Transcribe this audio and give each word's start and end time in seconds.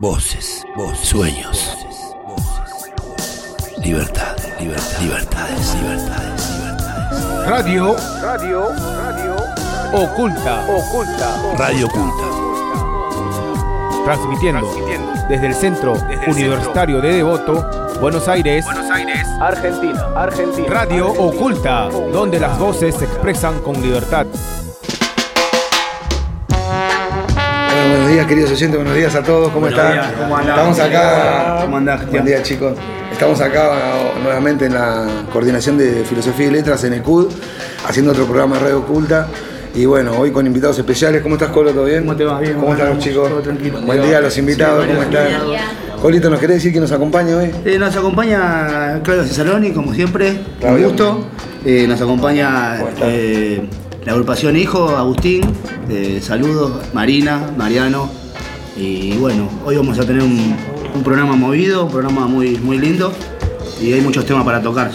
Voces, 0.00 0.64
voces, 0.74 1.08
sueños. 1.08 1.76
Libertad, 3.84 4.34
libertad, 4.58 4.98
libertades, 5.02 5.74
libertades, 5.74 6.50
libertades. 6.56 7.46
Radio, 7.46 7.96
radio, 8.22 8.68
radio, 8.96 9.36
oculta, 9.92 10.64
oculta, 10.70 11.54
Radio 11.58 11.86
Oculta. 11.86 12.24
transmitiendo, 14.06 14.66
desde 15.28 15.46
el 15.48 15.54
Centro 15.54 15.92
Universitario 16.26 17.02
de 17.02 17.16
Devoto, 17.16 17.90
Buenos 18.00 18.26
Aires, 18.26 18.64
Argentina, 19.38 20.06
Argentina. 20.16 20.66
Radio 20.66 21.10
Oculta, 21.10 21.90
donde 21.90 22.40
las 22.40 22.58
voces 22.58 22.94
se 22.94 23.04
expresan 23.04 23.60
con 23.60 23.82
libertad. 23.82 24.26
Días, 28.20 28.28
queridos 28.28 28.50
oyentes, 28.50 28.76
buenos 28.76 28.94
días 28.94 29.14
a 29.14 29.22
todos, 29.22 29.50
¿cómo 29.50 29.68
están? 29.68 29.98
¿cómo 30.18 30.36
andás? 30.36 30.58
Estamos 30.58 30.80
acá. 30.80 31.58
¿Cómo 31.62 31.76
andás, 31.78 32.10
Buen 32.10 32.24
día, 32.26 32.42
chicos. 32.42 32.76
Estamos 33.10 33.40
acá 33.40 33.70
nuevamente 34.22 34.66
en 34.66 34.74
la 34.74 35.06
coordinación 35.32 35.78
de 35.78 36.04
Filosofía 36.04 36.48
y 36.48 36.50
Letras 36.50 36.84
en 36.84 36.92
ECUD, 36.94 37.32
haciendo 37.88 38.12
otro 38.12 38.26
programa 38.26 38.56
de 38.56 38.62
Radio 38.64 38.78
Oculta. 38.80 39.26
Y 39.74 39.86
bueno, 39.86 40.12
hoy 40.18 40.32
con 40.32 40.46
invitados 40.46 40.78
especiales. 40.78 41.22
¿Cómo 41.22 41.36
estás, 41.36 41.48
Colo? 41.50 41.72
¿Todo 41.72 41.84
bien? 41.84 42.00
¿Cómo 42.00 42.16
te 42.16 42.24
va? 42.24 42.40
Bien, 42.40 42.54
¿Cómo 42.54 42.72
están 42.72 42.90
los 42.90 42.98
chicos? 42.98 43.28
todo 43.28 43.40
tranquilo. 43.40 43.80
Buen 43.82 44.02
día 44.02 44.18
a 44.18 44.20
los 44.20 44.36
invitados, 44.36 44.84
Sí, 44.84 44.90
¿cómo 44.90 45.02
están? 45.02 45.26
Colito, 46.02 46.28
¿nos 46.28 46.40
querés 46.40 46.56
decir 46.56 46.72
que 46.74 46.80
nos 46.80 46.92
acompaña 46.92 47.36
hoy? 47.36 47.50
Eh, 47.64 47.78
nos 47.78 47.96
acompaña 47.96 49.00
Claudio 49.02 49.24
Cesaroni, 49.24 49.70
como 49.72 49.94
siempre, 49.94 50.40
Claudio. 50.60 50.88
un 50.88 50.92
gusto. 50.92 51.26
Eh, 51.64 51.86
nos 51.88 52.00
acompaña 52.00 52.80
eh, 53.02 53.66
la 54.04 54.12
agrupación 54.12 54.56
Hijo, 54.56 54.88
Agustín. 54.96 55.42
Eh, 55.88 56.20
saludos, 56.22 56.72
Marina, 56.92 57.50
Mariano. 57.56 58.10
Y 58.76 59.16
bueno, 59.18 59.48
hoy 59.64 59.76
vamos 59.76 59.98
a 59.98 60.02
tener 60.06 60.22
un, 60.22 60.56
un 60.94 61.02
programa 61.02 61.36
movido, 61.36 61.84
un 61.84 61.90
programa 61.90 62.26
muy, 62.26 62.56
muy 62.58 62.78
lindo. 62.78 63.12
Y 63.80 63.92
hay 63.92 64.00
muchos 64.00 64.24
temas 64.24 64.44
para 64.44 64.60
tocar. 64.62 64.90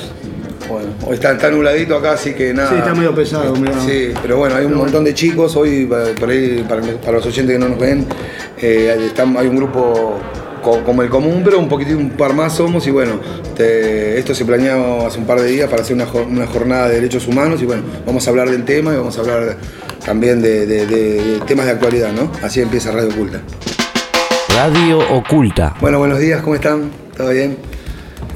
Bueno, 0.70 0.90
hoy 1.06 1.14
está, 1.14 1.34
está 1.34 1.52
nubladito 1.52 1.96
acá, 1.96 2.14
así 2.14 2.34
que 2.34 2.54
nada. 2.54 2.70
Sí, 2.70 2.76
está 2.76 2.94
medio 2.96 3.14
pesado, 3.14 3.56
medio- 3.56 3.80
Sí, 3.82 4.10
pero 4.22 4.38
bueno, 4.38 4.56
hay 4.56 4.66
un 4.66 4.76
montón 4.76 5.04
de 5.04 5.14
chicos. 5.14 5.56
Hoy, 5.56 5.86
pa- 5.86 6.06
por 6.20 6.30
ahí, 6.30 6.66
para, 6.68 6.82
para 6.82 7.18
los 7.18 7.26
oyentes 7.26 7.56
que 7.56 7.60
no 7.60 7.70
nos 7.70 7.80
ven, 7.80 8.06
eh, 8.60 9.12
hay 9.38 9.48
un 9.48 9.56
grupo 9.58 10.18
como 10.84 11.02
el 11.02 11.10
común, 11.10 11.42
pero 11.44 11.60
un 11.60 11.68
poquitín, 11.70 11.98
un 11.98 12.10
par 12.12 12.34
más 12.34 12.54
somos. 12.56 12.86
Y 12.88 12.92
bueno, 12.92 13.20
te- 13.56 14.18
esto 14.18 14.34
se 14.36 14.46
planeó 14.46 15.06
hace 15.06 15.20
un 15.20 15.26
par 15.26 15.40
de 15.40 15.48
días 15.48 15.70
para 15.70 15.82
hacer 15.84 15.96
una, 15.96 16.06
una 16.28 16.48
jornada 16.48 16.90
de 16.90 16.96
derechos 16.96 17.28
humanos. 17.28 17.62
Y 17.62 17.66
bueno, 17.66 17.84
vamos 18.06 18.26
a 18.28 18.30
hablar 18.32 18.50
del 18.50 18.64
tema 18.66 18.94
y 18.94 18.98
vamos 18.98 19.18
a 19.18 19.22
hablar 19.22 19.58
también 20.06 20.42
de, 20.42 20.66
de- 20.66 20.86
de- 20.86 21.22
de 21.24 21.40
temas 21.46 21.66
de 21.66 21.72
actualidad, 21.74 22.12
¿no? 22.12 22.32
Así 22.44 22.62
empieza 22.62 22.92
Radio 22.92 23.10
Oculta. 23.10 23.42
Radio 24.56 25.00
Oculta. 25.18 25.76
Bueno, 25.82 26.00
buenos 26.00 26.20
días, 26.20 26.42
¿cómo 26.42 26.56
están? 26.56 26.90
¿Todo 27.16 27.30
bien? 27.30 27.58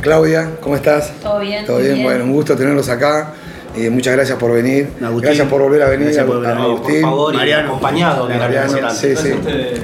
Claudia, 0.01 0.51
¿cómo 0.61 0.75
estás? 0.75 1.11
Todo 1.21 1.39
bien, 1.39 1.65
¿Todo 1.65 1.79
bien. 1.79 2.03
Bueno, 2.03 2.23
un 2.25 2.31
gusto 2.33 2.55
tenerlos 2.55 2.87
acá. 2.89 3.33
Y 3.75 3.89
muchas 3.89 4.15
gracias 4.15 4.37
por 4.37 4.51
venir. 4.51 4.89
Agustín. 5.01 5.21
gracias 5.21 5.47
por 5.47 5.61
volver 5.61 5.81
a 5.83 5.89
venir, 5.89 6.05
Gracias 6.07 6.25
por 6.25 6.37
a 6.45 6.49
venir. 6.53 6.65
Agustín. 6.65 7.01
Por 7.01 7.09
favor, 7.11 7.33
y 7.33 7.37
Mariano. 7.37 7.67
acompañado 7.69 8.27
de 8.27 8.33
la 8.33 8.39
Mariano, 8.39 8.73
representante. 8.73 9.15
sí, 9.15 9.29
sí. 9.29 9.81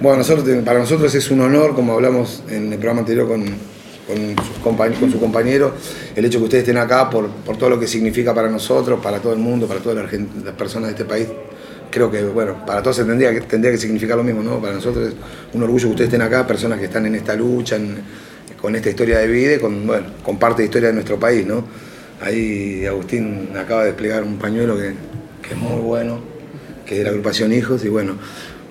Bueno, 0.00 0.18
nosotros, 0.18 0.46
para 0.64 0.78
nosotros 0.78 1.14
es 1.14 1.30
un 1.30 1.40
honor, 1.40 1.74
como 1.74 1.92
hablamos 1.94 2.42
en 2.48 2.72
el 2.72 2.78
programa 2.78 3.00
anterior 3.00 3.28
con, 3.28 3.42
con, 3.44 4.44
sus 4.44 4.56
compañ- 4.64 4.98
con 4.98 5.10
su 5.10 5.18
compañero, 5.20 5.72
el 6.14 6.24
hecho 6.24 6.38
que 6.38 6.44
ustedes 6.44 6.62
estén 6.64 6.76
acá 6.78 7.08
por, 7.10 7.28
por 7.28 7.56
todo 7.56 7.70
lo 7.70 7.80
que 7.80 7.86
significa 7.86 8.34
para 8.34 8.48
nosotros, 8.48 9.00
para 9.02 9.18
todo 9.20 9.32
el 9.32 9.38
mundo, 9.38 9.66
para 9.66 9.80
todas 9.80 9.98
las, 10.44 10.54
personas 10.54 10.88
de 10.88 10.92
este 10.92 11.04
país. 11.04 11.28
Creo 11.90 12.10
que, 12.10 12.22
bueno, 12.24 12.64
para 12.66 12.82
todos 12.82 12.96
tendría 12.96 13.32
que, 13.32 13.40
tendría 13.42 13.72
que 13.72 13.78
significar 13.78 14.16
lo 14.16 14.24
mismo, 14.24 14.42
¿no? 14.42 14.60
Para 14.60 14.74
nosotros 14.74 15.08
es 15.08 15.14
un 15.54 15.62
orgullo 15.62 15.84
que 15.86 15.90
ustedes 15.92 16.08
estén 16.08 16.22
acá, 16.22 16.46
personas 16.46 16.78
que 16.78 16.86
están 16.86 17.06
en 17.06 17.14
esta 17.14 17.34
lucha, 17.34 17.76
en- 17.76 17.98
con 18.60 18.74
esta 18.74 18.88
historia 18.90 19.18
de 19.18 19.26
vida 19.28 19.54
y 19.54 19.58
con, 19.58 19.86
bueno, 19.86 20.06
con 20.22 20.38
parte 20.38 20.62
de 20.62 20.66
historia 20.66 20.88
de 20.88 20.94
nuestro 20.94 21.18
país, 21.18 21.46
¿no? 21.46 21.64
Ahí 22.20 22.86
Agustín 22.86 23.50
acaba 23.58 23.82
de 23.82 23.88
desplegar 23.88 24.22
un 24.22 24.36
pañuelo 24.38 24.76
que, 24.76 24.94
que 25.42 25.54
es 25.54 25.56
muy 25.56 25.80
bueno, 25.80 26.18
que 26.86 26.94
es 26.94 26.98
de 26.98 27.04
la 27.04 27.10
agrupación 27.10 27.52
Hijos, 27.52 27.84
y 27.84 27.88
bueno, 27.88 28.14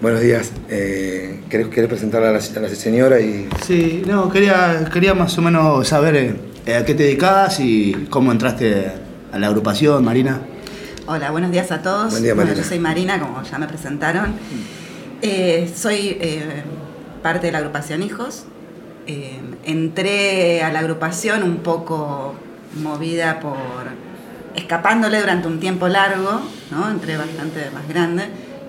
buenos 0.02 0.22
días. 0.22 0.52
Eh, 0.70 1.42
¿querés, 1.50 1.68
querés 1.68 1.88
presentar 1.90 2.24
a 2.24 2.32
la, 2.32 2.40
a 2.40 2.60
la 2.60 2.70
señora? 2.70 3.20
y 3.20 3.48
Sí, 3.64 4.04
no, 4.08 4.32
quería, 4.32 4.90
quería 4.92 5.14
más 5.14 5.38
o 5.38 5.42
menos 5.42 5.88
saber 5.88 6.36
eh, 6.66 6.76
a 6.76 6.84
qué 6.86 6.96
te 6.96 7.04
dedicabas 7.04 7.60
y 7.60 8.08
cómo 8.10 8.32
entraste 8.32 8.92
a 9.32 9.38
la 9.38 9.48
agrupación, 9.48 10.04
Marina. 10.04 10.42
Hola, 11.08 11.30
buenos 11.30 11.52
días 11.52 11.72
a 11.72 11.84
todos. 11.84 12.12
Buen 12.12 12.24
día, 12.24 12.34
Bueno, 12.34 12.48
Marina. 12.50 12.64
yo 12.64 12.68
soy 12.70 12.80
Marina, 12.80 13.20
como 13.20 13.44
ya 13.44 13.60
me 13.60 13.68
presentaron. 13.68 14.34
Eh, 15.22 15.72
soy 15.76 16.18
eh, 16.20 16.64
parte 17.22 17.46
de 17.48 17.52
la 17.52 17.60
agrupación 17.60 18.02
Hijos. 18.02 18.46
Eh, 19.06 19.40
entré 19.66 20.64
a 20.64 20.72
la 20.74 20.80
agrupación 20.80 21.44
un 21.44 21.58
poco 21.58 22.34
movida 22.76 23.40
por 23.40 23.56
escapándole 24.56 25.20
durante 25.20 25.48
un 25.48 25.60
tiempo 25.60 25.88
largo, 25.88 26.42
¿no? 26.72 26.90
Entré 26.90 27.18
bastante 27.18 27.70
más 27.72 27.88
grande. 27.88 28.24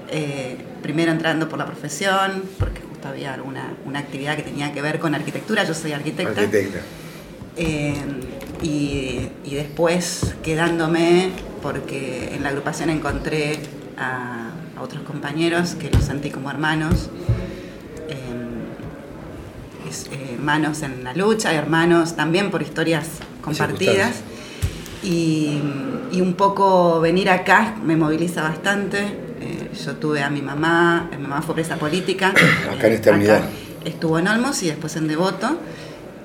Eh, 0.09 0.57
primero 0.83 1.11
entrando 1.13 1.49
por 1.49 1.59
la 1.59 1.67
profesión, 1.67 2.43
porque 2.59 2.81
justo 2.89 3.09
había 3.09 3.35
alguna 3.35 3.73
una 3.85 3.99
actividad 4.01 4.37
que 4.37 4.43
tenía 4.43 4.73
que 4.73 4.83
ver 4.83 4.99
con 4.99 5.15
arquitectura. 5.15 5.65
Yo 5.65 5.75
soy 5.75 5.93
arquitecta. 5.93 6.41
arquitecta. 6.41 6.79
Eh, 7.57 7.95
y, 8.63 9.29
y 9.45 9.55
después 9.55 10.35
quedándome 10.43 11.31
porque 11.63 12.35
en 12.35 12.43
la 12.43 12.51
agrupación 12.51 12.91
encontré 12.91 13.59
a, 13.99 14.51
a 14.77 14.83
otros 14.83 15.03
compañeros 15.05 15.75
que 15.75 15.91
los 15.91 16.05
sentí 16.05 16.31
como 16.31 16.51
hermanos. 16.51 17.09
eh, 18.09 18.15
es- 19.89 20.07
eh, 20.13 20.33
hermanos 20.35 20.83
en 20.83 21.05
la 21.05 21.15
lucha, 21.15 21.53
hermanos 21.55 22.17
también 22.17 22.51
por 22.51 22.63
historias 22.63 23.07
compartidas. 23.47 24.17
Y, 25.03 25.61
y 26.13 26.21
un 26.21 26.35
poco 26.35 27.01
venir 27.01 27.31
acá 27.31 27.77
me 27.85 27.97
moviliza 27.97 28.43
bastante. 28.43 28.99
Eh, 29.41 29.71
yo 29.85 29.95
tuve 29.97 30.23
a 30.23 30.31
mi 30.31 30.43
mamá, 30.43 31.09
mi 31.13 31.19
mamá 31.19 31.43
fue 31.43 31.55
presa 31.55 31.77
política. 31.77 32.35
Acá 32.75 32.87
en 32.89 32.93
esta 32.93 33.13
unidad. 33.13 33.43
Estuvo 33.85 34.19
en 34.19 34.29
Olmos 34.29 34.63
y 34.63 34.67
después 34.67 34.97
en 34.97 35.09
Devoto. 35.09 35.57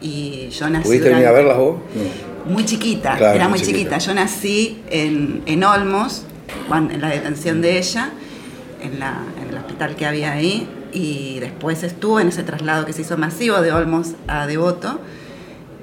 Y 0.01 0.49
yo 0.49 0.69
nací. 0.69 0.85
¿Pudiste 0.85 1.09
venir 1.09 1.27
a 1.27 1.29
durante- 1.29 1.47
verlas 1.49 1.57
vos? 1.57 1.75
No. 2.47 2.51
muy 2.53 2.65
chiquita, 2.65 3.15
Claro, 3.17 3.35
era 3.35 3.47
muy 3.47 3.59
chiquita. 3.59 3.77
chiquita. 3.77 3.97
Yo 3.99 4.13
nací 4.15 4.81
en, 4.89 5.43
en 5.45 5.63
Olmos, 5.63 6.23
cuan- 6.67 6.89
en 6.89 7.01
la 7.01 7.09
detención 7.09 7.61
de 7.61 7.77
ella, 7.77 8.09
en, 8.81 8.99
la- 8.99 9.21
en 9.39 9.49
el 9.49 9.57
hospital 9.57 9.95
que 9.95 10.07
había 10.07 10.31
ahí, 10.31 10.67
y 10.91 11.37
después 11.39 11.83
estuve 11.83 12.23
en 12.23 12.29
ese 12.29 12.41
traslado 12.41 12.83
que 12.87 12.93
se 12.93 13.01
hizo 13.03 13.15
masivo 13.15 13.61
de 13.61 13.71
Olmos 13.71 14.13
a 14.27 14.47
Devoto, 14.47 14.99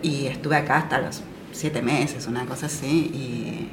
y 0.02 0.26
estuve 0.26 0.56
acá 0.56 0.78
hasta 0.78 1.00
los 1.00 1.20
siete 1.58 1.82
meses, 1.82 2.28
una 2.28 2.46
cosa 2.46 2.66
así, 2.66 3.10
y, 3.12 3.70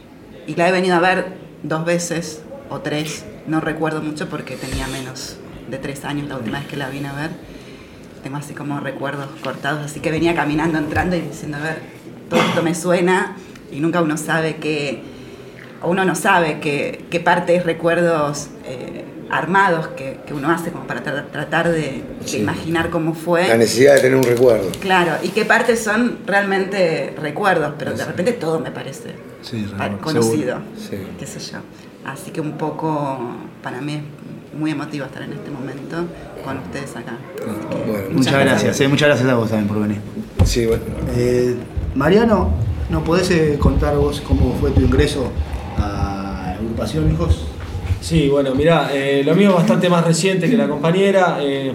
y 0.52 0.56
la 0.56 0.68
he 0.68 0.72
venido 0.72 0.96
a 0.96 1.00
ver 1.00 1.38
dos 1.62 1.86
veces 1.86 2.42
o 2.70 2.80
tres, 2.80 3.26
no 3.46 3.62
recuerdo 3.62 4.02
mucho 4.02 4.28
porque 4.28 4.56
tenía 4.56 4.88
menos 4.88 5.38
de 5.70 5.78
tres 5.78 6.04
años 6.04 6.28
la 6.28 6.38
última 6.38 6.60
vez 6.60 6.68
que 6.68 6.78
la 6.78 6.90
vine 6.90 7.10
a 7.10 7.14
ver. 7.14 7.30
Tengo 8.24 8.38
así 8.38 8.56
como 8.56 8.80
recuerdos 8.80 9.28
cortados, 9.44 9.86
así 9.86 10.00
que 10.00 10.10
venía 10.10 10.34
caminando, 10.34 10.80
entrando 10.80 11.16
y 11.16 11.22
diciendo, 11.22 11.58
a 11.58 11.62
ver, 11.62 11.80
todo 12.28 12.42
esto 12.42 12.64
me 12.64 12.74
suena 12.74 13.38
y 13.72 13.80
nunca 13.80 14.02
uno 14.02 14.18
sabe 14.18 14.56
qué, 14.56 15.04
o 15.84 15.92
uno 15.92 16.06
no 16.06 16.16
sabe 16.16 16.60
qué, 16.60 17.06
qué 17.12 17.20
partes, 17.20 17.66
recuerdos 17.66 18.50
eh, 18.66 19.06
armados 19.38 19.88
que, 19.90 20.20
que 20.26 20.34
uno 20.34 20.50
hace 20.50 20.72
como 20.72 20.86
para 20.88 21.04
tra- 21.04 21.26
tratar 21.32 21.70
de, 21.72 22.04
imaginar 22.34 22.90
cómo 22.90 23.14
fue. 23.14 23.48
La 23.48 23.58
necesidad 23.58 23.96
de 23.96 24.02
tener 24.02 24.18
un 24.18 24.24
recuerdo. 24.24 24.70
Claro, 24.80 25.12
y 25.24 25.30
qué 25.30 25.46
partes 25.46 25.84
son 25.84 26.20
realmente 26.26 27.14
recuerdos, 27.22 27.74
pero 27.78 27.94
de 27.94 28.06
repente 28.06 28.34
todo 28.34 28.60
me 28.60 28.72
parece 28.72 29.16
Sí, 29.42 29.68
conocido, 30.02 30.60
Sí. 30.78 30.98
qué 31.20 31.26
sé 31.28 31.40
yo. 31.40 31.60
Así 32.06 32.32
que 32.32 32.42
un 32.42 32.54
poco, 32.54 33.20
para 33.64 33.82
mí 33.82 33.94
es 34.54 34.60
muy 34.60 34.72
emotivo 34.72 35.06
estar 35.06 35.22
en 35.24 35.34
este 35.34 35.50
momento 35.52 36.06
con 36.44 36.58
ustedes 36.60 36.96
acá. 36.96 37.18
Que 37.70 37.92
Bueno, 37.92 38.06
Muchas 38.12 38.34
gracias, 38.40 38.80
eh, 38.82 38.88
muchas 38.88 39.08
gracias 39.10 39.30
a 39.30 39.36
vos 39.36 39.50
también 39.50 39.68
por 39.68 39.80
venir. 39.82 40.00
Sí, 40.46 40.66
bueno. 40.66 40.84
Eh, 41.16 41.56
Mariano, 41.96 42.52
¿nos 42.90 43.04
podés 43.04 43.30
eh, 43.32 43.58
contar 43.60 43.96
vos 43.98 44.22
cómo 44.22 44.56
fue 44.60 44.72
tu 44.72 44.82
ingreso 44.82 45.32
a 45.78 45.82
la 46.46 46.52
agrupación, 46.54 47.12
hijos? 47.12 47.48
Sí, 48.06 48.30
bueno, 48.30 48.54
mirá, 48.54 48.92
eh, 48.94 49.24
lo 49.26 49.34
mío 49.34 49.50
es 49.50 49.56
bastante 49.56 49.90
más 49.90 50.06
reciente 50.06 50.48
que 50.48 50.56
la 50.56 50.68
compañera. 50.68 51.40
eh, 51.42 51.74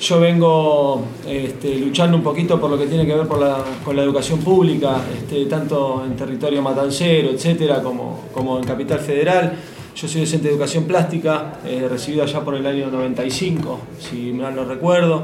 yo 0.00 0.18
vengo 0.18 1.04
este, 1.28 1.76
luchando 1.76 2.16
un 2.16 2.24
poquito 2.24 2.58
por 2.60 2.70
lo 2.70 2.76
que 2.76 2.86
tiene 2.86 3.06
que 3.06 3.14
ver 3.14 3.28
por 3.28 3.38
la- 3.38 3.62
con 3.84 3.94
la 3.94 4.02
educación 4.02 4.40
pública, 4.40 4.96
este, 5.16 5.44
tanto 5.46 6.02
en 6.04 6.16
territorio 6.16 6.60
matancero, 6.60 7.28
etcétera, 7.30 7.80
como, 7.82 8.58
en 8.58 8.64
Capital 8.64 8.98
Federal. 8.98 9.52
Yo 9.94 10.08
soy 10.08 10.22
docente 10.22 10.48
de 10.48 10.54
educación 10.54 10.84
plástica, 10.86 11.60
eh, 11.64 11.86
recibido 11.88 12.24
allá 12.24 12.40
por 12.40 12.56
el 12.56 12.66
año 12.66 12.88
95, 12.90 13.78
si 14.00 14.32
mal 14.32 14.56
no 14.56 14.64
recuerdo. 14.64 15.22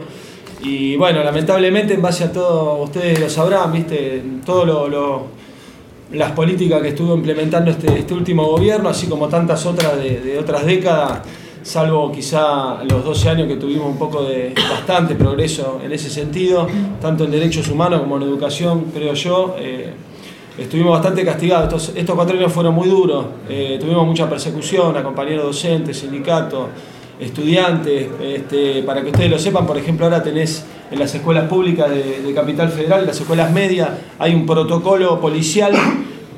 Y 0.63 0.95
bueno, 0.97 1.25
lamentablemente, 1.25 1.95
en 1.95 2.03
base 2.03 2.23
a 2.25 2.33
todo, 2.33 2.83
ustedes 2.85 3.19
lo 3.19 3.29
sabrán, 3.29 3.73
viste, 3.73 4.23
todo 4.45 4.65
lo- 4.65 4.89
lo, 4.89 5.23
las 6.13 6.33
políticas 6.33 6.83
que 6.83 6.89
estuvo 6.89 7.15
implementando 7.15 7.71
este, 7.71 7.99
este 7.99 8.15
último 8.15 8.45
gobierno, 8.45 8.89
así 8.89 9.07
como 9.07 9.29
tantas 9.29 9.67
otras 9.67 9.97
de, 9.99 10.39
otras 10.39 10.65
décadas, 10.65 11.21
salvo 11.63 12.13
quizá 12.13 12.83
los 12.85 13.05
12 13.05 13.29
años 13.29 13.49
que 13.49 13.57
tuvimos 13.57 13.87
un 13.87 13.99
poco 13.99 14.23
de 14.23 14.55
bastante 14.71 15.17
progreso 15.17 15.81
en 15.85 15.93
ese 15.93 16.09
sentido, 16.09 16.69
tanto 17.01 17.25
en 17.25 17.33
derechos 17.33 17.69
humanos 17.69 18.01
como 18.01 18.17
en 18.19 18.23
educación, 18.23 18.87
creo 18.95 19.15
yo. 19.15 19.57
eh, 19.59 19.93
estuvimos 20.59 20.93
bastante 20.93 21.25
castigados. 21.25 21.65
Estos, 21.65 21.97
estos 21.97 22.15
cuatro 22.15 22.37
años 22.37 22.53
fueron 22.53 22.75
muy 22.75 22.89
duros. 22.89 23.27
eh, 23.49 23.77
tuvimos 23.81 24.07
mucha 24.07 24.29
persecución 24.29 24.97
a 24.97 25.03
compañeros 25.03 25.45
docentes, 25.45 25.99
sindicatos, 25.99 26.69
estudiantes. 27.21 28.09
Este, 28.23 28.83
para 28.83 29.03
que 29.03 29.09
ustedes 29.09 29.31
lo 29.31 29.39
sepan, 29.39 29.67
por 29.67 29.77
ejemplo, 29.77 30.07
ahora 30.07 30.23
tenés 30.23 30.65
en 30.91 30.99
las 30.99 31.15
escuelas 31.15 31.49
públicas 31.49 31.91
de, 31.91 32.33
Capital 32.35 32.71
Federal, 32.71 33.01
en 33.01 33.07
las 33.07 33.21
escuelas 33.21 33.53
medias, 33.53 33.91
hay 34.19 34.35
un 34.35 34.47
protocolo 34.47 35.21
policial 35.21 35.73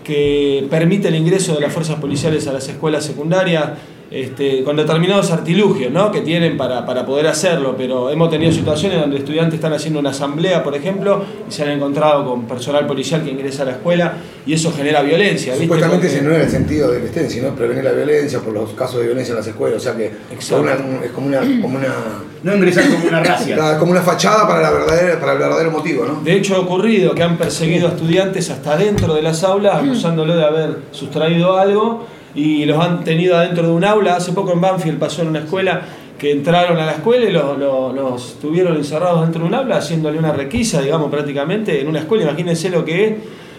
que 0.05 0.67
permite 0.71 1.09
el 1.09 1.17
ingreso 1.17 1.55
de 1.55 1.61
las 1.61 1.73
fuerzas 1.73 2.00
policiales 2.00 2.47
a 2.47 2.53
las 2.53 2.69
escuelas 2.69 3.05
secundarias 3.05 3.73
este, 4.11 4.65
con 4.65 4.77
determinados 4.77 5.31
artilugios 5.31 5.93
¿no? 5.93 6.11
que 6.11 6.23
tienen 6.23 6.57
para, 6.57 6.87
para 6.87 7.05
poder 7.05 7.27
hacerlo, 7.27 7.75
pero 7.77 8.11
hemos 8.11 8.31
tenido 8.31 8.51
situaciones 8.53 8.99
donde 9.01 9.19
estudiantes 9.19 9.55
están 9.57 9.73
haciendo 9.75 10.01
una 10.01 10.11
asamblea, 10.11 10.63
por 10.65 10.75
ejemplo, 10.75 11.23
y 11.49 11.53
se 11.53 11.63
han 11.65 11.71
encontrado 11.71 12.25
con 12.25 12.47
personal 12.47 12.87
policial 12.87 13.23
que 13.23 13.31
ingresa 13.31 13.63
a 13.65 13.67
la 13.67 13.73
escuela 13.73 14.15
y 14.47 14.55
eso 14.55 14.73
genera 14.73 15.03
violencia. 15.03 15.53
¿viste? 15.53 15.67
Supuestamente 15.67 16.07
Porque- 16.07 16.17
ese 16.19 16.25
no 16.27 16.35
era 16.35 16.45
el 16.45 16.51
sentido 16.51 16.91
de 16.91 17.01
que 17.01 17.07
estén, 17.07 17.29
sino 17.31 17.55
prevenir 17.55 17.85
la 17.85 17.93
violencia 17.93 18.41
por 18.41 18.55
los 18.55 18.71
casos 18.71 19.01
de 19.01 19.07
violencia 19.07 19.33
en 19.33 19.39
las 19.39 19.47
escuelas. 19.47 19.77
O 19.77 19.81
sea 19.81 19.95
que 19.95 20.07
es 20.07 20.13
Exacto. 20.33 20.63
una- 20.63 21.05
es 21.05 21.11
como 21.13 21.27
una, 21.27 21.41
como 21.41 21.77
una, 21.79 21.89
No 22.43 22.55
ingresar 22.55 22.85
como 22.89 23.09
una 23.09 23.21
racia. 23.23 23.79
como 23.81 23.91
una 23.91 24.01
fachada 24.01 24.47
para, 24.47 24.63
la 24.63 24.71
verdadera, 24.71 25.19
para 25.19 25.33
el 25.33 25.39
verdadero 25.39 25.71
motivo, 25.73 26.05
¿no? 26.07 26.21
De 26.23 26.35
hecho 26.35 26.55
ha 26.55 26.61
ocurrido 26.61 27.13
que 27.13 27.25
han 27.25 27.37
perseguido 27.37 27.89
a 27.89 27.91
estudiantes 27.91 28.49
hasta 28.51 28.77
dentro 28.77 29.13
de 29.15 29.23
las 29.23 29.43
aulas, 29.43 29.83
acusándolo 29.83 30.37
de 30.37 30.45
haber 30.45 30.77
sustraído 30.93 31.59
algo 31.59 32.07
y 32.35 32.65
los 32.67 32.79
han 32.79 33.05
tenido 33.05 33.37
adentro 33.37 33.67
de 33.67 33.73
un 33.73 33.85
aula. 33.85 34.17
Hace 34.17 34.33
poco 34.33 34.53
en 34.53 34.61
Banfield 34.61 34.99
pasó 34.99 35.23
en 35.23 35.29
una 35.29 35.41
escuela 35.41 35.83
que 36.19 36.33
entraron 36.33 36.77
a 36.79 36.87
la 36.87 36.93
escuela 36.93 37.29
y 37.29 37.33
los, 37.33 37.59
los- 37.59 37.95
los 37.95 38.35
tuvieron 38.41 38.77
encerrados 38.77 39.21
dentro 39.23 39.43
de 39.43 39.49
un 39.49 39.55
aula 39.55 39.77
haciéndole 39.77 40.19
una 40.19 40.33
requisa, 40.33 40.81
digamos, 40.83 41.11
prácticamente 41.11 41.81
en 41.81 41.89
una 41.89 42.01
escuela. 42.01 42.25
Imagínense 42.25 42.71
lo 42.71 42.85
que 42.85 43.05
es, 43.07 43.15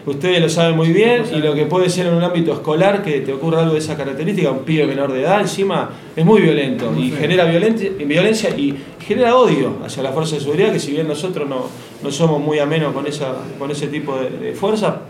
ustedes 0.06 0.42
lo 0.42 0.50
saben 0.50 0.75
muy 0.75 0.89
bien, 0.89 1.24
y 1.33 1.38
lo 1.38 1.54
que 1.54 1.66
puede 1.68 1.89
ser 1.89 2.07
en 2.07 2.16
un 2.16 2.24
ámbito 2.24 2.51
escolar 2.51 3.01
que 3.01 3.21
te 3.21 3.31
ocurra 3.31 3.60
algo 3.62 3.74
de 3.74 3.80
esa 3.80 3.95
característica, 3.95 4.51
un 4.51 4.60
pibe 4.60 4.86
menor 4.88 5.13
de 5.13 5.22
edad 5.22 5.39
encima, 5.39 5.89
es 6.15 6.25
muy 6.25 6.42
violento 6.42 6.92
y 6.98 7.12
genera 7.12 7.45
violencia, 7.45 7.92
violencia 7.98 8.50
y 8.57 8.75
genera 9.07 9.36
odio 9.38 9.77
hacia 9.86 10.04
la 10.04 10.12
fuerza 10.12 10.36
de 10.36 10.42
seguridad, 10.42 10.72
que 10.74 10.80
si 10.80 10.92
bien 10.92 11.07
nosotros 11.07 11.48
no, 11.48 11.68
no 12.04 12.12
somos 12.12 12.42
muy 12.42 12.60
amenos 12.60 12.92
con, 12.94 13.07
esa, 13.07 13.36
con 13.57 13.72
ese 13.72 13.88
tipo 13.88 14.18
de, 14.18 14.30
de 14.31 14.54
fuerza, 14.54 15.01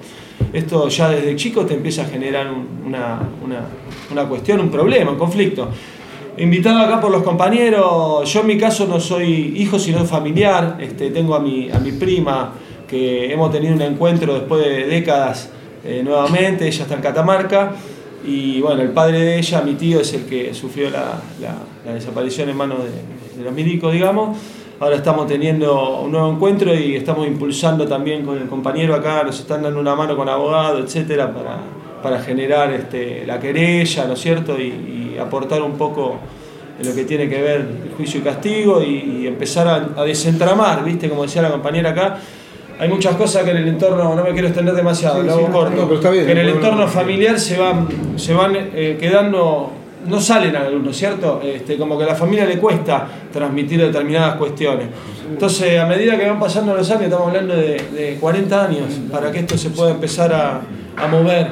esto 0.54 0.88
ya 0.90 1.10
desde 1.10 1.36
chico 1.36 1.66
te 1.66 1.74
empieza 1.76 2.04
a 2.04 2.06
generar 2.06 2.48
un- 2.52 2.86
una, 2.88 3.20
una, 3.44 3.62
una 4.12 4.24
cuestión, 4.28 4.60
un 4.60 4.70
problema, 4.70 5.12
un 5.12 5.18
conflicto. 5.18 5.70
Invitado 6.38 6.80
acá 6.80 7.02
por 7.02 7.12
los 7.12 7.24
compañeros, 7.24 8.32
yo 8.32 8.42
en 8.42 8.48
mi 8.48 8.58
caso 8.58 8.88
no 8.88 9.00
soy 9.00 9.54
hijo 9.58 9.78
sino 9.78 10.06
familiar, 10.06 10.78
este, 10.80 11.10
tengo 11.12 11.36
a 11.36 11.40
mi, 11.40 11.70
a 11.70 11.80
mi 11.80 11.92
prima 11.92 12.54
que 12.88 13.32
hemos 13.32 13.52
tenido 13.52 13.74
un 13.76 13.82
encuentro 13.82 14.34
después 14.36 14.64
de 14.66 14.86
décadas 14.88 15.50
eh, 15.84 16.02
nuevamente, 16.04 16.68
ella 16.68 16.84
está 16.84 16.96
en 16.96 17.02
Catamarca 17.02 17.74
y 18.26 18.60
bueno, 18.62 18.82
el 18.82 18.90
padre 18.90 19.20
de 19.20 19.38
ella, 19.38 19.62
mi 19.62 19.74
tío, 19.76 20.00
es 20.02 20.14
el 20.14 20.26
que 20.26 20.54
sufrió 20.54 20.90
la, 20.90 21.22
la- 21.42 21.94
desaparición 21.94 22.50
en 22.50 22.58
manos 22.58 22.80
de, 22.84 23.38
de 23.40 23.44
los 23.44 23.54
milicos, 23.54 23.92
digamos. 23.92 24.38
Ahora 24.82 24.96
estamos 24.96 25.28
teniendo 25.28 26.00
un 26.00 26.12
nuevo 26.12 26.32
encuentro 26.32 26.74
y 26.74 26.96
estamos 26.96 27.28
impulsando 27.28 27.86
también 27.86 28.26
con 28.26 28.38
el 28.38 28.48
compañero 28.48 28.96
acá, 28.96 29.24
nos 29.24 29.38
están 29.38 29.62
dando 29.62 29.78
una 29.80 29.94
mano 29.94 30.16
con 30.16 30.30
abogado, 30.30 30.80
etcétera, 30.80 31.34
para, 31.34 31.58
para 32.02 32.22
generar 32.22 32.72
este, 32.72 33.26
la 33.28 33.40
querella, 33.42 34.06
¿no 34.06 34.14
es 34.14 34.22
cierto? 34.22 34.58
Y, 34.58 35.16
y 35.16 35.18
aportar 35.20 35.62
un 35.62 35.74
poco 35.74 36.16
en 36.80 36.88
lo 36.88 36.96
que 36.96 37.04
tiene 37.04 37.28
que 37.28 37.42
ver 37.42 37.56
el 37.88 37.92
juicio 37.98 38.22
y 38.22 38.24
castigo 38.24 38.82
y, 38.82 39.20
y 39.24 39.28
empezar 39.28 39.68
a, 39.68 39.90
a 40.02 40.04
desentramar, 40.06 40.82
¿viste? 40.86 41.10
Como 41.10 41.24
decía 41.24 41.42
la 41.42 41.52
compañera 41.52 41.90
acá. 41.90 42.18
Hay 42.80 42.88
muchas 42.88 43.18
cosas 43.18 43.44
que 43.44 43.52
en 43.52 43.58
el 43.58 43.68
entorno, 43.68 44.16
no 44.16 44.24
me 44.24 44.32
quiero 44.32 44.48
extender 44.48 44.74
demasiado, 44.74 45.20
Sí, 45.20 45.28
lo 45.28 45.34
hago 45.34 45.48
corto, 45.52 45.76
no, 45.76 45.84
pero 45.84 45.96
está 45.96 46.10
bien, 46.12 46.26
que 46.26 46.32
en 46.32 46.38
el 46.38 46.46
no, 46.48 46.52
no, 46.54 46.58
entorno 46.60 46.82
no. 46.84 46.88
familiar 46.88 47.38
se 47.38 47.58
van, 47.58 47.90
se 48.16 48.34
van 48.34 48.56
eh, 48.56 48.96
quedando, 48.98 49.74
no 50.08 50.20
salen 50.22 50.56
a 50.56 50.64
la 50.64 50.70
luz, 50.70 50.84
¿no 50.84 50.92
es 50.92 50.98
cierto? 50.98 51.42
Este, 51.44 51.78
como 51.78 51.98
que 51.98 52.04
a 52.06 52.08
la 52.08 52.16
familia 52.16 52.46
le 52.46 52.58
cuesta 52.58 53.08
transmitir 53.32 53.80
determinadas 53.82 54.36
cuestiones. 54.36 54.88
Entonces, 55.30 55.80
a 55.80 55.86
medida 55.86 56.18
que 56.18 56.28
van 56.28 56.40
pasando 56.40 56.74
los 56.74 56.90
años, 56.90 57.04
estamos 57.04 57.28
hablando 57.28 57.56
de, 57.56 57.74
de 57.94 58.18
40 58.20 58.66
años, 58.66 58.86
para 59.12 59.32
que 59.32 59.40
esto 59.40 59.58
se 59.58 59.70
pueda 59.70 59.92
empezar 59.92 60.34
a, 60.34 60.62
a 60.98 61.08
mover. 61.08 61.48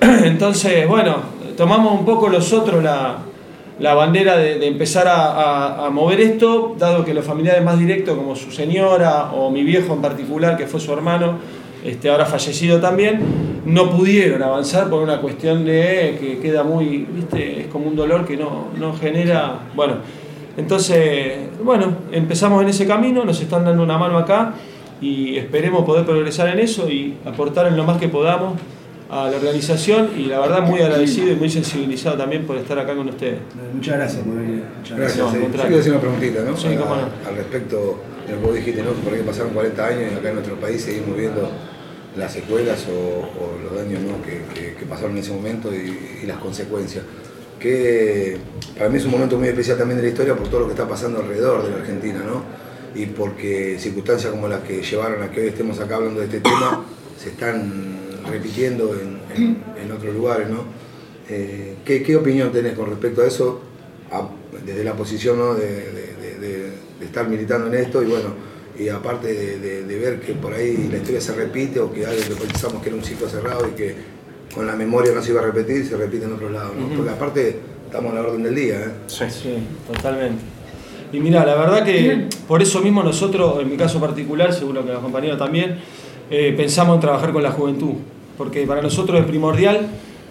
Entonces, 0.24 0.86
bueno, 0.88 1.16
tomamos 1.56 1.98
un 1.98 2.04
poco 2.04 2.28
nosotros 2.28 2.82
la, 2.82 3.18
la 3.78 3.94
bandera 3.94 4.36
de, 4.36 4.58
de 4.58 4.66
empezar 4.66 5.06
a, 5.08 5.26
a- 5.32 5.86
a 5.86 5.90
mover 5.90 6.20
esto, 6.20 6.74
dado 6.78 7.04
que 7.04 7.14
los 7.14 7.24
familiares 7.24 7.62
más 7.64 7.78
directos, 7.78 8.16
como 8.16 8.34
su 8.36 8.50
señora 8.50 9.30
o 9.32 9.50
mi 9.50 9.62
viejo 9.62 9.92
en 9.94 10.00
particular, 10.02 10.56
que 10.56 10.66
fue 10.66 10.80
su 10.80 10.92
hermano, 10.92 11.38
este, 11.84 12.10
ahora 12.10 12.26
fallecido 12.26 12.80
también, 12.80 13.20
no 13.64 13.90
pudieron 13.90 14.42
avanzar 14.42 14.88
por 14.88 15.02
una 15.02 15.20
cuestión 15.20 15.64
de 15.64 16.16
que 16.20 16.38
queda 16.40 16.62
muy, 16.62 17.06
viste, 17.10 17.62
es 17.62 17.66
como 17.68 17.86
un 17.86 17.96
dolor 17.96 18.26
que 18.26 18.36
no, 18.36 18.68
no 18.78 18.94
genera, 18.94 19.60
bueno, 19.74 19.96
entonces, 20.56 21.34
bueno, 21.62 21.96
empezamos 22.12 22.62
en 22.62 22.68
ese 22.68 22.86
camino, 22.86 23.24
nos 23.24 23.40
están 23.40 23.64
dando 23.64 23.82
una 23.82 23.96
mano 23.96 24.18
acá 24.18 24.54
y 25.00 25.36
esperemos 25.36 25.84
poder 25.84 26.04
progresar 26.04 26.48
en 26.48 26.58
eso 26.58 26.88
y 26.88 27.16
aportar 27.24 27.66
en 27.66 27.76
lo 27.76 27.84
más 27.84 27.98
que 27.98 28.08
podamos 28.08 28.58
a 29.10 29.28
la 29.28 29.36
organización 29.36 30.10
y 30.16 30.26
la 30.26 30.38
verdad 30.38 30.62
muy 30.62 30.80
agradecido 30.80 31.32
y 31.32 31.34
muy 31.34 31.50
sensibilizado 31.50 32.16
también 32.16 32.46
por 32.46 32.56
estar 32.56 32.78
acá 32.78 32.94
con 32.94 33.08
ustedes. 33.08 33.38
Muchas 33.74 33.96
gracias 33.96 34.22
por 34.22 34.36
venir. 34.36 34.62
Muchas 34.78 34.98
Gracias. 34.98 35.18
No, 35.18 35.26
al 35.26 35.32
sí. 35.32 35.36
Yo 35.38 35.42
contrario. 35.42 35.68
quiero 35.68 35.80
hacer 35.80 35.92
una 35.92 36.00
preguntita, 36.00 36.42
¿no? 36.42 36.56
Sí, 36.56 36.68
cómo 36.78 36.94
no. 36.94 37.28
Al 37.28 37.36
respecto 37.36 38.02
vos 38.42 38.54
dijiste, 38.54 38.82
¿no? 38.82 38.94
Que 38.94 39.00
por 39.02 39.12
ahí 39.14 39.22
pasaron 39.22 39.52
40 39.52 39.86
años 39.86 40.12
y 40.12 40.16
acá 40.16 40.28
en 40.28 40.34
nuestro 40.34 40.56
país 40.56 40.82
seguimos 40.82 41.16
viendo 41.16 41.50
las 42.16 42.32
secuelas 42.32 42.86
o, 42.88 43.58
los 43.62 43.74
daños 43.76 44.00
¿no? 44.02 44.22
que, 44.22 44.84
pasaron 44.86 45.12
en 45.12 45.18
ese 45.18 45.32
momento 45.32 45.70
y, 45.74 46.26
las 46.26 46.38
consecuencias. 46.38 47.04
Que 47.58 48.38
para 48.76 48.88
mí 48.88 48.98
es 48.98 49.04
un 49.04 49.10
momento 49.10 49.38
muy 49.38 49.48
especial 49.48 49.76
también 49.78 49.98
de 49.98 50.04
la 50.04 50.08
historia 50.08 50.34
por 50.34 50.48
todo 50.48 50.60
lo 50.60 50.66
que 50.66 50.72
está 50.72 50.88
pasando 50.88 51.20
alrededor 51.20 51.64
de 51.64 51.70
la 51.70 51.76
Argentina, 51.76 52.22
¿no? 52.26 52.42
Y 52.94 53.06
porque 53.06 53.76
circunstancias 53.78 54.32
como 54.32 54.48
las 54.48 54.60
que 54.62 54.82
llevaron 54.82 55.22
a 55.22 55.30
que 55.30 55.42
hoy 55.42 55.48
estemos 55.48 55.78
acá 55.78 55.96
hablando 55.96 56.20
de 56.20 56.26
este 56.26 56.40
tema 56.40 56.84
se 57.22 57.30
están 57.30 57.98
repitiendo 58.28 58.94
en, 58.94 59.20
en- 59.36 59.92
otros 59.92 60.14
lugares, 60.14 60.48
¿no? 60.48 60.64
Eh, 61.28 61.76
¿qué, 61.84 62.02
qué 62.02 62.16
opinión 62.16 62.50
tenés 62.50 62.74
con 62.74 62.88
respecto 62.88 63.22
a 63.22 63.26
eso? 63.26 63.60
desde 64.64 64.82
la 64.82 64.94
posición 64.94 65.38
¿no? 65.38 65.54
de- 65.54 65.99
de- 67.00 67.06
estar 67.06 67.28
militando 67.28 67.66
en 67.66 67.74
esto 67.74 68.02
y 68.02 68.06
bueno, 68.06 68.28
y 68.78 68.88
aparte 68.88 69.32
de, 69.32 69.58
de- 69.58 69.84
de 69.84 69.98
ver 69.98 70.20
que 70.20 70.34
por 70.34 70.52
ahí 70.54 70.88
la 70.90 70.98
historia 70.98 71.20
se 71.20 71.32
repite 71.34 71.80
o 71.80 71.92
que 71.92 72.06
algo 72.06 72.20
que 72.22 72.34
pensamos 72.46 72.82
que 72.82 72.88
era 72.90 72.96
un 72.96 73.04
ciclo 73.04 73.28
cerrado 73.28 73.66
y 73.68 73.72
que 73.76 73.94
con 74.54 74.66
la 74.66 74.74
memoria 74.76 75.12
no 75.14 75.22
se 75.22 75.30
iba 75.32 75.40
a 75.40 75.44
repetir, 75.44 75.84
se 75.86 75.96
repite 75.96 76.24
en 76.26 76.32
otros 76.32 76.50
lados, 76.52 76.72
¿no? 76.76 76.88
Porque 76.96 77.10
aparte 77.10 77.56
estamos 77.86 78.12
a 78.12 78.14
la 78.16 78.20
orden 78.22 78.42
del 78.42 78.54
día, 78.54 78.76
¿eh? 78.80 78.90
Sí, 79.06 79.24
totalmente. 79.92 80.42
Y 81.12 81.18
mira, 81.20 81.44
la 81.44 81.56
verdad 81.56 81.84
que 81.84 82.28
por 82.46 82.62
eso 82.62 82.80
mismo 82.80 83.02
nosotros, 83.02 83.60
en 83.60 83.68
mi 83.68 83.76
caso 83.76 83.98
particular, 84.00 84.52
seguro 84.52 84.84
que 84.86 84.92
los 84.92 85.00
compañeros 85.02 85.38
también, 85.38 85.78
eh, 86.30 86.54
pensamos 86.56 86.94
en 86.94 87.00
trabajar 87.00 87.32
con 87.32 87.42
la 87.42 87.50
juventud. 87.50 87.94
Porque 88.38 88.64
para 88.66 88.80
nosotros 88.80 89.18
es 89.20 89.26
primordial 89.26 89.88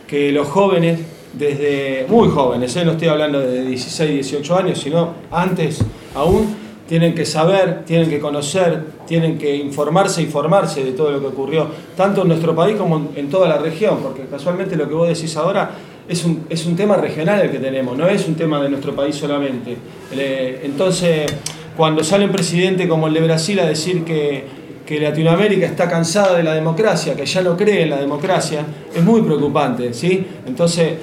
que 0.07 0.31
los 0.31 0.47
jóvenes, 0.47 0.99
desde 1.33 2.05
muy 2.07 2.29
jóvenes, 2.29 2.75
¿eh? 2.77 2.83
no 2.85 2.91
estoy 2.93 3.09
hablando 3.09 3.39
de 3.41 3.65
16, 3.65 4.09
18 4.11 4.57
años, 4.57 4.79
sino 4.79 5.13
antes 5.31 5.79
aún, 6.15 6.55
tienen 6.89 7.13
que 7.13 7.23
saber, 7.23 7.83
tienen 7.85 8.09
que 8.09 8.19
conocer, 8.19 8.83
tienen 9.05 9.37
que 9.37 9.55
informarse 9.55 10.23
y 10.23 10.25
formarse 10.25 10.83
de 10.83 10.93
todo 10.93 11.11
lo 11.11 11.19
que 11.19 11.27
ocurrió, 11.27 11.67
tanto 11.95 12.23
en 12.23 12.29
nuestro 12.29 12.55
país 12.55 12.75
como 12.77 13.11
en, 13.15 13.29
toda 13.29 13.47
la 13.47 13.59
región, 13.59 13.99
porque 14.01 14.23
casualmente 14.25 14.75
lo 14.75 14.87
que 14.87 14.95
vos 14.95 15.07
decís 15.07 15.37
ahora 15.37 15.69
es 16.07 16.25
un, 16.25 16.45
es 16.49 16.65
un 16.65 16.75
tema 16.75 16.97
regional 16.97 17.41
el 17.41 17.51
que 17.51 17.59
tenemos, 17.59 17.95
no 17.95 18.07
es 18.07 18.27
un 18.27 18.33
tema 18.33 18.59
de 18.59 18.69
nuestro 18.69 18.95
país 18.95 19.15
solamente. 19.15 19.77
Eh, 20.11 20.61
entonces, 20.63 21.31
cuando 21.77 22.03
sale 22.03 22.25
un 22.25 22.31
presidente 22.31 22.87
como 22.87 23.07
el 23.07 23.13
de 23.13 23.21
Brasil 23.21 23.59
a 23.59 23.67
decir 23.67 24.03
que, 24.03 24.45
que 24.83 24.99
Latinoamérica 24.99 25.67
está 25.67 25.87
cansada 25.87 26.35
de 26.35 26.41
la 26.41 26.55
democracia, 26.55 27.15
que 27.15 27.27
ya 27.27 27.43
no 27.43 27.55
cree 27.55 27.83
en 27.83 27.91
la 27.91 27.97
democracia, 27.97 28.65
es 28.95 29.03
muy 29.03 29.21
preocupante, 29.21 29.93
¿sí? 29.93 30.25
Entonces, 30.47 30.93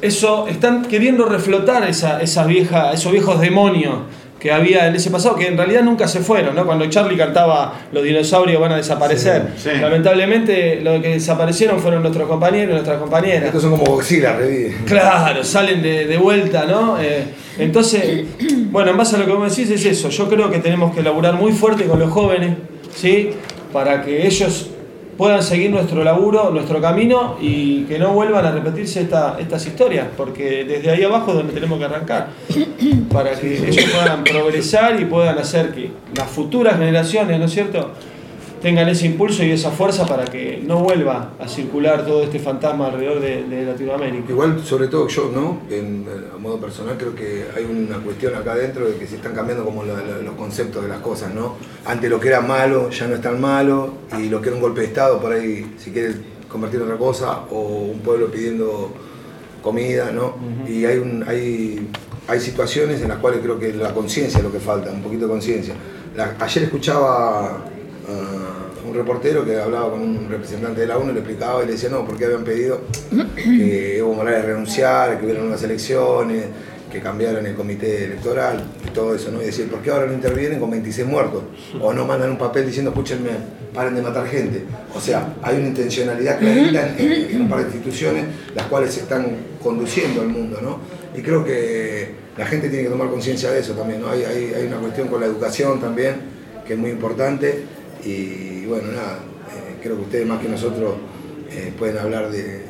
eso, 0.00 0.48
están 0.48 0.86
queriendo 0.86 1.26
reflotar 1.26 1.86
esa, 1.86 2.22
esa 2.22 2.46
vieja, 2.46 2.92
esos 2.92 3.12
viejos 3.12 3.38
demonios 3.40 3.96
que 4.44 4.52
había 4.52 4.86
en 4.88 4.94
ese 4.94 5.10
pasado, 5.10 5.36
que 5.36 5.46
en 5.46 5.56
realidad 5.56 5.80
nunca 5.82 6.06
se 6.06 6.20
fueron, 6.20 6.54
¿no? 6.54 6.66
Cuando 6.66 6.84
Charlie 6.90 7.16
cantaba 7.16 7.80
los 7.92 8.04
dinosaurios 8.04 8.60
van 8.60 8.72
a 8.72 8.76
desaparecer, 8.76 9.44
Sí, 9.56 9.70
sí. 9.72 9.80
lamentablemente 9.80 10.82
los 10.82 11.00
que 11.00 11.08
desaparecieron 11.14 11.80
fueron 11.80 12.02
nuestros 12.02 12.28
compañeros 12.28 12.68
y 12.68 12.72
nuestras 12.74 12.98
compañeras. 12.98 13.44
Estos 13.46 13.62
son 13.62 13.70
como 13.70 13.84
Godzilla, 13.86 14.36
revive. 14.36 14.74
Claro, 14.84 15.42
salen 15.42 15.80
de, 15.82 16.04
de 16.06 16.16
vuelta, 16.18 16.66
¿no? 16.66 17.00
Eh, 17.00 17.24
entonces, 17.58 18.26
bueno, 18.70 18.90
en 18.90 18.98
base 18.98 19.16
a 19.16 19.20
lo 19.20 19.24
que 19.24 19.32
vos 19.32 19.56
decís 19.56 19.70
es 19.70 19.82
eso. 19.86 20.10
Yo 20.10 20.28
creo 20.28 20.50
que 20.50 20.58
tenemos 20.58 20.94
que 20.94 21.02
laburar 21.02 21.32
muy 21.36 21.52
fuerte 21.52 21.84
con 21.84 21.98
los 21.98 22.10
jóvenes, 22.10 22.50
¿sí? 22.94 23.30
Para 23.72 24.02
que 24.02 24.26
ellos 24.26 24.68
puedan 25.16 25.42
seguir 25.42 25.70
nuestro 25.70 26.02
laburo, 26.04 26.50
nuestro 26.50 26.80
camino 26.80 27.36
y 27.40 27.82
que 27.84 27.98
no 27.98 28.12
vuelvan 28.12 28.44
a 28.46 28.50
repetirse 28.52 29.00
esta- 29.02 29.36
estas 29.38 29.66
historias, 29.66 30.06
porque 30.16 30.64
desde 30.64 30.90
ahí 30.90 31.02
abajo 31.04 31.30
es 31.30 31.36
donde 31.38 31.52
tenemos 31.52 31.78
que 31.78 31.84
arrancar, 31.84 32.28
para 33.12 33.32
que 33.38 33.68
ellos 33.68 33.84
puedan 33.92 34.24
progresar 34.24 35.00
y 35.00 35.04
puedan 35.04 35.38
hacer 35.38 35.70
que 35.72 35.90
las 36.16 36.28
futuras 36.28 36.76
generaciones, 36.78 37.38
¿no 37.38 37.44
es 37.46 37.52
cierto?, 37.52 37.92
tengan 38.64 38.88
ese 38.88 39.04
impulso 39.04 39.44
y 39.44 39.50
esa 39.50 39.70
fuerza 39.70 40.06
para 40.06 40.24
que 40.24 40.58
no 40.66 40.78
vuelva 40.78 41.32
a 41.38 41.46
circular 41.46 42.06
todo 42.06 42.22
este 42.22 42.38
fantasma 42.38 42.86
alrededor 42.86 43.20
de, 43.20 43.44
de 43.44 43.66
Latinoamérica. 43.66 44.24
Igual, 44.30 44.64
sobre 44.64 44.88
todo 44.88 45.06
yo, 45.06 45.30
¿no? 45.34 45.58
En, 45.70 46.06
a 46.34 46.38
modo 46.38 46.56
personal, 46.58 46.96
creo 46.96 47.14
que 47.14 47.44
hay 47.54 47.64
una 47.64 47.98
cuestión 47.98 48.34
acá 48.34 48.52
adentro 48.52 48.86
de 48.88 48.96
que 48.96 49.06
se 49.06 49.16
están 49.16 49.34
cambiando 49.34 49.66
como 49.66 49.84
la- 49.84 50.02
la- 50.02 50.16
los 50.24 50.34
conceptos 50.34 50.82
de 50.82 50.88
las 50.88 51.00
cosas, 51.00 51.34
¿no? 51.34 51.56
Antes 51.84 52.08
lo 52.08 52.18
que 52.18 52.28
era 52.28 52.40
malo 52.40 52.88
ya 52.88 53.06
no 53.06 53.14
es 53.16 53.20
tan 53.20 53.38
malo 53.38 53.92
y 54.18 54.30
lo 54.30 54.40
que 54.40 54.48
era 54.48 54.56
un 54.56 54.62
golpe 54.62 54.80
de 54.80 54.86
Estado, 54.86 55.20
por 55.20 55.32
ahí, 55.34 55.74
si 55.76 55.90
quieres 55.90 56.16
convertir 56.48 56.80
en 56.80 56.86
otra 56.86 56.96
cosa, 56.96 57.40
o 57.50 57.60
un 57.92 57.98
pueblo 58.00 58.28
pidiendo 58.28 58.94
comida, 59.62 60.10
¿no? 60.10 60.36
Y 60.66 60.86
hay, 60.86 60.96
un, 60.98 61.22
hay, 61.28 61.86
hay 62.28 62.40
situaciones 62.40 63.02
en 63.02 63.08
las 63.08 63.18
cuales 63.18 63.40
creo 63.42 63.58
que 63.58 63.74
la 63.74 63.92
conciencia 63.92 64.38
es 64.38 64.44
lo 64.44 64.50
que 64.50 64.58
falta, 64.60 64.90
un 64.90 65.02
poquito 65.02 65.26
de 65.26 65.30
conciencia. 65.32 65.74
Ayer 66.40 66.64
escuchaba 66.64 67.58
a 68.06 68.53
reportero 68.94 69.44
que 69.44 69.60
hablaba 69.60 69.90
con 69.90 70.00
un 70.00 70.28
representante 70.28 70.82
de 70.82 70.86
la 70.86 70.98
ONU 70.98 71.10
y 71.10 71.14
le 71.14 71.20
explicaba 71.20 71.62
y 71.62 71.66
le 71.66 71.72
decía, 71.72 71.88
no, 71.88 72.04
porque 72.06 72.24
habían 72.24 72.44
pedido 72.44 72.80
que 73.34 73.98
Evo 73.98 74.14
Morales 74.14 74.44
renunciara, 74.44 75.18
que 75.18 75.24
hubiera 75.24 75.40
nuevas 75.40 75.62
elecciones, 75.62 76.44
que 76.94 77.00
cambiaran 77.00 77.44
el 77.44 77.54
comité 77.54 78.04
electoral 78.04 78.62
y 78.86 78.90
todo 78.90 79.16
eso, 79.16 79.32
¿no? 79.32 79.42
Y 79.42 79.46
decir, 79.46 79.68
¿por 79.68 79.80
qué 79.82 79.90
ahora 79.90 80.06
no 80.06 80.12
intervienen 80.12 80.60
con 80.60 80.70
26 80.70 81.08
muertos? 81.08 81.42
O 81.80 81.92
no 81.92 82.06
mandan 82.06 82.30
un 82.30 82.38
papel 82.38 82.66
diciendo, 82.66 82.92
escúchenme, 82.92 83.30
paren 83.74 83.96
de 83.96 84.02
matar 84.02 84.26
gente. 84.28 84.62
O 84.94 85.00
sea, 85.00 85.34
hay 85.42 85.56
una 85.56 85.66
intencionalidad 85.66 86.38
clarita 86.38 86.94
en 86.96 87.42
un 87.42 87.48
par 87.48 87.58
de 87.58 87.64
instituciones 87.64 88.26
las 88.54 88.66
cuales 88.66 88.94
se 88.94 89.00
están 89.00 89.26
conduciendo 89.60 90.20
al 90.20 90.28
mundo, 90.28 90.60
¿no? 90.62 90.78
Y 91.18 91.22
creo 91.22 91.44
que 91.44 92.10
la 92.38 92.46
gente 92.46 92.68
tiene 92.68 92.84
que 92.84 92.90
tomar 92.90 93.08
conciencia 93.08 93.50
de 93.50 93.58
eso 93.58 93.72
también, 93.72 94.00
¿no? 94.00 94.10
Hay, 94.10 94.22
hay, 94.22 94.54
hay 94.54 94.66
una 94.68 94.76
cuestión 94.76 95.08
con 95.08 95.20
la 95.20 95.26
educación 95.26 95.80
también, 95.80 96.14
que 96.64 96.74
es 96.74 96.78
muy 96.78 96.90
importante. 96.90 97.64
Y 98.04 98.53
bueno, 98.66 98.92
nada, 98.92 99.18
eh, 99.54 99.76
creo 99.82 99.96
que 99.96 100.02
ustedes 100.02 100.26
más 100.26 100.40
que 100.40 100.48
nosotros 100.48 100.94
eh, 101.50 101.72
pueden 101.78 101.98
hablar 101.98 102.30
de, 102.30 102.42
de- 102.42 102.64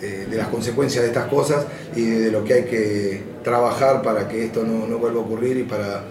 de- 0.00 0.26
de 0.26 0.36
las 0.36 0.46
consecuencias 0.48 1.02
de 1.02 1.08
estas 1.08 1.26
cosas 1.26 1.66
y 1.96 2.02
de, 2.02 2.30
lo 2.30 2.44
que 2.44 2.54
hay 2.54 2.64
que 2.64 3.22
trabajar 3.42 4.00
para 4.02 4.28
que 4.28 4.44
esto 4.44 4.62
no, 4.62 4.86
no 4.86 4.98
vuelva 4.98 5.20
a 5.20 5.24
ocurrir 5.24 5.56
y 5.56 5.62
para 5.64 6.04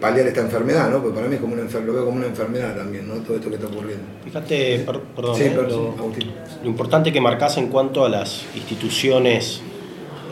paliar 0.00 0.26
esta 0.26 0.40
enfermedad, 0.40 0.90
¿no? 0.90 1.00
Porque 1.00 1.14
para 1.16 1.28
mí 1.28 1.34
es 1.36 1.40
como 1.40 1.54
una 1.54 1.62
lo 1.62 1.92
veo 1.92 2.04
como 2.04 2.16
una 2.18 2.26
enfermedad 2.26 2.74
también, 2.76 3.06
¿no? 3.08 3.14
Todo 3.22 3.36
esto 3.36 3.48
que 3.48 3.54
está 3.56 3.66
ocurriendo. 3.68 4.04
Fíjate, 4.24 4.78
per- 4.80 5.00
perdón, 5.00 5.36
Sí, 5.36 5.42
eh, 5.44 5.52
pero- 5.54 5.94
lo, 6.62 6.68
importante 6.68 7.12
que 7.12 7.20
marcas 7.20 7.56
en 7.58 7.68
cuanto 7.68 8.04
a 8.04 8.08
las 8.10 8.44
instituciones 8.54 9.60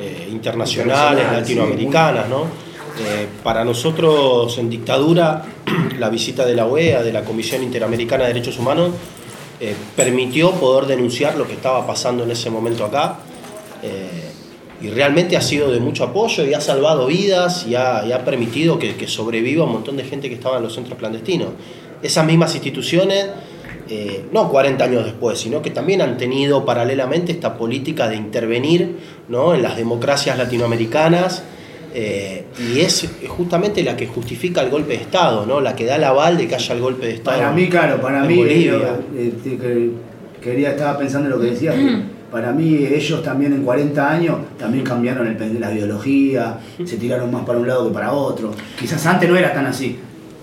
eh, 0.01 0.29
internacionales, 0.31 0.95
Internacional, 1.25 1.41
latinoamericanas, 1.41 2.29
¿no? 2.29 2.68
Eh, 3.01 3.29
para 3.43 3.65
nosotros 3.65 4.57
en 4.59 4.71
dictadura, 4.71 5.45
la 5.99 6.09
visita 6.11 6.45
de 6.45 6.55
la 6.55 6.67
OEA, 6.67 7.03
de 7.03 7.13
la 7.13 7.25
Comisión 7.25 7.63
Interamericana 7.63 8.25
de 8.25 8.35
Derechos 8.35 8.59
Humanos, 8.59 8.91
eh, 9.61 9.75
permitió 9.97 10.53
poder 10.53 10.87
denunciar 10.87 11.37
lo 11.37 11.47
que 11.47 11.55
estaba 11.55 11.87
pasando 11.87 12.25
en 12.25 12.31
ese 12.31 12.51
momento 12.51 12.85
acá. 12.85 13.19
eh, 13.83 14.29
y 14.81 14.91
realmente 14.91 15.37
ha 15.37 15.41
sido 15.41 15.73
de 15.73 15.81
mucho 15.81 16.05
apoyo 16.05 16.45
y 16.47 16.55
ha 16.55 16.61
salvado 16.61 17.07
vidas 17.07 17.67
y 17.67 17.75
ha, 17.75 18.05
y 18.07 18.13
ha 18.13 18.25
permitido 18.25 18.79
que, 18.79 18.95
que 18.95 19.09
sobreviva 19.09 19.65
un 19.65 19.73
montón 19.73 19.97
de 19.97 20.05
gente 20.05 20.29
que 20.29 20.37
estaba 20.37 20.59
en 20.59 20.63
los 20.63 20.75
centros 20.75 20.97
clandestinos. 20.99 21.49
Esas 22.01 22.25
mismas 22.25 22.55
instituciones, 22.55 23.27
eh, 23.89 24.27
no 24.33 24.49
40 24.49 24.85
años 24.85 25.05
después, 25.05 25.39
sino 25.39 25.63
que 25.63 25.71
también 25.71 26.01
han 26.01 26.17
tenido 26.17 26.65
paralelamente 26.65 27.33
esta 27.33 27.59
política 27.59 28.09
de 28.09 28.17
intervenir 28.17 28.97
¿no? 29.29 29.55
en 29.55 29.63
las 29.63 29.77
democracias 29.77 30.39
latinoamericanas 30.39 31.43
eh, 31.95 32.45
y 32.75 32.81
es 32.81 33.09
justamente 33.29 33.83
la 33.83 33.97
que 33.97 34.07
justifica 34.07 34.61
el 34.63 34.71
golpe 34.71 34.91
de 34.97 35.03
Estado, 35.03 35.47
¿no? 35.47 35.61
la 35.61 35.75
que 35.77 35.85
da 35.85 35.97
el 35.97 36.05
aval 36.05 36.37
de 36.37 36.47
que 36.49 36.55
haya 36.55 36.75
el 36.75 36.81
golpe 36.81 37.07
de 37.07 37.15
Estado. 37.15 37.39
Para 37.39 37.53
mí, 37.53 37.69
claro, 37.69 38.01
para 38.01 38.23
en 38.23 38.29
mí, 38.29 38.37
Bolivia. 38.37 38.73
eh, 39.17 39.33
eh, 39.45 39.59
que- 39.61 39.91
quería, 40.43 40.71
estaba 40.71 40.97
pensando 40.99 41.27
en 41.29 41.35
lo 41.35 41.41
que 41.41 41.51
decías, 41.51 41.75
para 42.31 42.53
mí 42.53 42.77
ellos 42.77 43.23
también 43.23 43.53
en 43.55 43.63
40 43.65 44.09
años 44.11 44.37
también 44.59 44.85
cambiaron 44.85 45.27
el, 45.27 45.61
la 45.61 45.71
biología, 45.71 46.59
se 46.85 46.97
tiraron 46.97 47.31
más 47.33 47.45
para 47.45 47.59
un 47.59 47.67
lado 47.67 47.89
que 47.89 47.95
para 47.95 48.13
otro. 48.13 48.53
Quizás 48.79 49.05
antes 49.07 49.29
no 49.29 49.37
era 49.37 49.53
tan 49.53 49.67
así. 49.67 49.99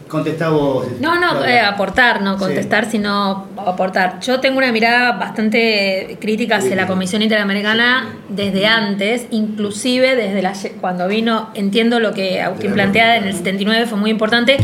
Contestá 0.08 0.50
vos. 0.50 0.86
No, 1.00 1.20
no, 1.20 1.44
eh, 1.46 1.60
aportar, 1.60 2.22
no 2.22 2.34
Sí. 2.34 2.40
contestar, 2.40 2.90
sino 2.92 3.48
aportar. 3.58 4.20
Yo 4.22 4.40
tengo 4.40 4.60
una 4.60 4.72
mirada 4.72 5.14
bastante 5.14 6.18
crítica 6.22 6.58
hacia 6.58 6.76
la 6.76 6.86
Comisión 6.86 7.24
Interamericana 7.24 8.14
desde 8.30 8.68
antes, 8.68 9.26
inclusive 9.32 10.16
desde 10.16 10.44
la, 10.44 10.54
cuando 10.80 11.08
vino, 11.08 11.50
entiendo 11.56 12.00
lo 12.00 12.14
que 12.14 12.40
Agustín 12.42 12.74
plantea 12.74 13.18
en 13.18 13.24
el 13.26 13.34
79 13.34 13.88
fue 13.88 13.98
muy 13.98 14.12
importante, 14.12 14.58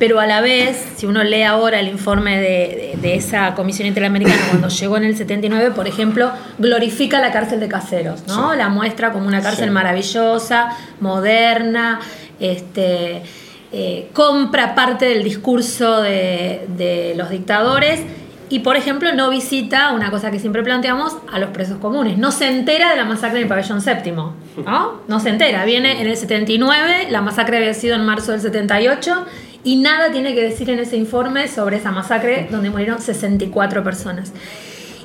pero 0.00 0.18
a 0.18 0.26
la 0.26 0.40
vez, 0.40 0.84
si 0.96 1.06
uno 1.06 1.22
lee 1.22 1.42
ahora 1.42 1.78
el 1.78 1.86
informe 1.88 2.36
de, 2.40 2.42
de- 2.48 2.98
de 3.00 3.14
esa 3.14 3.54
Comisión 3.54 3.86
Interamericana 3.86 4.40
cuando 4.50 4.68
llegó 4.68 4.96
en 4.96 5.04
el 5.04 5.16
79, 5.16 5.70
por 5.76 5.86
ejemplo, 5.86 6.32
glorifica 6.58 7.20
la 7.20 7.30
cárcel 7.30 7.60
de 7.60 7.68
caseros, 7.68 8.26
¿no? 8.26 8.54
La 8.56 8.68
muestra 8.68 9.12
como 9.12 9.28
una 9.28 9.40
cárcel 9.42 9.70
maravillosa, 9.70 10.70
moderna, 11.00 12.00
este 12.40 13.22
eh, 13.70 14.08
compra 14.14 14.74
parte 14.74 15.04
del 15.06 15.22
discurso 15.22 16.00
de, 16.00 17.14
los 17.16 17.28
dictadores 17.28 18.00
y, 18.48 18.60
por 18.60 18.76
ejemplo, 18.76 19.12
no 19.12 19.28
visita, 19.28 19.92
una 19.92 20.10
cosa 20.10 20.30
que 20.30 20.38
siempre 20.38 20.62
planteamos, 20.62 21.16
a 21.30 21.38
los 21.38 21.50
presos 21.50 21.76
comunes. 21.78 22.16
No 22.16 22.32
se 22.32 22.48
entera 22.48 22.90
de 22.90 22.96
la 22.96 23.04
masacre 23.04 23.38
en 23.38 23.42
el 23.42 23.48
pabellón 23.48 23.82
séptimo. 23.82 24.34
¿no? 24.64 25.02
No 25.06 25.20
se 25.20 25.28
entera. 25.28 25.66
Viene 25.66 26.00
en 26.00 26.06
el 26.06 26.16
79, 26.16 27.08
la 27.10 27.20
masacre 27.20 27.58
había 27.58 27.74
sido 27.74 27.94
en 27.94 28.06
marzo 28.06 28.32
del 28.32 28.40
78 28.40 29.26
y 29.64 29.76
nada 29.76 30.10
tiene 30.12 30.34
que 30.34 30.42
decir 30.42 30.70
en 30.70 30.78
ese 30.78 30.96
informe 30.96 31.46
sobre 31.46 31.76
esa 31.76 31.90
masacre 31.90 32.48
donde 32.50 32.70
murieron 32.70 33.02
64 33.02 33.84
personas. 33.84 34.32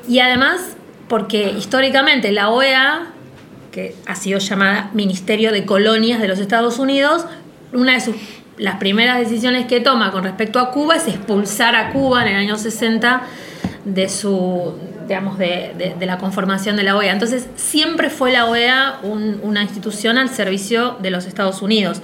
Y 0.08 0.20
además, 0.20 0.78
porque 1.10 1.52
históricamente 1.52 2.32
la 2.32 2.50
OEA, 2.50 3.08
que 3.74 3.94
ha 4.06 4.16
sido 4.16 4.40
llamada 4.40 4.90
Ministerio 4.94 5.52
de 5.52 5.66
Colonias 5.66 6.22
de 6.22 6.30
los 6.30 6.40
Estados 6.40 6.80
Unidos, 6.80 7.26
una 7.74 7.94
de 7.94 8.02
sus 8.02 8.16
las 8.58 8.76
primeras 8.76 9.18
decisiones 9.20 9.66
que 9.66 9.80
toma 9.82 10.12
con 10.12 10.24
respecto 10.24 10.60
a 10.60 10.72
Cuba 10.72 10.96
es 10.96 11.08
expulsar 11.08 11.76
a 11.76 11.92
Cuba 11.92 12.22
en 12.24 12.30
el 12.30 12.36
año 12.38 12.58
60 12.58 13.22
de 13.86 14.10
su 14.10 14.74
digamos 15.08 15.38
de, 15.38 15.96
de- 16.00 16.06
la 16.06 16.18
conformación 16.18 16.78
de 16.78 16.84
la 16.84 16.96
OEA. 16.96 17.12
Entonces 17.12 17.48
siempre 17.56 18.10
fue 18.10 18.32
la 18.32 18.46
OEA 18.46 19.00
un- 19.04 19.40
una 19.44 19.62
institución 19.62 20.18
al 20.18 20.30
servicio 20.30 20.96
de 21.02 21.10
los 21.12 21.26
Estados 21.26 21.62
Unidos 21.62 22.02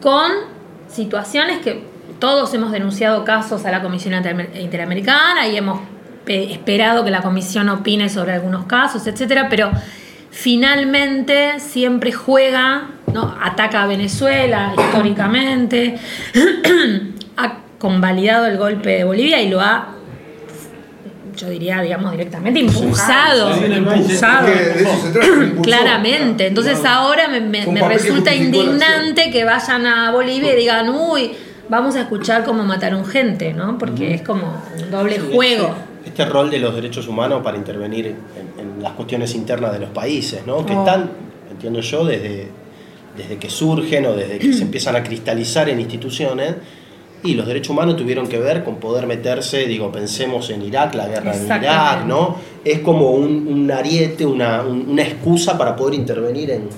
con 0.00 0.30
situaciones 0.88 1.58
que 1.58 1.84
todos 2.18 2.54
hemos 2.54 2.72
denunciado 2.72 3.24
casos 3.24 3.66
a 3.66 3.70
la 3.70 3.82
Comisión 3.82 4.14
Inter- 4.14 4.50
Interamericana 4.58 5.46
y 5.48 5.56
hemos 5.58 5.80
pe- 6.24 6.50
esperado 6.52 7.04
que 7.04 7.10
la 7.10 7.20
Comisión 7.20 7.68
opine 7.68 8.08
sobre 8.08 8.32
algunos 8.32 8.64
casos, 8.64 9.06
etcétera, 9.06 9.48
pero 9.50 9.70
finalmente 10.30 11.60
siempre 11.60 12.12
juega, 12.12 12.90
¿no? 13.16 13.34
ataca 13.40 13.82
a 13.82 13.86
Venezuela 13.86 14.72
históricamente, 14.76 15.98
ha 17.36 17.58
convalidado 17.78 18.46
el 18.46 18.58
golpe 18.58 18.90
de 18.90 19.04
Bolivia 19.04 19.40
y 19.42 19.48
lo 19.48 19.60
ha, 19.60 19.88
yo 21.36 21.48
diría, 21.50 21.80
digamos, 21.82 22.12
directamente 22.12 22.60
impulsado, 22.60 23.54
Sí, 23.54 23.64
impulsado. 23.66 24.48
Claramente, 25.62 26.46
entonces 26.46 26.82
ahora 26.84 27.28
me, 27.28 27.40
me- 27.40 27.64
que 27.64 27.88
resulta 27.88 28.34
indignante 28.34 29.30
que 29.30 29.44
vayan 29.44 29.86
a 29.86 30.10
Bolivia 30.12 30.52
y 30.54 30.56
digan, 30.56 30.88
uy, 30.90 31.32
vamos 31.68 31.94
a 31.96 32.00
escuchar 32.02 32.44
cómo 32.44 32.64
mataron 32.64 33.04
gente, 33.04 33.52
¿no? 33.52 33.76
Porque 33.78 34.14
es 34.14 34.22
como 34.22 34.62
un 34.82 34.90
doble 34.90 35.16
Sí, 35.16 35.30
juego. 35.34 35.74
Este, 36.04 36.22
este 36.22 36.24
rol 36.26 36.50
de 36.50 36.58
los 36.60 36.74
derechos 36.74 37.08
humanos 37.08 37.42
para 37.42 37.56
intervenir 37.56 38.06
en, 38.06 38.16
en 38.76 38.82
las 38.82 38.92
cuestiones 38.92 39.34
internas 39.34 39.72
de 39.72 39.80
los 39.80 39.90
países, 39.90 40.46
¿no? 40.46 40.64
que 40.64 40.72
Oh. 40.72 40.78
están, 40.80 41.10
entiendo 41.50 41.80
yo, 41.80 42.04
desde, 42.04 42.48
desde 43.16 43.36
que 43.38 43.48
surgen 43.50 44.06
o 44.06 44.12
desde 44.14 44.38
que 44.38 44.52
se 44.52 44.62
empiezan 44.62 44.96
a 44.96 45.02
cristalizar 45.02 45.68
en 45.68 45.80
instituciones, 45.80 46.54
y 47.22 47.34
los 47.34 47.46
derechos 47.46 47.70
humanos 47.70 47.96
tuvieron 47.96 48.28
que 48.28 48.38
ver 48.38 48.62
con 48.62 48.76
poder 48.76 49.06
meterse, 49.06 49.66
digo, 49.66 49.90
pensemos 49.90 50.48
en 50.50 50.62
Irak, 50.62 50.94
la 50.94 51.08
guerra 51.08 51.34
en 51.34 51.46
Irak. 51.46 52.04
¿no? 52.06 52.36
Es 52.64 52.80
como 52.80 53.10
un, 53.12 53.48
un 53.48 53.70
ariete, 53.70 54.24
una, 54.24 54.62
un- 54.62 54.88
una 54.90 55.02
excusa 55.02 55.56
para 55.58 55.74
poder 55.74 55.94
intervenir 55.94 56.50
en, 56.50 56.68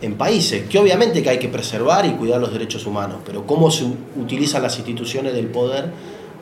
en 0.00 0.14
países, 0.14 0.62
que 0.68 0.78
obviamente 0.78 1.22
que 1.22 1.28
hay 1.30 1.38
que 1.38 1.48
preservar 1.48 2.06
y 2.06 2.10
cuidar 2.12 2.40
los 2.40 2.52
derechos 2.52 2.86
humanos, 2.86 3.18
pero 3.26 3.46
cómo 3.46 3.70
se 3.70 3.84
utilizan 4.16 4.62
las 4.62 4.76
instituciones 4.78 5.34
del 5.34 5.46
poder 5.46 5.86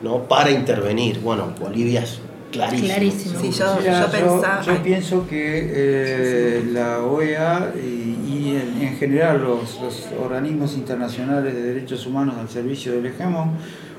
¿no? 0.01 0.19
para 0.29 0.49
intervenir. 0.51 1.19
Bueno, 1.19 1.53
Bolivia 1.59 2.01
es 2.03 2.19
clarísimo. 2.51 2.87
Clarísimo. 2.87 3.39
Sí, 3.41 3.51
yo, 3.51 3.75
Mira, 3.81 4.01
yo 4.05 4.11
pensaba. 4.11 4.61
yo 4.61 4.83
pienso 4.83 5.27
que 5.27 5.71
eh, 5.73 6.63
la 6.71 6.99
OEA 7.03 7.73
y, 7.75 8.20
y 8.31 8.55
en, 8.55 8.81
en 8.87 8.95
general 8.97 9.41
los, 9.43 9.79
los 9.81 10.07
organismos 10.21 10.75
internacionales 10.75 11.53
de 11.53 11.61
derechos 11.61 12.05
humanos 12.05 12.35
al 12.39 12.49
servicio 12.49 12.93
del 12.93 13.05
hegemón 13.07 13.51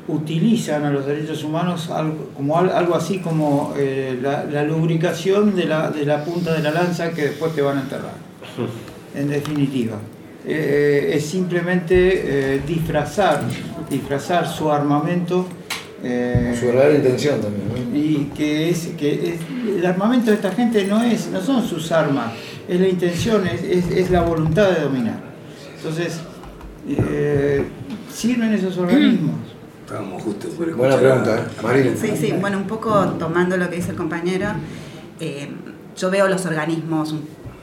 utilizan 0.08 0.84
a 0.84 0.90
los 0.90 1.06
derechos 1.06 1.44
humanos 1.44 1.90
algo, 1.90 2.30
como 2.36 2.58
al- 2.58 2.70
algo 2.70 2.94
así 2.94 3.18
como 3.18 3.74
eh, 3.76 4.18
la, 4.20 4.44
la 4.44 4.64
lubricación 4.64 5.54
de 5.54 5.64
la, 5.66 5.90
de 5.90 6.04
la 6.04 6.24
punta 6.24 6.52
de 6.54 6.62
la 6.62 6.70
lanza 6.72 7.10
que 7.12 7.22
después 7.22 7.54
te 7.54 7.62
van 7.62 7.78
a 7.78 7.80
enterrar. 7.82 8.14
En 9.14 9.28
definitiva. 9.28 9.96
Eh, 10.44 11.10
eh, 11.12 11.16
es 11.16 11.24
simplemente 11.26 12.54
eh, 12.56 12.60
disfrazar, 12.66 13.42
disfrazar 13.88 14.48
su 14.48 14.70
armamento. 14.72 15.46
Su 16.58 16.66
verdadera 16.66 16.96
intención 16.96 17.40
también, 17.40 17.94
y 17.94 18.24
que 18.36 18.70
es 18.70 18.88
que 18.98 19.34
es- 19.34 19.76
el 19.78 19.86
armamento 19.86 20.30
de 20.30 20.36
esta 20.36 20.50
gente 20.50 20.84
no 20.86 21.00
es 21.00 21.28
no 21.30 21.40
son 21.40 21.64
sus 21.64 21.92
armas 21.92 22.32
es 22.68 22.80
la 22.80 22.88
intención 22.88 23.46
es, 23.46 23.62
es- 23.62 23.90
es 23.90 24.10
la 24.10 24.22
voluntad 24.22 24.70
de 24.70 24.82
dominar 24.82 25.20
entonces 25.76 26.20
eh, 26.88 27.64
sirven 28.12 28.52
esos 28.52 28.76
organismos 28.78 29.36
Estábamos 29.84 30.22
justo 30.22 30.48
por 30.50 30.74
Buena 30.74 30.96
pregunta, 30.96 31.36
¿eh? 31.38 31.62
Marina. 31.62 31.90
Sí, 32.00 32.12
sí, 32.18 32.32
bueno, 32.40 32.56
un 32.56 32.66
poco 32.66 32.94
tomando 33.18 33.58
lo 33.58 33.68
que 33.68 33.76
dice 33.76 33.90
el 33.90 33.96
compañero, 33.96 34.46
eh, 35.20 35.50
yo 35.98 36.10
veo 36.10 36.28
los 36.28 36.46
organismos, 36.46 37.12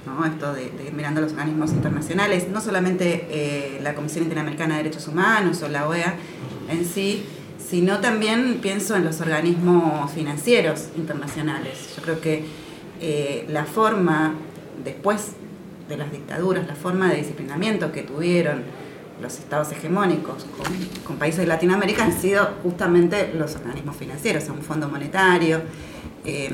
¿no? 0.05 0.25
esto 0.25 0.53
de, 0.53 0.69
de 0.69 0.87
ir 0.87 0.93
mirando 0.93 1.21
los 1.21 1.31
organismos 1.31 1.71
internacionales, 1.71 2.47
no 2.51 2.61
solamente 2.61 3.25
eh, 3.31 3.79
la 3.81 3.95
Comisión 3.95 4.25
Interamericana 4.25 4.77
de 4.77 4.83
Derechos 4.83 5.07
Humanos 5.07 5.63
o 5.63 5.69
la 5.69 5.87
OEA 5.87 6.15
en 6.69 6.85
sí, 6.85 7.23
sino 7.57 7.97
también 7.99 8.59
pienso 8.61 8.95
en 8.95 9.05
los 9.05 9.21
organismos 9.21 10.11
financieros 10.11 10.89
internacionales. 10.97 11.93
Yo 11.95 12.03
creo 12.03 12.21
que 12.21 12.43
eh, 13.01 13.45
la 13.49 13.63
forma, 13.65 14.35
después 14.83 15.31
de 15.87 15.97
las 15.97 16.11
dictaduras, 16.11 16.67
la 16.67 16.75
forma 16.75 17.09
de 17.09 17.17
disciplinamiento 17.17 17.91
que 17.91 18.03
tuvieron 18.03 18.63
los 19.21 19.37
estados 19.37 19.71
hegemónicos 19.71 20.45
con, 20.57 20.67
con 21.03 21.17
países 21.17 21.41
de 21.41 21.47
Latinoamérica 21.47 22.05
han 22.05 22.17
sido 22.19 22.47
justamente 22.63 23.33
los 23.37 23.55
organismos 23.55 23.95
financieros, 23.97 24.47
un 24.49 24.61
fondo 24.61 24.87
monetario, 24.87 25.61
eh, 26.25 26.49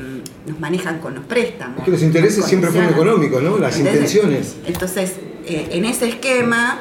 nos 0.48 0.60
manejan 0.60 1.00
con 1.00 1.16
los 1.16 1.24
préstamos. 1.26 1.80
Es 1.80 1.86
que 1.86 1.92
los 1.92 2.02
intereses 2.02 2.46
siempre 2.46 2.72
fueron 2.72 2.94
económicos, 2.94 3.44
¿no? 3.44 3.58
Las 3.58 3.78
intenciones. 3.78 4.56
Entonces, 4.66 5.16
eh, 5.46 5.70
en 5.72 5.86
ese 5.86 6.08
esquema, 6.08 6.80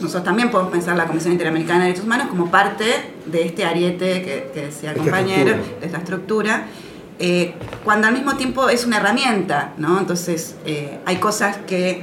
nosotros 0.00 0.24
también 0.24 0.50
podemos 0.50 0.72
pensar 0.72 0.96
la 0.96 1.06
Comisión 1.06 1.32
Interamericana 1.32 1.80
de 1.80 1.84
Derechos 1.86 2.04
Humanos 2.06 2.28
como 2.28 2.50
parte 2.50 2.84
de 3.26 3.44
este 3.44 3.64
ariete 3.64 4.22
que, 4.22 4.50
que 4.54 4.66
decía 4.66 4.90
el 4.92 4.96
Esta 4.96 5.10
compañero, 5.10 5.50
estructura. 5.50 5.80
de 5.80 5.86
esta 5.86 5.98
estructura, 5.98 6.66
eh, 7.22 7.52
cuando 7.84 8.06
al 8.06 8.14
mismo 8.14 8.36
tiempo 8.36 8.70
es 8.70 8.86
una 8.86 8.96
herramienta, 8.96 9.74
¿no? 9.76 9.98
Entonces, 9.98 10.56
eh, 10.64 11.00
hay 11.04 11.16
cosas 11.16 11.58
que 11.66 12.02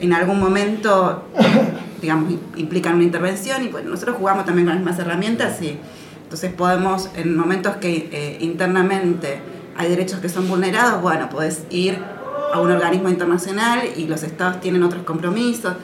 en 0.00 0.12
algún 0.12 0.40
momento, 0.40 1.22
digamos, 2.02 2.34
implican 2.56 2.96
una 2.96 3.04
intervención 3.04 3.64
y 3.64 3.68
pues 3.68 3.84
nosotros 3.84 4.16
jugamos 4.16 4.44
también 4.44 4.66
con 4.66 4.74
las 4.74 4.84
mismas 4.84 4.98
herramientas 4.98 5.62
y 5.62 5.78
entonces 6.24 6.52
podemos, 6.52 7.10
en 7.14 7.36
momentos 7.36 7.76
que 7.76 8.08
eh, 8.10 8.38
internamente 8.40 9.38
hay 9.76 9.88
derechos 9.88 10.18
que 10.18 10.28
son 10.28 10.48
vulnerados, 10.48 11.00
bueno, 11.00 11.28
podés 11.30 11.62
ir 11.70 12.02
a 12.52 12.60
un 12.60 12.72
organismo 12.72 13.08
internacional 13.08 13.82
y 13.96 14.08
los 14.08 14.24
estados 14.24 14.60
tienen 14.60 14.82
otros 14.82 15.04
compromisos, 15.04 15.74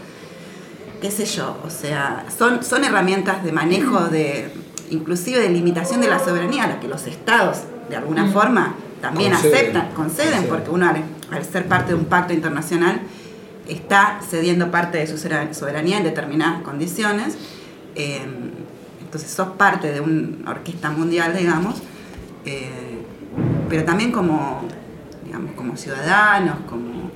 qué 1.00 1.12
sé 1.12 1.24
yo, 1.24 1.56
o 1.64 1.70
sea, 1.70 2.26
son, 2.36 2.64
son 2.64 2.82
herramientas 2.82 3.44
de 3.44 3.52
manejo 3.52 4.08
de, 4.08 4.52
inclusive 4.92 5.40
de 5.40 5.48
limitación 5.48 6.00
de 6.00 6.08
la 6.08 6.18
soberanía, 6.18 6.64
a 6.64 6.68
las 6.68 6.76
que 6.78 6.88
los 6.88 7.06
estados, 7.06 7.58
de 7.88 7.96
alguna 7.96 8.26
forma, 8.30 8.74
también 9.00 9.32
Conceden. 9.32 9.54
aceptan, 9.56 9.88
conceden, 9.94 10.30
Conceden. 10.30 10.48
porque 10.48 10.70
uno 10.70 10.88
al, 10.88 11.02
al 11.30 11.44
ser 11.44 11.66
parte 11.66 11.92
de 11.92 11.98
un 11.98 12.04
pacto 12.04 12.32
internacional 12.32 13.00
está 13.68 14.20
cediendo 14.28 14.70
parte 14.70 14.98
de 14.98 15.06
su 15.06 15.18
soberanía 15.18 15.98
en 15.98 16.04
determinadas 16.04 16.62
condiciones. 16.62 17.36
eh, 17.94 18.20
entonces 19.00 19.30
sos 19.30 19.48
parte 19.58 19.92
de 19.92 20.00
una 20.00 20.50
orquesta 20.50 20.90
mundial, 20.90 21.36
digamos, 21.36 21.82
eh, 22.46 22.98
pero 23.68 23.84
también 23.84 24.10
como, 24.10 24.62
digamos, 25.22 25.52
como 25.52 25.76
ciudadanos, 25.76 26.56
como, 26.66 27.10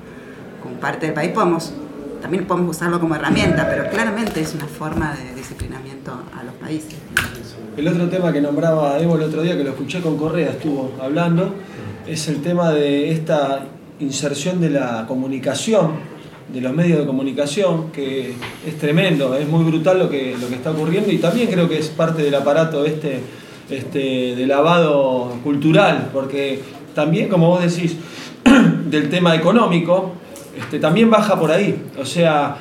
como 0.62 0.74
parte 0.78 1.06
del 1.06 1.14
país, 1.14 1.30
podemos, 1.32 1.72
también 2.20 2.44
podemos 2.46 2.76
usarlo 2.76 3.00
como 3.00 3.14
herramienta, 3.14 3.66
pero 3.66 3.88
claramente 3.88 4.42
es 4.42 4.54
una 4.54 4.66
forma 4.66 5.14
de 5.14 5.34
disciplinamiento 5.34 6.12
a 6.38 6.44
los 6.44 6.52
países. 6.56 6.96
El 7.76 7.86
otro 7.88 8.08
tema 8.08 8.32
que 8.32 8.40
nombraba 8.40 8.98
Evo 8.98 9.16
el 9.16 9.22
otro 9.24 9.42
día, 9.42 9.54
que 9.54 9.62
lo 9.62 9.70
escuché 9.70 10.00
con 10.00 10.16
Correa, 10.16 10.52
estuvo 10.52 10.92
hablando, 10.98 11.54
es 12.06 12.26
el 12.28 12.40
tema 12.40 12.72
de 12.72 13.10
esta 13.10 13.66
inserción 14.00 14.62
de 14.62 14.70
la 14.70 15.04
comunicación, 15.06 15.90
de 16.50 16.62
los 16.62 16.72
medios 16.72 17.00
de 17.00 17.06
comunicación, 17.06 17.92
que 17.92 18.32
es 18.66 18.78
tremendo, 18.78 19.36
es 19.36 19.46
muy 19.46 19.62
brutal 19.62 19.98
lo 19.98 20.08
que, 20.08 20.34
lo 20.40 20.48
que 20.48 20.54
está 20.54 20.70
ocurriendo 20.70 21.12
y 21.12 21.18
también 21.18 21.50
creo 21.50 21.68
que 21.68 21.78
es 21.78 21.88
parte 21.88 22.22
del 22.22 22.34
aparato 22.34 22.86
este, 22.86 23.20
este 23.68 24.34
de 24.34 24.46
lavado 24.46 25.36
cultural, 25.44 26.08
porque 26.14 26.62
también, 26.94 27.28
como 27.28 27.48
vos 27.48 27.62
decís, 27.62 27.94
del 28.88 29.10
tema 29.10 29.34
económico, 29.34 30.12
este, 30.58 30.78
también 30.78 31.10
baja 31.10 31.38
por 31.38 31.52
ahí. 31.52 31.76
O 31.98 32.06
sea, 32.06 32.56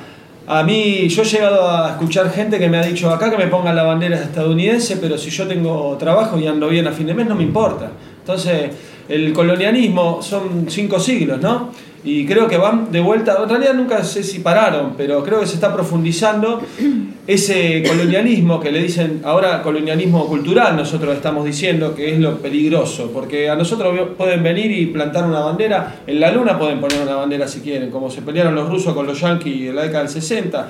a 0.48 0.62
mí, 0.62 1.08
yo 1.08 1.22
he 1.22 1.24
llegado 1.24 1.68
a 1.68 1.90
escuchar 1.90 2.30
gente 2.30 2.58
que 2.58 2.68
me 2.68 2.78
ha 2.78 2.82
dicho 2.82 3.10
acá 3.10 3.30
que 3.30 3.36
me 3.36 3.48
pongan 3.48 3.74
la 3.74 3.82
bandera 3.82 4.16
estadounidense, 4.16 4.96
pero 4.98 5.18
si 5.18 5.30
yo 5.30 5.46
tengo 5.46 5.96
trabajo 5.98 6.38
y 6.38 6.46
ando 6.46 6.68
bien 6.68 6.86
a 6.86 6.92
fin 6.92 7.08
de 7.08 7.14
mes, 7.14 7.26
no 7.26 7.34
me 7.34 7.42
importa. 7.42 7.90
Entonces, 8.20 8.70
el 9.08 9.32
colonialismo 9.32 10.22
son 10.22 10.66
cinco 10.68 11.00
siglos, 11.00 11.40
¿no? 11.40 11.70
Y 12.06 12.24
creo 12.24 12.46
que 12.46 12.56
van 12.56 12.92
de 12.92 13.00
vuelta, 13.00 13.36
en 13.42 13.48
realidad 13.48 13.74
nunca 13.74 14.04
sé 14.04 14.22
si 14.22 14.38
pararon, 14.38 14.92
pero 14.96 15.24
creo 15.24 15.40
que 15.40 15.46
se 15.46 15.54
está 15.54 15.74
profundizando 15.74 16.62
ese 17.26 17.82
colonialismo 17.84 18.60
que 18.60 18.70
le 18.70 18.80
dicen 18.80 19.22
ahora 19.24 19.60
colonialismo 19.60 20.24
cultural, 20.28 20.76
nosotros 20.76 21.16
estamos 21.16 21.44
diciendo 21.44 21.96
que 21.96 22.12
es 22.12 22.20
lo 22.20 22.38
peligroso, 22.38 23.10
porque 23.12 23.50
a 23.50 23.56
nosotros 23.56 24.10
pueden 24.16 24.40
venir 24.44 24.70
y 24.70 24.86
plantar 24.86 25.26
una 25.26 25.40
bandera, 25.40 26.02
en 26.06 26.20
la 26.20 26.30
luna 26.30 26.56
pueden 26.56 26.80
poner 26.80 27.02
una 27.02 27.16
bandera 27.16 27.48
si 27.48 27.58
quieren, 27.58 27.90
como 27.90 28.08
se 28.08 28.22
pelearon 28.22 28.54
los 28.54 28.70
rusos 28.70 28.94
con 28.94 29.04
los 29.04 29.20
yanquis 29.20 29.70
en 29.70 29.74
la 29.74 29.82
década 29.82 30.04
del 30.04 30.12
60, 30.12 30.68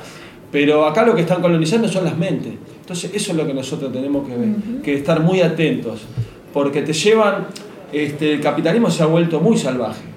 pero 0.51 0.87
acá 0.87 1.05
lo 1.05 1.15
que 1.15 1.21
están 1.21 1.43
colonizando 1.43 1.87
son 1.87 2.07
las 2.07 2.17
mentes. 2.17 2.55
Entonces 2.81 3.11
eso 3.13 3.33
es 3.33 3.37
lo 3.37 3.47
que 3.47 3.53
nosotros 3.53 3.93
tenemos 3.93 4.27
que, 4.27 4.35
ver, 4.35 4.49
que 4.83 4.95
estar 4.95 5.21
muy 5.21 5.43
atentos, 5.43 6.01
porque 6.55 6.81
te 6.81 6.95
llevan, 6.95 7.49
este, 7.93 8.33
el 8.33 8.41
capitalismo 8.41 8.91
se 8.91 9.03
ha 9.03 9.07
vuelto 9.07 9.39
muy 9.39 9.59
salvaje, 9.59 10.16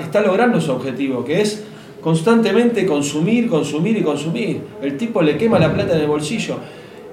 Está 0.00 0.20
logrando 0.20 0.60
su 0.60 0.70
objetivo, 0.72 1.24
que 1.24 1.40
es 1.40 1.64
constantemente 2.00 2.86
consumir, 2.86 3.48
consumir 3.48 3.96
y 3.96 4.02
consumir. 4.02 4.60
El 4.80 4.96
tipo 4.96 5.20
le 5.22 5.36
quema 5.36 5.58
la 5.58 5.72
plata 5.72 5.94
en 5.94 6.02
el 6.02 6.06
bolsillo. 6.06 6.58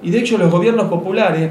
Y 0.02 0.10
de 0.10 0.20
hecho 0.20 0.38
los 0.38 0.50
gobiernos 0.50 0.88
populares, 0.88 1.50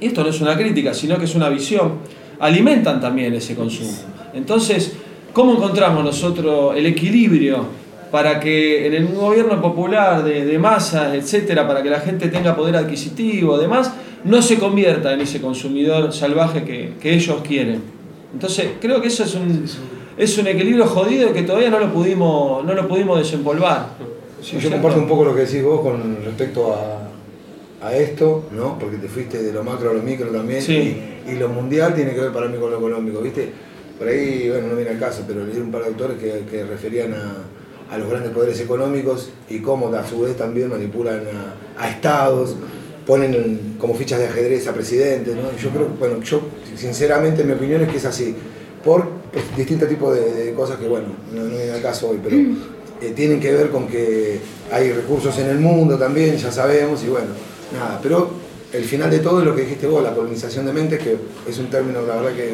y 0.00 0.06
esto 0.06 0.22
no 0.22 0.30
es 0.30 0.40
una 0.40 0.56
crítica, 0.56 0.94
sino 0.94 1.18
que 1.18 1.24
es 1.24 1.34
una 1.34 1.48
visión, 1.48 1.94
alimentan 2.40 3.00
también 3.00 3.34
ese 3.34 3.54
consumo. 3.54 3.92
Entonces, 4.32 4.96
¿cómo 5.32 5.54
encontramos 5.54 6.02
nosotros 6.04 6.74
el 6.76 6.86
equilibrio 6.86 7.66
para 8.10 8.40
que 8.40 8.86
en 8.86 8.94
el 8.94 9.08
gobierno 9.08 9.60
popular 9.60 10.24
de, 10.24 10.46
de 10.46 10.58
masas, 10.58 11.14
etcétera, 11.14 11.66
para 11.66 11.82
que 11.82 11.90
la 11.90 12.00
gente 12.00 12.28
tenga 12.28 12.56
poder 12.56 12.76
adquisitivo, 12.76 13.58
demás, 13.58 13.92
no 14.24 14.40
se 14.40 14.58
convierta 14.58 15.12
en 15.12 15.20
ese 15.20 15.40
consumidor 15.42 16.12
salvaje 16.12 16.64
que 16.64 17.14
ellos 17.14 17.42
quieren? 17.46 17.98
Entonces, 18.32 18.72
creo 18.80 19.00
que 19.00 19.08
eso 19.08 19.24
es 19.24 19.34
un, 19.34 19.64
es 20.18 20.36
un 20.36 20.48
equilibrio 20.48 20.86
jodido 20.86 21.32
que 21.32 21.42
todavía 21.42 21.70
no 21.70 21.78
lo 21.78 21.92
pudimos, 21.92 22.64
no 22.64 22.74
lo 22.74 22.88
pudimos 22.88 23.18
desempolvar. 23.18 23.90
Sí, 24.42 24.58
yo 24.58 24.70
comparto 24.70 25.00
un 25.00 25.08
poco 25.08 25.24
lo 25.24 25.34
que 25.34 25.42
decís 25.42 25.62
vos 25.62 25.80
con 25.80 26.18
respecto 26.24 26.74
a, 26.74 27.86
a 27.86 27.96
esto, 27.96 28.46
¿no? 28.52 28.78
Porque 28.78 28.96
te 28.96 29.08
fuiste 29.08 29.42
de 29.42 29.52
lo 29.52 29.62
macro 29.64 29.90
a 29.90 29.94
lo 29.94 30.02
micro 30.02 30.28
también. 30.28 30.60
Sí. 30.60 31.00
Y, 31.26 31.30
y 31.32 31.36
lo 31.36 31.48
mundial 31.48 31.94
tiene 31.94 32.14
que 32.14 32.20
ver 32.20 32.32
para 32.32 32.48
mí 32.48 32.58
con 32.58 32.70
lo 32.70 32.78
económico, 32.78 33.20
¿viste? 33.20 33.50
Por 33.98 34.08
ahí, 34.08 34.48
bueno, 34.48 34.68
no 34.68 34.76
viene 34.76 34.90
al 34.90 34.98
caso, 34.98 35.24
pero 35.26 35.44
leí 35.44 35.58
un 35.58 35.70
par 35.70 35.82
de 35.82 35.88
autores 35.88 36.18
que, 36.18 36.44
que 36.50 36.64
referían 36.64 37.14
a, 37.14 37.94
a 37.94 37.98
los 37.98 38.08
grandes 38.08 38.30
poderes 38.32 38.60
económicos 38.60 39.30
y 39.48 39.58
cómo 39.58 39.92
a 39.92 40.06
su 40.06 40.20
vez 40.20 40.36
también 40.36 40.68
manipulan 40.70 41.22
a, 41.26 41.82
a 41.82 41.90
estados, 41.90 42.54
ponen 43.06 43.76
como 43.78 43.94
fichas 43.94 44.20
de 44.20 44.26
ajedrez 44.26 44.68
a 44.68 44.72
presidentes, 44.72 45.34
¿no? 45.34 45.42
Y 45.56 45.60
yo 45.60 45.70
creo, 45.70 45.88
bueno, 45.98 46.22
yo 46.22 46.42
sinceramente 46.76 47.42
mi 47.42 47.52
opinión 47.52 47.82
es 47.82 47.88
que 47.88 47.96
es 47.96 48.04
así, 48.04 48.36
por 48.84 49.08
pues, 49.32 49.44
distintos 49.56 49.88
tipos 49.88 50.14
de, 50.14 50.32
de 50.32 50.52
cosas 50.54 50.78
que, 50.78 50.88
bueno, 50.88 51.06
no, 51.34 51.42
no 51.44 51.48
viene 51.56 51.72
al 51.72 51.82
caso 51.82 52.10
hoy, 52.10 52.18
pero 52.22 52.36
eh, 52.36 53.12
tienen 53.14 53.40
que 53.40 53.52
ver 53.52 53.70
con 53.70 53.86
que 53.88 54.40
hay 54.72 54.92
recursos 54.92 55.38
en 55.38 55.48
el 55.48 55.58
mundo 55.58 55.96
también, 55.96 56.36
ya 56.36 56.50
sabemos, 56.52 57.02
y 57.04 57.08
bueno, 57.08 57.28
nada, 57.72 57.98
pero 58.02 58.30
el 58.72 58.84
final 58.84 59.10
de 59.10 59.20
todo 59.20 59.40
es 59.40 59.46
lo 59.46 59.54
que 59.54 59.62
dijiste 59.62 59.86
vos, 59.86 60.02
la 60.02 60.14
colonización 60.14 60.66
de 60.66 60.72
mentes, 60.72 60.98
que 61.02 61.16
es 61.48 61.58
un 61.58 61.70
término, 61.70 62.02
la 62.02 62.16
verdad 62.16 62.34
que 62.36 62.50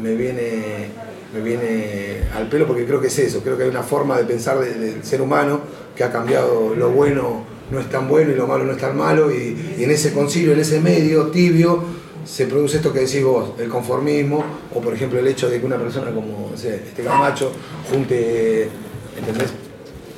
me 0.00 0.14
viene, 0.14 0.86
me 1.34 1.40
viene 1.40 2.18
al 2.34 2.48
pelo 2.48 2.66
porque 2.66 2.84
creo 2.84 3.00
que 3.00 3.06
es 3.08 3.18
eso, 3.18 3.40
creo 3.40 3.56
que 3.56 3.64
hay 3.64 3.68
una 3.70 3.82
forma 3.82 4.18
de 4.18 4.24
pensar 4.24 4.58
de- 4.58 4.74
del 4.74 5.04
ser 5.04 5.20
humano 5.22 5.60
que 5.96 6.04
ha 6.04 6.10
cambiado 6.10 6.74
lo 6.74 6.90
bueno 6.90 7.44
no 7.70 7.80
es 7.80 7.88
tan 7.88 8.06
bueno 8.08 8.30
y 8.32 8.34
lo 8.34 8.46
malo 8.46 8.64
no 8.64 8.72
es 8.72 8.78
tan 8.78 8.96
malo 8.96 9.30
y, 9.30 9.74
y 9.78 9.84
en 9.84 9.90
ese 9.90 10.12
concilio, 10.12 10.52
en 10.52 10.60
ese 10.60 10.80
medio 10.80 11.28
tibio 11.28 11.82
se 12.24 12.46
produce 12.46 12.76
esto 12.76 12.92
que 12.92 13.00
decís 13.00 13.22
vos, 13.24 13.50
el 13.58 13.68
conformismo 13.68 14.44
o 14.74 14.80
por 14.80 14.94
ejemplo 14.94 15.18
el 15.18 15.26
hecho 15.26 15.48
de 15.48 15.60
que 15.60 15.66
una 15.66 15.78
persona 15.78 16.12
como 16.12 16.52
este 16.54 17.02
Camacho 17.02 17.52
junte, 17.90 18.68
¿entendés? 19.18 19.52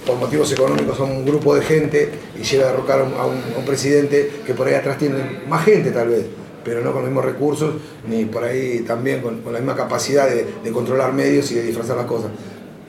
por 0.07 0.17
motivos 0.17 0.53
económicos 0.53 0.97
son 0.97 1.11
un 1.11 1.25
grupo 1.25 1.55
de 1.55 1.63
gente 1.63 2.11
y 2.39 2.43
llega 2.43 2.65
a 2.65 2.71
derrocar 2.73 3.01
a 3.01 3.05
un, 3.05 3.15
a 3.15 3.61
a 3.61 3.65
presidente 3.65 4.31
que 4.47 4.55
por 4.55 4.67
ahí 4.67 4.75
atrás 4.75 4.99
tiene 4.99 5.17
más 5.49 5.65
gente 5.65 5.91
tal 5.91 6.09
vez, 6.09 6.27
pero 6.63 6.83
no 6.83 6.93
con 6.93 7.03
los 7.03 7.11
mismos 7.11 7.25
recursos, 7.25 7.75
ni 8.09 8.25
por 8.27 8.45
ahí 8.45 8.81
también 8.81 9.23
con, 9.23 9.41
la 9.51 9.59
misma 9.59 9.75
capacidad 9.75 10.29
de, 10.29 10.71
controlar 10.73 11.13
medios 11.13 11.51
y 11.53 11.55
de 11.55 11.63
disfrazar 11.63 11.97
las 11.97 12.07
cosas. 12.07 12.31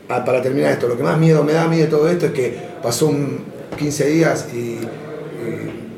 Ah, 0.09 0.23
para 0.23 0.41
terminar 0.41 0.71
esto, 0.71 0.87
lo 0.87 0.97
que 0.97 1.03
más 1.03 1.17
miedo 1.17 1.43
me 1.43 1.53
da 1.53 1.63
a 1.63 1.67
mí 1.67 1.77
de 1.77 1.87
todo 1.87 2.09
esto 2.09 2.27
es 2.27 2.31
que 2.31 2.57
pasó 2.83 3.07
un 3.07 3.43
15 3.77 4.05
días 4.07 4.47
y 4.53 4.79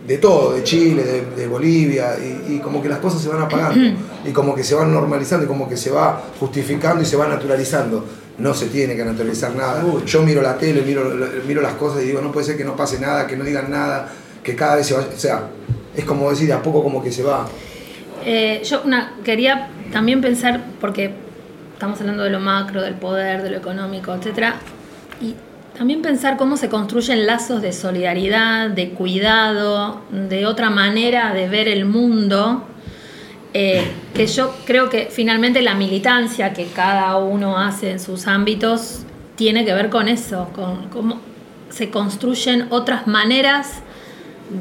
de 0.07 0.17
todo, 0.17 0.53
de 0.53 0.63
Chile, 0.63 1.03
de, 1.03 1.25
de 1.35 1.47
Bolivia, 1.47 2.15
y, 2.17 2.55
y 2.55 2.59
como 2.59 2.81
que 2.81 2.87
las 2.87 2.99
cosas 2.99 3.21
se 3.21 3.27
van 3.27 3.41
apagando, 3.41 3.99
y 4.25 4.31
como 4.31 4.55
que 4.55 4.63
se 4.63 4.73
van 4.73 4.91
normalizando, 4.91 5.45
y 5.45 5.47
como 5.47 5.67
que 5.67 5.75
se 5.75 5.91
va 5.91 6.21
justificando 6.39 7.03
y 7.03 7.05
se 7.05 7.17
va 7.17 7.27
naturalizando. 7.27 8.05
No 8.37 8.53
se 8.53 8.67
tiene 8.67 8.95
que 8.95 9.03
naturalizar 9.03 9.55
nada. 9.55 9.83
Yo 10.05 10.21
miro 10.21 10.43
la 10.43 10.57
tele, 10.57 10.83
miro, 10.83 11.11
miro 11.47 11.59
las 11.59 11.73
cosas 11.73 12.03
y 12.03 12.05
digo, 12.05 12.21
no 12.21 12.31
puede 12.31 12.45
ser 12.45 12.55
que 12.55 12.63
no 12.63 12.75
pase 12.75 12.99
nada, 12.99 13.25
que 13.25 13.35
no 13.35 13.43
digan 13.43 13.71
nada, 13.71 14.09
que 14.43 14.55
cada 14.55 14.75
vez 14.75 14.85
se 14.85 14.93
vaya. 14.93 15.07
O 15.13 15.19
sea, 15.19 15.47
es 15.95 16.05
como 16.05 16.29
decir, 16.29 16.45
de 16.45 16.53
a 16.53 16.61
poco 16.61 16.83
como 16.83 17.03
que 17.03 17.11
se 17.11 17.23
va. 17.23 17.47
Eh, 18.23 18.61
yo 18.63 18.83
una, 18.85 19.15
quería 19.23 19.69
también 19.91 20.21
pensar, 20.21 20.63
porque 20.79 21.11
estamos 21.73 21.99
hablando 21.99 22.23
de 22.23 22.29
lo 22.29 22.39
macro, 22.39 22.83
del 22.83 22.93
poder, 22.93 23.41
de 23.41 23.49
lo 23.49 23.57
económico, 23.57 24.13
etcétera, 24.13 24.57
y 25.19 25.35
también 25.77 26.01
pensar 26.01 26.37
cómo 26.37 26.57
se 26.57 26.69
construyen 26.69 27.27
lazos 27.27 27.61
de 27.61 27.71
solidaridad, 27.71 28.69
de 28.69 28.89
cuidado, 28.91 30.01
de 30.11 30.45
otra 30.45 30.69
manera 30.69 31.33
de 31.33 31.47
ver 31.47 31.67
el 31.67 31.85
mundo. 31.85 32.63
eh, 33.53 33.87
que 34.13 34.27
yo 34.27 34.53
creo 34.65 34.89
que 34.89 35.07
finalmente 35.09 35.61
la 35.61 35.73
militancia 35.73 36.53
que 36.53 36.65
cada 36.67 37.17
uno 37.17 37.57
hace 37.57 37.91
en 37.91 37.99
sus 37.99 38.27
ámbitos 38.27 39.03
tiene 39.35 39.65
que 39.65 39.73
ver 39.73 39.89
con 39.89 40.07
eso, 40.07 40.49
con 40.53 40.89
cómo 40.89 41.19
se 41.69 41.89
construyen 41.89 42.67
otras 42.69 43.07
maneras 43.07 43.81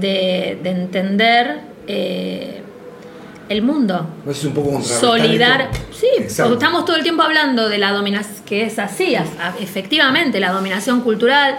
de, 0.01 0.59
de 0.63 0.71
entender 0.71 1.61
eh, 1.89 2.63
el 3.49 3.63
mundo. 3.63 4.07
No 4.25 4.31
es 4.31 4.45
un 4.45 4.53
poco 4.53 4.81
Solidar, 4.83 5.71
sí, 5.93 6.09
Exacto. 6.19 6.55
estamos 6.55 6.85
todo 6.85 6.97
el 6.97 7.03
tiempo 7.03 7.23
hablando 7.23 7.69
de 7.69 7.79
la 7.79 7.93
dominación, 7.93 8.45
que 8.45 8.65
es 8.65 8.79
así, 8.79 9.17
efectivamente, 9.61 10.41
la 10.41 10.53
dominación 10.53 11.01
cultural, 11.01 11.59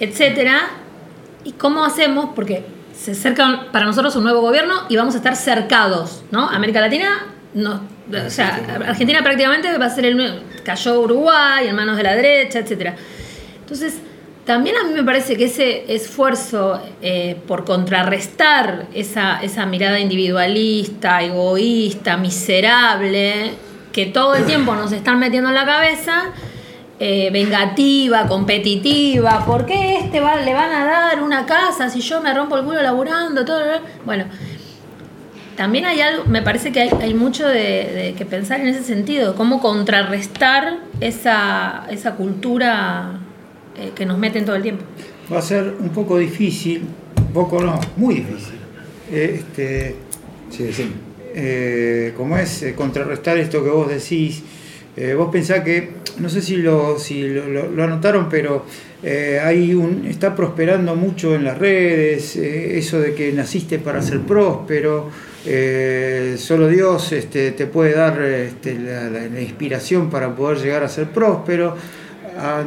etcétera. 0.00 0.70
¿Y 1.44 1.52
cómo 1.52 1.84
hacemos? 1.84 2.30
Porque 2.34 2.64
se 2.98 3.12
acerca 3.12 3.66
para 3.70 3.84
nosotros 3.86 4.16
un 4.16 4.24
nuevo 4.24 4.40
gobierno 4.40 4.74
y 4.88 4.96
vamos 4.96 5.14
a 5.14 5.18
estar 5.18 5.36
cercados, 5.36 6.22
¿no? 6.30 6.48
América 6.48 6.80
Latina, 6.80 7.26
no, 7.54 7.82
o 8.10 8.30
sea, 8.30 8.60
Argentina 8.86 9.22
prácticamente 9.22 9.76
va 9.78 9.86
a 9.86 9.90
ser 9.90 10.06
el 10.06 10.16
nuevo, 10.16 10.38
cayó 10.64 11.00
Uruguay 11.00 11.68
en 11.68 11.76
manos 11.76 11.96
de 11.96 12.02
la 12.02 12.14
derecha, 12.14 12.60
etcétera. 12.60 12.96
Entonces, 13.60 13.98
también 14.44 14.76
a 14.76 14.84
mí 14.84 14.92
me 14.92 15.02
parece 15.02 15.36
que 15.36 15.46
ese 15.46 15.94
esfuerzo 15.94 16.80
eh, 17.00 17.36
por 17.48 17.64
contrarrestar 17.64 18.86
esa, 18.92 19.42
esa 19.42 19.64
mirada 19.64 19.98
individualista, 19.98 21.22
egoísta, 21.22 22.18
miserable, 22.18 23.52
que 23.92 24.06
todo 24.06 24.34
el 24.34 24.44
tiempo 24.44 24.74
nos 24.74 24.92
están 24.92 25.18
metiendo 25.18 25.48
en 25.48 25.54
la 25.54 25.64
cabeza, 25.64 26.24
eh, 27.00 27.30
vengativa, 27.32 28.26
competitiva, 28.26 29.46
¿por 29.46 29.64
qué 29.64 29.96
este 29.96 30.20
le 30.20 30.52
van 30.54 30.72
a 30.72 30.84
dar 30.84 31.22
una 31.22 31.46
casa 31.46 31.88
si 31.88 32.00
yo 32.00 32.20
me 32.20 32.34
rompo 32.34 32.58
el 32.58 32.64
culo 32.64 32.82
laburando? 32.82 33.46
Todo, 33.46 33.62
bueno, 34.04 34.26
también 35.56 35.86
hay 35.86 36.02
algo, 36.02 36.24
me 36.26 36.42
parece 36.42 36.70
que 36.70 36.82
hay, 36.82 36.90
hay 37.00 37.14
mucho 37.14 37.48
de, 37.48 37.54
de 37.54 38.14
que 38.18 38.26
pensar 38.26 38.60
en 38.60 38.68
ese 38.68 38.82
sentido, 38.82 39.36
cómo 39.36 39.62
contrarrestar 39.62 40.80
esa, 41.00 41.86
esa 41.88 42.16
cultura 42.16 43.23
eh, 43.78 43.92
que 43.94 44.06
nos 44.06 44.18
meten 44.18 44.44
todo 44.44 44.56
el 44.56 44.62
tiempo. 44.62 44.84
Va 45.32 45.38
a 45.38 45.42
ser 45.42 45.74
un 45.78 45.88
poco 45.90 46.18
difícil, 46.18 46.82
un 47.18 47.32
poco 47.32 47.62
no, 47.62 47.80
muy 47.96 48.16
difícil. 48.16 48.54
eh, 49.12 49.36
Este, 49.40 49.94
Sí, 50.50 50.72
sí. 50.72 50.90
eh, 51.34 52.12
como 52.16 52.36
es 52.38 52.62
eh, 52.62 52.74
contrarrestar 52.74 53.38
esto 53.38 53.62
que 53.64 53.70
vos 53.70 53.88
decís. 53.88 54.42
Eh, 54.96 55.14
vos 55.14 55.28
pensás 55.32 55.60
que, 55.64 55.90
no 56.20 56.28
sé 56.28 56.40
si 56.40 56.58
lo, 56.58 56.96
si 57.00 57.28
lo, 57.28 57.48
lo- 57.48 57.68
lo 57.68 57.82
anotaron, 57.82 58.28
pero 58.28 58.64
eh, 59.02 59.40
hay 59.42 59.74
un, 59.74 60.06
está 60.06 60.36
prosperando 60.36 60.94
mucho 60.94 61.34
en 61.34 61.42
las 61.42 61.58
redes, 61.58 62.36
eh, 62.36 62.78
eso 62.78 63.00
de 63.00 63.12
que 63.14 63.32
naciste 63.32 63.80
para 63.80 64.00
ser 64.00 64.20
próspero, 64.20 65.10
eh, 65.44 66.36
solo 66.38 66.68
Dios 66.68 67.10
este, 67.10 67.50
te 67.50 67.66
puede 67.66 67.94
dar 67.94 68.22
este, 68.22 68.78
la, 68.78 69.10
la- 69.10 69.26
la 69.26 69.40
inspiración 69.40 70.08
para 70.10 70.34
poder 70.36 70.58
llegar 70.58 70.84
a 70.84 70.88
ser 70.88 71.10
próspero. 71.10 71.76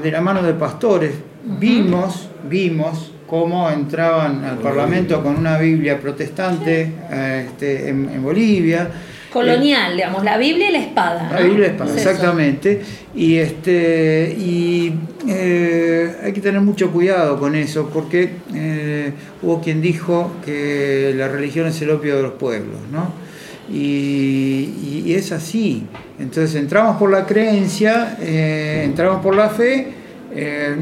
De 0.02 0.12
la 0.12 0.22
mano 0.22 0.42
de 0.44 0.54
pastores, 0.54 1.12
vimos, 1.60 2.30
vimos 2.50 3.12
cómo 3.28 3.70
entraban 3.70 4.44
al 4.46 4.58
Parlamento 4.60 5.22
con 5.22 5.36
una 5.36 5.58
Biblia 5.58 6.00
protestante 6.00 6.94
eh, 7.12 7.46
este, 7.48 7.90
en, 7.90 8.10
en 8.10 8.24
Bolivia. 8.24 8.90
Colonial, 9.32 9.96
digamos, 9.98 10.24
la 10.24 10.38
Biblia 10.38 10.70
y 10.70 10.72
la 10.72 10.80
espada. 10.80 11.30
La 11.34 11.40
¿no? 11.42 11.46
Biblia 11.48 11.68
es 11.68 11.74
para- 11.74 11.90
Es 11.92 11.98
eso. 11.98 12.10
exactamente. 12.10 12.82
Y, 13.14 13.36
este, 13.36 14.34
y 14.40 14.94
eh, 15.28 16.16
hay 16.24 16.32
que 16.32 16.40
tener 16.40 16.62
mucho 16.62 16.90
cuidado 16.92 17.38
con 17.38 17.54
eso, 17.54 17.90
porque 17.94 18.32
eh, 18.56 19.12
hubo 19.42 19.60
quien 19.62 19.82
dijo 19.82 20.32
que 20.46 21.14
la 21.16 21.28
religión 21.28 21.68
es 21.68 21.82
el 21.82 21.92
opio 21.92 22.16
de 22.16 22.24
los 22.24 22.34
pueblos, 22.34 22.78
¿no? 22.92 23.27
Y, 23.72 25.14
es 25.14 25.32
así. 25.32 25.86
Entonces 26.20 26.56
entramos 26.56 26.98
por 26.98 27.10
la 27.10 27.26
creencia, 27.26 28.18
eh, 28.20 28.84
entramos 28.84 29.24
por 29.24 29.36
la 29.36 29.50
fe, 29.50 29.88
eh, 30.34 30.76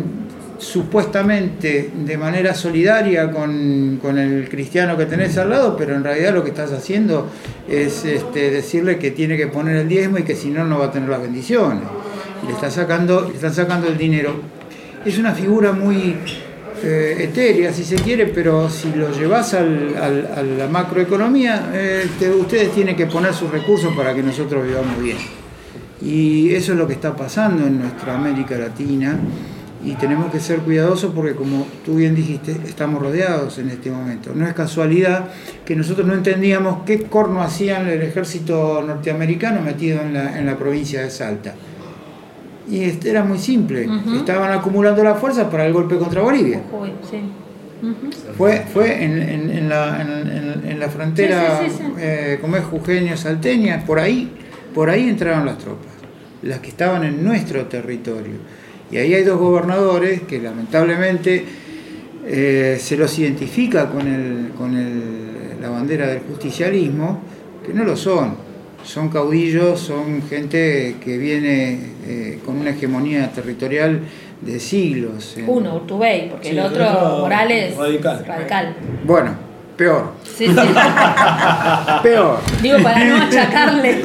supuestamente 0.57 1.91
de 1.93 2.17
manera 2.17 2.53
solidaria 2.53 3.31
con, 3.31 3.99
con 4.01 4.17
el 4.17 4.49
cristiano 4.49 4.97
que 4.97 5.05
tenés 5.05 5.37
al 5.37 5.49
lado, 5.49 5.75
pero 5.77 5.95
en 5.95 6.03
realidad 6.03 6.33
lo 6.33 6.43
que 6.43 6.49
estás 6.49 6.71
haciendo 6.71 7.29
es 7.69 8.05
este, 8.05 8.51
decirle 8.51 8.97
que 8.97 9.11
tiene 9.11 9.37
que 9.37 9.47
poner 9.47 9.75
el 9.77 9.87
diezmo 9.87 10.17
y 10.17 10.23
que 10.23 10.35
si 10.35 10.49
no, 10.49 10.65
no 10.65 10.79
va 10.79 10.85
a 10.85 10.91
tener 10.91 11.09
las 11.09 11.21
bendiciones. 11.21 11.83
Le 12.45 12.53
están 12.53 12.71
sacando, 12.71 13.31
le 13.31 13.49
sacando 13.49 13.87
el 13.87 13.97
dinero. 13.97 14.35
Es 15.05 15.17
una 15.17 15.33
figura 15.33 15.71
muy 15.71 16.15
eh, 16.85 17.15
etérea, 17.23 17.73
si 17.73 17.83
se 17.83 17.95
quiere, 17.95 18.27
pero 18.27 18.69
si 18.69 18.91
lo 18.93 19.11
llevas 19.11 19.53
al- 19.55 19.95
al- 19.97 20.29
a 20.35 20.43
la 20.43 20.67
macroeconomía, 20.67 21.71
eh, 21.73 22.07
te- 22.19 22.29
ustedes 22.29 22.71
tienen 22.73 22.95
que 22.95 23.07
poner 23.07 23.33
sus 23.33 23.49
recursos 23.51 23.93
para 23.95 24.13
que 24.13 24.21
nosotros 24.23 24.65
vivamos 24.65 25.01
bien. 25.01 25.17
Y 26.01 26.53
eso 26.53 26.73
es 26.73 26.77
lo 26.77 26.87
que 26.87 26.93
está 26.93 27.15
pasando 27.15 27.65
en 27.65 27.79
nuestra 27.79 28.15
América 28.15 28.57
Latina 28.57 29.17
y 29.83 29.93
tenemos 29.93 30.31
que 30.31 30.39
ser 30.39 30.59
cuidadosos 30.59 31.11
porque 31.15 31.33
como 31.33 31.65
tú 31.85 31.95
bien 31.95 32.15
dijiste, 32.15 32.55
estamos 32.65 33.01
rodeados 33.01 33.57
en 33.59 33.69
este 33.69 33.89
momento. 33.91 34.31
No 34.35 34.45
es 34.47 34.53
casualidad 34.53 35.25
que 35.65 35.75
nosotros 35.75 36.05
no 36.05 36.13
entendíamos 36.13 36.83
qué 36.85 37.03
corno 37.03 37.41
hacían 37.41 37.87
el 37.87 38.01
ejército 38.01 38.83
norteamericano 38.85 39.61
metido 39.61 40.01
en 40.01 40.13
la, 40.13 40.37
en 40.37 40.45
la 40.45 40.57
provincia 40.57 41.01
de 41.01 41.09
Salta. 41.09 41.55
Y 42.69 42.83
este 42.83 43.11
era 43.11 43.23
muy 43.23 43.37
simple, 43.37 43.87
estaban 44.17 44.51
acumulando 44.51 45.03
las 45.03 45.19
fuerzas 45.19 45.47
para 45.49 45.65
el 45.67 45.73
golpe 45.73 45.97
contra 45.97 46.21
Bolivia. 46.21 46.61
Uy, 46.71 46.89
sí. 47.09 47.17
Fue, 48.37 48.63
fue 48.73 49.03
en, 49.03 49.21
en- 49.21 49.49
en 49.51 49.69
la, 49.69 50.01
en- 50.01 50.79
la 50.79 50.89
frontera, 50.89 51.61
sí, 51.63 51.71
sí. 51.77 51.83
eh, 51.99 52.37
como 52.41 52.57
es 52.57 52.63
Jujeño, 52.63 53.15
Salteña, 53.15 53.83
por 53.85 53.99
ahí, 53.99 54.31
por 54.73 54.89
ahí 54.89 55.07
entraron 55.09 55.45
las 55.45 55.57
tropas, 55.59 55.91
las 56.41 56.59
que 56.59 56.69
estaban 56.69 57.03
en 57.03 57.23
nuestro 57.23 57.65
territorio. 57.65 58.33
Y 58.91 58.97
ahí 58.97 59.13
hay 59.13 59.23
dos 59.23 59.39
gobernadores 59.39 60.21
que 60.23 60.39
lamentablemente 60.41 61.45
eh, 62.25 62.77
se 62.79 62.97
los 62.97 63.17
identifica 63.19 63.89
con, 63.89 64.07
el, 64.07 64.49
con 64.57 64.75
el- 64.75 65.61
la 65.61 65.69
bandera 65.69 66.07
del 66.07 66.19
justicialismo, 66.21 67.19
que 67.65 67.73
no 67.73 67.83
lo 67.83 67.95
son. 67.95 68.35
Son 68.85 69.09
caudillos, 69.09 69.79
son 69.79 70.21
gente 70.29 70.95
que 71.03 71.17
viene 71.17 71.79
eh, 72.07 72.39
con 72.45 72.57
una 72.57 72.69
hegemonía 72.69 73.31
territorial 73.31 73.99
de 74.41 74.59
siglos. 74.59 75.35
en- 75.37 75.49
Uno, 75.49 75.75
Urtubey, 75.77 76.29
porque 76.29 76.49
Sí, 76.49 76.53
el 76.57 76.59
otro, 76.59 76.85
otro 76.87 77.17
Morales, 77.19 77.75
radical. 77.75 78.23
radical. 78.27 78.75
Bueno, 79.03 79.31
peor. 79.75 80.11
Sí, 80.23 80.45
sí. 80.47 80.53
Peor. 82.03 82.37
Digo, 82.61 82.77
para 82.83 83.03
no 83.05 83.15
achacarle. 83.23 84.01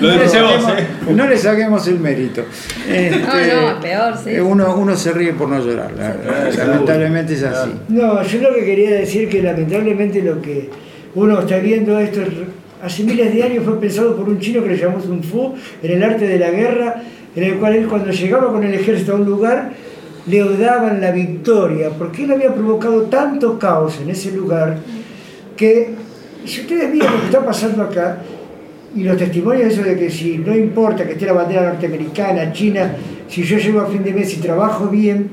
Lo 0.00 0.08
no, 0.08 0.16
le 0.16 0.22
dice 0.24 0.42
vos, 0.42 0.52
saquemos, 0.62 0.72
¿eh? 0.80 0.86
no 1.14 1.26
le 1.28 1.36
saquemos 1.38 1.86
el 1.88 2.00
mérito. 2.00 2.42
Este, 2.88 3.18
No, 3.20 3.72
no, 3.74 3.80
peor, 3.80 4.14
sí. 4.22 4.30
eh, 4.30 4.40
Uno, 4.42 4.76
uno 4.76 4.96
se 4.96 5.12
ríe 5.12 5.32
por 5.34 5.48
no 5.48 5.60
llorar. 5.60 5.92
la- 5.92 6.50
lamentablemente 6.66 7.34
es 7.34 7.42
así. 7.44 7.70
No, 7.88 8.22
yo 8.22 8.40
lo 8.40 8.54
que 8.54 8.64
quería 8.64 8.90
decir 8.90 9.28
que 9.28 9.42
lamentablemente 9.42 10.22
lo 10.22 10.40
que 10.42 10.70
uno 11.14 11.40
está 11.40 11.58
viendo 11.58 11.98
esto 11.98 12.20
hace 12.82 13.02
miles 13.04 13.34
de 13.34 13.42
años 13.42 13.64
fue 13.64 13.80
pensado 13.80 14.16
por 14.16 14.28
un 14.28 14.38
chino 14.38 14.62
que 14.62 14.70
le 14.70 14.76
llamó 14.76 15.00
Sun 15.00 15.22
Fu 15.22 15.54
en 15.82 15.90
el 15.90 16.02
arte 16.02 16.26
de 16.26 16.38
la 16.38 16.50
guerra, 16.50 17.02
en 17.34 17.44
el 17.44 17.54
cual 17.54 17.74
él 17.74 17.86
cuando 17.86 18.10
llegaba 18.10 18.52
con 18.52 18.64
el 18.64 18.74
ejército 18.74 19.12
a 19.12 19.16
un 19.16 19.24
lugar 19.24 19.72
le 20.26 20.56
daban 20.58 21.00
la 21.00 21.10
victoria, 21.10 21.90
porque 21.90 22.24
él 22.24 22.32
había 22.32 22.54
provocado 22.54 23.02
tanto 23.02 23.58
caos 23.58 23.98
en 24.02 24.10
ese 24.10 24.32
lugar 24.32 24.78
que 25.56 25.90
si 26.44 26.60
ustedes 26.60 26.92
miran 26.92 27.12
lo 27.12 27.20
que 27.20 27.26
está 27.26 27.44
pasando 27.44 27.82
acá 27.82 28.18
y 28.94 29.02
los 29.04 29.16
testimonios 29.16 29.68
de 29.68 29.74
eso 29.74 29.82
de 29.82 29.96
que 29.96 30.10
si 30.10 30.38
no 30.38 30.54
importa 30.54 31.06
que 31.06 31.12
esté 31.12 31.26
la 31.26 31.32
bandera 31.32 31.62
norteamericana, 31.62 32.52
china, 32.52 32.94
si 33.28 33.42
yo 33.42 33.58
llego 33.58 33.80
a 33.80 33.86
fin 33.86 34.02
de 34.02 34.12
mes 34.12 34.34
y 34.34 34.40
trabajo 34.40 34.86
bien, 34.86 35.30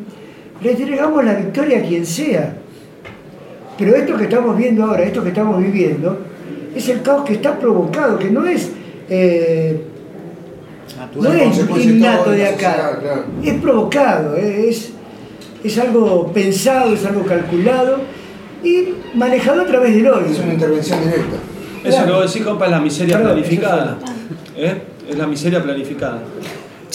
le 0.62 0.72
entregamos 0.72 1.24
la 1.24 1.36
victoria 1.36 1.80
a 1.80 1.82
quien 1.82 2.06
sea. 2.06 2.56
Pero 3.78 3.96
esto 3.96 4.18
que 4.18 4.24
estamos 4.26 4.58
viendo 4.58 4.86
ahora, 4.86 5.04
esto 5.04 5.22
que 5.22 5.30
estamos 5.30 5.62
viviendo, 5.62 6.20
es 6.76 6.90
el 6.90 7.02
caos 7.02 7.24
que 7.26 7.34
está 7.34 7.58
provocado, 7.58 8.20
que 8.20 8.30
no 8.30 8.46
es, 8.46 8.72
eh, 9.10 9.82
no 11.16 11.32
es 11.34 11.86
innato 11.86 12.32
de 12.32 12.48
acá, 12.48 13.00
claro. 13.02 13.24
es 13.42 13.54
provocado, 13.62 14.36
eh, 14.36 14.70
es, 14.70 14.92
es 15.64 15.78
algo 15.80 16.32
pensado, 16.34 16.94
es 16.94 17.06
algo 17.06 17.24
calculado 17.24 18.00
y 18.64 18.90
manejado 19.14 19.62
a 19.62 19.66
través 19.66 19.96
del 19.96 20.08
odio. 20.08 20.28
Es 20.28 20.40
una 20.40 20.54
intervención 20.54 21.00
directa. 21.02 21.38
Eso 21.84 22.06
que 22.06 22.12
vos 22.12 22.34
decís, 22.34 22.46
compa, 22.46 22.66
es 22.66 22.72
la 22.72 22.82
miseria 22.82 23.18
Perdón, 23.18 23.34
planificada. 23.34 23.98
¿Eh? 24.58 24.82
Es 25.10 25.18
la 25.18 25.28
miseria 25.28 25.64
planificada. 25.64 26.24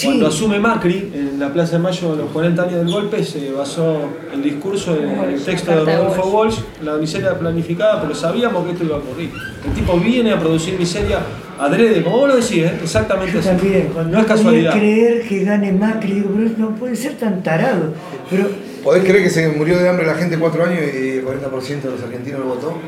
Cuando 0.03 0.26
asume 0.29 0.59
Macri, 0.59 1.11
en 1.14 1.38
la 1.38 1.53
Plaza 1.53 1.72
de 1.76 1.83
Mayo, 1.83 2.12
a 2.12 2.16
los 2.16 2.31
40 2.31 2.62
años 2.62 2.74
del 2.74 2.90
golpe, 2.90 3.22
se 3.22 3.53
basó 3.53 4.09
el 4.33 4.42
discurso 4.42 4.96
en 4.96 5.11
el 5.11 5.42
texto 5.44 5.85
de 5.85 5.96
Rodolfo 5.96 6.29
Walsh, 6.29 6.59
la 6.83 6.96
miseria 6.96 7.38
planificada, 7.38 8.00
porque 8.00 8.14
sabíamos 8.14 8.64
que 8.64 8.72
esto 8.72 8.85
iba 8.85 8.96
a 8.96 8.98
ocurrir. 8.98 9.31
El 9.66 9.72
tipo 9.72 9.98
viene 9.98 10.33
a 10.33 10.38
producir 10.38 10.79
miseria 10.79 11.18
adrede, 11.59 12.03
como 12.03 12.18
vos 12.18 12.29
lo 12.29 12.37
decís, 12.37 12.59
¿eh? 12.64 12.72
exactamente 12.83 13.35
Yo 13.35 13.40
así. 13.40 13.48
también, 13.48 13.90
cuando 13.92 14.12
No 14.16 14.20
es 14.20 14.26
casualidad. 14.26 14.72
creer 14.72 15.29
que 15.29 15.44
gane 15.44 15.72
Macri, 15.72 16.12
digo, 16.12 16.31
pero 16.35 16.50
no 16.57 16.74
puede 16.76 16.96
ser 16.96 17.14
tan 17.18 17.42
tarado. 17.42 17.92
Pero 18.31 18.48
¿Podés 18.83 19.05
creer 19.05 19.24
que 19.24 19.31
se 19.31 19.48
murió 19.48 19.79
de 19.79 19.88
hambre 19.88 20.07
la 20.07 20.14
gente 20.14 20.38
cuatro 20.38 20.64
años 20.64 20.81
y 20.81 21.18
el 21.18 21.24
40% 21.24 21.83
de 21.83 21.90
los 21.90 22.03
argentinos 22.03 22.40
lo 22.40 22.46
votó? 22.46 22.79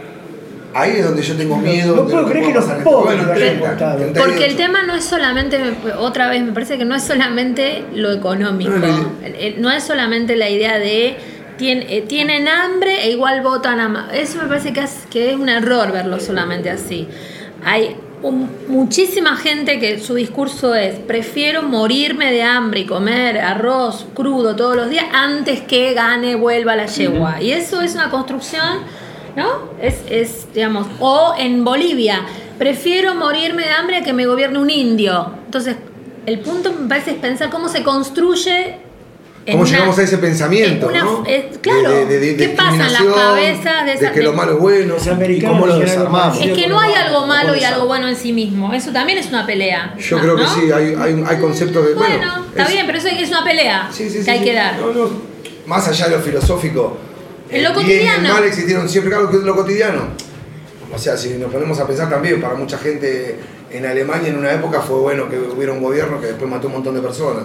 Ahí 0.74 0.92
es 0.96 1.04
donde 1.04 1.22
yo 1.22 1.36
tengo 1.36 1.56
miedo. 1.58 1.96
no 1.96 2.04
de 2.04 2.12
puedo 2.12 2.26
creer 2.28 2.46
que 2.46 2.54
los 2.54 2.64
pobres 2.64 2.84
Bueno, 2.84 3.22
lo 3.24 3.32
hayan 3.32 3.48
30, 3.58 3.70
votado. 3.72 3.96
38. 3.98 4.26
Porque 4.30 4.46
el 4.46 4.56
tema 4.56 4.82
no 4.82 4.94
es 4.94 5.04
solamente, 5.04 5.58
otra 5.98 6.28
vez, 6.30 6.42
me 6.42 6.52
parece 6.52 6.78
que 6.78 6.84
no 6.84 6.94
es 6.94 7.02
solamente 7.02 7.84
lo 7.94 8.12
económico. 8.12 8.70
No, 8.70 8.86
no, 8.86 9.12
No 9.58 9.70
es 9.70 9.82
solamente 9.84 10.36
la 10.36 10.48
idea 10.48 10.78
de 10.78 11.16
tien- 11.58 11.84
eh, 11.88 12.02
tienen 12.08 12.48
hambre 12.48 13.04
e 13.04 13.10
igual 13.10 13.42
votan 13.42 13.80
a 13.80 13.88
ma- 13.88 14.08
Eso 14.14 14.38
me 14.40 14.48
parece 14.48 14.72
que 14.72 14.80
es, 14.80 15.04
que 15.10 15.30
es 15.30 15.36
un 15.36 15.48
error 15.48 15.92
verlo 15.92 16.18
solamente 16.20 16.70
así. 16.70 17.06
Hay 17.64 17.94
un- 18.22 18.48
muchísima 18.68 19.36
gente 19.36 19.78
que 19.78 19.98
su 19.98 20.14
discurso 20.14 20.74
es 20.74 20.94
prefiero 21.00 21.62
morirme 21.62 22.30
de 22.32 22.42
hambre 22.44 22.80
y 22.80 22.86
comer 22.86 23.38
arroz 23.38 24.06
crudo 24.14 24.54
todos 24.56 24.76
los 24.76 24.88
días 24.88 25.06
antes 25.12 25.60
que 25.60 25.92
gane, 25.92 26.34
vuelva 26.36 26.76
la 26.76 26.86
yegua. 26.86 27.42
Y 27.42 27.50
eso 27.50 27.80
es 27.82 27.94
una 27.94 28.10
construcción, 28.10 28.78
¿no? 29.36 29.70
Es, 29.80 29.96
es, 30.10 30.46
digamos, 30.54 30.86
o 31.00 31.34
en 31.38 31.64
Bolivia, 31.64 32.22
prefiero 32.58 33.14
morirme 33.14 33.62
de 33.64 33.70
hambre 33.70 33.96
a 33.98 34.02
que 34.02 34.12
me 34.12 34.26
gobierne 34.26 34.58
un 34.58 34.70
indio. 34.70 35.32
Entonces, 35.46 35.76
el 36.26 36.38
punto 36.40 36.72
me 36.72 36.88
parece 36.88 37.12
es 37.12 37.16
pensar 37.16 37.50
cómo 37.50 37.68
se 37.68 37.82
construye. 37.82 38.76
¿Cómo 39.44 39.62
una- 39.62 39.70
llegamos 39.70 39.98
a 39.98 40.02
ese 40.04 40.18
pensamiento? 40.18 40.88
en 40.88 41.02
una- 41.02 41.04
¿no? 41.04 41.24
claro, 41.60 41.90
De- 41.90 42.06
de- 42.06 42.20
de- 42.20 42.36
¿qué 42.36 42.48
pasa 42.50 42.86
en 42.86 42.92
las 42.92 43.02
cabezas 43.02 43.84
de 43.86 43.92
esa- 43.94 44.12
que 44.12 44.22
lo 44.22 44.30
de- 44.30 44.36
malo 44.36 44.52
es 44.52 44.58
bueno. 44.60 44.94
¿Y 45.28 45.42
cómo 45.42 45.66
lo 45.66 45.78
desarmamos? 45.80 46.40
Es 46.40 46.52
que 46.52 46.68
no 46.68 46.78
hay 46.78 46.92
algo 46.94 47.26
malo 47.26 47.56
y 47.56 47.64
algo 47.64 47.86
bueno 47.86 48.06
en 48.08 48.14
sí 48.14 48.32
mismo. 48.32 48.72
Eso 48.72 48.92
también 48.92 49.18
es 49.18 49.26
una 49.30 49.44
pelea. 49.44 49.96
Yo 49.98 50.16
¿no? 50.18 50.22
creo 50.22 50.36
que 50.36 50.42
¿no? 50.44 50.54
sí, 50.54 50.70
hay, 50.70 50.94
hay, 50.96 51.24
hay 51.26 51.36
conceptos 51.40 51.84
de. 51.88 51.94
Bueno, 51.94 52.16
Bueno, 52.18 52.44
está 52.50 52.62
es- 52.62 52.68
bien, 52.68 52.86
pero 52.86 52.98
eso 52.98 53.08
es 53.08 53.28
una 53.30 53.42
pelea 53.42 53.88
Sí, 53.90 54.08
sí, 54.08 54.18
sí, 54.20 54.24
que 54.24 54.30
hay 54.30 54.38
sí. 54.38 54.44
que 54.44 54.54
dar. 54.54 54.78
No, 54.78 54.92
no, 54.92 55.10
Más 55.66 55.88
allá 55.88 56.08
de 56.08 56.16
lo 56.18 56.22
filosófico. 56.22 56.96
En 57.52 57.62
lo 57.62 57.68
el 57.80 57.86
bien 57.86 58.00
y 58.02 58.02
el 58.02 58.06
cotidiano. 58.08 58.34
mal 58.34 58.44
existieron 58.44 58.88
siempre, 58.88 59.12
claro 59.12 59.30
que 59.30 59.36
es 59.36 59.42
lo 59.42 59.54
cotidiano. 59.54 60.00
O 60.94 60.98
sea, 60.98 61.16
si 61.16 61.30
nos 61.34 61.50
ponemos 61.52 61.78
a 61.80 61.86
pensar 61.86 62.10
también, 62.10 62.40
para 62.40 62.54
mucha 62.54 62.76
gente 62.78 63.38
en 63.70 63.86
Alemania 63.86 64.28
en 64.28 64.36
una 64.38 64.52
época 64.52 64.80
fue 64.80 64.98
bueno 64.98 65.28
que 65.28 65.38
hubiera 65.38 65.72
un 65.72 65.82
gobierno 65.82 66.20
que 66.20 66.26
después 66.28 66.50
mató 66.50 66.66
un 66.66 66.74
montón 66.74 66.94
de 66.94 67.00
personas. 67.00 67.44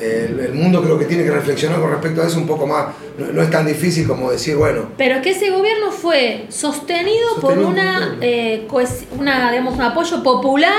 El, 0.00 0.38
el 0.38 0.54
mundo 0.54 0.80
creo 0.82 0.96
que 0.96 1.06
tiene 1.06 1.24
que 1.24 1.30
reflexionar 1.32 1.80
con 1.80 1.90
respecto 1.90 2.22
a 2.22 2.26
eso 2.26 2.38
un 2.38 2.46
poco 2.46 2.66
más. 2.66 2.86
No, 3.18 3.26
no 3.32 3.42
es 3.42 3.50
tan 3.50 3.66
difícil 3.66 4.06
como 4.06 4.30
decir, 4.30 4.54
bueno, 4.56 4.90
Pero 4.96 5.16
es 5.16 5.22
que 5.22 5.30
ese 5.30 5.50
gobierno 5.50 5.90
fue 5.90 6.46
sostenido, 6.50 7.34
por 7.40 7.54
Sostenido, 7.54 7.68
una, 7.68 7.98
claro. 7.98 8.16
eh, 8.20 8.66
una, 9.18 9.50
digamos, 9.50 9.74
un 9.74 9.82
apoyo 9.82 10.22
popular 10.22 10.72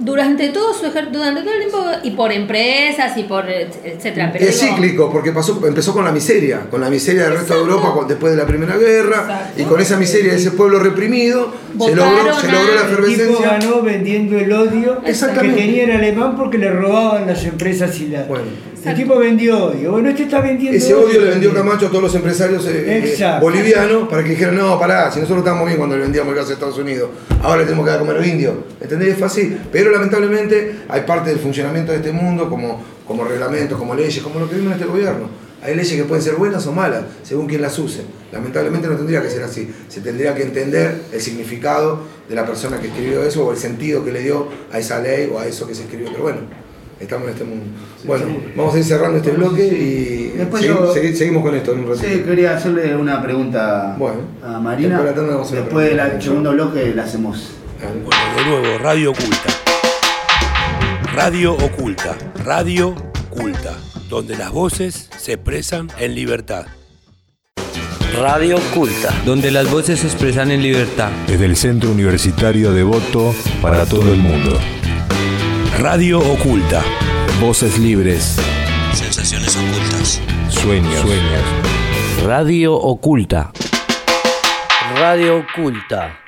durante 0.00 0.48
todo 0.48 0.72
su 0.74 0.86
durante 0.86 1.12
todo 1.12 1.28
el 1.30 1.58
tiempo 1.60 1.84
y 2.02 2.10
por 2.12 2.32
empresas 2.32 3.16
y 3.16 3.24
por 3.24 3.48
et- 3.48 3.74
etcétera. 3.84 4.30
Pero 4.32 4.44
es 4.46 4.60
digo, 4.60 4.74
cíclico, 4.74 5.12
porque 5.12 5.30
pasó, 5.32 5.60
empezó 5.66 5.92
con 5.92 6.04
la 6.04 6.10
miseria, 6.12 6.62
con 6.70 6.80
la 6.80 6.88
miseria 6.90 7.24
del 7.24 7.34
resto 7.34 7.54
de 7.54 7.60
Europa 7.60 7.92
con- 7.94 8.08
después 8.08 8.32
de 8.32 8.38
la 8.38 8.46
Primera 8.46 8.76
Guerra, 8.78 9.20
Exacto. 9.20 9.62
y 9.62 9.64
con 9.64 9.80
esa 9.80 9.96
miseria 9.98 10.32
de 10.32 10.38
ese 10.38 10.52
pueblo 10.52 10.78
reprimido, 10.78 11.52
se 11.78 11.94
logró, 11.94 12.34
se 12.40 12.50
logró 12.50 12.74
la 12.74 12.80
a- 12.80 12.84
El 12.84 12.90
tipo 12.90 13.02
efervescencia. 13.02 13.50
ganó 13.50 13.82
vendiendo 13.82 14.38
el 14.38 14.52
odio 14.52 15.00
que 15.02 15.10
Exactamente. 15.10 15.60
tenía 15.60 15.84
el 15.84 15.92
alemán 15.92 16.34
porque 16.36 16.58
le 16.58 16.70
robaban 16.70 17.26
las 17.26 17.44
empresas 17.44 17.98
y 18.00 18.08
la. 18.08 18.22
Bueno. 18.24 18.44
El 18.84 18.96
tipo 18.96 19.18
vendió 19.18 19.66
odio. 19.66 19.92
Bueno, 19.92 20.08
este 20.08 20.22
está 20.22 20.40
vendiendo 20.40 20.76
Ese 20.76 20.94
odio 20.94 21.20
le 21.20 21.30
vendió 21.30 21.52
Camacho 21.52 21.86
a 21.86 21.88
todos 21.90 22.04
los 22.04 22.14
empresarios 22.14 22.66
eh, 22.66 23.14
eh, 23.18 23.38
bolivianos 23.40 24.08
para 24.08 24.22
que 24.22 24.30
dijeran, 24.30 24.56
no, 24.56 24.78
pará, 24.78 25.10
si 25.10 25.18
nosotros 25.20 25.40
estábamos 25.40 25.66
bien 25.66 25.78
cuando 25.78 25.96
le 25.96 26.02
vendíamos 26.02 26.32
el 26.32 26.36
gas 26.38 26.48
a 26.48 26.52
Estados 26.54 26.78
Unidos, 26.78 27.10
ahora 27.42 27.58
le 27.58 27.64
tenemos 27.64 27.84
que 27.84 27.90
dar 27.90 27.98
a 27.98 28.00
comer 28.00 28.16
a 28.16 28.18
los 28.20 28.28
indios. 28.28 28.54
¿Entendés? 28.80 29.18
Fue 29.18 29.26
así. 29.26 29.56
Pero 29.70 29.90
lamentablemente 29.90 30.76
hay 30.88 31.02
parte 31.02 31.30
del 31.30 31.38
funcionamiento 31.38 31.92
de 31.92 31.98
este 31.98 32.12
mundo 32.12 32.48
como, 32.48 32.82
como 33.06 33.24
reglamentos, 33.24 33.78
como 33.78 33.94
leyes, 33.94 34.22
como 34.22 34.40
lo 34.40 34.48
que 34.48 34.56
vimos 34.56 34.72
en 34.72 34.80
este 34.80 34.90
gobierno. 34.90 35.28
Hay 35.62 35.74
leyes 35.74 35.94
que 35.94 36.04
pueden 36.04 36.24
ser 36.24 36.36
buenas 36.36 36.66
o 36.66 36.72
malas, 36.72 37.04
según 37.22 37.46
quien 37.46 37.60
las 37.60 37.78
use. 37.78 38.00
Lamentablemente 38.32 38.88
no 38.88 38.96
tendría 38.96 39.20
que 39.20 39.28
ser 39.28 39.42
así. 39.42 39.70
Se 39.88 40.00
tendría 40.00 40.34
que 40.34 40.42
entender 40.42 41.02
el 41.12 41.20
significado 41.20 42.00
de 42.28 42.34
la 42.34 42.46
persona 42.46 42.80
que 42.80 42.86
escribió 42.86 43.22
eso 43.22 43.46
o 43.46 43.52
el 43.52 43.58
sentido 43.58 44.02
que 44.02 44.10
le 44.10 44.22
dio 44.22 44.48
a 44.72 44.78
esa 44.78 45.00
ley 45.00 45.30
o 45.30 45.38
a 45.38 45.46
eso 45.46 45.66
que 45.66 45.74
se 45.74 45.82
escribió. 45.82 46.08
Pero 46.12 46.22
bueno, 46.22 46.38
estamos 47.00 47.26
en 47.28 47.32
este 47.32 47.44
mundo. 47.44 47.64
Bueno, 48.04 48.24
vamos 48.56 48.74
a 48.74 48.78
ir 48.78 48.84
cerrando 48.84 49.16
este 49.18 49.30
bloque 49.30 49.64
y 49.66 50.36
Después 50.38 50.62
segui- 50.62 50.66
yo- 50.68 50.94
segui- 50.94 51.14
seguimos 51.14 51.42
con 51.42 51.54
esto 51.54 51.72
en 51.72 51.80
un 51.80 51.88
ratito. 51.88 52.06
Sí, 52.08 52.20
quería 52.22 52.56
hacerle 52.56 52.94
una 52.96 53.22
pregunta 53.22 53.94
Bueno, 53.98 54.20
a 54.42 54.58
Marina. 54.60 55.00
después 55.00 55.04
de 55.04 55.10
la 55.10 55.14
tanda 55.16 55.32
vamos 55.32 55.46
a 55.46 55.48
hacer 55.50 55.58
una 55.58 55.64
Después 55.66 55.96
del 56.12 56.22
segundo 56.22 56.52
bloque 56.52 56.92
la 56.94 57.02
hacemos. 57.04 57.50
Bueno, 57.80 58.36
de 58.36 58.44
nuevo, 58.62 58.78
Radio 58.78 59.10
Oculta. 59.12 59.48
Radio 61.14 61.54
Oculta. 61.54 62.16
Radio 62.44 62.94
Oculta. 63.30 63.74
Donde 64.08 64.36
las 64.36 64.50
voces 64.50 65.08
se 65.18 65.34
expresan 65.34 65.88
en 65.98 66.14
libertad. 66.14 66.66
Radio 68.18 68.56
Oculta. 68.56 69.14
Donde 69.24 69.50
las 69.50 69.70
voces 69.70 70.00
se 70.00 70.06
expresan 70.08 70.50
en 70.50 70.62
libertad. 70.62 71.10
Desde 71.26 71.44
el 71.46 71.56
Centro 71.56 71.90
Universitario 71.90 72.72
de 72.72 72.82
Voto 72.82 73.32
para 73.62 73.86
todo 73.86 74.12
el 74.12 74.18
mundo. 74.18 74.58
Radio 75.80 76.18
Oculta. 76.18 76.82
Voces 77.40 77.78
libres, 77.78 78.36
Sensaciones 78.92 79.56
ocultas. 79.56 80.20
sueños, 80.50 81.00
sueños. 81.00 81.42
Radio 82.26 82.74
Oculta. 82.74 83.50
Radio 84.98 85.38
Oculta. 85.38 86.18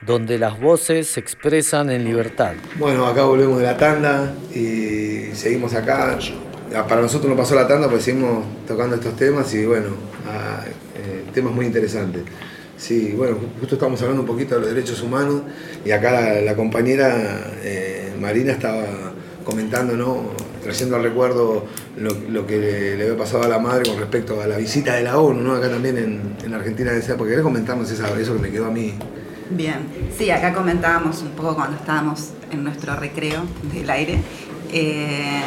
Donde 0.00 0.38
las 0.38 0.60
voces 0.60 1.08
se 1.08 1.18
expresan 1.18 1.90
en 1.90 2.04
libertad. 2.04 2.52
Bueno, 2.78 3.04
acá 3.06 3.24
volvemos 3.24 3.58
de 3.58 3.64
la 3.64 3.76
tanda 3.76 4.32
y 4.54 5.34
seguimos 5.34 5.74
acá. 5.74 6.16
Ah, 6.74 6.86
Para 6.86 7.02
nosotros 7.02 7.28
no 7.28 7.36
pasó 7.36 7.56
la 7.56 7.66
tanda 7.66 7.88
porque 7.88 8.04
seguimos 8.04 8.44
tocando 8.64 8.94
estos 8.94 9.16
temas 9.16 9.52
y 9.54 9.66
bueno, 9.66 9.88
ah, 10.28 10.64
eh, 10.94 11.24
temas 11.34 11.52
muy 11.52 11.66
interesantes. 11.66 12.22
Sí, 12.80 13.12
bueno, 13.14 13.36
justo 13.60 13.74
estamos 13.74 14.00
hablando 14.00 14.22
un 14.22 14.26
poquito 14.26 14.54
de 14.54 14.62
los 14.62 14.70
derechos 14.70 15.02
humanos 15.02 15.42
y 15.84 15.90
acá 15.90 16.40
la, 16.40 16.56
compañera 16.56 17.52
eh, 17.62 18.10
Marina 18.18 18.52
estaba 18.52 18.86
comentando, 19.44 19.98
¿no? 19.98 20.30
trayendo 20.62 20.96
al 20.96 21.02
recuerdo 21.02 21.66
lo, 21.98 22.46
que 22.46 22.56
le, 22.96 23.02
había 23.02 23.18
pasado 23.18 23.42
a 23.42 23.48
la 23.48 23.58
madre 23.58 23.86
con 23.86 23.98
respecto 23.98 24.40
a 24.40 24.46
la 24.46 24.56
visita 24.56 24.94
de 24.94 25.02
la 25.02 25.18
ONU, 25.18 25.42
¿no? 25.42 25.52
acá 25.52 25.68
también 25.68 25.98
en, 25.98 26.36
en 26.42 26.54
Argentina 26.54 26.90
de 26.92 27.00
esa 27.00 27.12
época. 27.12 27.28
¿Querés 27.28 27.44
comentarnos 27.44 27.90
esa, 27.90 28.18
eso 28.18 28.34
que 28.36 28.40
me 28.40 28.50
quedó 28.50 28.64
a 28.64 28.70
mí? 28.70 28.94
Bien, 29.50 29.80
sí, 30.16 30.30
acá 30.30 30.54
comentábamos 30.54 31.20
un 31.20 31.32
poco 31.32 31.56
cuando 31.56 31.76
estábamos 31.76 32.30
en 32.50 32.64
nuestro 32.64 32.96
recreo 32.96 33.42
del 33.74 33.90
aire. 33.90 34.20
eh, 34.72 35.42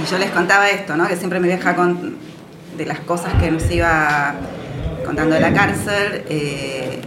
y 0.00 0.08
yo 0.08 0.18
les 0.18 0.30
contaba 0.30 0.70
esto, 0.70 0.96
¿no? 0.96 1.08
Que 1.08 1.16
siempre 1.16 1.40
mi 1.40 1.48
vieja 1.48 1.74
con, 1.74 2.16
de 2.76 2.86
las 2.86 3.00
cosas 3.00 3.32
que 3.42 3.50
nos 3.50 3.68
iba 3.72 4.36
contando 5.06 5.34
de 5.34 5.40
la 5.40 5.52
cárcel. 5.52 6.24
eh, 6.28 7.00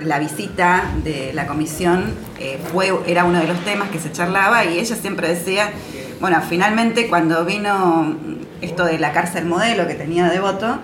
la 0.00 0.18
visita 0.18 0.84
de 1.04 1.32
la 1.34 1.46
comisión 1.46 2.14
eh, 2.38 2.58
fue, 2.72 2.92
era 3.06 3.24
uno 3.24 3.38
de 3.38 3.46
los 3.46 3.62
temas 3.64 3.90
que 3.90 3.98
se 3.98 4.10
charlaba 4.10 4.64
y 4.64 4.78
ella 4.78 4.96
siempre 4.96 5.28
decía, 5.28 5.70
bueno, 6.20 6.40
finalmente 6.48 7.08
cuando 7.08 7.44
vino 7.44 8.16
esto 8.60 8.84
de 8.84 8.98
la 8.98 9.12
cárcel 9.12 9.44
modelo 9.44 9.86
que 9.86 9.94
tenía 9.94 10.28
Devoto, 10.28 10.78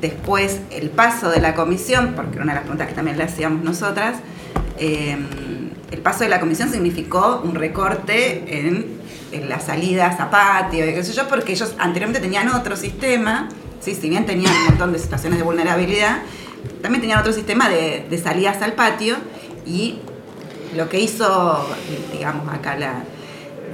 después 0.00 0.60
el 0.70 0.90
paso 0.90 1.30
de 1.30 1.40
la 1.40 1.54
comisión, 1.54 2.12
porque 2.14 2.34
era 2.34 2.42
una 2.42 2.52
de 2.52 2.56
las 2.56 2.64
preguntas 2.64 2.88
que 2.88 2.94
también 2.94 3.16
le 3.16 3.24
hacíamos 3.24 3.64
nosotras, 3.64 4.16
eh, 4.78 5.16
el 5.90 6.00
paso 6.00 6.24
de 6.24 6.28
la 6.28 6.40
comisión 6.40 6.70
significó 6.70 7.40
un 7.44 7.54
recorte 7.54 8.44
en, 8.46 9.00
en 9.32 9.48
las 9.48 9.64
salidas 9.64 10.20
a 10.20 10.30
patio 10.30 10.88
y 10.88 10.92
qué 10.92 11.02
sé 11.04 11.12
yo, 11.12 11.28
porque 11.28 11.52
ellos 11.52 11.74
anteriormente 11.78 12.20
tenían 12.20 12.48
otro 12.48 12.76
sistema, 12.76 13.48
¿sí? 13.84 13.94
si 13.94 14.08
bien 14.08 14.26
tenían 14.26 14.52
un 14.52 14.64
montón 14.66 14.92
de 14.92 14.98
situaciones 14.98 15.38
de 15.38 15.44
vulnerabilidad, 15.44 16.22
también 16.82 17.00
tenían 17.00 17.18
otro 17.20 17.32
sistema 17.32 17.68
de, 17.68 18.06
de 18.08 18.18
salidas 18.18 18.62
al 18.62 18.72
patio 18.72 19.16
y 19.66 19.98
lo 20.76 20.88
que 20.88 21.00
hizo, 21.00 21.66
digamos, 22.12 22.52
acá 22.52 22.76
la, 22.76 23.04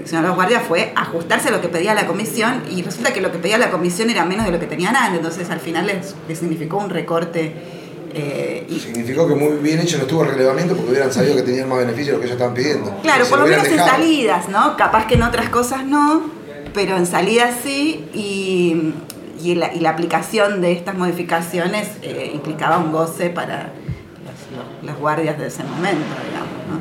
hicieron 0.04 0.26
los 0.26 0.34
guardias 0.34 0.62
fue 0.66 0.92
ajustarse 0.96 1.48
a 1.48 1.50
lo 1.52 1.60
que 1.60 1.68
pedía 1.68 1.94
la 1.94 2.06
comisión 2.06 2.62
y 2.70 2.82
resulta 2.82 3.12
que 3.12 3.20
lo 3.20 3.32
que 3.32 3.38
pedía 3.38 3.58
la 3.58 3.70
comisión 3.70 4.10
era 4.10 4.24
menos 4.24 4.46
de 4.46 4.52
lo 4.52 4.60
que 4.60 4.66
tenían 4.66 4.96
antes, 4.96 5.18
entonces 5.18 5.50
al 5.50 5.60
final 5.60 5.86
les, 5.86 6.14
les 6.28 6.38
significó 6.38 6.78
un 6.78 6.90
recorte. 6.90 7.52
eh, 8.12 8.66
y, 8.68 8.78
Significó 8.78 9.28
que 9.28 9.34
muy 9.34 9.58
bien 9.58 9.80
hecho 9.80 9.96
no 9.96 10.04
estuvo 10.04 10.24
el 10.24 10.30
relevamiento 10.30 10.74
porque 10.74 10.90
hubieran 10.90 11.12
sabido 11.12 11.36
que 11.36 11.42
tenían 11.42 11.68
más 11.68 11.78
beneficio 11.78 12.12
de 12.12 12.18
lo 12.18 12.20
que 12.20 12.26
ellos 12.26 12.36
estaban 12.36 12.54
pidiendo. 12.54 12.94
Claro, 13.02 13.26
por 13.26 13.40
lo 13.40 13.46
menos 13.46 13.66
en 13.66 13.78
salidas, 13.78 14.48
¿no? 14.48 14.76
Capaz 14.76 15.06
que 15.06 15.14
en 15.14 15.22
otras 15.22 15.48
cosas 15.48 15.84
no, 15.84 16.22
pero 16.74 16.96
en 16.96 17.06
salidas 17.06 17.54
sí, 17.62 18.04
y, 18.14 18.92
y 19.42 19.54
la, 19.54 19.72
y 19.74 19.80
la 19.80 19.90
aplicación 19.90 20.60
de 20.60 20.72
estas 20.72 20.96
modificaciones 20.96 21.88
eh, 22.02 22.30
implicaba 22.34 22.78
un 22.78 22.92
goce 22.92 23.30
para 23.30 23.70
los, 24.24 24.56
los- 24.56 24.90
los 24.90 24.98
guardias 25.00 25.38
de 25.38 25.46
ese 25.46 25.62
momento, 25.64 26.04
digamos, 26.28 26.48
¿no? 26.70 26.80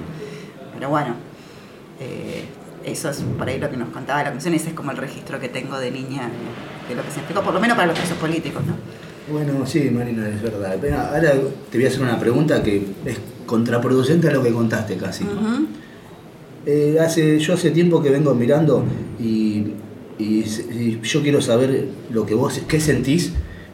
Pero 0.76 0.90
bueno, 0.90 1.16
eh, 2.00 2.46
eso 2.86 3.10
es 3.10 3.18
por 3.38 3.48
ahí 3.48 3.60
lo 3.60 3.70
que 3.70 3.78
nos 3.78 3.90
contaba 3.90 4.24
la 4.24 4.30
comisión, 4.30 4.54
ese 4.54 4.70
es 4.70 4.74
como 4.74 4.92
el 4.92 4.98
registro 4.98 5.40
que 5.40 5.50
tengo 5.50 5.78
de 5.80 5.92
línea 5.92 6.30
de 6.88 6.96
lo 6.96 7.04
que 7.04 7.12
se 7.12 7.20
explicó, 7.20 7.42
por 7.42 7.54
lo 7.54 7.60
menos 7.60 7.76
para 7.76 7.88
los 7.88 7.98
presos 8.00 8.18
políticos, 8.18 8.64
¿no? 8.66 8.74
Bueno, 9.32 9.64
sí, 9.68 9.92
Marina, 9.92 10.28
es 10.28 10.42
verdad. 10.42 10.76
Pero 10.82 10.98
ahora 10.98 11.34
te 11.70 11.78
voy 11.78 11.86
a 11.86 11.90
hacer 11.90 12.02
una 12.02 12.20
pregunta 12.20 12.64
que 12.64 12.78
es 13.06 13.20
contraproducente 13.46 14.28
a 14.28 14.32
lo 14.32 14.42
que 14.42 14.52
contaste 14.52 14.98
casi. 14.98 15.24
Eh, 16.66 16.98
hace, 17.00 17.40
yo 17.40 17.54
hace 17.54 17.72
tiempo 17.72 18.02
que 18.02 18.10
vengo 18.10 18.34
mirando 18.34 18.84
y, 19.20 19.74
y 20.20 21.00
yo 21.02 21.24
quiero 21.24 21.42
saber 21.42 21.88
lo 22.12 22.26
que 22.26 22.36
vos, 22.36 22.62
qué 22.68 22.80
sentís 22.80 23.32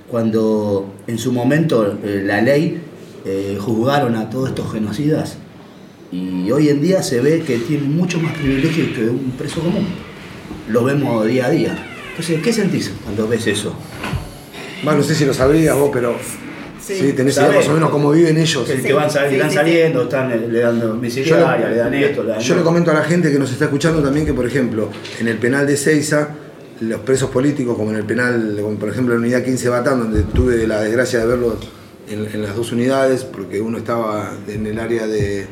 cuando 0.10 0.94
en 1.08 1.18
su 1.18 1.34
momento 1.34 1.98
eh, 2.04 2.22
la 2.24 2.42
ley 2.42 2.80
eh, 3.26 3.58
juzgaron 3.60 4.16
a 4.16 4.30
todos 4.30 4.50
estos 4.50 4.72
genocidas 4.72 5.38
y 6.12 6.52
hoy 6.52 6.70
en 6.70 6.82
día 6.82 7.02
se 7.02 7.20
ve 7.20 7.42
que 7.42 7.58
tienen 7.58 7.98
mucho 7.98 8.20
más 8.20 8.38
privilegios 8.38 8.90
que 8.96 9.10
un 9.10 9.32
preso 9.32 9.60
común. 9.60 9.88
Lo 10.70 10.84
vemos 10.84 11.26
día 11.28 11.48
a 11.48 11.50
día. 11.50 11.88
Entonces, 12.12 12.42
¿qué 12.42 12.54
sentís 12.54 12.94
cuando 13.04 13.28
ves 13.28 13.48
eso? 13.48 13.74
Más 14.84 14.96
no 14.96 15.04
sé 15.04 15.16
si 15.16 15.26
lo 15.26 15.34
sabías 15.34 15.76
vos, 15.76 15.90
pero 15.92 16.16
sí, 16.94 17.14
tenés 17.14 17.36
idea 17.38 17.52
más 17.52 17.68
o 17.68 17.74
menos 17.74 17.90
cómo 17.90 18.12
viven 18.12 18.38
ellos. 18.38 18.64
Que, 18.68 18.82
que 18.82 18.94
van, 18.94 19.10
sal- 19.10 19.34
están 19.34 19.52
saliendo, 19.52 20.04
están 20.04 20.52
le 20.52 20.60
dan 20.60 20.80
domiciliaria, 20.80 21.70
le 21.70 21.76
dan 21.78 21.94
esto, 21.94 22.24
le 22.24 22.30
dan 22.32 22.40
Yo 22.40 22.56
le 22.56 22.62
comento 22.62 22.92
a 22.92 22.94
la 22.94 23.04
gente 23.04 23.32
que 23.32 23.40
nos 23.40 23.52
está 23.52 23.66
escuchando 23.66 24.02
también 24.02 24.26
que, 24.26 24.34
por 24.34 24.46
ejemplo, 24.46 24.90
en 25.20 25.28
el 25.28 25.38
penal 25.38 25.66
de 25.68 25.78
Seiza, 25.78 26.30
los 26.82 27.00
presos 27.02 27.30
políticos, 27.30 27.76
como 27.78 27.92
en 27.92 27.98
el 27.98 28.04
penal, 28.06 28.58
como 28.62 28.78
por 28.78 28.90
ejemplo 28.90 29.14
en 29.16 29.22
la 29.22 29.26
unidad 29.28 29.44
15 29.44 29.70
Batán, 29.70 30.00
donde 30.00 30.24
tuve 30.24 30.68
la 30.68 30.82
desgracia 30.82 31.20
de 31.20 31.26
verlos 31.26 31.56
en, 32.10 32.26
en 32.34 32.42
las 32.44 32.56
dos 32.56 32.72
unidades, 32.72 33.24
porque 33.24 33.62
uno 33.62 33.78
estaba 33.78 34.34
en 34.48 34.68
el 34.68 34.78
área 34.80 35.08
de, 35.08 35.46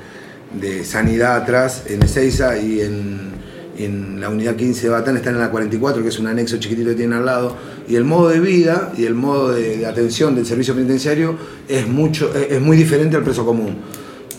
de 0.60 0.84
sanidad 0.84 1.38
atrás, 1.38 1.84
en 1.88 2.04
Ezeiza, 2.04 2.58
y 2.58 2.82
en, 2.82 3.32
en 3.78 4.20
la 4.22 4.30
unidad 4.30 4.56
15 4.56 4.84
de 4.84 4.90
Batán 4.90 5.16
están 5.18 5.36
en 5.36 5.40
la 5.40 5.50
44, 5.50 6.04
que 6.04 6.10
es 6.10 6.20
un 6.20 6.28
anexo 6.28 6.58
chiquitito 6.58 6.90
que 6.90 6.96
tienen 6.96 7.18
al 7.18 7.26
lado, 7.26 7.56
y 7.88 7.96
el 7.96 8.04
modo 8.04 8.30
de 8.30 8.40
vida 8.40 8.92
y 8.98 9.06
el 9.06 9.14
modo 9.16 9.52
de, 9.52 9.78
de 9.78 9.86
atención 9.86 10.36
del 10.36 10.46
servicio 10.46 10.74
penitenciario 10.74 11.36
es, 11.68 11.88
mucho, 11.88 12.32
es, 12.36 12.52
es 12.54 12.62
muy 12.62 12.78
diferente 12.78 13.16
al 13.18 13.24
preso 13.24 13.46
común. 13.46 13.78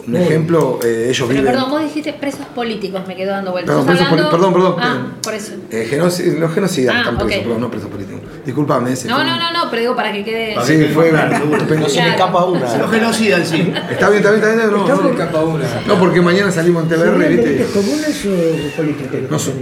Un 0.07 0.17
ejemplo, 0.17 0.81
eh, 0.85 1.07
ellos 1.09 1.27
Pero 1.27 1.41
viven... 1.41 1.47
perdón, 1.55 1.71
vos 1.71 1.83
dijiste 1.83 2.13
presos 2.13 2.45
políticos, 2.55 3.01
me 3.09 3.17
quedo 3.17 3.31
dando 3.31 3.53
vueltas. 3.53 3.75
Perdón, 3.75 3.91
¿Estás 3.95 4.07
presos 4.09 4.11
poli- 4.11 4.23
hablando- 4.45 4.53
perdón, 4.53 4.77
perdón, 4.83 5.15
Ah, 5.17 5.17
por 5.23 5.33
eso. 5.35 5.53
Eh, 5.71 6.37
los 6.39 6.53
genocidas 6.55 6.95
Ah, 6.95 6.99
están 6.99 7.15
presos, 7.17 7.37
ok. 7.39 7.43
perdón, 7.45 7.61
no 7.63 7.71
presos 7.71 7.89
políticos. 7.91 8.21
Disculpame, 8.45 8.93
ese 8.93 9.09
No, 9.09 9.15
fue- 9.17 9.25
no, 9.25 9.37
no, 9.39 9.53
no, 9.55 9.71
pero 9.71 9.81
digo 9.81 9.97
para 9.97 10.13
que 10.13 10.23
quede. 10.23 10.57
Sí, 10.63 10.85
fue. 10.93 11.11
No 11.11 11.89
se 11.89 12.03
me 12.03 12.09
escapa 12.11 12.45
una. 12.45 12.77
Los 12.77 12.91
genocidas 12.91 13.49
sí. 13.49 13.73
Está 13.91 14.11
bien, 14.11 14.19
está 14.23 14.31
bien, 14.33 14.45
está 14.45 14.55
bien. 14.55 14.71
No, 14.71 14.83
Estamos- 14.85 15.57
no, 15.57 15.95
no, 15.95 15.99
porque 15.99 16.21
mañana 16.21 16.51
salimos 16.53 16.83
en 16.85 16.91
¿Son 16.91 16.99
TBR, 16.99 17.29
¿viste? 17.29 17.67
comunes 17.73 18.27
o 18.27 18.77
políticos? 18.77 19.21
No 19.31 19.39
son. 19.39 19.55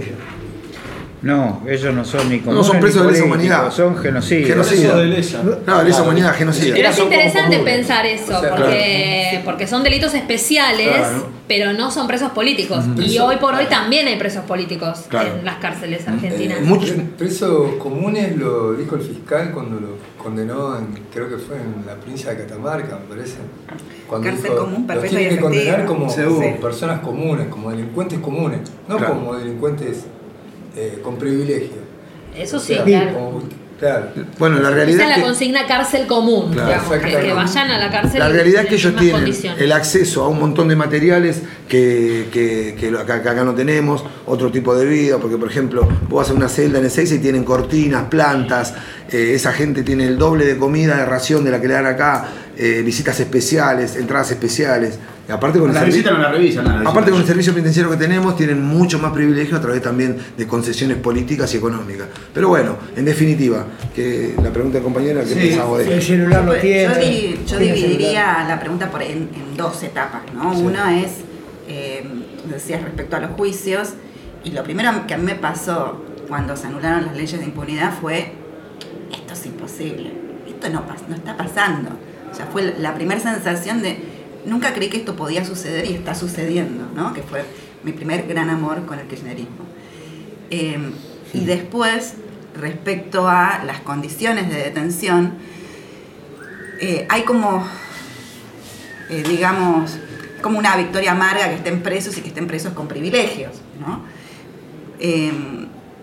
No, 1.23 1.63
ellos 1.69 1.93
no 1.95 2.03
son 2.03 2.29
ni 2.29 2.39
comunes 2.39 2.67
son 2.67 2.79
presos 2.81 3.01
ni 3.01 3.07
de 3.07 3.13
lesa 3.13 3.23
humanidad. 3.25 3.71
Son 3.71 3.97
genocidas. 3.97 4.49
Genocida. 4.49 4.79
Presos 4.93 4.97
de 4.99 5.05
lesa. 5.07 5.43
No, 5.65 5.77
de 5.79 5.83
lesa 5.85 6.03
humanidad, 6.03 6.35
genocida. 6.35 6.73
Pero 6.75 6.89
es 6.89 6.99
interesante 6.99 7.59
pensar 7.59 8.05
eso, 8.05 8.41
porque, 8.49 9.41
porque 9.45 9.65
son 9.67 9.83
delitos 9.83 10.13
especiales, 10.13 10.89
Claro. 10.97 11.27
pero 11.47 11.71
no 11.73 11.91
son 11.91 12.07
presos 12.07 12.31
políticos. 12.31 12.83
Y 12.97 13.17
hoy 13.19 13.37
por 13.37 13.53
hoy 13.55 13.65
también 13.67 14.05
hay 14.07 14.17
presos 14.17 14.43
políticos 14.43 15.05
Claro. 15.07 15.29
en 15.39 15.45
las 15.45 15.55
cárceles 15.57 16.05
argentinas. 16.07 16.57
Eh, 16.59 16.61
muchos- 16.63 16.91
Presos 17.17 17.75
comunes 17.79 18.35
lo 18.35 18.73
dijo 18.73 18.95
el 18.95 19.01
fiscal 19.01 19.51
cuando 19.53 19.79
lo 19.79 19.87
condenó, 20.21 20.77
en, 20.77 20.87
creo 21.13 21.29
que 21.29 21.37
fue 21.37 21.55
en 21.55 21.85
la 21.85 21.95
provincia 21.95 22.31
de 22.31 22.37
Catamarca, 22.43 22.99
me 22.99 23.15
parece. 23.15 23.35
Cuando 24.09 24.27
Cárcel 24.29 24.51
dijo, 24.51 24.65
común, 24.65 24.85
los 24.87 25.03
tienen 25.05 25.29
que 25.29 25.39
condenar 25.39 25.79
efectiva". 25.79 25.85
como, 25.85 26.59
personas 26.61 26.99
comunes, 26.99 27.47
como 27.47 27.71
delincuentes 27.71 28.19
comunes, 28.19 28.59
no 28.89 28.97
Claro. 28.97 29.13
como 29.13 29.35
delincuentes 29.35 30.05
eh, 30.75 30.99
con 31.03 31.17
privilegio. 31.17 31.83
Eso 32.37 32.57
O 32.57 32.59
sí, 32.59 32.73
sea, 32.75 32.83
claro. 32.83 33.13
como- 33.13 33.43
claro. 33.79 34.07
Bueno, 34.39 34.55
la 34.55 34.69
Esa 34.69 34.75
realidad 34.75 35.01
es 35.01 35.07
la 35.07 35.13
es 35.13 35.19
que, 35.19 35.23
consigna 35.25 35.67
cárcel 35.67 36.07
común, 36.07 36.51
Claro, 36.53 36.67
digamos, 36.67 36.97
que, 37.23 37.33
vayan 37.33 37.69
a 37.71 37.77
la 37.77 37.91
cárcel. 37.91 38.19
la 38.19 38.29
realidad 38.29 38.63
es 38.63 38.69
que 38.69 38.75
ellos 38.75 38.95
tienen 38.95 39.33
el 39.59 39.71
acceso 39.71 40.23
a 40.23 40.29
un 40.29 40.39
montón 40.39 40.67
de 40.69 40.75
materiales 40.75 41.41
que, 41.67 42.27
que, 42.31 42.87
acá, 42.97 43.15
acá 43.15 43.43
no 43.43 43.53
tenemos, 43.53 44.03
otro 44.25 44.51
tipo 44.51 44.73
de 44.75 44.85
vida, 44.85 45.17
porque 45.19 45.37
por 45.37 45.49
ejemplo, 45.49 45.87
vos 46.09 46.21
vas 46.21 46.29
a 46.29 46.33
una 46.33 46.49
celda 46.49 46.79
en 46.79 46.85
Ezeiza 46.85 47.15
y 47.15 47.19
tienen 47.19 47.43
cortinas, 47.43 48.05
plantas, 48.05 48.73
eh, 49.11 49.33
esa 49.35 49.51
gente 49.51 49.83
tiene 49.83 50.07
el 50.07 50.17
doble 50.17 50.45
de 50.45 50.57
comida, 50.57 50.97
de 50.97 51.05
ración 51.05 51.43
de 51.43 51.51
la 51.51 51.61
que 51.61 51.67
le 51.67 51.73
dan 51.75 51.85
acá, 51.85 52.25
eh, 52.57 52.81
visitas 52.85 53.19
especiales, 53.19 53.95
entradas 53.95 54.31
especiales. 54.31 54.97
Y 55.27 55.31
aparte 55.31 55.57
con 55.57 55.69
el 55.69 55.73
La 55.75 55.81
servi- 55.83 55.85
visita 55.87 56.11
no 56.11 56.17
la 56.19 56.31
revisan. 56.31 56.65
no 56.65 56.83
la 56.83 56.89
Aparte 56.89 57.09
con 57.11 57.21
el 57.21 57.25
servicio 57.25 57.53
penitenciario 57.53 57.89
que 57.91 57.97
tenemos, 57.97 58.35
tienen 58.35 58.61
mucho 58.61 58.99
más 58.99 59.13
privilegio 59.13 59.55
a 59.55 59.61
través 59.61 59.81
también 59.81 60.17
de 60.37 60.47
concesiones 60.47 60.97
políticas 60.97 61.53
y 61.53 61.57
económicas. 61.57 62.07
Pero 62.33 62.49
bueno, 62.49 62.75
en 62.97 63.05
definitiva, 63.05 63.65
que 63.95 64.35
la 64.43 64.51
pregunta 64.51 64.79
de 64.79 64.83
compañera, 64.83 65.21
¿qué 65.21 65.27
Sí, 65.29 65.35
pensamos 65.49 65.77
de 65.79 65.93
El 65.95 66.01
celular 66.01 66.41
lo 66.43 66.47
Pues, 66.51 66.61
tiene. 66.61 66.93
Yo, 66.93 66.99
di- 66.99 67.39
yo 67.47 67.57
tiene 67.57 67.73
dividiría 67.73 68.45
la 68.47 68.59
pregunta 68.59 68.91
por 68.91 69.01
en, 69.01 69.29
en 69.33 69.55
dos 69.55 69.81
etapas, 69.83 70.23
¿no? 70.33 70.51
Uno 70.51 70.87
es, 70.89 71.11
eh, 71.69 72.03
decías 72.49 72.81
respecto 72.83 73.15
a 73.15 73.19
los 73.21 73.31
juicios, 73.31 73.93
y 74.43 74.51
lo 74.51 74.63
primero 74.63 74.91
que 75.07 75.13
a 75.13 75.17
mí 75.17 75.23
me 75.23 75.35
pasó 75.35 76.03
cuando 76.27 76.57
se 76.57 76.67
anularon 76.67 77.05
las 77.05 77.15
leyes 77.15 77.39
de 77.39 77.45
impunidad 77.45 77.93
fue, 78.01 78.33
esto 79.09 79.33
es 79.33 79.45
imposible, 79.45 80.11
esto 80.49 80.69
no, 80.69 80.83
no 81.07 81.15
está 81.15 81.37
pasando. 81.37 81.91
O 82.29 82.35
sea, 82.35 82.45
fue 82.47 82.75
la 82.77 82.93
primera 82.93 83.21
sensación 83.21 83.81
de, 83.81 83.97
nunca 84.45 84.73
creí 84.73 84.89
que 84.89 84.97
esto 84.97 85.15
podía 85.15 85.45
suceder 85.45 85.89
y 85.89 85.93
está 85.93 86.15
sucediendo, 86.15 86.87
¿no? 86.95 87.13
Que 87.13 87.21
fue 87.21 87.45
mi 87.83 87.91
primer 87.91 88.27
gran 88.27 88.49
amor 88.49 88.85
con 88.85 88.99
el 88.99 89.07
kirchnerismo. 89.07 89.65
Eh, 90.49 90.91
y 91.33 91.45
después, 91.45 92.15
respecto 92.55 93.27
a 93.27 93.63
las 93.65 93.79
condiciones 93.79 94.49
de 94.49 94.55
detención, 94.55 95.33
eh, 96.79 97.05
hay 97.09 97.23
como, 97.23 97.65
eh, 99.09 99.23
digamos, 99.27 99.97
como 100.41 100.59
una 100.59 100.75
victoria 100.75 101.13
amarga 101.13 101.49
que 101.49 101.55
estén 101.55 101.81
presos 101.81 102.17
y 102.17 102.21
que 102.21 102.27
estén 102.27 102.47
presos 102.47 102.73
con 102.73 102.87
privilegios, 102.87 103.53
¿no? 103.79 104.01
Eh, 104.99 105.31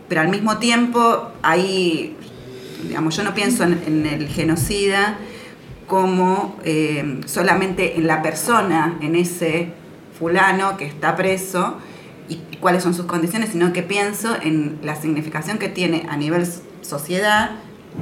pero 0.09 0.23
al 0.23 0.29
mismo 0.29 0.59
tiempo 0.59 1.31
hay, 1.43 2.17
digamos, 2.83 3.17
yo 3.17 3.23
no 3.23 3.35
pienso 3.35 3.65
en, 3.65 3.83
en 3.87 4.07
el 4.07 4.29
genocida 4.29 5.19
como 5.91 6.57
eh, 6.65 7.21
solamente 7.27 7.99
en 7.99 8.07
la 8.07 8.23
persona, 8.23 8.97
en 9.03 9.17
ese 9.17 9.73
fulano 10.17 10.77
que 10.77 10.85
está 10.87 11.17
preso 11.17 11.79
y 12.29 12.37
cuáles 12.61 12.85
son 12.85 12.95
sus 12.95 13.07
condiciones, 13.07 13.51
sino 13.51 13.73
que 13.73 13.83
pienso 13.83 14.37
en 14.41 14.79
la 14.85 14.95
significación 14.95 15.59
que 15.59 15.69
tiene 15.69 16.07
a 16.09 16.17
nivel 16.17 16.47
sociedad, 16.83 17.51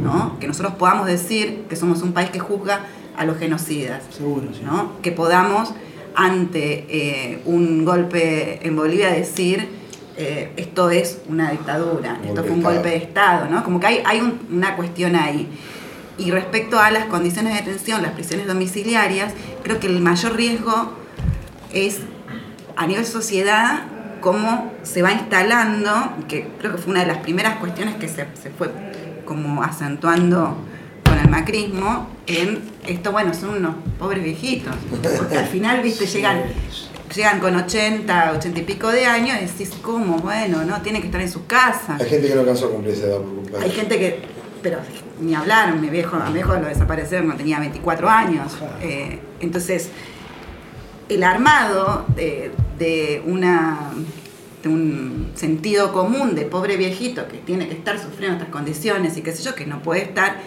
¿no? 0.05 0.38
que 0.38 0.46
nosotros 0.46 0.74
podamos 0.74 1.07
decir 1.07 1.64
que 1.70 1.77
somos 1.77 2.03
un 2.03 2.12
país 2.12 2.29
que 2.29 2.40
juzga 2.40 2.81
a 3.16 3.24
los 3.24 3.38
genocidas, 3.38 4.03
Seguro, 4.11 4.48
sí. 4.53 4.61
¿no? 4.66 4.92
que 5.01 5.11
podamos 5.11 5.72
ante 6.14 6.85
eh, 6.90 7.40
un 7.46 7.87
golpe 7.87 8.61
en 8.66 8.77
Bolivia 8.77 9.09
decir 9.11 9.66
eh, 10.18 10.53
esto 10.59 10.90
es 10.90 11.22
una 11.29 11.53
dictadura, 11.53 12.18
esto 12.22 12.42
fue 12.42 12.51
un 12.53 12.62
golpe 12.62 12.90
de 12.90 12.96
Estado, 12.96 13.48
¿no? 13.48 13.64
como 13.64 13.81
que 13.81 13.87
hay, 13.87 14.03
hay 14.05 14.20
un- 14.20 14.38
una 14.53 14.77
cuestión 14.77 15.16
ahí. 15.16 15.48
Y 16.18 16.31
respecto 16.33 16.81
a 16.81 16.90
las 16.90 17.04
condiciones 17.07 17.54
de 17.54 17.61
detención, 17.61 18.02
las 18.02 18.12
prisiones 18.12 18.46
domiciliarias, 18.46 19.33
creo 19.62 19.78
que 19.78 19.87
el 19.87 20.00
mayor 20.00 20.35
riesgo 20.37 20.92
es 21.72 22.00
a 22.76 22.87
nivel 22.87 23.07
sociedad 23.07 23.85
cómo 24.20 24.72
se 24.83 25.02
va 25.02 25.12
instalando, 25.12 26.12
que 26.28 26.48
creo 26.59 26.72
que 26.72 26.78
fue 26.78 26.90
una 26.92 27.00
de 27.00 27.07
las 27.07 27.18
primeras 27.18 27.59
cuestiones 27.59 27.96
que 27.96 28.09
se, 28.09 28.26
se 28.40 28.50
fue 28.50 28.70
como 29.24 29.62
acentuando 29.62 30.57
con 31.05 31.18
el 31.18 31.28
macrismo, 31.28 32.09
en 32.26 32.61
esto, 32.86 33.12
bueno, 33.12 33.32
son 33.34 33.51
unos 33.51 33.74
pobres 33.99 34.22
viejitos. 34.24 34.74
Porque 34.90 35.38
al 35.38 35.47
final, 35.47 35.82
viste, 35.82 36.07
llegan, 36.12 36.43
llegan 37.14 37.40
con 37.40 37.55
80, 37.55 38.32
80 38.36 38.61
y 38.61 38.62
pico 38.62 38.90
de 38.90 39.07
años 39.07 39.38
y 39.40 39.47
decís, 39.47 39.70
¿cómo? 39.82 40.18
Bueno, 40.18 40.64
no, 40.64 40.80
tienen 40.82 41.01
que 41.01 41.09
estar 41.09 41.20
en 41.20 41.30
sus 41.30 41.43
casas. 41.43 42.01
Hay 42.01 42.09
gente 42.09 42.28
que 42.28 42.34
no 42.34 42.40
alcanzó 42.40 42.66
a 42.66 42.70
cumplir 42.70 42.95
esa 42.95 43.07
edad 43.07 43.18
por 43.18 43.34
culpa 43.34 43.59
Hay 43.62 43.70
gente 43.70 43.99
que, 43.99 44.20
pero 44.62 44.78
ni 45.21 45.35
hablar, 45.35 45.75
mi 45.77 45.89
viejo, 45.89 46.16
a 46.16 46.27
mi 46.27 46.35
viejo 46.35 46.55
lo 46.55 46.66
desaparecieron 46.66 47.27
cuando 47.27 47.43
tenía 47.43 47.59
24 47.61 48.09
años. 48.09 48.57
Eh, 48.81 49.19
entonces, 49.41 49.91
el 51.09 51.23
armado 51.23 52.07
de, 52.14 52.53
de 52.79 53.23
una 53.27 53.93
de 54.62 54.69
un 54.69 55.31
sentido 55.35 55.93
común 55.93 56.35
de 56.35 56.43
pobre 56.43 56.77
viejito 56.77 57.29
que 57.29 57.39
tiene 57.39 57.69
que 57.69 57.75
estar 57.75 57.97
sufriendo 58.01 58.39
estas 58.39 58.53
condiciones 58.53 59.16
y 59.16 59.23
qué 59.23 59.33
sé 59.33 59.45
yo, 59.45 59.55
que 59.55 59.66
no 59.66 59.81
puede 59.83 60.03
estar, 60.03 60.39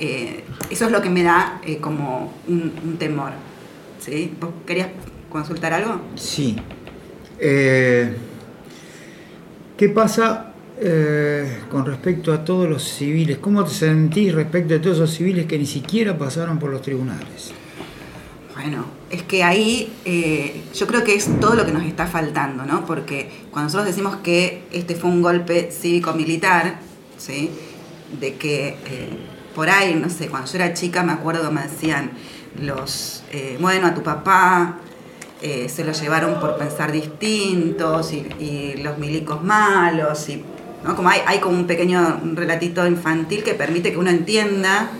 eh, 0.00 0.42
eso 0.68 0.86
es 0.86 0.90
lo 0.90 1.00
que 1.00 1.10
me 1.10 1.22
da 1.22 1.60
eh, 1.64 1.78
como 1.78 2.32
un, 2.48 2.72
un 2.84 2.96
temor. 2.98 3.30
¿sí? 4.00 4.34
¿Vos 4.40 4.50
querías 4.66 4.88
consultar 5.30 5.72
algo? 5.72 6.00
Sí. 6.16 6.56
¿Qué 7.38 8.16
pasa 9.94 10.51
eh, 10.84 11.60
con 11.70 11.86
respecto 11.86 12.32
a 12.32 12.44
todos 12.44 12.68
los 12.68 12.82
civiles? 12.82 13.38
¿Cómo 13.38 13.64
te 13.64 13.70
sentís 13.70 14.34
respecto 14.34 14.74
a 14.74 14.80
todos 14.80 14.96
esos 14.96 15.12
civiles 15.12 15.46
que 15.46 15.58
ni 15.58 15.66
siquiera 15.66 16.18
pasaron 16.18 16.58
por 16.58 16.70
los 16.70 16.82
tribunales? 16.82 17.52
Bueno, 18.54 18.84
es 19.10 19.22
que 19.22 19.44
ahí 19.44 19.92
eh, 20.04 20.62
yo 20.74 20.86
creo 20.86 21.04
que 21.04 21.14
es 21.14 21.28
todo 21.40 21.54
lo 21.54 21.64
que 21.64 21.72
nos 21.72 21.84
está 21.84 22.06
faltando, 22.06 22.64
¿no? 22.64 22.84
Porque 22.84 23.30
cuando 23.50 23.68
nosotros 23.68 23.86
decimos 23.86 24.16
que 24.16 24.64
este 24.72 24.94
fue 24.94 25.10
un 25.10 25.22
golpe 25.22 25.70
cívico-militar, 25.70 26.76
¿sí? 27.16 27.50
De 28.20 28.34
que 28.34 28.68
eh, 28.68 29.08
por 29.54 29.70
ahí, 29.70 29.94
no 29.94 30.10
sé, 30.10 30.28
cuando 30.28 30.50
yo 30.50 30.56
era 30.56 30.74
chica 30.74 31.02
me 31.02 31.12
acuerdo 31.12 31.50
me 31.52 31.62
decían 31.62 32.12
los, 32.60 33.22
eh, 33.32 33.56
bueno, 33.60 33.86
a 33.86 33.94
tu 33.94 34.02
papá 34.02 34.78
eh, 35.40 35.68
se 35.68 35.84
lo 35.84 35.92
llevaron 35.92 36.38
por 36.40 36.56
pensar 36.56 36.92
distintos 36.92 38.12
y, 38.12 38.26
y 38.38 38.82
los 38.82 38.98
milicos 38.98 39.42
malos, 39.42 40.28
y, 40.28 40.44
¿no? 40.84 40.96
Como 40.96 41.08
hay, 41.08 41.20
hay 41.26 41.38
como 41.38 41.56
un 41.56 41.66
pequeño 41.66 42.20
relatito 42.34 42.86
infantil 42.86 43.42
que 43.42 43.54
permite 43.54 43.92
que 43.92 43.98
uno 43.98 44.10
entienda 44.10 44.90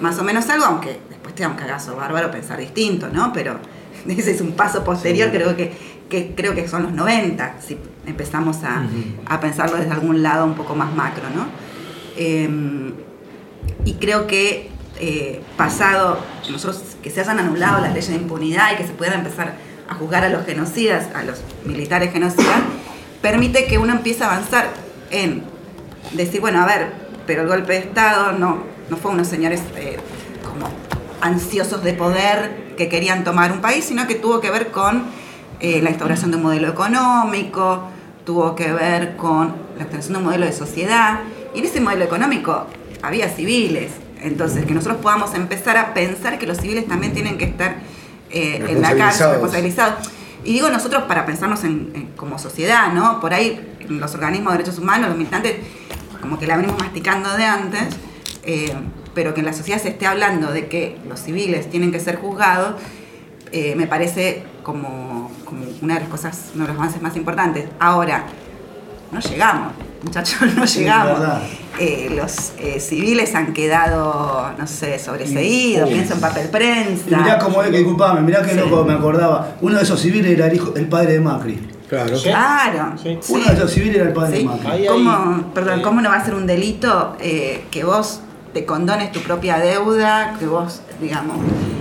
más 0.00 0.18
o 0.18 0.24
menos 0.24 0.48
algo, 0.50 0.66
aunque 0.66 0.98
después 1.08 1.34
te 1.34 1.42
da 1.42 1.48
un 1.48 1.56
cagazo 1.56 1.96
bárbaro 1.96 2.30
pensar 2.30 2.58
distinto, 2.58 3.08
¿no? 3.12 3.32
Pero 3.32 3.58
ese 4.08 4.32
es 4.32 4.40
un 4.40 4.52
paso 4.52 4.84
posterior, 4.84 5.30
creo 5.30 5.56
que, 5.56 5.72
que 6.08 6.34
creo 6.34 6.54
que 6.54 6.68
son 6.68 6.84
los 6.84 6.92
90, 6.92 7.56
si 7.60 7.78
empezamos 8.06 8.58
a, 8.64 8.84
a 9.26 9.40
pensarlo 9.40 9.76
desde 9.76 9.90
algún 9.90 10.22
lado 10.22 10.44
un 10.44 10.54
poco 10.54 10.74
más 10.74 10.94
macro, 10.94 11.24
¿no? 11.34 11.46
Eh, 12.16 12.48
y 13.84 13.94
creo 13.94 14.26
que 14.26 14.70
eh, 15.00 15.42
pasado, 15.56 16.18
nosotros 16.50 16.96
que 17.02 17.10
se 17.10 17.20
hayan 17.20 17.40
anulado 17.40 17.80
las 17.80 17.92
leyes 17.92 18.08
de 18.08 18.16
impunidad 18.16 18.72
y 18.72 18.76
que 18.76 18.86
se 18.86 18.92
pueda 18.92 19.14
empezar 19.14 19.54
a 19.88 19.94
juzgar 19.94 20.24
a 20.24 20.28
los 20.28 20.46
genocidas, 20.46 21.08
a 21.14 21.24
los 21.24 21.42
militares 21.64 22.12
genocidas, 22.12 22.60
permite 23.20 23.66
que 23.66 23.78
uno 23.78 23.92
empiece 23.92 24.22
a 24.22 24.32
avanzar 24.32 24.83
en 25.10 25.42
decir, 26.12 26.40
bueno, 26.40 26.62
a 26.62 26.66
ver, 26.66 26.92
pero 27.26 27.42
el 27.42 27.48
golpe 27.48 27.72
de 27.74 27.78
Estado 27.80 28.32
no, 28.32 28.58
no 28.90 28.96
fue 28.96 29.10
unos 29.10 29.26
señores 29.28 29.60
eh, 29.76 29.96
como 30.44 30.68
ansiosos 31.20 31.82
de 31.82 31.94
poder 31.94 32.74
que 32.76 32.88
querían 32.88 33.24
tomar 33.24 33.52
un 33.52 33.60
país, 33.60 33.84
sino 33.84 34.06
que 34.06 34.14
tuvo 34.14 34.40
que 34.40 34.50
ver 34.50 34.70
con 34.70 35.04
eh, 35.60 35.80
la 35.82 35.90
instauración 35.90 36.30
de 36.30 36.36
un 36.36 36.42
modelo 36.42 36.68
económico, 36.68 37.82
tuvo 38.26 38.54
que 38.54 38.72
ver 38.72 39.16
con 39.16 39.54
la 39.76 39.82
instauración 39.82 40.12
de 40.14 40.18
un 40.18 40.24
modelo 40.24 40.46
de 40.46 40.52
sociedad, 40.52 41.20
y 41.54 41.60
en 41.60 41.64
ese 41.64 41.80
modelo 41.80 42.04
económico 42.04 42.66
había 43.02 43.28
civiles, 43.28 43.92
entonces 44.20 44.64
que 44.66 44.74
nosotros 44.74 45.00
podamos 45.00 45.34
empezar 45.34 45.76
a 45.76 45.94
pensar 45.94 46.38
que 46.38 46.46
los 46.46 46.58
civiles 46.58 46.86
también 46.88 47.12
tienen 47.12 47.38
que 47.38 47.44
estar 47.44 47.76
eh, 48.30 48.64
en 48.68 48.80
la 48.82 48.88
cárcel, 48.96 49.26
Responsabilizados. 49.32 50.08
Y 50.44 50.52
digo 50.54 50.68
nosotros 50.68 51.04
para 51.04 51.24
pensarnos 51.24 51.64
en, 51.64 51.90
en- 51.94 52.06
como 52.16 52.38
sociedad, 52.38 52.92
¿no? 52.92 53.20
Por 53.20 53.32
ahí 53.32 53.73
los 53.88 54.14
organismos 54.14 54.52
de 54.52 54.58
derechos 54.58 54.78
humanos, 54.78 55.08
los 55.08 55.18
militantes, 55.18 55.56
como 56.20 56.38
que 56.38 56.46
la 56.46 56.56
venimos 56.56 56.78
masticando 56.78 57.36
de 57.36 57.44
antes, 57.44 57.82
eh, 58.44 58.72
pero 59.14 59.34
que 59.34 59.40
en 59.40 59.46
la 59.46 59.52
sociedad 59.52 59.80
se 59.80 59.88
esté 59.90 60.06
hablando 60.06 60.52
de 60.52 60.68
que 60.68 60.98
los 61.08 61.20
civiles 61.20 61.70
tienen 61.70 61.92
que 61.92 62.00
ser 62.00 62.16
juzgados, 62.16 62.74
eh, 63.52 63.74
me 63.76 63.86
parece 63.86 64.42
como, 64.62 65.30
como 65.44 65.64
una 65.82 65.94
de 65.94 66.00
las 66.00 66.08
cosas, 66.08 66.50
uno 66.54 66.64
de 66.64 66.72
los 66.72 66.78
avances 66.78 67.00
más 67.00 67.16
importantes. 67.16 67.66
Ahora, 67.78 68.24
no 69.12 69.20
llegamos, 69.20 69.72
muchachos, 70.02 70.40
no 70.56 70.64
llegamos. 70.64 71.20
Eh, 71.78 72.12
los 72.16 72.52
eh, 72.58 72.80
civiles 72.80 73.34
han 73.34 73.52
quedado, 73.52 74.52
no 74.58 74.66
sé, 74.66 74.98
sobreseídos, 74.98 75.88
pienso 75.88 76.14
en 76.14 76.20
papel 76.20 76.48
prensa. 76.48 77.04
Y 77.08 77.14
mirá 77.14 77.38
cómo 77.38 77.62
es 77.62 77.70
que 77.70 77.78
disculpame, 77.78 78.20
mirá 78.22 78.42
que 78.42 78.50
Sí. 78.50 78.56
loco 78.56 78.84
me 78.84 78.94
acordaba. 78.94 79.56
Uno 79.60 79.76
de 79.76 79.82
esos 79.82 80.00
civiles 80.00 80.32
era 80.32 80.46
el, 80.46 80.54
hijo, 80.54 80.74
el 80.74 80.88
padre 80.88 81.14
de 81.14 81.20
Macri. 81.20 81.60
Claro. 81.88 82.16
Claro. 82.22 82.94
Uno 83.28 83.44
de 83.44 83.52
esos 83.54 83.70
civiles 83.70 83.96
era 83.96 84.06
el 84.08 84.12
padre 84.14 84.36
Sí. 84.38 84.42
de 84.42 84.48
Macri. 84.48 84.86
¿Cómo, 84.86 85.52
perdón, 85.54 85.82
¿Cómo 85.82 86.00
no 86.00 86.08
va 86.10 86.16
a 86.16 86.24
ser 86.24 86.34
un 86.34 86.46
delito 86.46 87.16
eh, 87.20 87.64
que 87.70 87.84
vos 87.84 88.20
te 88.52 88.64
condones 88.64 89.12
tu 89.12 89.20
propia 89.20 89.58
deuda, 89.58 90.36
que 90.38 90.46
vos, 90.46 90.80
digamos, 91.00 91.36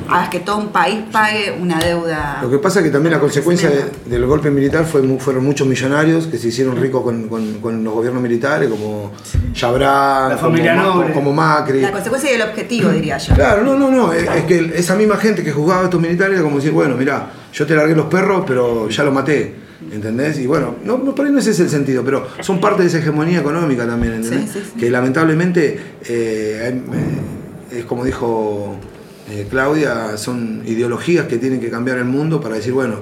hagas 0.10 0.30
que 0.30 0.40
todo 0.40 0.58
un 0.58 0.70
país 0.70 1.02
pague 1.12 1.56
una 1.60 1.78
deuda? 1.80 2.40
Lo 2.42 2.50
que 2.50 2.58
pasa 2.58 2.80
es 2.80 2.86
que 2.86 2.92
también 2.92 3.14
la 3.14 3.20
consecuencia 3.20 3.70
de- 3.70 3.92
del 4.06 4.26
golpe 4.26 4.50
militar 4.52 4.84
fue, 4.86 5.02
fueron 5.20 5.46
muchos 5.46 5.68
millonarios 5.68 6.26
que 6.28 6.38
se 6.38 6.48
hicieron 6.50 6.76
ricos 6.76 7.04
con, 7.04 7.30
con- 7.30 7.60
con 7.62 7.84
los 7.84 7.94
gobiernos 7.94 8.22
militares, 8.22 8.70
como 8.70 9.12
Chabrán, 9.54 10.30
La 10.32 10.38
como, 10.38 11.14
como 11.14 11.32
Macri. 11.34 11.82
La 11.82 11.92
consecuencia 11.92 12.32
del 12.32 12.42
objetivo, 12.42 12.90
diría 12.90 13.18
yo. 13.20 13.36
Claro, 13.36 13.64
no, 13.64 13.78
no, 13.78 13.90
no. 13.90 14.12
Es, 14.12 14.24
es 14.28 14.44
que 14.46 14.74
esa 14.76 14.96
misma 14.96 15.18
gente 15.18 15.44
que 15.44 15.52
juzgaba 15.52 15.82
a 15.82 15.86
estos 15.86 16.02
militares 16.02 16.34
era 16.34 16.44
como 16.44 16.58
decir, 16.58 16.72
bueno, 16.72 16.96
mirá, 16.98 17.28
yo 17.54 17.66
te 17.68 17.76
largué 17.76 17.96
los 17.96 18.08
perros, 18.08 18.44
pero 18.48 18.90
ya 18.90 19.04
los 19.04 19.14
maté. 19.14 19.63
¿Entendés? 19.94 20.40
Y 20.40 20.48
bueno, 20.48 20.76
no, 20.84 20.98
no, 20.98 21.14
por 21.14 21.26
ahí 21.26 21.32
no 21.32 21.38
ese 21.40 21.52
es 21.52 21.60
el 21.60 21.70
sentido, 21.70 22.04
pero 22.04 22.26
son 22.42 22.60
parte 22.60 22.82
de 22.82 22.88
esa 22.88 22.98
hegemonía 22.98 23.40
económica 23.40 23.86
también, 23.86 24.14
¿entendés? 24.14 24.50
Sí, 24.52 24.60
sí, 24.60 24.66
sí. 24.74 24.80
Que 24.80 24.90
lamentablemente, 24.90 25.80
eh, 26.10 26.82
eh, 27.72 27.78
es 27.80 27.86
como 27.86 28.04
dijo 28.04 28.76
eh, 29.30 29.46
Claudia, 29.50 30.18
son 30.18 30.64
ideologías 30.66 31.28
que 31.28 31.38
tienen 31.38 31.60
que 31.60 31.70
cambiar 31.70 31.98
el 32.00 32.06
mundo 32.06 32.42
para 32.42 32.56
decir, 32.56 32.74
bueno, 32.74 32.96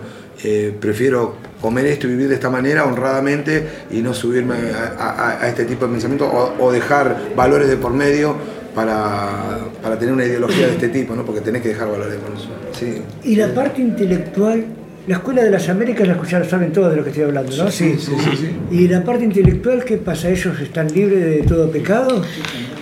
eh, 0.43 0.75
prefiero 0.79 1.35
comer 1.61 1.85
esto 1.85 2.07
y 2.07 2.11
vivir 2.11 2.27
de 2.27 2.33
esta 2.35 2.49
manera 2.49 2.83
honradamente 2.85 3.67
y 3.91 4.01
no 4.01 4.13
subirme 4.13 4.55
a, 4.73 4.95
a- 4.99 5.41
a 5.43 5.47
este 5.47 5.65
tipo 5.65 5.85
de 5.85 5.91
pensamiento 5.93 6.25
o, 6.27 6.55
o 6.65 6.71
dejar 6.71 7.29
valores 7.35 7.69
de 7.69 7.77
por 7.77 7.93
medio 7.93 8.35
para, 8.75 9.59
para 9.81 9.97
tener 9.99 10.13
una 10.13 10.25
ideología 10.25 10.67
de 10.67 10.73
este 10.73 10.89
tipo, 10.89 11.15
¿no? 11.15 11.23
Porque 11.25 11.41
tenés 11.41 11.61
que 11.61 11.69
dejar 11.69 11.89
valores 11.89 12.13
de 12.13 12.19
por 12.19 12.31
medio. 12.31 12.47
Sí. 12.77 13.01
Y 13.23 13.35
la 13.35 13.53
parte 13.53 13.81
intelectual, 13.81 14.65
la 15.07 15.15
Escuela 15.15 15.43
de 15.43 15.51
las 15.51 15.67
Américas 15.69 16.07
la 16.07 16.13
escucharon, 16.13 16.47
saben 16.47 16.71
todo 16.71 16.89
de 16.89 16.97
lo 16.97 17.03
que 17.03 17.09
estoy 17.09 17.25
hablando, 17.25 17.55
¿no? 17.55 17.71
Sí, 17.71 17.95
sí, 17.97 18.11
sí, 18.19 18.37
sí. 18.37 18.55
¿Y 18.71 18.87
la 18.87 19.03
parte 19.03 19.23
intelectual 19.23 19.83
qué 19.83 19.97
pasa? 19.97 20.29
¿Ellos 20.29 20.59
están 20.59 20.93
libres 20.93 21.19
de 21.19 21.43
todo 21.43 21.71
pecado? 21.71 22.23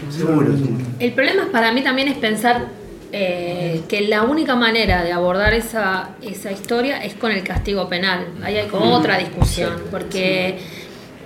Seguro. 0.09 0.53
El 0.99 1.13
problema 1.13 1.47
para 1.51 1.72
mí 1.72 1.82
también 1.82 2.09
es 2.09 2.17
pensar 2.17 2.67
eh, 3.11 3.82
que 3.88 4.01
la 4.01 4.24
única 4.24 4.55
manera 4.55 5.03
de 5.03 5.13
abordar 5.13 5.53
esa, 5.53 6.09
esa 6.22 6.51
historia 6.51 7.03
es 7.03 7.13
con 7.13 7.32
el 7.32 7.43
castigo 7.43 7.88
penal. 7.88 8.28
Ahí 8.43 8.57
hay 8.57 8.67
como 8.67 8.93
otra 8.93 9.17
discusión, 9.17 9.74
porque 9.89 10.57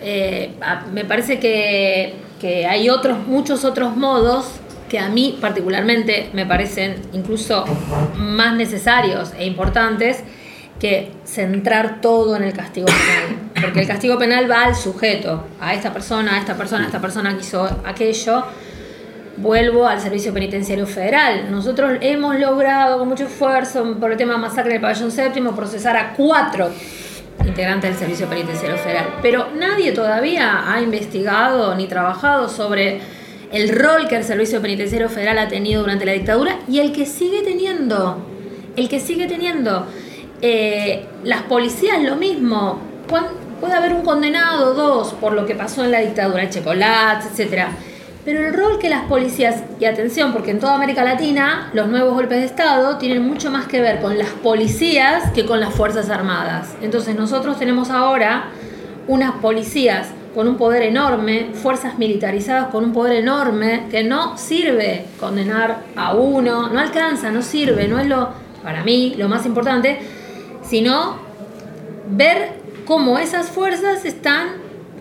eh, 0.02 0.52
me 0.94 1.06
parece 1.06 1.40
que, 1.40 2.14
que 2.40 2.68
hay 2.68 2.90
otros, 2.90 3.26
muchos 3.28 3.66
otros 3.66 3.98
modos 3.98 4.46
que 4.90 5.00
a 5.00 5.10
mí 5.10 5.40
particularmente 5.42 6.30
me 6.34 6.46
parecen 6.46 6.98
incluso 7.14 7.66
más 8.16 8.56
necesarios 8.56 9.32
e 9.40 9.48
importantes 9.48 10.24
que 10.84 11.14
centrar 11.24 12.02
todo 12.02 12.36
en 12.36 12.44
el 12.44 12.52
castigo 12.52 12.88
penal. 12.88 13.40
Porque 13.62 13.80
el 13.80 13.88
castigo 13.88 14.18
penal 14.18 14.52
va 14.52 14.66
al 14.66 14.76
sujeto, 14.76 15.46
a 15.62 15.74
esta 15.74 15.94
persona, 15.94 16.36
a 16.36 16.40
esta 16.40 16.56
persona, 16.58 16.84
a 16.84 16.88
esta 16.88 17.00
persona 17.00 17.34
que 17.34 17.40
hizo 17.40 17.64
aquello. 17.86 18.44
Vuelvo 19.38 19.88
al 19.88 20.02
Servicio 20.02 20.34
Penitenciario 20.34 20.86
Federal. 20.86 21.50
Nosotros 21.50 21.94
hemos 22.02 22.38
logrado 22.38 23.00
con 23.00 23.08
mucho 23.08 23.24
esfuerzo 23.24 23.98
por 23.98 24.12
el 24.12 24.18
tema 24.18 24.36
masacre 24.36 24.74
del 24.74 24.82
pabellón 24.82 25.10
séptimo 25.10 25.56
procesar 25.56 25.96
a 25.96 26.14
cuatro 26.16 26.70
integrantes 27.46 27.92
del 27.92 28.00
Servicio 28.00 28.28
Penitenciario 28.28 28.78
Federal. 28.78 29.06
Pero 29.22 29.48
nadie 29.56 29.94
todavía 29.94 30.70
ha 30.70 30.82
investigado 30.82 31.76
ni 31.76 31.88
trabajado 31.88 32.50
sobre 32.50 33.00
el 33.54 33.70
rol 33.70 34.10
que 34.10 34.18
el 34.18 34.26
Servicio 34.26 34.62
Penitenciario 34.62 35.08
Federal 35.08 35.38
ha 35.38 35.48
tenido 35.48 35.80
durante 35.80 36.06
la 36.06 36.12
dictadura 36.12 36.60
y 36.68 36.80
el 36.80 36.92
que 36.92 37.06
sigue 37.06 37.42
teniendo. 37.42 38.18
El 38.76 38.90
que 38.90 39.00
sigue 39.00 39.28
teniendo. 39.28 39.88
Eh, 40.46 41.06
las 41.24 41.44
policías 41.44 42.04
lo 42.04 42.18
mismo. 42.18 42.78
Puede 43.62 43.74
haber 43.74 43.94
un 43.94 44.02
condenado, 44.02 44.74
dos, 44.74 45.14
por 45.14 45.32
lo 45.32 45.46
que 45.46 45.56
pasó 45.56 45.86
en 45.86 45.92
la 45.92 46.00
dictadura, 46.00 46.50
chocolates, 46.50 47.32
etcétera. 47.32 47.70
Pero 48.26 48.46
el 48.46 48.54
rol 48.54 48.78
que 48.78 48.90
las 48.90 49.06
policías, 49.06 49.64
y 49.80 49.86
atención, 49.86 50.34
porque 50.34 50.52
en 50.52 50.60
toda 50.60 50.76
América 50.76 51.06
Latina 51.06 51.70
los 51.74 51.88
nuevos 51.88 52.14
golpes 52.14 52.40
de 52.40 52.46
Estado 52.46 52.98
tienen 52.98 53.26
mucho 53.26 53.52
más 53.52 53.68
que 53.68 53.80
ver 53.80 54.02
con 54.02 54.18
las 54.18 54.28
policías 54.28 55.32
que 55.32 55.46
con 55.46 55.62
las 55.62 55.74
Fuerzas 55.74 56.10
Armadas. 56.10 56.76
Entonces 56.82 57.16
nosotros 57.16 57.58
tenemos 57.58 57.90
ahora 57.90 58.50
unas 59.08 59.36
policías 59.36 60.10
con 60.36 60.50
un 60.50 60.58
poder 60.58 60.84
enorme, 60.84 61.52
fuerzas 61.54 61.98
militarizadas 61.98 62.68
con 62.68 62.84
un 62.84 62.92
poder 62.92 63.16
enorme, 63.16 63.88
que 63.90 64.04
no 64.04 64.38
sirve 64.38 65.06
condenar 65.22 65.84
a 65.96 66.14
uno, 66.16 66.68
no 66.68 66.80
alcanza, 66.80 67.32
no 67.32 67.42
sirve, 67.42 67.88
no 67.88 67.98
es 67.98 68.08
lo, 68.08 68.30
para 68.62 68.84
mí, 68.84 69.16
lo 69.18 69.30
más 69.30 69.46
importante, 69.46 70.00
sino 70.74 71.20
ver 72.08 72.54
cómo 72.86 73.20
esas 73.20 73.52
fuerzas 73.52 74.06
están 74.06 74.54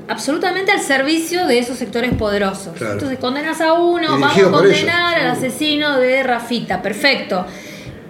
absolutamente 0.07 0.71
al 0.71 0.81
servicio 0.81 1.47
de 1.47 1.61
esos 1.61 1.79
sectores 1.79 2.13
poderosos. 2.13 2.77
Claro. 2.77 2.93
Entonces 2.93 3.19
condenas 3.19 3.59
a 3.63 3.73
uno, 3.73 4.11
vamos 4.11 4.37
a 4.37 4.51
condenar 4.51 5.19
al 5.19 5.29
asesino 5.29 5.99
de 5.99 6.23
Rafita, 6.25 6.83
perfecto. 6.83 7.47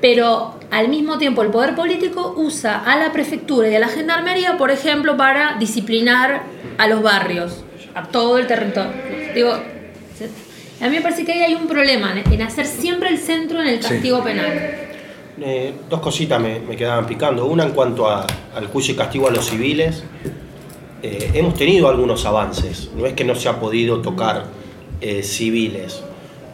Pero 0.01 0.59
al 0.73 0.89
mismo 0.89 1.19
tiempo 1.19 1.43
el 1.43 1.51
poder 1.51 1.77
político 1.77 2.35
usa 2.37 2.83
a 2.85 2.97
la 2.97 3.13
prefectura 3.13 3.69
y 3.69 3.77
a 3.77 3.79
la 3.79 3.87
gendarmería, 3.87 4.57
por 4.57 4.73
ejemplo, 4.73 5.17
para 5.17 5.55
disciplinar 5.61 6.43
a 6.79 6.89
los 6.89 7.01
barrios, 7.01 7.63
a 7.95 8.03
todo 8.03 8.39
el 8.39 8.49
territorio. 8.49 8.91
Digo, 9.37 9.53
a 9.53 10.89
mí 10.89 10.97
me 10.97 11.01
parece 11.01 11.25
que 11.25 11.31
ahí 11.31 11.43
hay 11.43 11.55
un 11.55 11.69
problema 11.69 12.13
en 12.29 12.43
hacer 12.43 12.67
siempre 12.67 13.11
el 13.11 13.19
centro 13.19 13.63
en 13.63 13.69
el 13.69 13.79
castigo 13.79 14.25
penal. 14.25 14.82
Eh, 15.41 15.73
dos 15.89 16.01
cositas 16.01 16.41
me, 16.41 16.61
me, 16.61 16.77
quedaban 16.77 17.07
picando. 17.07 17.47
Una 17.47 17.65
en 17.65 17.73
cuanto 17.73 18.09
a, 18.09 18.27
al 18.55 18.67
juicio 18.67 18.95
y 18.95 18.97
castigo 18.97 19.29
a 19.29 19.31
los 19.31 19.47
civiles. 19.47 20.05
Eh, 21.03 21.31
hemos 21.35 21.55
tenido 21.55 21.89
algunos 21.89 22.25
avances. 22.27 22.91
No 22.97 23.07
es 23.07 23.15
que 23.15 23.25
no 23.25 23.35
se 23.35 23.49
ha 23.49 23.59
podido 23.59 24.01
tocar 24.01 24.45
eh, 25.01 25.23
civiles. 25.23 26.03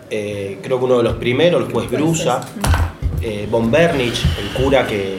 creo 0.08 0.78
que 0.78 0.84
uno 0.84 0.98
de 0.98 1.02
los 1.02 1.14
primeros, 1.14 1.66
el 1.66 1.72
juez 1.72 1.90
Brusa, 1.90 2.40
Von 3.50 3.70
Bernich, 3.70 4.24
el 4.40 4.62
cura 4.62 4.86
que 4.86 5.18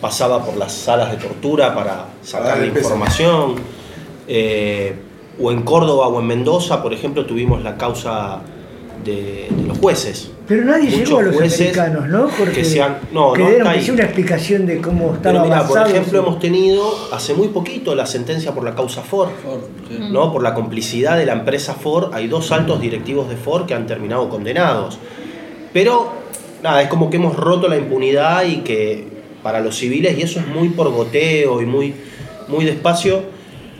pasaba 0.00 0.44
por 0.44 0.56
las 0.56 0.72
salas 0.72 1.10
de 1.10 1.16
tortura 1.16 1.74
para 1.74 2.06
sacar 2.22 2.58
la 2.58 2.66
información. 2.66 3.56
o 5.40 5.50
en 5.50 5.62
Córdoba 5.62 6.06
o 6.06 6.20
en 6.20 6.26
Mendoza, 6.26 6.82
por 6.82 6.92
ejemplo, 6.92 7.26
tuvimos 7.26 7.64
la 7.64 7.76
causa 7.76 8.42
de, 9.02 9.48
de 9.50 9.62
los 9.66 9.78
jueces 9.78 10.30
pero 10.52 10.66
nadie 10.66 10.90
llegó 10.90 11.18
a 11.18 11.22
los 11.22 11.34
americanos, 11.34 12.08
¿no? 12.08 12.28
Porque 12.28 12.56
que 12.56 12.64
sean, 12.66 12.98
no, 13.10 13.32
que 13.32 13.58
no 13.58 13.72
que 13.72 13.90
una 13.90 14.02
explicación 14.02 14.66
de 14.66 14.82
cómo 14.82 15.14
estaba 15.14 15.40
Pero 15.40 15.44
mira, 15.44 15.66
por 15.66 15.78
ejemplo, 15.88 16.18
hemos 16.18 16.40
tenido 16.40 16.92
hace 17.10 17.32
muy 17.32 17.48
poquito 17.48 17.94
la 17.94 18.04
sentencia 18.04 18.52
por 18.52 18.62
la 18.62 18.74
causa 18.74 19.00
Ford, 19.00 19.30
¿no? 20.10 20.30
Por 20.30 20.42
la 20.42 20.52
complicidad 20.52 21.16
de 21.16 21.24
la 21.24 21.32
empresa 21.32 21.72
Ford, 21.72 22.12
hay 22.12 22.28
dos 22.28 22.52
altos 22.52 22.82
directivos 22.82 23.30
de 23.30 23.36
Ford 23.36 23.64
que 23.64 23.72
han 23.72 23.86
terminado 23.86 24.28
condenados. 24.28 24.98
Pero 25.72 26.12
nada, 26.62 26.82
es 26.82 26.88
como 26.88 27.08
que 27.08 27.16
hemos 27.16 27.34
roto 27.34 27.66
la 27.66 27.78
impunidad 27.78 28.44
y 28.44 28.58
que 28.58 29.06
para 29.42 29.60
los 29.60 29.78
civiles, 29.78 30.18
y 30.18 30.20
eso 30.20 30.38
es 30.38 30.46
muy 30.48 30.68
por 30.68 30.90
goteo 30.90 31.62
y 31.62 31.64
muy, 31.64 31.94
muy 32.48 32.66
despacio, 32.66 33.22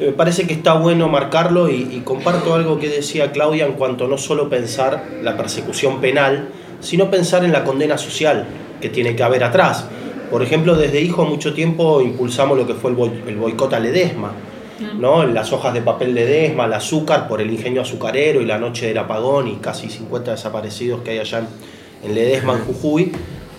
me 0.00 0.12
parece 0.12 0.46
que 0.46 0.54
está 0.54 0.72
bueno 0.72 1.06
marcarlo 1.08 1.68
y, 1.68 1.86
y, 1.92 2.00
comparto 2.00 2.54
algo 2.54 2.78
que 2.78 2.88
decía 2.88 3.30
Claudia 3.30 3.66
en 3.66 3.74
cuanto 3.74 4.08
no 4.08 4.16
solo 4.16 4.48
pensar 4.48 5.04
la 5.22 5.36
persecución 5.36 6.00
penal, 6.00 6.48
sino 6.82 7.10
pensar 7.10 7.44
en 7.44 7.52
la 7.52 7.64
condena 7.64 7.96
social 7.96 8.46
que 8.80 8.90
tiene 8.90 9.16
que 9.16 9.22
haber 9.22 9.44
atrás. 9.44 9.86
Por 10.30 10.42
ejemplo, 10.42 10.74
desde 10.74 11.00
Hijo 11.00 11.24
mucho 11.24 11.54
tiempo 11.54 12.02
impulsamos 12.02 12.58
lo 12.58 12.66
que 12.66 12.74
fue 12.74 12.90
el, 12.90 13.36
boicot 13.36 13.72
a 13.72 13.78
Ledesma, 13.78 14.32
¿no? 14.98 15.24
las 15.24 15.52
hojas 15.52 15.72
de 15.72 15.82
papel 15.82 16.14
Ledesma, 16.14 16.66
el 16.66 16.72
azúcar 16.72 17.28
por 17.28 17.40
el 17.40 17.50
ingenio 17.50 17.82
azucarero 17.82 18.40
y 18.40 18.44
la 18.44 18.58
noche 18.58 18.88
del 18.88 18.98
apagón 18.98 19.48
y 19.48 19.56
casi 19.56 19.88
50 19.88 20.32
desaparecidos 20.32 21.02
que 21.02 21.12
hay 21.12 21.18
allá 21.20 21.46
en 22.02 22.14
Ledesma, 22.14 22.54
en 22.54 22.64
Jujuy. 22.64 23.12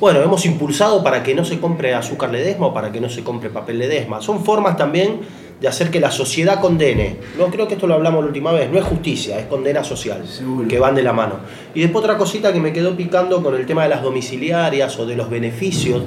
Bueno, 0.04 0.22
hemos 0.22 0.46
impulsado 0.46 1.02
para 1.02 1.24
que 1.24 1.34
no 1.34 1.46
se 1.46 1.62
compre 1.62 1.94
azúcar 1.94 2.30
Ledesma 2.30 2.68
o 2.68 2.74
para 2.74 2.92
que 2.92 3.00
no 3.00 3.08
se 3.08 3.24
compre 3.24 3.50
papel 3.50 3.80
Ledesma. 3.80 4.20
Son 4.20 4.44
formas 4.44 4.76
también 4.76 5.22
de 5.62 5.68
hacer 5.70 5.92
que 5.92 6.02
la 6.02 6.12
sociedad 6.12 6.60
condene. 6.60 7.16
No 7.38 7.46
creo 7.46 7.70
que 7.70 7.76
esto 7.76 7.88
lo 7.88 7.94
hablamos 7.94 8.22
la 8.22 8.28
última 8.28 8.52
vez, 8.52 8.70
no 8.70 8.78
es 8.78 8.84
justicia, 8.84 9.40
es 9.40 9.46
condena 9.46 9.82
social, 9.82 10.22
que 10.68 10.78
van 10.78 10.94
de 10.96 11.04
la 11.04 11.14
mano. 11.14 11.36
Y 11.74 11.80
después 11.80 12.04
otra 12.04 12.18
cosita 12.18 12.52
que 12.52 12.60
me 12.60 12.74
quedó 12.74 12.98
picando 12.98 13.42
con 13.42 13.56
el 13.56 13.66
tema 13.66 13.84
de 13.84 13.90
las 13.92 14.04
domiciliarias 14.04 15.00
o 15.00 15.06
de 15.06 15.16
los 15.16 15.30
beneficios 15.30 16.04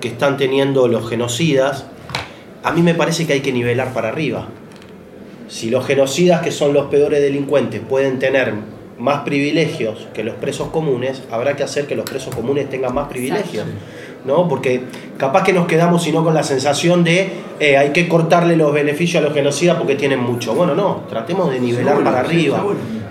que 0.00 0.06
están 0.06 0.36
teniendo 0.36 0.86
los 0.86 1.10
genocidas, 1.10 1.86
a 2.62 2.70
mí 2.70 2.82
me 2.82 2.94
parece 2.94 3.26
que 3.26 3.32
hay 3.32 3.40
que 3.40 3.52
nivelar 3.52 3.92
para 3.92 4.10
arriba. 4.10 4.46
Si 5.48 5.70
los 5.70 5.84
genocidas, 5.84 6.40
que 6.40 6.52
son 6.52 6.72
los 6.72 6.86
peores 6.86 7.20
delincuentes, 7.20 7.80
pueden 7.80 8.20
tener 8.20 8.54
más 8.98 9.20
privilegios 9.20 10.06
que 10.14 10.22
los 10.24 10.34
presos 10.36 10.68
comunes, 10.68 11.22
habrá 11.30 11.56
que 11.56 11.62
hacer 11.62 11.86
que 11.86 11.96
los 11.96 12.08
presos 12.08 12.34
comunes 12.34 12.68
tengan 12.70 12.94
más 12.94 13.08
privilegios. 13.08 13.66
¿no? 14.24 14.48
Porque 14.48 14.82
capaz 15.18 15.44
que 15.44 15.52
nos 15.52 15.66
quedamos 15.66 16.02
sino 16.02 16.24
con 16.24 16.34
la 16.34 16.42
sensación 16.42 17.04
de 17.04 17.30
eh, 17.60 17.76
hay 17.76 17.90
que 17.90 18.08
cortarle 18.08 18.56
los 18.56 18.72
beneficios 18.72 19.22
a 19.22 19.26
los 19.26 19.34
genocidas 19.34 19.76
porque 19.76 19.94
tienen 19.94 20.20
mucho. 20.20 20.54
Bueno, 20.54 20.74
no, 20.74 21.04
tratemos 21.08 21.50
de 21.50 21.60
nivelar 21.60 22.02
para 22.02 22.20
arriba, 22.20 22.64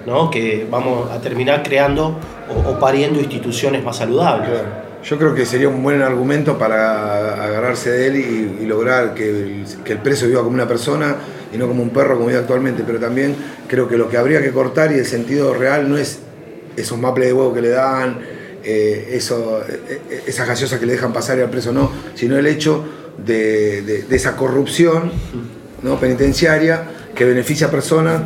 ¿no? 0.06 0.30
Que 0.30 0.68
vamos 0.70 1.10
a 1.12 1.22
terminar 1.22 1.64
creando 1.64 2.16
o, 2.68 2.80
pariendo 2.80 3.20
instituciones 3.20 3.84
más 3.84 3.98
saludables. 3.98 4.50
Yo 5.04 5.18
creo 5.18 5.36
que 5.36 5.46
sería 5.46 5.68
un 5.68 5.84
buen 5.84 6.02
argumento 6.02 6.58
para 6.58 7.34
agarrarse 7.44 7.92
de 7.92 8.08
él 8.08 8.16
y, 8.62 8.66
lograr 8.66 9.14
que 9.14 9.30
el, 9.30 9.66
que 9.84 9.94
el, 9.94 10.00
preso 10.00 10.26
viva 10.28 10.42
como 10.42 10.54
una 10.54 10.68
persona 10.68 11.18
y 11.54 11.58
no 11.58 11.68
como 11.68 11.84
un 11.84 11.92
perro 11.92 12.16
como 12.16 12.28
vive 12.28 12.40
actualmente, 12.40 12.84
pero 12.86 13.00
también 13.00 13.36
creo 13.68 13.88
que 13.88 13.98
lo 13.98 14.10
que 14.10 14.18
habría 14.18 14.42
que 14.42 14.52
cortar 14.52 14.92
y 14.92 14.96
el 14.96 15.06
sentido 15.06 15.54
real 15.54 15.90
no 15.90 15.98
es 15.98 16.20
esos 16.76 16.98
maples 16.98 17.28
de 17.28 17.34
huevo 17.34 17.54
que 17.54 17.62
le 17.62 17.70
dan, 17.70 18.20
eh, 18.64 19.10
eso, 19.12 19.62
eh, 19.68 20.24
esas 20.26 20.48
gaseosas 20.48 20.80
que 20.80 20.86
le 20.86 20.94
dejan 20.94 21.14
pasar 21.14 21.38
y 21.38 21.42
al 21.42 21.50
preso 21.50 21.72
no, 21.72 21.92
sino 22.16 22.38
el 22.38 22.48
hecho 22.48 22.84
de, 23.24 24.06
esa 24.10 24.36
corrupción 24.36 25.12
¿no? 25.84 26.00
penitenciaria 26.00 26.84
que 27.14 27.26
beneficia 27.26 27.68
a 27.68 27.72
personas. 27.72 28.22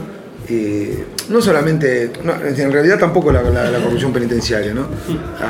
y 0.47 0.89
no 1.29 1.41
solamente, 1.41 2.11
en 2.23 2.71
realidad 2.71 2.97
tampoco 2.97 3.33
la, 3.33 3.41
corrupción 3.41 4.13
penitenciaria, 4.13 4.73
¿no? 4.73 4.87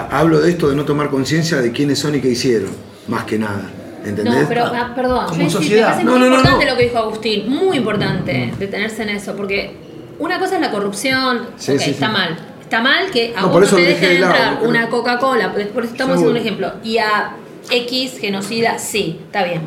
Hablo 0.09 0.39
de 0.39 0.49
esto 0.49 0.69
de 0.69 0.75
no 0.75 0.85
tomar 0.85 1.09
conciencia 1.09 1.61
de 1.61 1.71
quiénes 1.71 1.99
son 1.99 2.15
y 2.15 2.21
qué 2.21 2.29
hicieron, 2.29 2.71
más 3.07 3.25
que 3.25 3.37
nada. 3.37 3.69
¿Entendés? 4.07 4.41
No, 4.41 4.47
pero 4.47 4.65
ah, 4.65 4.93
perdón, 4.95 5.25
como 5.27 5.49
sociedad. 5.49 6.01
muy 6.03 6.27
importante 6.27 6.65
lo 6.65 6.77
que 6.77 6.83
dijo 6.83 6.97
Agustín, 6.97 7.49
muy 7.49 7.77
importante 7.77 8.53
detenerse 8.57 9.03
en 9.03 9.09
eso, 9.09 9.35
porque 9.35 9.75
una 10.19 10.39
cosa 10.39 10.55
es 10.55 10.61
la 10.61 10.71
corrupción, 10.71 11.47
está 11.59 12.09
mal, 12.09 12.37
Está 12.67 12.81
mal 12.81 13.09
que 13.11 13.33
a 13.33 13.45
uno 13.45 13.65
te 13.65 13.77
dejen 13.77 14.23
entrar 14.23 14.59
una 14.61 14.89
Coca-Cola, 14.89 15.53
por 15.53 15.61
eso 15.61 15.93
estamos 15.93 16.15
haciendo 16.15 16.31
un 16.31 16.37
ejemplo, 16.37 16.73
y 16.83 16.97
a 16.97 17.31
X 17.71 18.17
genocida, 18.19 18.77
sí, 18.77 19.21
está 19.23 19.45
bien. 19.45 19.61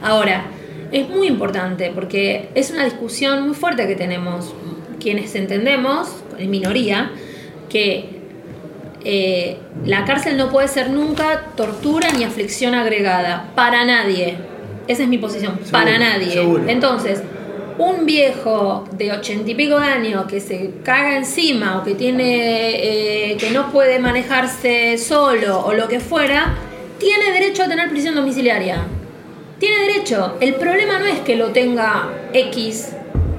Ahora, 0.00 0.44
es 0.92 1.08
muy 1.08 1.26
importante 1.26 1.90
porque 1.92 2.50
es 2.54 2.70
una 2.70 2.84
discusión 2.84 3.46
muy 3.46 3.56
fuerte 3.56 3.88
que 3.88 3.96
tenemos 3.96 4.54
quienes 5.00 5.34
entendemos, 5.34 6.22
en 6.38 6.50
minoría, 6.50 7.10
que 7.68 8.15
eh, 9.08 9.56
la 9.84 10.04
cárcel 10.04 10.36
no 10.36 10.50
puede 10.50 10.66
ser 10.66 10.90
nunca 10.90 11.52
tortura 11.56 12.10
ni 12.10 12.24
aflicción 12.24 12.74
agregada, 12.74 13.52
para 13.54 13.84
nadie. 13.84 14.36
Esa 14.88 15.04
es 15.04 15.08
mi 15.08 15.18
posición, 15.18 15.60
para 15.70 15.96
nadie. 15.96 16.42
Entonces, 16.66 17.22
un 17.78 18.04
viejo 18.04 18.84
de 18.92 19.12
ochenta 19.12 19.50
y 19.50 19.54
pico 19.54 19.78
de 19.78 19.86
años 19.86 20.24
que 20.26 20.40
se 20.40 20.72
caga 20.82 21.16
encima 21.16 21.78
o 21.78 21.84
que 21.84 21.94
tiene 21.94 23.30
eh, 23.30 23.36
que 23.36 23.50
no 23.50 23.70
puede 23.70 24.00
manejarse 24.00 24.98
solo 24.98 25.60
o 25.60 25.72
lo 25.72 25.86
que 25.86 26.00
fuera, 26.00 26.54
tiene 26.98 27.30
derecho 27.30 27.62
a 27.62 27.68
tener 27.68 27.88
prisión 27.90 28.14
domiciliaria. 28.14 28.78
Tiene 29.60 29.86
derecho. 29.86 30.36
El 30.40 30.54
problema 30.54 30.98
no 30.98 31.06
es 31.06 31.20
que 31.20 31.36
lo 31.36 31.50
tenga 31.50 32.08
X, 32.32 32.95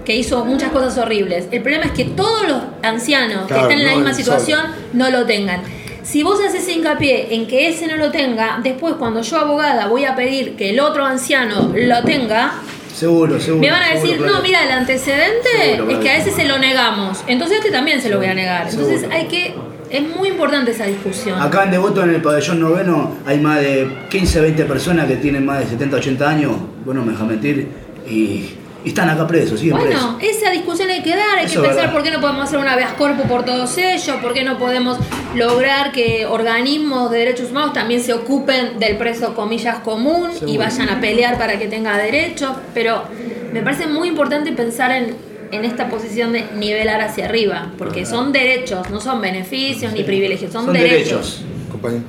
que 0.08 0.16
hizo 0.16 0.45
muchas 0.45 0.72
cosas 0.72 0.97
horribles. 0.97 1.49
El 1.51 1.62
problema 1.62 1.84
es 1.84 1.91
que 1.91 2.05
todos 2.05 2.47
los 2.47 2.62
ancianos 2.82 3.45
que 3.45 3.55
están 3.55 3.72
en 3.74 3.86
la 3.86 3.93
misma 3.93 4.14
situación 4.14 4.62
no 4.93 5.10
lo 5.10 5.26
tengan. 5.26 5.60
Si 6.01 6.24
vos 6.24 6.39
haces 6.39 6.66
hincapié 6.70 7.36
en 7.36 7.45
que 7.45 7.68
ese 7.68 7.88
no 7.88 7.97
lo 7.97 8.10
tenga, 8.10 8.62
después 8.64 8.93
cuando 8.93 9.22
yo 9.22 9.38
abogada 9.38 9.88
voy 9.88 10.05
a 10.05 10.16
pedir 10.16 10.55
que 10.55 10.70
el 10.70 10.80
otro 10.80 11.03
anciano 11.03 11.74
lo 11.76 12.03
tenga, 12.03 12.53
Seguro, 12.95 13.38
seguro. 13.39 13.62
Me 13.62 13.70
van 13.70 13.84
a 13.84 13.93
decir, 13.93 14.20
no, 14.22 14.41
mira, 14.41 14.64
el 14.64 14.72
antecedente 14.72 15.74
es 15.89 15.97
que 15.99 16.10
a 16.10 16.18
ese 16.18 16.32
se 16.32 16.45
lo 16.45 16.58
negamos. 16.58 17.24
Entonces 17.28 17.58
a 17.58 17.60
este 17.60 17.72
también 17.72 18.01
se 18.01 18.10
lo 18.10 18.18
voy 18.18 18.28
a 18.28 18.34
negar. 18.34 18.70
Entonces 18.70 19.05
hay 19.12 19.26
que. 19.26 19.53
Es 19.89 20.01
muy 20.01 20.30
importante 20.30 20.72
esa 20.72 20.86
discusión. 20.86 21.39
Acá 21.39 21.66
en 21.66 21.72
Devoto, 21.72 22.01
en 22.01 22.12
el 22.12 22.22
pabellón 22.22 22.62
noveno, 22.62 23.18
hay 23.26 23.39
más 23.39 23.60
de 23.60 23.89
15, 24.10 24.39
20 24.39 24.66
personas 24.66 25.05
que 25.05 25.18
tienen 25.18 25.45
más 25.45 25.60
de 25.60 25.68
70, 25.68 25.97
80 25.97 26.30
años. 26.30 26.53
Bueno, 26.86 27.03
me 27.03 27.12
deja 27.12 27.26
mentir. 27.26 27.68
Y 28.10 28.57
y 28.88 28.92
están 28.92 29.10
acá 29.10 29.28
presos, 29.28 29.60
siguen 29.60 29.76
bueno, 29.76 30.18
esa 30.22 30.50
discusión 30.50 30.90
hay 30.90 31.04
que 31.04 31.10
dar, 31.10 31.40
hay 31.40 31.46
que 31.46 31.60
pensar 31.60 31.92
por 31.92 32.04
qué 32.04 32.10
no 32.10 32.22
podemos 32.22 32.46
hacer 32.46 32.58
una 32.58 32.72
habeas 32.72 32.94
corpus 32.94 33.26
por 33.26 33.44
todos 33.44 33.78
ellos, 33.78 34.16
por 34.22 34.34
qué 34.34 34.46
no 34.46 34.58
podemos 34.58 34.98
lograr 35.36 35.92
que 35.92 36.26
organismos 36.26 37.12
de 37.12 37.20
derechos 37.20 37.52
humanos 37.52 37.74
también 37.74 38.02
se 38.02 38.14
ocupen 38.14 38.80
del 38.80 38.96
preso 38.96 39.36
comillas 39.36 39.80
común 39.80 40.30
y 40.46 40.58
vayan 40.58 40.88
a 40.88 41.02
pelear 41.02 41.38
para 41.38 41.60
que 41.60 41.68
tenga 41.68 41.98
derechos, 41.98 42.52
pero 42.74 43.04
me 43.52 43.62
parece 43.62 43.88
muy 43.88 44.08
importante 44.08 44.54
pensar 44.54 44.92
en, 44.92 45.18
en 45.52 45.66
esta 45.66 45.90
posición 45.90 46.32
de 46.32 46.46
nivelar 46.56 47.02
hacia 47.02 47.26
arriba, 47.26 47.74
porque 47.78 48.06
son 48.06 48.32
derechos, 48.32 48.90
no 48.90 49.02
son 49.02 49.20
beneficios 49.20 49.92
ni 49.92 50.04
privilegios, 50.04 50.54
son, 50.54 50.72
derechos. 50.72 51.44
derechos. 51.82 52.02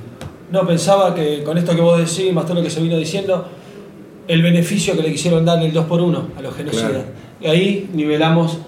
No, 0.52 0.64
pensaba 0.64 1.12
que 1.12 1.42
con 1.42 1.58
esto 1.58 1.74
que 1.74 1.80
vos 1.80 1.98
decís, 1.98 2.32
más 2.32 2.44
todo 2.44 2.54
lo 2.54 2.62
que 2.62 2.70
se 2.70 2.80
vino 2.80 2.96
diciendo, 2.96 3.48
el 4.28 4.42
beneficio 4.42 4.94
que 4.94 5.02
le 5.02 5.10
quisieron 5.10 5.44
dar 5.44 5.62
el 5.62 5.72
2 5.72 5.86
por 5.86 6.00
1 6.00 6.28
a 6.36 6.42
los 6.42 6.54
genocidas. 6.54 7.04
Y 7.40 7.46
ahí 7.46 7.90
nivelamos 7.92 8.58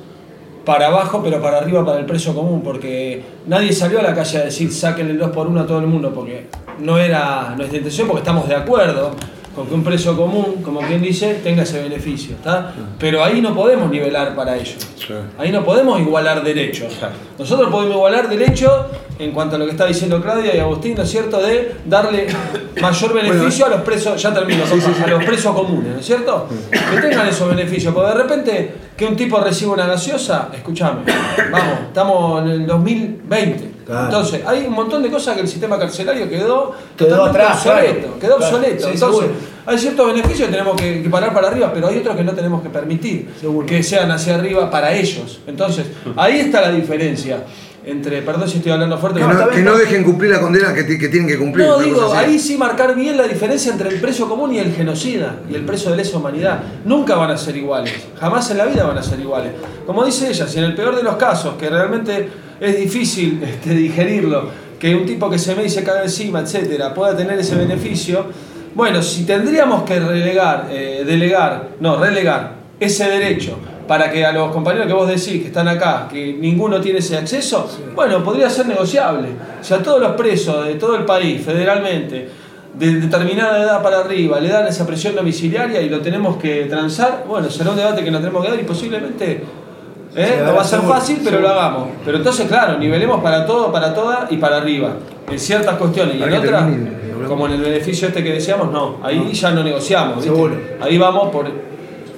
para 0.64 0.86
abajo, 0.88 1.20
pero 1.22 1.40
para 1.40 1.58
arriba 1.58 1.84
para 1.84 1.98
el 1.98 2.06
preso 2.06 2.34
común, 2.34 2.62
porque 2.62 3.22
nadie 3.46 3.72
salió 3.72 4.00
a 4.00 4.02
la 4.02 4.14
calle 4.14 4.38
a 4.38 4.44
decir 4.44 4.72
saquen 4.72 5.08
el 5.10 5.18
2 5.18 5.30
por 5.30 5.46
1 5.46 5.60
a 5.60 5.66
todo 5.66 5.78
el 5.80 5.86
mundo, 5.86 6.12
porque 6.14 6.46
no 6.80 6.98
era 6.98 7.54
nuestra 7.56 7.78
intención, 7.78 8.08
porque 8.08 8.20
estamos 8.20 8.48
de 8.48 8.54
acuerdo 8.54 9.12
con 9.54 9.66
que 9.66 9.74
un 9.74 9.82
preso 9.82 10.16
común, 10.16 10.62
como 10.62 10.80
quien 10.80 11.02
dice, 11.02 11.40
tenga 11.42 11.62
ese 11.62 11.82
beneficio. 11.82 12.36
¿está? 12.36 12.72
Pero 12.98 13.24
ahí 13.24 13.40
no 13.40 13.54
podemos 13.54 13.90
nivelar 13.90 14.34
para 14.34 14.56
ello. 14.56 14.74
Ahí 15.38 15.50
no 15.50 15.64
podemos 15.64 16.00
igualar 16.00 16.42
derechos. 16.44 16.96
Nosotros 17.38 17.68
podemos 17.70 17.96
igualar 17.96 18.28
derechos 18.28 18.86
en 19.18 19.32
cuanto 19.32 19.56
a 19.56 19.58
lo 19.58 19.66
que 19.66 19.72
está 19.72 19.86
diciendo 19.86 20.20
Claudia 20.22 20.56
y 20.56 20.58
Agustín, 20.60 20.94
¿no 20.94 21.02
es 21.02 21.10
cierto?, 21.10 21.42
de 21.42 21.74
darle 21.84 22.26
mayor 22.80 23.12
beneficio 23.12 23.66
a 23.66 23.68
los 23.68 23.82
presos, 23.82 24.20
ya 24.20 24.32
termino, 24.32 24.64
a 24.64 25.06
los 25.06 25.24
presos 25.24 25.54
comunes, 25.54 25.94
¿no 25.94 26.00
es 26.00 26.06
cierto? 26.06 26.48
Que 26.70 27.00
tengan 27.00 27.28
esos 27.28 27.48
beneficios, 27.48 27.92
porque 27.92 28.16
de 28.16 28.22
repente 28.22 28.74
que 28.96 29.06
un 29.06 29.16
tipo 29.16 29.38
reciba 29.40 29.74
una 29.74 29.86
gaseosa, 29.86 30.48
escúchame, 30.54 31.00
vamos, 31.50 31.80
estamos 31.88 32.42
en 32.42 32.50
el 32.50 32.66
2020. 32.66 33.79
Claro. 33.90 34.04
Entonces, 34.04 34.42
hay 34.46 34.66
un 34.66 34.72
montón 34.72 35.02
de 35.02 35.10
cosas 35.10 35.34
que 35.34 35.40
el 35.40 35.48
sistema 35.48 35.76
carcelario 35.78 36.28
quedó, 36.28 36.72
Quedó 36.96 37.24
atrás, 37.24 37.56
obsoleto, 37.66 38.00
claro. 38.00 38.18
quedó 38.20 38.36
obsoleto. 38.36 38.84
Sí, 38.86 38.90
Entonces, 38.94 39.20
seguro. 39.20 39.34
hay 39.66 39.78
ciertos 39.78 40.06
beneficios 40.06 40.48
que 40.48 40.52
tenemos 40.52 40.80
que, 40.80 41.08
parar 41.10 41.34
para 41.34 41.48
arriba, 41.48 41.72
pero 41.74 41.88
hay 41.88 41.98
otros 41.98 42.14
que 42.16 42.22
no 42.22 42.32
tenemos 42.32 42.62
que 42.62 42.68
permitir 42.68 43.28
que 43.66 43.82
sean 43.82 44.10
hacia 44.12 44.36
arriba 44.36 44.70
para 44.70 44.92
ellos. 44.94 45.40
Entonces, 45.46 45.86
ahí 46.16 46.38
está 46.38 46.60
la 46.60 46.70
diferencia 46.70 47.44
entre, 47.84 48.20
perdón 48.22 48.46
si 48.48 48.58
estoy 48.58 48.72
hablando 48.72 48.96
fuerte, 48.98 49.20
Que 49.20 49.26
no, 49.26 49.48
que 49.48 49.62
no 49.62 49.76
dejen 49.76 50.04
cumplir 50.04 50.30
la 50.30 50.40
condena 50.40 50.72
que, 50.74 50.84
ti- 50.84 50.98
que 50.98 51.08
tienen 51.08 51.26
que 51.26 51.38
cumplir. 51.38 51.66
no, 51.66 51.78
digo, 51.78 52.12
ahí 52.14 52.38
sí 52.38 52.56
marcar 52.58 52.94
bien 52.94 53.16
la 53.16 53.26
diferencia 53.26 53.72
entre 53.72 53.88
el 53.88 54.00
preso 54.00 54.28
común 54.28 54.54
y 54.54 54.58
el 54.58 54.72
genocida 54.74 55.36
y 55.50 55.54
el 55.54 55.64
preso 55.64 55.90
de 55.90 55.96
lesa 55.96 56.18
humanidad. 56.18 56.60
Nunca 56.84 57.16
van 57.16 57.30
a 57.30 57.38
ser 57.38 57.56
iguales, 57.56 57.94
jamás 58.20 58.48
en 58.50 58.58
la 58.58 58.66
vida 58.66 58.84
van 58.84 58.98
a 58.98 59.02
ser 59.02 59.18
iguales. 59.18 59.52
Como 59.86 60.04
dice 60.04 60.28
ella, 60.28 60.46
si 60.46 60.58
en 60.58 60.64
el 60.64 60.74
peor 60.76 60.94
de 60.94 61.02
los 61.02 61.16
casos, 61.16 61.54
que 61.54 61.70
realmente 61.70 62.28
es 62.60 62.76
difícil 62.76 63.42
este, 63.42 63.74
digerirlo, 63.74 64.48
que 64.78 64.94
un 64.94 65.06
tipo 65.06 65.28
que 65.28 65.38
se 65.38 65.54
me 65.54 65.62
dice 65.62 65.82
caga 65.82 66.04
encima, 66.04 66.40
etcétera, 66.40 66.94
pueda 66.94 67.16
tener 67.16 67.38
ese 67.38 67.54
beneficio, 67.54 68.26
bueno, 68.74 69.02
si 69.02 69.24
tendríamos 69.24 69.82
que 69.82 69.98
relegar, 69.98 70.68
eh, 70.70 71.02
delegar, 71.04 71.70
no, 71.80 71.96
relegar 71.96 72.54
ese 72.78 73.08
derecho 73.08 73.58
para 73.86 74.10
que 74.10 74.24
a 74.24 74.32
los 74.32 74.52
compañeros 74.52 74.86
que 74.86 74.92
vos 74.92 75.08
decís 75.08 75.42
que 75.42 75.48
están 75.48 75.66
acá, 75.66 76.06
que 76.08 76.32
ninguno 76.34 76.80
tiene 76.80 77.00
ese 77.00 77.16
acceso, 77.16 77.68
bueno, 77.94 78.22
podría 78.22 78.48
ser 78.48 78.66
negociable. 78.66 79.30
Si 79.60 79.74
a 79.74 79.82
todos 79.82 80.00
los 80.00 80.12
presos 80.12 80.64
de 80.64 80.74
todo 80.74 80.94
el 80.96 81.04
país, 81.04 81.42
federalmente, 81.44 82.28
de 82.72 83.00
determinada 83.00 83.60
edad 83.60 83.82
para 83.82 83.98
arriba, 83.98 84.38
le 84.38 84.48
dan 84.48 84.68
esa 84.68 84.86
presión 84.86 85.16
domiciliaria 85.16 85.82
y 85.82 85.88
lo 85.88 86.00
tenemos 86.00 86.36
que 86.36 86.66
transar, 86.66 87.24
bueno, 87.26 87.50
será 87.50 87.70
un 87.70 87.76
debate 87.76 88.04
que 88.04 88.12
nos 88.12 88.20
tenemos 88.20 88.44
que 88.44 88.50
dar 88.52 88.60
y 88.60 88.64
posiblemente 88.64 89.42
¿eh? 90.14 90.42
No 90.44 90.54
va 90.54 90.62
a 90.62 90.64
ser 90.64 90.80
fácil, 90.80 91.20
pero 91.24 91.40
lo 91.40 91.48
hagamos. 91.48 91.88
Pero 92.04 92.18
entonces, 92.18 92.46
claro, 92.48 92.78
nivelemos 92.78 93.22
para 93.22 93.46
todo, 93.46 93.72
para 93.72 93.94
toda 93.94 94.26
y 94.30 94.36
para 94.36 94.58
arriba. 94.58 94.94
En 95.30 95.38
ciertas 95.38 95.76
cuestiones 95.76 96.16
y 96.16 96.22
en 96.22 96.32
otras, 96.32 96.64
como 97.28 97.46
en 97.46 97.52
el 97.52 97.60
beneficio 97.60 98.08
este 98.08 98.22
que 98.24 98.32
decíamos, 98.32 98.72
no. 98.72 98.98
Ahí 99.02 99.32
ya 99.32 99.50
no 99.50 99.62
negociamos. 99.62 100.16
¿viste? 100.16 100.30
Seguro. 100.30 100.56
Ahí 100.80 100.98
vamos 100.98 101.30
por 101.30 101.46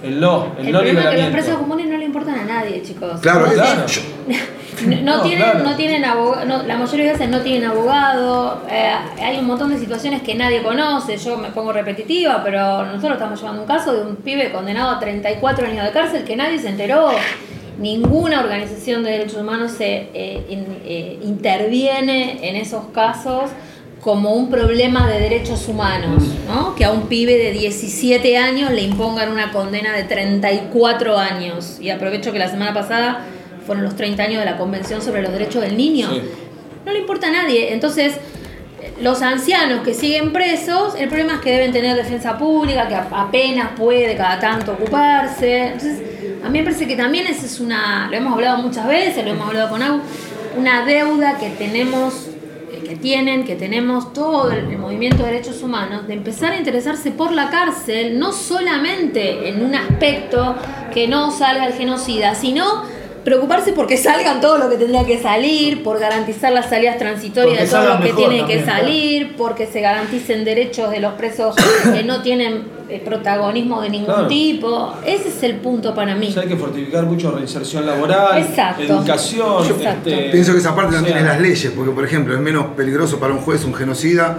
el 0.03 0.21
no, 0.21 0.49
el, 0.59 0.67
El 0.67 0.73
no 0.73 0.79
problema 0.81 1.03
es 1.03 1.11
que 1.11 1.23
los 1.23 1.31
presos 1.31 1.57
comunes 1.59 1.87
no 1.87 1.97
le 1.97 2.05
importan 2.05 2.35
a 2.41 2.45
nadie, 2.45 2.83
chicos. 2.83 3.21
Claro, 3.21 3.47
no, 3.47 3.53
claro. 3.53 3.83
no 4.87 5.03
No, 5.03 5.23
tienen, 5.23 5.45
claro. 5.45 5.59
no 5.61 5.77
tienen 5.77 6.05
abogado, 6.05 6.65
la 6.67 6.77
mayoría 6.77 7.07
de 7.07 7.13
veces 7.13 7.29
no 7.29 7.41
tienen 7.41 7.71
abogado, 7.71 8.63
eh, 8.69 8.95
hay 9.23 9.39
un 9.39 9.47
montón 9.47 9.71
de 9.71 9.79
situaciones 9.79 10.23
que 10.23 10.35
nadie 10.35 10.63
conoce, 10.63 11.17
yo 11.19 11.37
me 11.39 11.51
pongo 11.51 11.73
repetitiva, 11.73 12.41
pero 12.43 12.85
nosotros 12.85 13.13
estamos 13.13 13.41
llevando 13.41 13.63
un 13.63 13.69
caso 13.69 13.93
de 13.93 14.03
un 14.03 14.17
pibe 14.17 14.51
condenado 14.51 14.91
a 14.91 14.99
34 14.99 15.67
años 15.69 15.85
de 15.85 15.93
cárcel 15.93 16.25
que 16.25 16.35
nadie 16.35 16.59
se 16.59 16.71
enteró. 16.71 17.11
Ninguna 17.79 18.41
organización 18.41 19.03
de 19.03 19.11
derechos 19.13 19.37
humanos 19.39 19.73
se 19.73 20.09
eh, 20.15 20.45
in- 20.51 20.79
eh, 20.85 21.19
interviene 21.23 22.49
en 22.49 22.57
esos 22.57 22.85
casos 22.93 23.51
como 24.01 24.33
un 24.35 24.51
problema 24.51 25.09
de 25.09 25.21
derechos 25.21 25.69
humanos, 25.69 26.25
¿no? 26.49 26.75
Que 26.75 26.85
a 26.85 26.91
un 26.91 27.03
pibe 27.03 27.39
de 27.39 27.53
17 27.53 28.37
años 28.37 28.71
le 28.73 28.83
impongan 28.83 29.31
una 29.31 29.53
condena 29.53 29.93
de 29.97 30.03
34 30.03 31.17
años. 31.19 31.79
Y 31.81 31.91
aprovecho 31.91 32.33
que 32.33 32.39
la 32.41 32.51
semana 32.51 32.75
pasada 32.75 33.25
fueron 33.65 33.85
los 33.85 33.95
30 33.95 34.23
años 34.25 34.41
de 34.41 34.45
la 34.45 34.59
Convención 34.59 35.01
sobre 35.03 35.23
los 35.23 35.33
Derechos 35.33 35.63
del 35.63 35.77
Niño. 35.77 36.11
Sí. 36.13 36.21
No 36.85 36.93
le 36.93 36.99
importa 36.99 37.29
a 37.29 37.31
nadie. 37.31 37.73
Entonces, 37.73 38.15
los 39.01 39.23
ancianos 39.23 39.83
que 39.83 39.95
siguen 39.95 40.33
presos, 40.33 40.95
el 40.97 41.09
problema 41.09 41.35
es 41.35 41.41
que 41.41 41.51
deben 41.51 41.73
tener 41.73 41.97
defensa 41.97 42.39
pública, 42.39 42.89
que 42.89 42.95
apenas 42.95 43.71
puede 43.77 44.17
cada 44.17 44.39
tanto 44.39 44.73
ocuparse. 44.73 45.67
Entonces, 45.67 46.03
a 46.45 46.49
mí 46.49 46.59
me 46.59 46.65
parece 46.65 46.87
que 46.87 46.97
también 46.97 47.27
esa 47.27 47.47
es 47.47 47.61
una, 47.61 48.09
lo 48.11 48.17
hemos 48.17 48.35
hablado 48.35 48.59
muchas 48.59 48.87
veces, 48.87 49.25
lo 49.25 49.31
hemos 49.33 49.49
hablado 49.49 49.71
con 49.71 49.83
Agu, 49.83 50.01
una 50.57 50.85
deuda 50.85 51.39
que 51.39 51.51
tenemos, 51.51 52.29
eh, 52.73 52.83
que 52.89 52.97
tienen, 52.97 53.45
que 53.45 53.57
tenemos 53.57 54.13
todo 54.13 54.51
el, 54.51 54.71
el 54.71 54.79
movimiento 54.79 55.25
de 55.25 55.33
derechos 55.33 55.63
humanos, 55.63 56.07
de 56.07 56.15
empezar 56.15 56.53
a 56.53 56.59
interesarse 56.59 57.11
por 57.13 57.33
la 57.33 57.51
cárcel, 57.51 58.19
no 58.19 58.33
solamente 58.33 59.49
en 59.49 59.65
un 59.65 59.75
aspecto 59.75 60.57
que 60.93 61.09
no 61.09 61.31
salga 61.31 61.67
el 61.67 61.75
genocida, 61.75 62.35
sino 62.35 62.85
preocuparse 63.25 63.73
porque 63.73 63.97
salgan 63.97 64.41
todo 64.41 64.59
lo 64.59 64.69
que 64.69 64.77
tendría 64.77 65.05
que 65.05 65.21
salir, 65.21 65.83
por 65.83 65.99
garantizar 65.99 66.53
las 66.53 66.69
salidas 66.69 66.99
transitorias 66.99 67.51
Porque 67.59 67.65
de 67.65 67.71
todo 67.71 67.95
lo 67.99 68.01
que 68.05 68.13
tiene 68.13 68.47
que 68.47 68.63
claro. 68.63 68.81
salir, 68.81 69.35
porque 69.37 69.67
se 69.67 69.81
garanticen 69.81 70.45
derechos 70.45 70.91
de 70.91 71.01
los 71.01 71.13
presos 71.15 71.55
que 71.93 72.03
no 72.03 72.23
tienen 72.23 72.65
eh, 72.89 73.01
protagonismo 73.05 73.81
de 73.81 73.91
ningún 73.91 74.07
Claro. 74.13 74.27
tipo. 74.27 74.95
Ese 75.07 75.29
es 75.29 75.43
el 75.45 75.57
punto 75.57 75.95
para 75.95 76.15
mí. 76.15 76.29
O 76.29 76.33
sea, 76.33 76.43
hay 76.43 76.49
que 76.49 76.57
fortificar 76.57 77.05
mucho 77.05 77.31
reinserción 77.31 77.87
laboral, 77.87 78.43
Exacto. 78.43 78.83
educación. 78.83 79.65
Exacto. 79.67 80.11
este, 80.11 80.31
Pienso 80.31 80.53
que 80.53 80.59
esa 80.59 80.75
parte 80.75 80.93
o 80.93 80.95
también 80.97 81.15
sea, 81.17 81.23
es 81.23 81.29
las 81.33 81.41
leyes, 81.41 81.73
porque 81.75 81.93
por 81.93 82.05
ejemplo 82.05 82.35
es 82.35 82.41
menos 82.41 82.67
peligroso 82.77 83.19
para 83.21 83.33
un 83.33 83.39
juez 83.41 83.65
un 83.65 83.75
genocida 83.75 84.37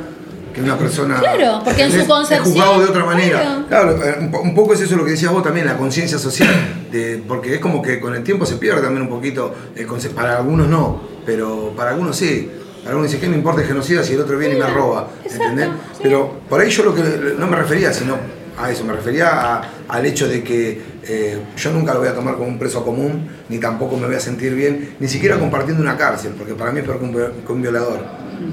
que 0.53 0.61
una 0.61 0.77
persona. 0.77 1.19
Claro, 1.19 1.61
porque 1.63 1.83
en 1.83 1.91
su 1.91 1.99
es- 2.01 2.07
concepción- 2.07 2.47
Es 2.47 2.53
juzgado 2.53 2.79
de 2.79 2.85
otra 2.85 3.05
manera. 3.05 3.39
Claro. 3.67 3.95
Claro, 3.95 4.03
eh, 4.05 4.15
un 4.19 4.31
po- 4.31 4.41
un 4.41 4.53
poco 4.55 4.73
es 4.73 4.81
eso 4.81 4.95
lo 4.95 5.03
que 5.05 5.11
decías 5.11 5.31
vos 5.31 5.43
también, 5.43 5.65
la 5.65 5.77
conciencia 5.77 6.17
social, 6.19 6.49
de, 6.91 7.23
porque 7.27 7.55
es 7.55 7.59
como 7.59 7.81
que 7.81 7.99
con 7.99 8.13
el 8.15 8.23
tiempo 8.23 8.45
se 8.45 8.55
pierde 8.57 8.81
también 8.81 9.01
un 9.03 9.09
poquito 9.09 9.53
el 9.75 9.85
concepto. 9.87 10.15
Para 10.15 10.37
algunos 10.37 10.67
no, 10.67 11.01
pero 11.25 11.73
para 11.75 11.91
algunos 11.91 12.15
sí. 12.15 12.49
Para 12.83 12.91
algunos 12.91 13.09
dicen, 13.11 13.21
¿qué 13.21 13.29
me 13.29 13.37
importa 13.37 13.61
el 13.61 13.67
genocida 13.67 14.03
si 14.03 14.13
el 14.13 14.19
otro 14.19 14.37
viene 14.37 14.55
y 14.55 14.59
me 14.59 14.67
roba? 14.67 15.07
¿Entendés? 15.23 15.69
Pero 16.01 16.41
por 16.49 16.59
ahí 16.59 16.69
yo 16.69 16.83
lo 16.83 16.93
que 16.93 17.01
no 17.39 17.47
me 17.47 17.55
refería, 17.55 17.93
sino 17.93 18.17
a 18.57 18.69
eso, 18.69 18.83
me 18.83 18.91
refería 18.93 19.29
a- 19.55 19.69
al 19.87 20.05
hecho 20.05 20.27
de 20.27 20.43
que 20.43 20.93
eh, 21.07 21.37
yo 21.57 21.71
nunca 21.71 21.93
lo 21.93 21.99
voy 21.99 22.09
a 22.09 22.13
tomar 22.13 22.35
como 22.35 22.47
un 22.47 22.59
preso 22.59 22.83
común, 22.83 23.27
ni 23.49 23.57
tampoco 23.57 23.95
me 23.97 24.05
voy 24.07 24.15
a 24.15 24.19
sentir 24.19 24.53
bien, 24.53 24.95
ni 24.99 25.07
siquiera 25.07 25.37
compartiendo 25.39 25.81
una 25.81 25.97
cárcel, 25.97 26.33
porque 26.37 26.53
para 26.55 26.71
mí 26.71 26.79
es 26.79 26.85
peor 26.85 26.99
que 26.99 27.05
un, 27.05 27.11
que 27.45 27.51
un 27.53 27.61
violador. 27.61 27.99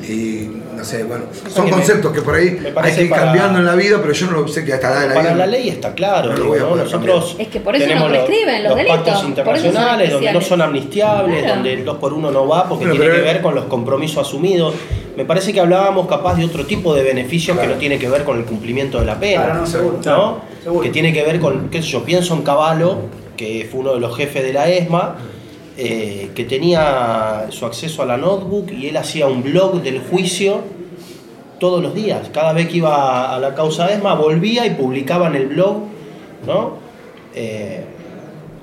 Y 0.09 0.49
no 0.77 0.85
sé, 0.85 1.05
bueno, 1.05 1.25
son 1.49 1.65
que 1.67 1.71
me- 1.71 1.77
conceptos 1.77 2.13
que 2.13 2.23
por 2.23 2.35
ahí 2.35 2.59
hay 2.77 2.93
que 2.95 3.03
ir 3.05 3.11
para- 3.11 3.25
cambiando 3.27 3.59
en 3.59 3.67
la 3.67 3.75
vida, 3.75 3.99
pero 4.01 4.13
yo 4.13 4.27
no 4.31 4.41
lo 4.41 4.49
sé 4.49 4.65
que 4.65 4.73
hasta 4.73 4.91
edad 4.93 5.01
de 5.03 5.09
la 5.09 5.15
Para 5.15 5.27
vida. 5.35 5.37
la 5.37 5.47
ley 5.47 5.69
está 5.69 5.95
claro, 5.95 6.33
No 6.33 6.53
digo, 6.55 6.77
nosotros 6.77 7.37
Es 7.39 7.49
que 7.49 7.61
por 7.61 7.77
eso 7.77 7.85
tenemos 7.87 8.09
no 8.11 8.15
prescriben 8.17 8.65
los 8.65 8.77
delitos, 8.77 8.97
pactos 8.99 9.25
internacionales 9.25 10.13
donde 10.13 10.33
no 10.33 10.41
son 10.41 10.63
amnistiables, 10.63 11.39
Claro. 11.41 11.55
donde 11.57 11.73
el 11.75 11.85
2 11.85 11.97
por 11.99 12.13
1 12.13 12.31
no 12.31 12.49
va 12.49 12.69
porque 12.69 12.87
Bueno, 12.87 12.93
tiene 13.01 13.07
pero- 13.15 13.25
que 13.25 13.33
ver 13.33 13.43
con 13.43 13.55
los 13.55 13.65
compromisos 13.67 14.27
asumidos. 14.27 14.75
Me 15.17 15.25
parece 15.25 15.53
que 15.53 15.61
hablábamos 15.61 16.07
capaz 16.07 16.37
de 16.37 16.45
otro 16.45 16.65
tipo 16.65 16.95
de 16.95 17.03
beneficios 17.03 17.59
que 17.59 17.67
no 17.67 17.75
tiene 17.75 17.99
que 17.99 18.09
ver 18.09 18.25
con 18.25 18.39
el 18.39 18.45
cumplimiento 18.45 19.01
de 19.01 19.07
la 19.07 19.19
pena, 19.19 19.45
Claro, 19.45 19.61
no, 19.61 19.67
seguro. 19.67 19.99
¿no? 20.05 20.41
Seguro. 20.63 20.83
que 20.83 20.91
tiene 20.91 21.13
que 21.13 21.23
ver 21.23 21.41
con, 21.41 21.69
qué 21.69 21.83
sé 21.83 21.89
yo, 21.89 22.05
pienso 22.05 22.35
en 22.35 22.43
Caballo, 22.43 22.99
que 23.37 23.67
fue 23.71 23.81
uno 23.81 23.95
de 23.95 24.01
los 24.01 24.17
jefes 24.17 24.43
de 24.45 24.53
la 24.53 24.69
ESMA, 24.69 25.17
eh, 25.83 26.31
que 26.35 26.45
tenía 26.45 27.47
su 27.49 27.65
acceso 27.65 28.03
a 28.03 28.07
la 28.07 28.17
notebook 28.19 28.71
y 28.71 28.89
él 28.89 28.97
hacía 28.99 29.27
un 29.27 29.43
blog 29.43 29.83
del 29.83 29.99
juicio 30.01 30.61
todos 31.59 31.83
los 31.83 31.95
días. 31.95 32.29
Cada 32.35 32.53
vez 32.53 32.69
que 32.69 32.77
iba 32.79 33.35
a 33.35 33.39
la 33.39 33.55
causa 33.55 33.91
ESMA 33.91 34.15
volvía 34.15 34.67
y 34.67 34.71
publicaba 34.71 35.29
en 35.29 35.37
el 35.37 35.47
blog, 35.47 35.77
¿no? 36.47 36.75
Eh, 37.35 37.85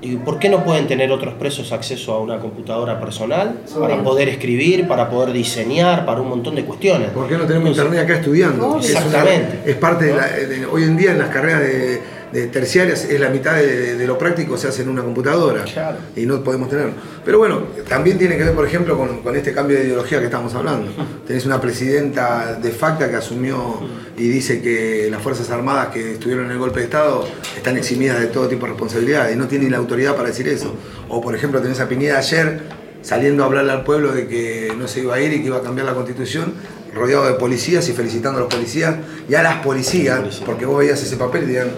¿Y 0.00 0.14
por 0.14 0.38
qué 0.38 0.48
no 0.48 0.62
pueden 0.64 0.86
tener 0.86 1.10
otros 1.10 1.34
presos 1.34 1.72
acceso 1.72 2.12
a 2.14 2.20
una 2.20 2.38
computadora 2.38 3.00
personal 3.00 3.62
para 3.80 4.00
poder 4.04 4.28
escribir, 4.28 4.86
para 4.86 5.10
poder 5.10 5.32
diseñar, 5.32 6.06
para 6.06 6.20
un 6.20 6.28
montón 6.28 6.54
de 6.54 6.64
cuestiones? 6.64 7.10
¿Por 7.10 7.26
qué 7.28 7.36
no 7.36 7.46
tenemos 7.46 7.70
internet 7.70 8.04
acá 8.04 8.14
estudiando? 8.14 8.64
Obvio. 8.68 8.78
Es 8.80 8.90
una- 8.92 9.00
Exactamente. 9.00 9.58
es 9.70 9.74
parte 9.76 10.04
de, 10.04 10.14
la- 10.14 10.28
de- 10.28 10.66
hoy 10.66 10.84
en 10.84 10.96
día 10.96 11.10
en 11.10 11.18
las 11.18 11.30
carreras 11.30 11.62
de, 11.62 12.00
de 12.32 12.46
terciarias 12.48 13.04
es 13.04 13.18
la 13.20 13.28
mitad 13.30 13.54
de, 13.56 13.96
de 13.96 14.06
lo 14.06 14.18
práctico 14.18 14.56
se 14.56 14.68
hace 14.68 14.82
en 14.82 14.88
una 14.90 15.02
computadora 15.02 15.64
Claro. 15.64 15.98
y 16.16 16.26
no 16.26 16.42
podemos 16.44 16.68
tenerlo. 16.68 16.92
Pero 17.24 17.38
bueno, 17.38 17.62
también 17.88 18.18
tiene 18.18 18.36
que 18.36 18.44
ver, 18.44 18.54
por 18.54 18.66
ejemplo, 18.66 18.96
con, 18.96 19.22
con 19.22 19.34
este 19.36 19.52
cambio 19.52 19.76
de 19.78 19.84
ideología 19.84 20.18
que 20.18 20.26
estamos 20.26 20.54
hablando. 20.54 20.90
Tenés 21.26 21.46
una 21.46 21.60
presidenta 21.60 22.54
de 22.54 22.70
facto 22.70 23.08
que 23.08 23.16
asumió 23.16 23.80
y 24.16 24.28
dice 24.28 24.60
que 24.62 25.08
las 25.10 25.22
Fuerzas 25.22 25.50
Armadas 25.50 25.88
que 25.88 26.12
estuvieron 26.14 26.46
en 26.46 26.52
el 26.52 26.58
golpe 26.58 26.80
de 26.80 26.84
Estado 26.86 27.26
están 27.56 27.76
eximidas 27.76 28.20
de 28.20 28.26
todo 28.26 28.48
tipo 28.48 28.66
de 28.66 28.72
responsabilidad 28.72 29.30
y 29.30 29.36
no 29.36 29.46
tienen 29.48 29.70
la 29.70 29.78
autoridad 29.78 30.16
para 30.16 30.28
decir 30.28 30.48
eso. 30.48 30.74
O 31.08 31.20
por 31.20 31.34
ejemplo, 31.34 31.60
tenés 31.60 31.80
a 31.80 31.88
Piñera 31.88 32.18
ayer 32.18 32.60
saliendo 33.02 33.42
a 33.44 33.46
hablarle 33.46 33.72
al 33.72 33.84
pueblo 33.84 34.12
de 34.12 34.26
que 34.26 34.72
no 34.76 34.88
se 34.88 35.00
iba 35.00 35.14
a 35.14 35.20
ir 35.20 35.32
y 35.32 35.40
que 35.40 35.46
iba 35.46 35.58
a 35.58 35.62
cambiar 35.62 35.86
la 35.86 35.94
constitución, 35.94 36.52
rodeado 36.98 37.26
de 37.26 37.34
policías 37.34 37.88
y 37.88 37.92
felicitando 37.92 38.38
a 38.38 38.42
los 38.42 38.52
policías 38.52 38.94
y 39.28 39.34
a 39.34 39.42
las 39.42 39.56
policías, 39.64 40.20
porque 40.44 40.66
vos 40.66 40.78
veías 40.80 41.02
ese 41.02 41.16
papel 41.16 41.44
y 41.44 41.46
tenían 41.46 41.68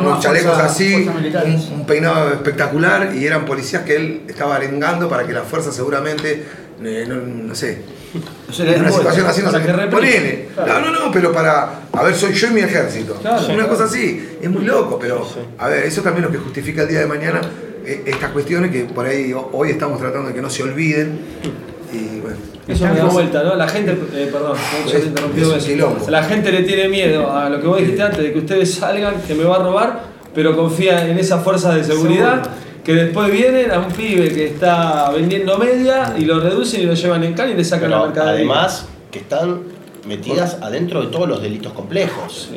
unos 0.00 0.20
chalecos 0.20 0.56
así, 0.58 0.94
un, 0.94 1.72
un 1.80 1.86
peinado 1.86 2.32
espectacular 2.32 3.14
y 3.14 3.26
eran 3.26 3.44
policías 3.44 3.82
que 3.82 3.96
él 3.96 4.22
estaba 4.28 4.56
arengando 4.56 5.08
para 5.08 5.26
que 5.26 5.32
las 5.32 5.46
fuerzas 5.46 5.74
seguramente, 5.74 6.44
eh, 6.82 7.04
no, 7.08 7.16
no 7.16 7.54
sé, 7.54 7.82
En 8.58 8.80
una 8.80 8.90
situación 8.90 9.26
así 9.26 9.42
no 9.42 9.50
se 9.52 9.60
que 9.60 9.72
replique. 9.72 9.90
Ponele. 9.96 10.48
Claro. 10.54 10.80
No, 10.80 10.90
no, 10.92 11.06
no, 11.06 11.12
pero 11.12 11.32
para. 11.32 11.80
A 11.92 12.02
ver, 12.02 12.14
soy 12.14 12.32
yo 12.32 12.48
y 12.48 12.50
mi 12.50 12.60
ejército. 12.60 13.14
Claro. 13.20 13.46
una 13.54 13.68
cosa 13.68 13.84
así. 13.84 14.36
Es 14.42 14.50
muy 14.50 14.64
loco, 14.64 14.98
pero. 15.00 15.24
A 15.58 15.68
ver, 15.68 15.84
eso 15.84 16.02
también 16.02 16.24
es 16.24 16.30
lo 16.32 16.36
que 16.36 16.42
justifica 16.42 16.82
el 16.82 16.88
día 16.88 16.98
de 17.00 17.06
mañana 17.06 17.40
eh, 17.86 18.02
estas 18.06 18.30
cuestiones 18.30 18.70
que 18.72 18.80
por 18.84 19.06
ahí 19.06 19.32
ho- 19.32 19.50
hoy 19.52 19.70
estamos 19.70 20.00
tratando 20.00 20.28
de 20.28 20.34
que 20.34 20.42
no 20.42 20.50
se 20.50 20.62
olviden. 20.64 21.20
Bueno. 22.22 22.36
Eso 22.68 22.84
me 22.86 22.94
da 22.94 23.04
vuelta, 23.06 23.42
¿no? 23.42 23.54
La 23.56 23.66
gente, 23.68 23.92
eh, 24.14 24.28
perdón, 24.32 24.56
ya 24.86 24.98
te 25.00 25.06
interrumpí 25.06 25.38
es 25.40 25.42
dos 25.44 25.52
un 25.52 25.58
veces. 25.58 25.72
quilombo. 25.72 26.10
La 26.10 26.22
gente 26.22 26.52
le 26.52 26.62
tiene 26.62 26.88
miedo 26.88 27.32
a 27.32 27.48
lo 27.48 27.60
que 27.60 27.66
vos 27.66 27.78
dijiste 27.78 28.02
antes, 28.02 28.18
de 28.22 28.32
que 28.32 28.38
ustedes 28.38 28.74
salgan, 28.74 29.14
que 29.26 29.34
me 29.34 29.44
va 29.44 29.56
a 29.56 29.62
robar, 29.62 30.00
pero 30.34 30.56
confía 30.56 31.08
en 31.08 31.18
esas 31.18 31.42
fuerzas 31.42 31.74
de 31.74 31.84
seguridad 31.84 32.42
que 32.84 32.94
después 32.94 33.30
vienen 33.30 33.70
a 33.72 33.78
un 33.80 33.92
pibe 33.92 34.28
que 34.32 34.46
está 34.46 35.10
vendiendo 35.10 35.58
media 35.58 36.14
y 36.16 36.24
lo 36.24 36.38
reducen 36.40 36.80
y 36.82 36.84
lo 36.84 36.94
llevan 36.94 37.24
en 37.24 37.34
cal 37.34 37.50
y 37.50 37.54
le 37.54 37.64
sacan 37.64 37.90
la 37.90 37.96
Pero 37.98 38.06
mercadería. 38.08 38.36
además 38.38 38.86
que 39.10 39.18
están 39.18 39.60
metidas 40.06 40.58
adentro 40.62 41.02
de 41.02 41.08
todos 41.08 41.28
los 41.28 41.42
delitos 41.42 41.72
complejos. 41.72 42.50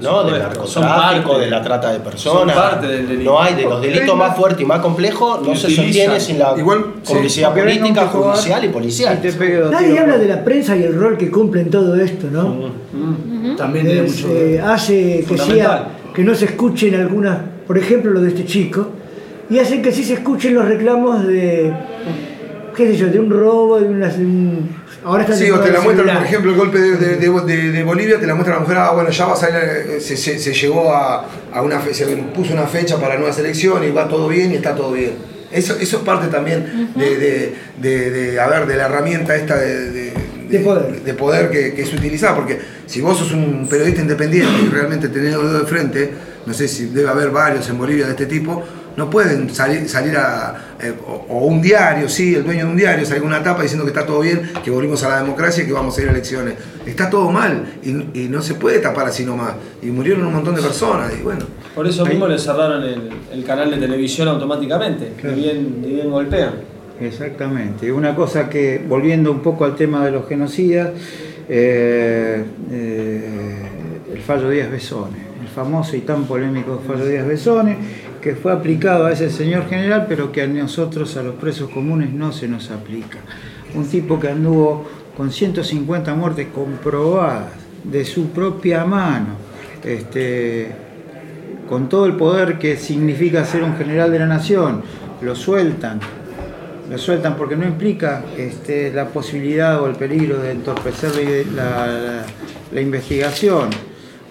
¿no? 0.00 0.24
Del 0.24 0.38
narcotráfico, 0.40 1.30
parte- 1.32 1.44
de 1.44 1.50
la 1.50 1.62
trata 1.62 1.88
de 1.90 1.96
son 1.96 2.04
personas. 2.04 2.56
parte 2.56 2.86
del 2.88 3.08
delito. 3.08 3.30
No 3.32 3.40
hay 3.42 3.54
de 3.54 3.62
los 3.64 3.82
delitos 3.82 4.16
más 4.16 4.36
fuertes 4.36 4.62
y 4.62 4.64
más 4.64 4.80
complejos, 4.80 5.46
no 5.46 5.54
se 5.54 5.70
sostiene 5.70 6.18
sin 6.20 6.38
la 6.38 6.54
Igual, 6.56 6.78
un 6.78 6.92
política, 7.54 8.06
judicial 8.06 8.64
y 8.64 8.68
policial. 8.68 9.20
Nadie 9.70 9.98
habla 9.98 10.18
de 10.18 10.28
la 10.28 10.44
prensa 10.44 10.76
y 10.76 10.82
el 10.84 10.94
rol 10.98 11.16
que 11.18 11.30
cumple 11.30 11.60
en 11.62 11.70
todo 11.70 11.94
esto, 11.96 12.28
¿no? 12.30 12.70
También 13.56 13.86
tiene 13.86 14.02
mucho 14.02 14.28
eh, 14.34 14.60
hace 14.60 15.18
que 15.20 15.24
Fundamental. 15.36 15.56
sea 15.56 15.88
que 16.14 16.22
no 16.24 16.34
se 16.34 16.46
escuchen 16.46 16.94
algunas, 16.94 17.38
por 17.66 17.76
ejemplo, 17.78 18.10
lo 18.10 18.20
de 18.20 18.28
este 18.28 18.44
chico, 18.46 18.88
y 19.50 19.58
hacen 19.58 19.82
que 19.82 19.92
sí 19.92 20.02
se 20.02 20.14
escuchen 20.14 20.54
los 20.54 20.64
reclamos 20.66 21.26
de, 21.26 21.72
qué 22.74 22.86
sé 22.88 22.96
yo, 22.96 23.06
de 23.08 23.20
un 23.20 23.30
robo, 23.30 23.78
de 23.78 23.86
una... 23.88 24.08
de 24.08 24.24
un- 24.24 24.85
ahora 25.06 25.22
está 25.22 25.36
Sí, 25.36 25.50
o 25.50 25.60
te 25.60 25.70
la 25.70 25.80
muestran, 25.80 26.06
por 26.18 26.26
ejemplo, 26.26 26.50
el 26.52 26.56
golpe 26.58 26.78
de, 26.80 26.96
de- 26.96 27.16
de- 27.16 27.40
de- 27.40 27.72
de 27.72 27.82
Bolivia, 27.84 28.18
te 28.20 28.26
la 28.26 28.34
muestra 28.34 28.54
la 28.56 28.60
mujer, 28.60 28.76
ah, 28.78 28.90
bueno, 28.92 29.10
ya 29.10 29.26
va 29.26 29.32
a 29.32 29.36
salir, 29.36 29.56
eh, 29.56 30.00
se, 30.00 30.16
se- 30.16 30.38
se 30.38 30.52
llegó 30.52 30.92
a, 30.92 31.26
a 31.52 31.62
una 31.62 31.78
fe- 31.80 31.94
se 31.94 32.04
puso 32.34 32.52
una 32.52 32.66
fecha 32.66 32.96
para 32.96 33.14
la 33.14 33.20
nueva 33.20 33.32
selección 33.32 33.82
y 33.84 33.90
va 33.90 34.08
todo 34.08 34.28
bien 34.28 34.52
y 34.52 34.56
está 34.56 34.74
todo 34.74 34.92
bien. 34.92 35.12
Eso, 35.52 35.76
eso 35.80 35.98
es 35.98 36.02
parte 36.02 36.26
también 36.26 36.90
de, 36.96 37.16
de, 37.18 37.54
de- 37.80 38.10
de, 38.10 38.40
a 38.40 38.46
ver, 38.48 38.66
de 38.66 38.76
la 38.76 38.86
herramienta 38.86 39.34
esta 39.36 39.56
de, 39.56 39.90
de- 39.90 40.12
de- 40.48 41.00
de 41.04 41.14
poder 41.14 41.50
que, 41.50 41.72
que 41.74 41.82
es 41.82 41.92
utilizada, 41.94 42.34
porque 42.34 42.58
si 42.86 43.00
vos 43.00 43.16
sos 43.18 43.32
un 43.32 43.66
periodista 43.68 44.00
independiente 44.02 44.52
y 44.64 44.68
realmente 44.68 45.08
tenés 45.08 45.34
los 45.34 45.44
dedos 45.44 45.62
de 45.62 45.66
frente, 45.68 46.10
no 46.46 46.52
sé 46.54 46.68
si 46.68 46.86
debe 46.86 47.08
haber 47.08 47.30
varios 47.30 47.68
en 47.68 47.78
Bolivia 47.78 48.04
de 48.06 48.12
este 48.12 48.26
tipo, 48.26 48.62
no 48.96 49.10
pueden 49.10 49.50
salir, 49.50 49.88
salir 49.88 50.16
a. 50.16 50.76
eh, 50.80 50.92
o, 51.06 51.26
o 51.28 51.46
un 51.46 51.60
diario, 51.60 52.08
sí, 52.08 52.34
el 52.34 52.44
dueño 52.44 52.64
de 52.66 52.70
un 52.70 52.76
diario, 52.76 53.04
salir 53.04 53.22
con 53.22 53.30
una 53.30 53.42
tapa 53.42 53.62
diciendo 53.62 53.84
que 53.84 53.90
está 53.90 54.06
todo 54.06 54.20
bien, 54.20 54.50
que 54.64 54.70
volvimos 54.70 55.02
a 55.04 55.08
la 55.08 55.18
democracia 55.22 55.64
y 55.64 55.66
que 55.66 55.72
vamos 55.72 55.96
a 55.98 56.02
ir 56.02 56.08
a 56.08 56.12
elecciones. 56.12 56.54
Está 56.86 57.10
todo 57.10 57.30
mal 57.30 57.64
y, 57.82 57.90
y 58.20 58.28
no 58.28 58.40
se 58.42 58.54
puede 58.54 58.78
tapar 58.78 59.06
así 59.06 59.24
nomás. 59.24 59.54
Y 59.82 59.86
murieron 59.86 60.26
un 60.26 60.32
montón 60.32 60.54
de 60.54 60.62
personas 60.62 61.12
y 61.18 61.22
bueno. 61.22 61.44
Por 61.74 61.86
eso 61.86 62.06
mismo 62.06 62.26
le 62.26 62.38
cerraron 62.38 62.82
el, 62.82 63.10
el 63.32 63.44
canal 63.44 63.70
de 63.70 63.76
televisión 63.76 64.28
automáticamente, 64.28 65.12
ni 65.22 65.34
bien, 65.34 65.82
ni 65.82 65.88
bien 65.94 66.10
golpean. 66.10 66.54
Exactamente. 66.98 67.92
Una 67.92 68.14
cosa 68.14 68.48
que, 68.48 68.82
volviendo 68.88 69.30
un 69.30 69.40
poco 69.40 69.66
al 69.66 69.76
tema 69.76 70.02
de 70.04 70.12
los 70.12 70.26
genocidas, 70.26 70.88
eh, 71.48 72.42
eh, 72.70 73.62
el 74.14 74.20
fallo 74.22 74.48
Díaz 74.48 74.70
Besone, 74.70 75.18
el 75.42 75.48
famoso 75.48 75.94
y 75.96 76.00
tan 76.00 76.24
polémico 76.24 76.80
fallo 76.86 77.04
Díaz 77.06 77.26
Besone, 77.26 77.76
que 78.26 78.34
fue 78.34 78.50
aplicado 78.52 79.06
a 79.06 79.12
ese 79.12 79.30
señor 79.30 79.68
general, 79.68 80.06
pero 80.08 80.32
que 80.32 80.42
a 80.42 80.48
nosotros, 80.48 81.16
a 81.16 81.22
los 81.22 81.36
presos 81.36 81.70
comunes, 81.70 82.12
no 82.12 82.32
se 82.32 82.48
nos 82.48 82.72
aplica. 82.72 83.18
Un 83.72 83.86
tipo 83.86 84.18
que 84.18 84.28
anduvo 84.28 84.84
con 85.16 85.30
150 85.30 86.12
muertes 86.16 86.48
comprobadas 86.52 87.44
de 87.84 88.04
su 88.04 88.30
propia 88.30 88.84
mano, 88.84 89.36
este, 89.84 90.72
con 91.68 91.88
todo 91.88 92.06
el 92.06 92.14
poder 92.16 92.58
que 92.58 92.76
significa 92.76 93.44
ser 93.44 93.62
un 93.62 93.76
general 93.76 94.10
de 94.10 94.18
la 94.18 94.26
nación, 94.26 94.82
lo 95.22 95.36
sueltan, 95.36 96.00
lo 96.90 96.98
sueltan 96.98 97.36
porque 97.36 97.54
no 97.54 97.64
implica 97.64 98.24
este, 98.36 98.92
la 98.92 99.06
posibilidad 99.06 99.80
o 99.80 99.86
el 99.86 99.94
peligro 99.94 100.38
de 100.42 100.50
entorpecer 100.50 101.12
la, 101.54 101.86
la- 101.86 102.24
la 102.72 102.80
investigación, 102.80 103.68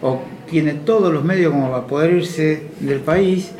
o 0.01 0.21
tiene 0.51 0.73
todos 0.73 1.13
los 1.13 1.23
medios 1.23 1.53
como 1.53 1.71
para 1.71 1.87
poder 1.87 2.11
irse 2.15 2.67
del 2.81 2.99
país, 2.99 3.51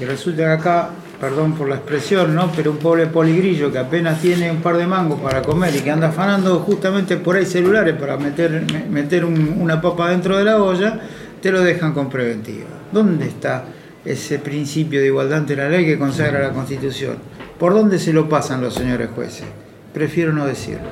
y 0.00 0.04
resulta 0.04 0.38
que 0.42 0.46
acá, 0.46 0.90
perdón 1.20 1.52
por 1.54 1.68
la 1.68 1.76
expresión, 1.76 2.34
¿no? 2.34 2.50
pero 2.54 2.70
un 2.72 2.78
pobre 2.78 3.06
poligrillo 3.06 3.70
que 3.72 3.78
apenas 3.78 4.20
tiene 4.20 4.50
un 4.50 4.58
par 4.60 4.76
de 4.76 4.86
mangos 4.86 5.20
para 5.20 5.40
comer 5.42 5.74
y 5.76 5.80
que 5.80 5.90
anda 5.90 6.08
afanando 6.08 6.58
justamente 6.60 7.16
por 7.16 7.36
ahí 7.36 7.46
celulares 7.46 7.94
para 7.96 8.16
meter, 8.16 8.64
me- 8.72 8.84
meter 9.02 9.24
un- 9.24 9.56
una 9.60 9.80
papa 9.80 10.10
dentro 10.10 10.36
de 10.36 10.44
la 10.44 10.60
olla, 10.62 11.00
te 11.40 11.50
lo 11.52 11.60
dejan 11.62 11.92
con 11.92 12.08
preventiva. 12.10 12.66
¿Dónde 12.92 13.26
está 13.26 13.64
ese 14.04 14.38
principio 14.38 15.00
de 15.00 15.06
igualdad 15.06 15.38
ante 15.38 15.56
la 15.56 15.68
ley 15.68 15.84
que 15.86 15.98
consagra 15.98 16.40
la 16.40 16.50
Constitución? 16.50 17.16
¿Por 17.58 17.72
dónde 17.74 17.98
se 17.98 18.12
lo 18.12 18.28
pasan 18.28 18.60
los 18.60 18.74
señores 18.74 19.08
jueces? 19.14 19.44
Prefiero 19.92 20.32
no 20.32 20.44
decirlo. 20.46 20.88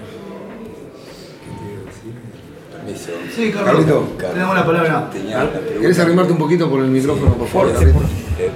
Sí, 3.35 3.51
Carlito. 3.53 4.09
Tenemos 4.33 4.55
la 4.55 4.67
palabra. 4.67 5.11
¿Querés 5.81 5.99
arrimarte 5.99 6.33
un 6.33 6.39
poquito 6.39 6.69
por 6.69 6.81
el 6.81 6.89
micrófono, 6.91 7.35
por 7.35 7.49
favor? 7.49 7.69
Eh, 8.39 8.51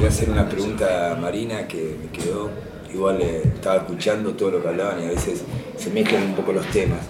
Quería 0.00 0.14
hacer 0.14 0.30
una 0.30 0.48
pregunta 0.48 1.12
a 1.12 1.14
Marina 1.14 1.68
que 1.68 1.94
me 2.02 2.10
quedó. 2.10 2.48
Igual 2.90 3.20
eh, 3.20 3.42
estaba 3.44 3.82
escuchando 3.82 4.32
todo 4.32 4.52
lo 4.52 4.62
que 4.62 4.68
hablaban 4.68 4.98
y 5.02 5.04
a 5.04 5.10
veces 5.10 5.42
se 5.76 5.90
mezclan 5.90 6.22
un 6.22 6.34
poco 6.34 6.54
los 6.54 6.66
temas. 6.68 7.00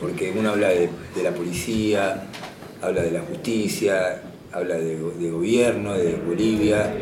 Porque 0.00 0.30
uno 0.30 0.50
habla 0.50 0.68
de, 0.68 0.88
la 1.24 1.32
policía, 1.32 2.28
habla 2.80 3.02
de 3.02 3.10
la 3.10 3.22
justicia, 3.22 4.22
habla 4.52 4.76
de 4.76 5.28
gobierno, 5.28 5.94
de 5.94 6.14
Bolivia. 6.24 6.94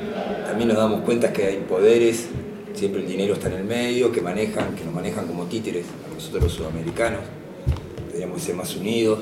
También 0.46 0.68
nos 0.68 0.78
damos 0.78 1.02
cuenta 1.02 1.30
que 1.30 1.44
hay 1.44 1.56
poderes, 1.58 2.28
siempre 2.72 3.02
el 3.02 3.06
dinero 3.06 3.34
está 3.34 3.48
en 3.48 3.56
el 3.56 3.64
medio, 3.64 4.10
que 4.12 4.22
manejan, 4.22 4.74
que 4.74 4.82
nos 4.82 4.94
manejan 4.94 5.26
como 5.26 5.44
títeres 5.44 5.84
a 6.10 6.14
nosotros 6.14 6.44
los 6.44 6.52
sudamericanos. 6.54 7.20
Deberíamos 8.06 8.40
ser 8.40 8.54
más 8.54 8.74
unidos 8.76 9.18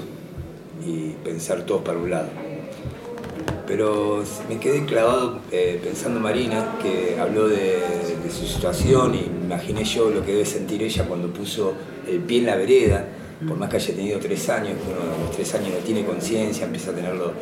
y 0.86 1.14
pensar 1.24 1.66
todos 1.66 1.82
para 1.82 1.98
un 1.98 2.10
lado. 2.10 2.51
Pero 3.72 4.22
me 4.50 4.60
quedé 4.60 4.84
clavado 4.84 5.40
eh, 5.50 5.80
pensando 5.82 6.20
Marina, 6.20 6.76
que 6.82 7.18
habló 7.18 7.48
de, 7.48 7.80
de 8.22 8.30
su 8.30 8.44
situación 8.44 9.14
y 9.14 9.20
imaginé 9.46 9.82
yo 9.82 10.10
lo 10.10 10.22
que 10.22 10.32
debe 10.32 10.44
sentir 10.44 10.82
ella 10.82 11.06
cuando 11.06 11.28
puso 11.28 11.72
el 12.06 12.18
pie 12.18 12.40
en 12.40 12.46
la 12.46 12.56
vereda, 12.56 13.06
por 13.48 13.56
más 13.56 13.70
que 13.70 13.76
haya 13.76 13.94
tenido 13.94 14.20
tres 14.20 14.46
años, 14.50 14.74
uno 14.86 15.00
a 15.00 15.24
los 15.24 15.34
tres 15.34 15.54
años 15.54 15.70
no 15.70 15.78
tiene 15.78 16.04
conciencia, 16.04 16.66
empieza 16.66 16.90
a 16.90 16.94
tenerlo 16.94 17.32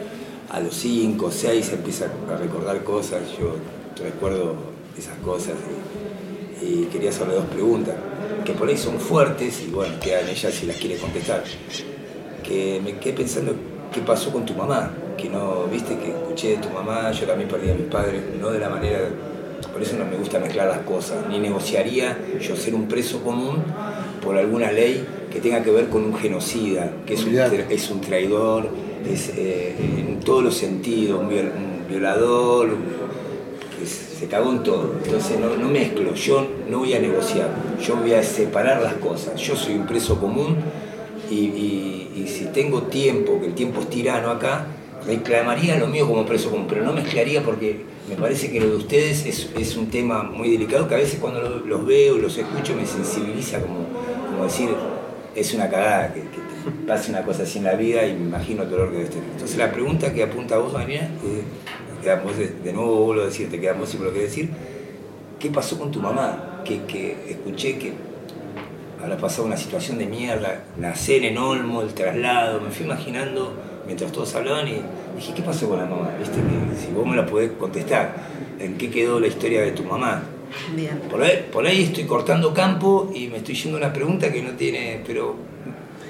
a 0.51 0.61
los 0.61 0.73
cinco, 0.73 1.33
seis, 1.33 1.73
empieza 1.73 2.05
a 2.05 2.37
recordar 2.37 2.85
cosas, 2.85 3.23
yo 3.37 3.57
recuerdo 4.01 4.55
esas 4.97 5.19
cosas 5.25 5.55
y, 6.63 6.65
y 6.65 6.85
quería 6.93 7.11
hacerle 7.11 7.35
dos 7.35 7.47
preguntas, 7.47 7.97
que 8.45 8.53
por 8.53 8.69
ahí 8.69 8.77
son 8.77 9.01
fuertes 9.01 9.65
y 9.67 9.73
bueno, 9.73 9.95
quedan 10.01 10.29
ella 10.29 10.53
si 10.53 10.67
las 10.67 10.77
quiere 10.77 10.97
contestar 10.97 11.43
que 12.51 12.81
me 12.85 12.99
quedé 12.99 13.15
pensando 13.15 13.55
qué 13.93 14.01
pasó 14.01 14.31
con 14.33 14.45
tu 14.47 14.55
mamá, 14.55 14.91
que 15.17 15.29
no, 15.29 15.65
viste, 15.71 15.97
que 15.99 16.11
escuché 16.11 16.51
de 16.51 16.57
tu 16.59 16.71
mamá, 16.71 17.11
yo 17.13 17.27
también 17.27 17.49
perdí 17.49 17.71
a 17.71 17.75
mis 17.75 17.87
padres, 17.87 18.23
no 18.41 18.51
de 18.51 18.59
la 18.59 18.69
manera, 18.69 19.01
por 19.73 19.83
eso 19.83 19.97
no 19.97 20.05
me 20.05 20.17
gusta 20.17 20.39
mezclar 20.39 20.69
las 20.69 20.79
cosas, 20.81 21.27
ni 21.29 21.39
negociaría 21.39 22.17
yo 22.41 22.57
ser 22.57 22.75
un 22.75 22.89
preso 22.89 23.23
común 23.23 23.57
por 24.23 24.37
alguna 24.37 24.71
ley 24.73 25.05
que 25.33 25.41
tenga 25.41 25.63
que 25.63 25.71
ver 25.71 25.89
con 25.89 26.05
un 26.05 26.15
genocida, 26.17 26.91
que 27.07 27.15
es 27.15 27.25
un, 27.25 27.33
tra- 27.35 27.67
es 27.71 27.91
un 27.91 28.01
traidor, 28.01 28.69
es 29.09 29.31
eh, 29.37 29.75
en 29.79 30.21
todos 30.21 30.43
los 30.43 30.55
sentidos, 30.57 31.21
un, 31.21 31.29
viol- 31.31 31.53
un 31.57 31.89
violador, 31.89 32.69
que 33.79 33.87
se 33.87 34.27
cagó 34.27 34.51
en 34.51 34.63
todo. 34.63 34.95
Entonces 35.05 35.39
no, 35.41 35.57
no 35.57 35.69
mezclo, 35.69 36.15
yo 36.15 36.47
no 36.69 36.81
voy 36.81 36.95
a 36.95 37.01
negociar, 37.01 37.49
yo 37.83 37.97
voy 37.97 38.13
a 38.15 38.23
separar 38.23 38.83
las 38.83 38.95
cosas. 38.95 39.41
Yo 39.41 39.57
soy 39.57 39.75
un 39.75 39.87
preso 39.87 40.19
común 40.21 40.57
y, 41.31 41.35
y- 41.35 42.00
y 42.25 42.29
si 42.29 42.47
tengo 42.47 42.83
tiempo, 42.85 43.41
que 43.41 43.47
el 43.47 43.55
tiempo 43.55 43.81
es 43.81 43.91
tirano 43.91 44.31
acá, 44.31 44.67
reclamaría 45.07 45.79
lo 45.79 45.87
mío 45.87 46.07
como 46.07 46.27
preso 46.27 46.51
común, 46.51 46.67
pero 46.69 46.85
no 46.85 46.93
mezclaría 46.93 47.43
porque 47.43 47.81
me 48.09 48.17
parece 48.17 48.51
que 48.51 48.61
lo 48.61 48.71
de 48.71 48.77
ustedes 48.77 49.25
es, 49.27 49.51
es 49.59 49.77
un 49.77 49.87
tema 49.89 50.23
muy 50.23 50.51
delicado 50.51 50.87
que 50.89 50.95
a 50.95 50.99
veces 50.99 51.19
cuando 51.21 51.41
lo- 51.41 51.61
los 51.67 51.87
veo, 51.87 52.17
los 52.19 52.37
escucho, 52.37 52.75
me 52.75 52.87
sensibiliza 52.87 53.61
como, 53.61 53.87
decir, 54.45 54.71
es 55.35 55.55
una 55.55 55.69
cagada 55.71 56.13
que, 56.13 56.21
que 56.21 56.87
pase 56.87 57.11
una 57.11 57.23
cosa 57.25 57.45
así 57.45 57.59
en 57.59 57.65
la 57.65 57.75
vida 57.75 58.07
y 58.07 58.15
me 58.15 58.27
imagino 58.27 58.63
el 58.65 58.71
dolor 58.71 58.89
que 58.91 58.97
debes 58.97 59.11
tener. 59.11 59.29
Entonces 59.33 59.57
la 59.57 59.71
pregunta 59.73 60.13
que 60.13 60.23
apunta 60.23 60.57
a 60.57 60.59
vos, 60.59 60.73
quedan 62.03 62.25
vos 62.25 62.37
de, 62.37 62.73
nuevo 62.73 63.05
vuelvo 63.07 63.23
a 63.23 63.27
decirte, 63.27 63.61
quedan 63.61 63.79
vos 63.79 63.95
por 63.95 64.07
lo 64.07 64.13
que 64.13 64.21
decir, 64.21 64.51
¿qué 65.39 65.51
pasó 65.51 65.79
con 65.79 65.91
tu 65.91 66.01
mamá? 66.01 66.61
Que, 66.65 66.83
que 66.85 67.17
escuché 67.31 67.79
que 67.79 67.93
habrá 69.03 69.17
pasado 69.17 69.45
una 69.45 69.57
situación 69.57 69.99
de 69.99 70.07
mierda, 70.07 70.61
nacer 70.79 71.25
en 71.25 71.39
Olmo, 71.39 71.83
el 71.83 71.95
traslado, 71.95 72.61
me 72.61 72.71
fui 72.71 72.85
imaginando 72.87 73.55
mientras 73.87 74.13
todos 74.13 74.35
hablaban 74.35 74.69
y 74.69 74.81
dije, 75.17 75.33
¿qué 75.35 75.43
pasó 75.43 75.69
con 75.69 75.79
la 75.79 75.87
mamá? 75.87 76.11
¿Viste? 76.19 76.37
Que 76.37 76.81
si 76.87 76.93
vos 76.93 77.07
me 77.07 77.17
la 77.17 77.27
podés 77.27 77.53
contestar, 77.53 78.15
¿en 78.59 78.77
qué 78.77 78.91
quedó 78.91 79.19
la 79.21 79.27
historia 79.27 79.63
de 79.63 79.73
tu 79.73 79.85
mamá? 79.85 80.23
Bien. 80.75 80.99
Por 81.11 81.23
ahí, 81.23 81.49
por 81.53 81.67
ahí 81.67 81.85
estoy 81.85 82.05
cortando 82.05 82.53
campo 82.53 83.11
y 83.15 83.29
me 83.29 83.39
estoy 83.39 83.55
yendo 83.55 83.79
a 83.79 83.81
una 83.83 83.93
pregunta 83.93 84.31
que 84.33 84.43
no 84.43 84.51
tiene, 84.53 85.01
pero... 85.07 85.37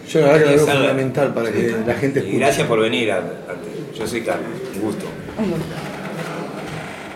Yo 0.09 0.21
la 0.21 0.27
verdad 0.33 0.39
que 0.39 0.57
lo 0.57 0.67
veo 0.67 0.75
fundamental 0.75 1.35
para 1.35 1.53
que 1.53 1.77
la 1.87 1.95
gente 1.95 2.21
Y 2.27 2.39
gracias 2.39 2.67
por 2.67 2.81
venir. 2.81 3.13
a- 3.13 3.19
a- 3.19 3.95
yo 3.97 4.07
soy 4.07 4.23
Carlos, 4.23 4.49
un 4.77 4.81
gusto. 4.83 5.05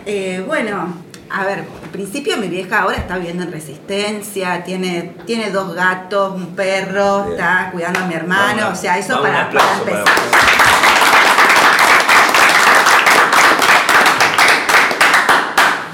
Eh, 0.05 0.43
bueno, 0.45 0.93
a 1.29 1.45
ver, 1.45 1.63
principio 1.95 2.35
mi 2.35 2.49
vieja 2.49 2.79
ahora 2.81 2.97
está 2.97 3.15
viviendo 3.17 3.43
en 3.43 3.51
Resistencia, 3.53 4.63
tiene, 4.65 5.13
tiene 5.25 5.49
dos 5.49 5.73
gatos, 5.73 6.33
un 6.35 6.53
perro, 6.55 7.21
Bien. 7.23 7.31
está 7.39 7.69
cuidando 7.71 8.01
a 8.01 8.03
mi 8.07 8.13
hermano, 8.15 8.63
Vamos, 8.63 8.79
o 8.79 8.81
sea, 8.81 8.97
eso 8.97 9.21
para, 9.21 9.33
para 9.33 9.45
aplauso 9.47 9.83
para 9.85 9.99
empezar. 9.99 10.15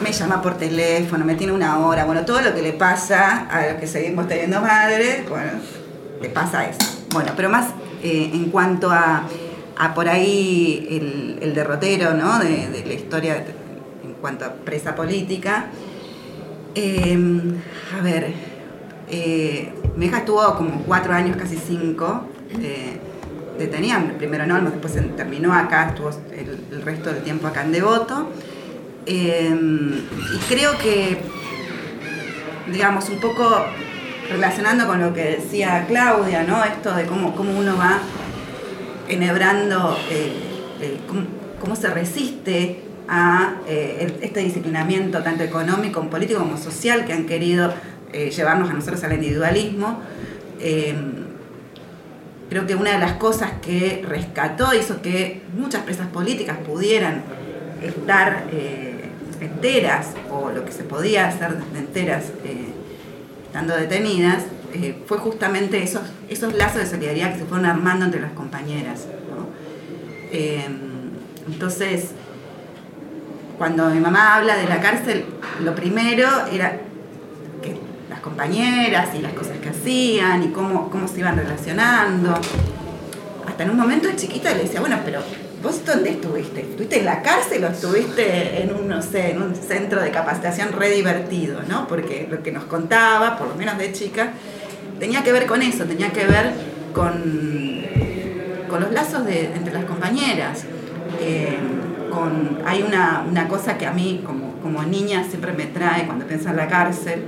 Me 0.04 0.12
llama 0.12 0.42
por 0.42 0.58
teléfono, 0.58 1.24
me 1.24 1.36
tiene 1.36 1.54
una 1.54 1.78
hora, 1.80 2.06
bueno, 2.06 2.26
todo 2.26 2.42
lo 2.42 2.54
que 2.56 2.62
le 2.64 2.74
pasa 2.74 3.48
a 3.50 3.68
los 3.68 3.76
que 3.76 3.86
seguimos 3.88 4.28
teniendo 4.28 4.60
madre, 4.60 5.24
bueno, 5.30 5.52
le 6.20 6.30
pasa 6.30 6.66
eso. 6.66 6.80
Bueno, 7.14 7.32
pero 7.36 7.50
más 7.50 7.68
eh, 8.02 8.32
en 8.34 8.46
cuanto 8.50 8.90
a, 8.92 9.24
a 9.78 9.94
por 9.94 10.10
ahí 10.10 10.88
el, 10.90 11.38
el 11.44 11.54
derrotero, 11.54 12.16
¿no? 12.16 12.40
De, 12.40 12.68
de 12.70 12.84
la 12.86 12.94
historia 12.94 13.36
de- 13.36 13.56
en 14.04 14.14
cuanto 14.20 14.46
a 14.46 14.50
presa 14.54 14.96
política. 14.96 15.66
Eh, 16.76 17.18
a 17.98 18.02
ver, 18.02 18.34
eh, 19.10 19.74
mi 19.96 20.06
hija 20.06 20.20
estuvo 20.20 20.56
como 20.56 20.84
cuatro 20.84 21.14
años, 21.14 21.38
casi 21.38 21.58
cinco, 21.58 22.26
eh, 22.62 23.00
primero 24.18 24.44
en 24.44 24.52
Olmos, 24.52 24.72
después 24.74 24.94
terminó 25.16 25.54
acá, 25.54 25.90
estuvo 25.90 26.10
el, 26.10 26.82
resto 26.82 27.14
del 27.14 27.24
tiempo 27.24 27.48
acá 27.48 27.64
en 27.64 27.72
Devoto. 27.72 28.30
Eh, 29.06 29.50
y 29.54 30.38
creo 30.48 30.78
que, 30.78 31.22
digamos, 32.72 33.10
un 33.10 33.20
poco 33.20 33.66
relacionando 34.30 34.88
con 34.88 35.02
lo 35.02 35.14
que 35.14 35.38
decía 35.38 35.86
Claudia, 35.88 36.44
¿no? 36.44 36.64
Esto 36.64 36.96
de 36.96 37.06
cómo, 37.06 37.36
cómo 37.36 37.58
uno 37.58 37.78
va 37.78 38.00
enhebrando, 39.08 39.98
eh, 40.10 40.34
eh, 40.82 41.00
cómo 41.60 41.76
se 41.76 41.90
resiste 41.90 42.91
a 43.14 43.56
eh, 43.68 44.20
este 44.22 44.40
disciplinamiento 44.40 45.22
tanto 45.22 45.44
económico, 45.44 46.02
político 46.10 46.40
como 46.40 46.58
social 46.58 47.04
que 47.04 47.12
han 47.12 47.26
querido 47.26 47.74
eh, 48.14 48.32
llevarnos 48.32 48.70
a 48.70 48.74
nosotros 48.74 49.04
al 49.04 49.12
individualismo. 49.12 50.00
Eh, 50.62 50.96
creo 52.50 52.66
que 52.66 52.76
una 52.76 52.94
de 52.94 53.00
las 53.00 53.14
cosas 53.14 53.52
que 53.62 54.02
rescató 54.08 54.74
hizo 54.74 55.02
que 55.02 55.42
muchas 55.58 55.84
presas 55.84 56.08
políticas 56.08 56.58
pudieran 56.60 57.24
estar 57.82 58.46
enteras 59.42 60.12
o 60.30 60.50
lo 60.50 60.64
que 60.64 60.72
se 60.72 60.84
podía 60.84 61.28
hacer 61.28 61.58
de 61.58 61.80
enteras 61.80 62.26
estando 63.46 63.76
detenidas 63.76 64.44
fue 65.06 65.18
justamente 65.18 65.84
esos, 65.84 66.04
esos 66.30 66.54
lazos 66.54 66.84
de 66.84 66.88
solidaridad 66.88 67.34
que 67.34 67.40
se 67.40 67.46
fueron 67.46 67.66
armando 67.66 68.06
entre 68.06 68.22
las 68.22 68.32
compañeras. 68.32 69.08
entonces, 71.48 72.12
cuando 73.62 73.92
mi 73.92 74.00
mamá 74.00 74.38
habla 74.38 74.58
de 74.58 74.68
la 74.68 74.82
cárcel, 74.82 75.24
lo 75.60 75.76
primero 75.76 76.28
era 76.52 76.80
las 78.10 78.20
compañeras 78.20 79.10
y 79.14 79.22
las 79.22 79.34
cosas 79.34 79.60
que 79.60 79.70
hacían 79.70 80.42
y 80.42 80.48
cómo, 80.48 80.90
cómo 80.90 81.08
se 81.08 81.20
iban 81.20 81.38
relacionando. 81.38 82.34
Hasta 83.48 83.62
en 83.64 83.70
un 83.70 83.78
momento 83.78 84.08
de 84.08 84.16
chiquita 84.16 84.52
le 84.56 84.64
decía, 84.64 84.80
bueno, 84.80 84.98
pero 85.06 85.20
¿vos 85.62 85.86
dónde 85.86 86.10
estuviste? 86.10 86.62
¿Estuviste 86.62 87.02
en 87.02 87.06
la 87.06 87.22
cárcel 87.22 87.64
o 87.64 87.68
estuviste 87.68 88.64
en 88.64 88.74
un, 88.74 88.88
no 88.88 89.04
sé, 89.04 89.30
en 89.30 89.44
un 89.44 89.54
centro 89.54 90.02
de 90.02 90.10
capacitación 90.10 90.72
re 90.72 90.90
divertido, 90.90 91.60
¿no? 91.70 91.88
Porque 91.88 92.28
lo 92.32 92.42
que 92.42 92.52
nos 92.52 92.64
contaba, 92.64 93.38
por 93.38 93.48
lo 93.48 93.54
menos 93.54 93.78
de 93.78 93.94
chica, 93.94 94.32
tenía 95.00 95.24
que 95.24 95.32
ver 95.34 95.46
con 95.46 95.62
eso, 95.62 95.84
tenía 95.84 96.12
que 96.12 96.26
ver 96.26 96.52
con, 96.96 97.86
con 98.68 98.82
los 98.82 98.92
lazos 98.92 99.24
de, 99.24 99.54
entre 99.54 99.72
las 99.72 99.86
compañeras. 99.86 100.64
Eh, 101.20 101.60
con, 102.12 102.60
hay 102.66 102.84
una, 102.84 103.26
una 103.28 103.48
cosa 103.48 103.78
que 103.78 103.88
a 103.88 103.92
mí 103.92 104.22
como, 104.26 104.54
como 104.62 104.84
niña 104.84 105.24
siempre 105.28 105.54
me 105.54 105.66
trae 105.66 106.06
cuando 106.06 106.26
pienso 106.26 106.50
en 106.50 106.58
la 106.58 106.68
cárcel 106.68 107.24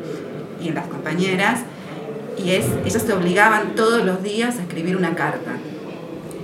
y 0.62 0.68
en 0.68 0.76
las 0.76 0.88
compañeras, 0.88 1.62
y 2.38 2.52
es, 2.52 2.66
ellas 2.86 3.02
se 3.02 3.14
obligaban 3.14 3.76
todos 3.76 4.06
los 4.06 4.22
días 4.24 4.58
a 4.58 4.62
escribir 4.62 4.96
una 4.98 5.16
carta. 5.16 5.52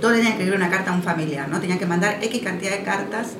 Todos 0.00 0.14
tenían 0.14 0.32
que 0.32 0.42
escribir 0.42 0.54
una 0.54 0.70
carta 0.70 0.92
a 0.92 0.94
un 0.94 1.02
familiar, 1.02 1.48
¿no? 1.48 1.60
Tenían 1.60 1.78
que 1.78 1.86
mandar 1.86 2.18
X 2.22 2.40
cantidad 2.42 2.70
de 2.70 2.82
cartas 2.82 3.34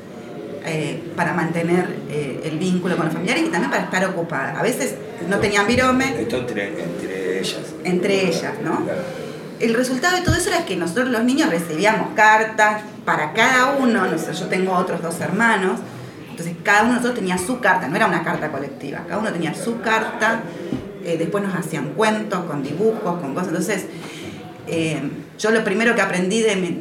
eh, 0.67 1.01
para 1.17 1.33
mantener 1.33 1.87
eh, 2.11 2.43
el 2.45 2.59
vínculo 2.59 2.97
con 2.97 3.07
los 3.07 3.15
familiares 3.15 3.45
y 3.47 3.49
también 3.49 3.71
para 3.71 3.85
estar 3.85 4.05
ocupadas. 4.05 4.59
A 4.59 4.63
veces 4.63 4.95
no 5.29 5.39
tenían 5.39 5.67
virome, 5.67 6.21
Esto 6.21 6.39
entre, 6.39 6.83
entre 6.83 7.41
ellas. 7.41 7.61
entre 7.85 8.29
ellas, 8.29 8.53
¿no? 8.63 8.83
El 9.61 9.75
resultado 9.75 10.17
de 10.17 10.23
todo 10.23 10.35
eso 10.35 10.49
era 10.49 10.65
que 10.65 10.75
nosotros 10.77 11.09
los 11.11 11.23
niños 11.23 11.51
recibíamos 11.51 12.09
cartas 12.17 12.83
para 13.05 13.33
cada 13.35 13.77
uno, 13.77 14.07
no 14.07 14.19
sé, 14.19 14.33
yo 14.33 14.47
tengo 14.47 14.73
otros 14.73 15.03
dos 15.03 15.21
hermanos, 15.21 15.81
entonces 16.31 16.55
cada 16.63 16.81
uno 16.83 16.91
de 16.93 16.97
nosotros 16.97 17.19
tenía 17.19 17.37
su 17.37 17.61
carta, 17.61 17.87
no 17.87 17.97
era 17.97 18.07
una 18.07 18.23
carta 18.25 18.51
colectiva, 18.51 19.01
cada 19.07 19.19
uno 19.19 19.31
tenía 19.31 19.53
su 19.55 19.81
carta, 19.83 20.41
eh, 21.05 21.17
después 21.19 21.45
nos 21.45 21.55
hacían 21.55 21.91
cuentos 21.91 22.45
con 22.45 22.63
dibujos, 22.63 23.21
con 23.21 23.35
cosas, 23.35 23.49
entonces 23.49 23.85
eh, 24.67 25.03
yo 25.39 25.51
lo 25.51 25.63
primero 25.63 25.95
que 25.95 26.01
aprendí 26.01 26.41
de, 26.41 26.57
mi- 26.57 26.81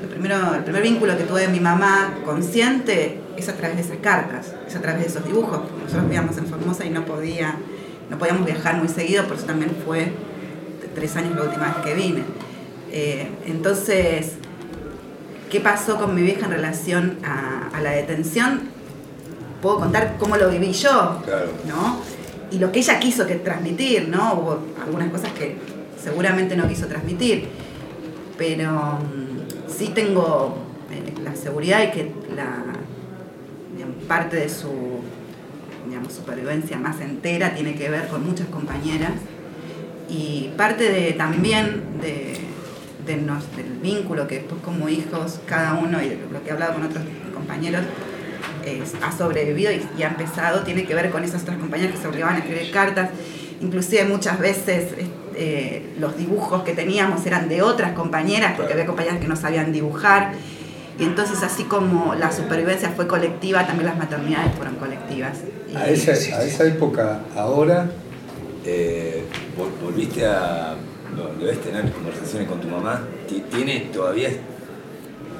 lo 0.00 0.08
primero, 0.08 0.54
el 0.54 0.62
primer 0.62 0.82
vínculo 0.82 1.16
que 1.18 1.24
tuve 1.24 1.48
mi 1.48 1.58
mamá 1.60 2.14
consciente 2.24 3.18
es 3.36 3.48
a 3.48 3.54
través 3.54 3.76
de 3.76 3.82
esas 3.82 3.96
cartas, 3.98 4.54
es 4.68 4.76
a 4.76 4.80
través 4.80 5.02
de 5.02 5.08
esos 5.08 5.24
dibujos. 5.24 5.60
Nosotros 5.80 6.04
vivíamos 6.04 6.36
en 6.36 6.46
Formosa 6.46 6.84
y 6.84 6.90
no 6.90 7.04
podía, 7.06 7.54
no 8.10 8.18
podíamos 8.18 8.44
viajar 8.44 8.76
muy 8.76 8.88
seguido, 8.88 9.24
por 9.24 9.36
eso 9.36 9.46
también 9.46 9.72
fue 9.84 10.12
tres 11.00 11.16
años 11.16 11.34
la 11.34 11.44
última 11.44 11.64
vez 11.64 11.76
que 11.82 11.94
vine. 11.94 12.22
Eh, 12.92 13.26
entonces, 13.46 14.32
¿qué 15.50 15.60
pasó 15.60 15.96
con 15.96 16.14
mi 16.14 16.22
vieja 16.22 16.44
en 16.44 16.52
relación 16.52 17.18
a, 17.24 17.70
a 17.74 17.80
la 17.80 17.92
detención? 17.92 18.68
Puedo 19.62 19.80
contar 19.80 20.16
cómo 20.18 20.36
lo 20.36 20.50
viví 20.50 20.72
yo, 20.72 21.22
¿no? 21.66 22.00
Y 22.50 22.58
lo 22.58 22.70
que 22.70 22.80
ella 22.80 22.98
quiso 22.98 23.26
que 23.26 23.36
transmitir, 23.36 24.08
¿no? 24.08 24.34
Hubo 24.34 24.58
algunas 24.84 25.10
cosas 25.10 25.32
que 25.32 25.56
seguramente 26.02 26.54
no 26.54 26.68
quiso 26.68 26.86
transmitir, 26.86 27.48
pero 28.36 28.70
mm, 28.72 29.70
sí 29.70 29.92
tengo 29.94 30.58
eh, 30.90 31.14
la 31.22 31.34
seguridad 31.34 31.78
de 31.78 31.90
que 31.92 32.12
la 32.36 32.62
digamos, 33.74 34.02
parte 34.04 34.36
de 34.36 34.48
su 34.48 35.00
digamos, 35.88 36.12
supervivencia 36.12 36.78
más 36.78 37.00
entera 37.00 37.54
tiene 37.54 37.74
que 37.74 37.88
ver 37.88 38.08
con 38.08 38.26
muchas 38.26 38.48
compañeras 38.48 39.12
y 40.10 40.50
parte 40.56 40.90
de 40.90 41.12
también 41.12 41.82
de, 42.02 42.34
de 43.06 43.16
nos- 43.16 43.54
del 43.56 43.78
vínculo 43.82 44.26
que 44.26 44.36
después 44.36 44.60
como 44.62 44.88
hijos 44.88 45.40
cada 45.46 45.74
uno 45.74 46.02
y 46.02 46.18
lo 46.32 46.42
que 46.42 46.50
he 46.50 46.52
hablado 46.52 46.74
con 46.74 46.82
otros 46.84 47.04
compañeros 47.34 47.82
es- 48.64 48.94
ha 49.02 49.12
sobrevivido 49.16 49.72
y, 49.72 49.82
y 49.98 50.02
ha 50.02 50.08
empezado 50.08 50.60
tiene 50.62 50.84
que 50.84 50.94
ver 50.94 51.10
con 51.10 51.22
esas 51.24 51.42
otras 51.42 51.58
compañeras 51.58 51.94
que 51.94 52.02
se 52.02 52.08
obligaban 52.08 52.36
a 52.36 52.38
escribir 52.40 52.70
cartas. 52.72 53.10
Inclusive 53.60 54.04
muchas 54.04 54.38
veces 54.38 54.88
eh, 55.36 55.94
los 55.98 56.16
dibujos 56.16 56.62
que 56.62 56.72
teníamos 56.72 57.24
eran 57.26 57.48
de 57.48 57.62
otras 57.62 57.92
compañeras 57.92 58.54
porque 58.56 58.72
había 58.72 58.86
compañeras 58.86 59.20
que 59.20 59.28
no 59.28 59.36
sabían 59.36 59.72
dibujar. 59.72 60.32
Y 60.98 61.04
entonces 61.04 61.42
así 61.42 61.64
como 61.64 62.14
la 62.14 62.30
supervivencia 62.32 62.90
fue 62.90 63.06
colectiva 63.06 63.66
también 63.66 63.86
las 63.86 63.96
maternidades 63.96 64.52
fueron 64.56 64.74
colectivas. 64.76 65.38
Y- 65.70 65.76
A 65.76 65.88
esa, 65.88 66.12
a 66.12 66.42
esa 66.44 66.64
época, 66.64 67.20
ahora, 67.36 67.90
Eh, 68.72 69.22
vol- 69.58 69.72
volviste 69.84 70.24
a. 70.26 70.76
Debes 71.40 71.60
tener 71.60 71.90
conversaciones 71.90 72.48
con 72.48 72.60
tu 72.60 72.68
mamá. 72.68 73.02
Ti- 73.28 73.42
¿Tiene 73.54 73.80
todavía. 73.92 74.30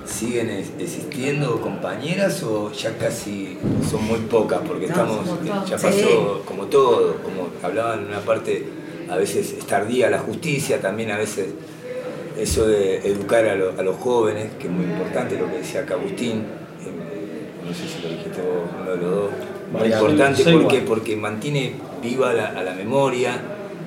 siguen 0.06 0.50
existiendo 0.50 1.60
compañeras 1.60 2.42
o 2.42 2.72
ya 2.72 2.96
casi 2.98 3.56
son 3.88 4.04
muy 4.06 4.18
pocas? 4.18 4.58
Porque 4.66 4.86
No, 4.88 4.92
estamos. 4.92 5.20
Ya 5.68 5.78
Sí. 5.78 5.86
pasó 5.86 6.42
como 6.44 6.64
todo, 6.64 7.18
como 7.22 7.48
hablaban 7.62 8.00
en 8.00 8.06
una 8.06 8.18
parte, 8.18 8.64
a 9.08 9.16
veces 9.16 9.54
es 9.56 9.66
tardía 9.66 10.10
la 10.10 10.18
justicia, 10.18 10.80
también 10.80 11.12
a 11.12 11.16
veces 11.16 11.50
eso 12.36 12.66
de 12.66 12.96
educar 13.06 13.44
a, 13.46 13.54
lo- 13.54 13.78
a 13.78 13.82
los 13.84 13.96
jóvenes, 13.98 14.48
que 14.58 14.66
es 14.66 14.72
muy 14.72 14.84
importante 14.86 15.38
lo 15.38 15.48
que 15.48 15.58
decía 15.58 15.82
acá 15.82 15.94
Agustín. 15.94 16.42
No 17.64 17.72
sé 17.72 17.86
si 17.86 18.02
lo 18.02 18.08
dijiste 18.08 18.40
vos, 18.42 18.68
uno 18.82 18.90
de 18.90 18.96
los 18.96 19.10
dos. 19.14 19.30
Muy 19.72 19.92
importante 19.92 20.42
porque, 20.52 20.80
porque 20.80 21.14
mantiene 21.16 21.74
viva 22.02 22.32
la- 22.32 22.48
a 22.48 22.62
la 22.62 22.74
memoria 22.74 23.32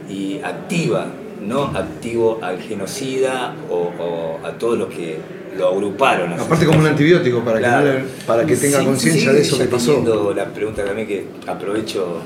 y 0.09 0.39
activa, 0.43 1.07
no 1.41 1.63
activo 1.65 2.39
al 2.41 2.61
genocida 2.61 3.55
o, 3.69 3.91
o 3.99 4.45
a 4.45 4.51
todos 4.53 4.77
los 4.77 4.89
que 4.89 5.17
lo 5.57 5.67
agruparon. 5.69 6.33
Aparte 6.33 6.65
como 6.65 6.79
un 6.79 6.87
antibiótico 6.87 7.39
para 7.41 7.57
que, 7.59 7.65
Claro. 7.65 7.85
no 7.85 7.93
le- 7.93 8.05
para 8.25 8.45
que 8.45 8.55
tenga 8.55 8.79
Sí, 8.79 8.85
conciencia 8.85 9.29
sí, 9.31 9.35
de 9.35 9.41
eso 9.41 9.57
ya 9.57 9.63
que 9.65 9.69
pasó. 9.69 9.85
teniendo 9.93 10.33
la 10.33 10.45
pregunta 10.45 10.83
también 10.83 11.07
que 11.07 11.25
aprovecho 11.47 12.21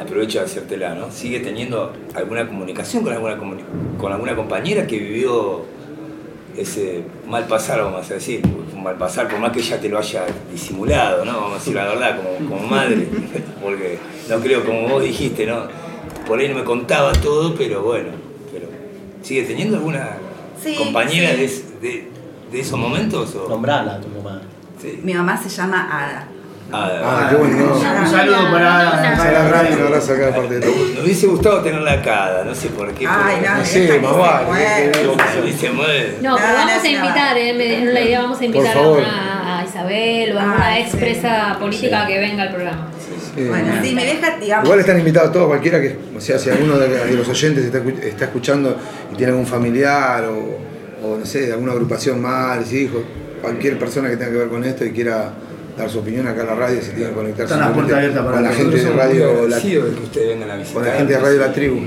aprovecho 0.00 0.38
de 0.40 0.44
hacértela, 0.44 0.94
¿no? 0.94 1.10
¿Sigue 1.10 1.40
teniendo 1.40 1.92
alguna 2.14 2.46
comunicación 2.46 3.02
con 3.02 3.12
alguna 3.12 3.36
con 3.98 4.12
alguna 4.12 4.36
compañera 4.36 4.86
que 4.86 4.98
vivió 4.98 5.62
ese 6.56 7.02
mal 7.26 7.46
pasar, 7.46 7.80
vamos 7.82 8.08
a 8.10 8.14
decir? 8.14 8.42
Un 8.74 8.82
mal 8.82 8.96
pasar, 8.96 9.28
por 9.28 9.38
más 9.38 9.52
que 9.52 9.60
ella 9.60 9.80
te 9.80 9.88
lo 9.88 9.98
haya 9.98 10.24
disimulado, 10.52 11.24
¿no? 11.24 11.32
Vamos 11.32 11.52
a 11.52 11.58
decir 11.58 11.74
la 11.74 11.86
verdad, 11.88 12.16
como, 12.18 12.50
como 12.56 12.66
madre, 12.68 13.06
porque 13.62 13.98
no 14.28 14.38
creo, 14.40 14.64
como 14.64 14.88
vos 14.88 15.02
dijiste, 15.02 15.46
¿no? 15.46 15.64
Por 16.26 16.38
ahí 16.40 16.48
no 16.48 16.54
me 16.56 16.64
contaba 16.64 17.12
todo, 17.12 17.54
pero 17.54 17.82
bueno, 17.82 18.08
pero 18.52 18.66
¿sigue 19.22 19.42
teniendo 19.42 19.76
alguna 19.76 20.16
Sí, 20.62 20.74
compañera 20.76 21.30
sí. 21.30 21.36
de, 21.36 21.44
es- 21.44 21.80
de- 21.80 22.08
de 22.50 22.60
esos 22.60 22.78
momentos? 22.78 23.34
O? 23.36 23.48
Nombrala 23.48 23.94
a 23.94 24.00
tu 24.00 24.08
mamá. 24.08 24.40
Mi 25.02 25.14
mamá 25.14 25.36
se 25.36 25.48
llama 25.48 25.88
Ada. 25.90 26.26
Ah, 26.72 27.28
qué 27.30 27.36
bueno. 27.36 27.74
Un 27.74 28.06
saludo 28.10 28.50
para 28.50 28.84
la 29.32 29.48
radio, 29.48 29.76
un 29.76 29.82
abrazo 29.86 30.14
acá 30.14 30.26
de 30.26 30.32
parte 30.32 30.54
de 30.58 30.60
todos. 30.66 30.88
Me 30.94 31.00
hubiese 31.02 31.26
gustado 31.28 31.60
tenerla 31.62 31.92
acá, 31.92 32.42
no 32.44 32.52
sé 32.54 32.68
por 32.70 32.92
qué. 32.92 33.06
Ay, 33.08 33.36
no, 33.44 33.58
No 33.58 33.64
sé, 33.64 34.00
más 34.00 34.12
se 34.12 34.18
vale. 35.70 36.16
No, 36.22 36.36
pero 36.36 36.54
vamos 36.54 36.72
a 36.72 36.78
una 36.80 36.88
invitar, 36.88 37.38
eh, 37.38 37.54
me 37.54 37.64
dieron 37.64 37.94
la 37.94 38.00
idea, 38.00 38.22
vamos 38.22 38.40
a 38.40 38.44
invitar 38.44 38.76
a, 38.76 38.80
una, 38.80 39.64
Isabel 39.68 40.36
o 40.36 40.40
a 40.40 40.74
sí. 40.74 40.80
expresa 40.80 41.56
política 41.60 42.06
que 42.06 42.18
venga 42.18 42.42
al 42.44 42.50
programa. 42.50 42.88
Eh, 43.36 43.46
Bueno, 43.48 43.72
sí, 43.82 43.94
mi 43.94 44.02
vieja, 44.02 44.36
digamos. 44.40 44.64
Igual 44.64 44.80
están 44.80 44.98
invitados 44.98 45.32
todos, 45.32 45.46
cualquiera 45.48 45.80
que, 45.80 45.96
o 46.16 46.20
sea, 46.20 46.38
si 46.38 46.50
alguno 46.50 46.78
de, 46.78 46.88
de 46.88 47.14
los 47.14 47.28
oyentes 47.28 47.64
está, 47.64 47.78
está 48.04 48.24
escuchando 48.26 48.76
y 49.12 49.16
tiene 49.16 49.32
algún 49.32 49.46
familiar 49.46 50.24
o, 50.24 50.58
o, 51.06 51.16
no 51.18 51.26
sé, 51.26 51.46
de 51.46 51.52
alguna 51.52 51.72
agrupación 51.72 52.20
madres, 52.20 52.72
hijos, 52.72 53.02
cualquier 53.42 53.78
persona 53.78 54.08
que 54.08 54.16
tenga 54.16 54.30
que 54.32 54.38
ver 54.38 54.48
con 54.48 54.64
esto 54.64 54.84
y 54.84 54.90
quiera 54.92 55.32
dar 55.76 55.90
su 55.90 55.98
opinión 55.98 56.26
acá 56.26 56.40
en 56.40 56.46
la 56.46 56.54
radio, 56.54 56.80
si 56.80 56.90
tiene 56.92 57.10
que 57.10 57.14
conectarse 57.14 57.52
Están 57.54 57.60
las 57.68 57.74
puertas 57.76 57.98
simplemente 58.02 58.18
abiertas 58.18 58.24
para 58.24 58.36
con 58.36 58.42
la 58.42 58.52
gente 58.52 58.76
de 58.76 58.92
radio, 58.92 59.48
la, 59.48 59.60
que 59.60 59.78
ustedes 60.04 60.28
vengan 60.28 60.50
a 60.50 60.56
visitar. 60.56 60.74
con 60.82 60.90
la 60.90 60.96
gente 60.96 61.12
de 61.12 61.18
Radio 61.20 61.38
La 61.40 61.52
Tribu. 61.52 61.80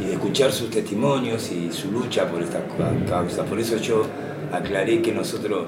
y 0.00 0.06
de 0.06 0.12
escuchar 0.14 0.50
sus 0.52 0.70
testimonios 0.70 1.52
y 1.52 1.70
su 1.70 1.92
lucha 1.92 2.26
por 2.26 2.42
esta 2.42 2.58
ca- 2.60 3.06
causa. 3.10 3.44
Por 3.44 3.60
eso 3.60 3.76
yo 3.76 4.06
aclaré 4.50 5.02
que 5.02 5.12
nosotros, 5.12 5.66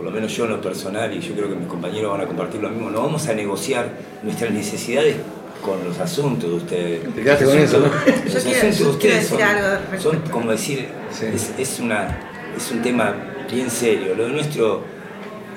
por 0.00 0.06
lo 0.06 0.10
menos 0.12 0.34
yo 0.34 0.44
en 0.46 0.52
lo 0.52 0.60
personal, 0.62 1.14
y 1.14 1.20
yo 1.20 1.34
creo 1.34 1.46
que 1.50 1.54
mis 1.56 1.66
compañeros 1.68 2.10
van 2.10 2.22
a 2.22 2.26
compartir 2.26 2.62
lo 2.62 2.70
mismo, 2.70 2.88
no 2.88 3.02
vamos 3.02 3.28
a 3.28 3.34
negociar 3.34 3.86
nuestras 4.22 4.50
necesidades 4.50 5.16
con 5.60 5.84
los 5.84 5.98
asuntos 5.98 6.48
de 6.48 6.56
ustedes. 6.56 7.14
Te 7.14 7.22
quedaste 7.22 7.44
con 7.44 7.54
Los 7.56 7.64
eso, 7.64 7.80
¿no? 7.80 7.86
asuntos- 7.88 8.14
Yo 8.16 8.32
Los 8.34 8.44
quiero- 8.44 8.58
asuntos 8.58 8.78
de 8.78 8.90
ustedes 8.92 9.14
decir 9.16 9.28
son, 9.28 9.42
algo 9.42 9.68
son 9.98 10.12
respecto. 10.12 10.30
como 10.30 10.50
decir, 10.52 10.88
Sí. 11.12 11.26
es, 11.34 11.52
es 11.58 11.80
una, 11.80 12.18
es 12.56 12.70
un 12.70 12.80
tema 12.80 13.14
bien 13.52 13.68
serio. 13.70 14.14
Lo 14.14 14.24
de 14.24 14.30
nuestro 14.30 14.82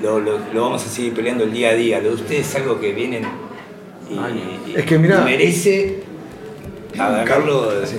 lo, 0.01 0.19
lo- 0.19 0.39
lo 0.53 0.61
vamos 0.61 0.85
a 0.85 0.89
seguir 0.89 1.13
peleando 1.13 1.45
el 1.45 1.53
día 1.53 1.69
a 1.69 1.73
día. 1.75 2.01
Lo 2.01 2.09
de 2.09 2.15
ustedes 2.15 2.49
es 2.49 2.55
algo 2.57 2.81
que 2.81 2.91
vienen 2.91 3.23
y, 4.09 4.71
y- 4.71 4.75
Es 4.75 4.85
que 4.85 4.99
mirá- 4.99 5.21
y 5.21 5.23
merece 5.23 6.03
agarrarlo 6.99 7.71
Sí. 7.85 7.95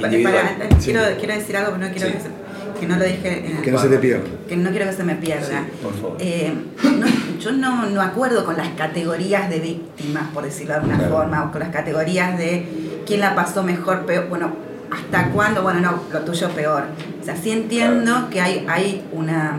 individual. 0.00 0.34
Para- 0.58 0.78
quiero, 0.78 1.00
quiero 1.18 1.34
decir 1.34 1.56
algo, 1.58 1.72
pero 1.72 1.86
no 1.86 1.92
quiero 1.94 2.06
Sí. 2.06 2.12
que, 2.14 2.20
se- 2.20 2.45
que 2.78 2.86
no 2.86 2.96
lo 2.96 3.04
dije. 3.04 3.46
en 3.50 3.56
el- 3.56 3.62
Que 3.62 3.72
no 3.72 3.78
se 3.78 3.88
te 3.88 3.98
pierda. 3.98 4.24
que 4.48 4.56
no 4.56 4.70
quiero 4.70 4.86
que 4.86 4.92
se 4.92 5.04
me 5.04 5.14
pierda. 5.16 5.64
Por 5.82 5.94
favor. 5.94 6.16
Eh, 6.20 6.52
no- 6.82 7.06
yo 7.40 7.52
no, 7.52 7.86
no 7.86 8.00
acuerdo 8.02 8.44
con 8.44 8.56
las 8.56 8.68
categorías 8.70 9.48
de 9.50 9.60
víctimas, 9.60 10.24
por 10.32 10.44
decirlo 10.44 10.74
de 10.74 10.80
alguna 10.80 10.98
Claro. 10.98 11.14
forma, 11.14 11.44
o 11.44 11.52
con 11.52 11.60
las 11.60 11.70
categorías 11.70 12.38
de 12.38 12.66
quién 13.06 13.20
la 13.20 13.34
pasó 13.34 13.62
mejor, 13.62 14.06
peor. 14.06 14.28
Bueno, 14.28 14.50
¿hasta 14.90 15.30
cuándo? 15.30 15.62
Bueno, 15.62 15.80
no, 15.80 16.02
lo 16.12 16.20
tuyo 16.20 16.48
peor. 16.50 16.84
O 17.20 17.24
sea, 17.24 17.36
sí 17.36 17.50
entiendo 17.50 18.28
que 18.30 18.40
hay, 18.40 18.64
hay 18.68 19.04
una, 19.12 19.58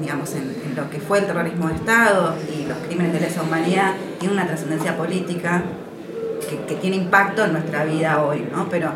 digamos, 0.00 0.34
en, 0.34 0.54
en 0.64 0.76
lo 0.76 0.88
que 0.90 1.00
fue 1.00 1.18
el 1.20 1.26
terrorismo 1.26 1.68
de 1.68 1.74
Estado 1.74 2.34
y 2.56 2.66
los 2.66 2.76
crímenes 2.86 3.12
de 3.14 3.20
lesa 3.20 3.42
humanidad, 3.42 3.94
tiene 4.18 4.34
una 4.34 4.46
trascendencia 4.46 4.96
política 4.96 5.62
que, 6.48 6.58
que 6.66 6.74
tiene 6.80 6.96
impacto 6.96 7.44
en 7.44 7.52
nuestra 7.52 7.84
vida 7.84 8.22
hoy, 8.22 8.46
¿no? 8.52 8.68
Pero 8.68 8.90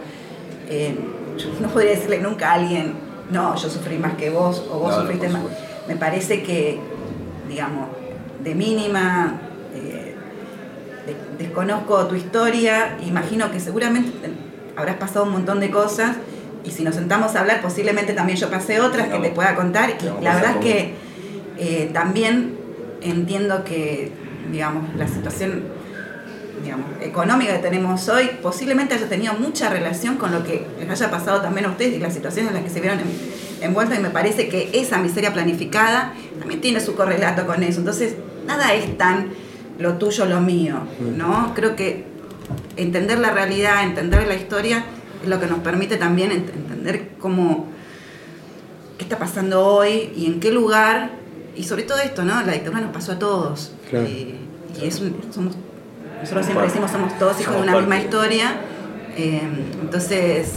eh, 0.69 0.95
yo 1.39 1.49
no 1.61 1.69
podría 1.69 1.93
decirle 1.93 2.19
nunca 2.19 2.51
a 2.51 2.55
alguien, 2.55 2.93
no, 3.33 3.55
yo 3.57 3.71
sufrí 3.71 3.99
más 3.99 4.15
que 4.15 4.31
vos 4.31 4.65
o 4.71 4.79
vos 4.79 4.95
No, 4.97 5.01
sufriste 5.03 5.29
más. 5.29 5.43
Me 5.89 5.97
parece 5.97 6.43
que, 6.43 6.79
digamos, 7.49 7.89
de 8.43 8.55
mínima, 8.55 9.41
eh, 9.75 10.15
de- 11.07 11.17
desconozco 11.45 12.07
tu 12.07 12.15
historia, 12.15 12.97
imagino 13.07 13.51
que 13.51 13.61
seguramente 13.61 14.11
habrás 14.77 14.97
pasado 14.97 15.25
un 15.27 15.33
montón 15.33 15.61
de 15.61 15.71
cosas 15.71 16.17
y 16.65 16.71
si 16.71 16.83
nos 16.85 16.95
sentamos 16.95 17.35
a 17.37 17.41
hablar, 17.41 17.61
posiblemente 17.63 18.13
también 18.13 18.39
yo 18.39 18.51
pasé 18.51 18.81
otras 18.81 19.09
que 19.09 19.19
te 19.19 19.31
pueda 19.31 19.55
contar 19.55 19.91
y 19.91 20.23
la 20.23 20.35
verdad 20.35 20.53
es 20.53 20.57
que 20.65 20.95
eh, 21.57 21.91
también 21.93 22.55
entiendo 23.01 23.65
que, 23.65 24.13
digamos, 24.53 24.95
la 24.97 25.07
situación 25.09 25.63
digamos, 26.63 26.87
económica 27.01 27.53
que 27.53 27.59
tenemos 27.59 28.09
hoy 28.09 28.31
posiblemente 28.43 28.95
haya 28.95 29.09
tenido 29.09 29.35
mucha 29.35 29.69
relación 29.71 30.17
con 30.17 30.33
lo 30.33 30.45
que 30.45 30.67
les 30.79 30.89
haya 30.91 31.11
pasado 31.11 31.41
también 31.41 31.67
a 31.67 31.71
ustedes 31.71 31.95
y 31.97 31.99
las 31.99 32.13
situaciones 32.15 32.51
en 32.51 32.55
las 32.57 32.65
que 32.65 32.71
se 32.71 32.81
vieron 32.81 32.99
en- 33.01 33.63
envueltos 33.63 33.99
y 33.99 34.01
me 34.03 34.11
parece 34.11 34.49
que 34.49 34.71
esa 34.75 34.99
miseria 34.99 35.33
planificada 35.33 36.15
también 36.39 36.61
tiene 36.61 36.81
su 36.81 36.95
correlato 36.95 37.47
con 37.47 37.63
eso. 37.63 37.81
Entonces, 37.81 38.15
nada 38.47 38.75
es 38.75 38.97
tan 38.99 39.29
lo 39.79 39.95
tuyo, 39.95 40.27
lo 40.27 40.41
mío, 40.41 40.77
¿no? 41.17 41.53
Creo 41.55 41.77
que 41.77 42.05
entender 42.77 43.19
la 43.19 43.31
realidad, 43.31 43.83
entender 43.85 44.27
la 44.27 44.35
historia 44.35 44.85
es 45.23 45.29
lo 45.29 45.39
que 45.41 45.47
nos 45.47 45.61
permite 45.61 45.97
también 45.97 46.31
ent- 46.31 46.53
entender 46.55 47.11
cómo 47.19 47.69
qué 48.99 49.05
está 49.05 49.19
pasando 49.19 49.65
hoy 49.65 50.13
y 50.17 50.27
en 50.27 50.41
qué 50.41 50.51
lugar 50.51 51.11
y 51.57 51.65
sobre 51.65 51.83
todo 51.85 51.99
esto, 51.99 52.23
¿no? 52.25 52.43
La 52.43 52.53
dictadura 52.53 52.81
nos 52.83 52.93
pasó 52.93 53.13
a 53.13 53.19
todos. 53.19 53.73
Claro. 53.89 54.07
Eh, 54.07 54.35
y 54.81 54.87
es 54.87 55.01
un- 55.01 55.17
somos, 55.33 55.55
nosotros 56.21 56.45
siempre 56.47 56.67
decimos 56.67 56.91
somos 56.91 57.19
todos 57.19 57.41
hijos 57.41 57.57
de 57.57 57.63
una 57.63 57.77
misma 57.79 57.99
historia. 57.99 58.57
Eh, 59.17 59.41
entonces, 59.83 60.49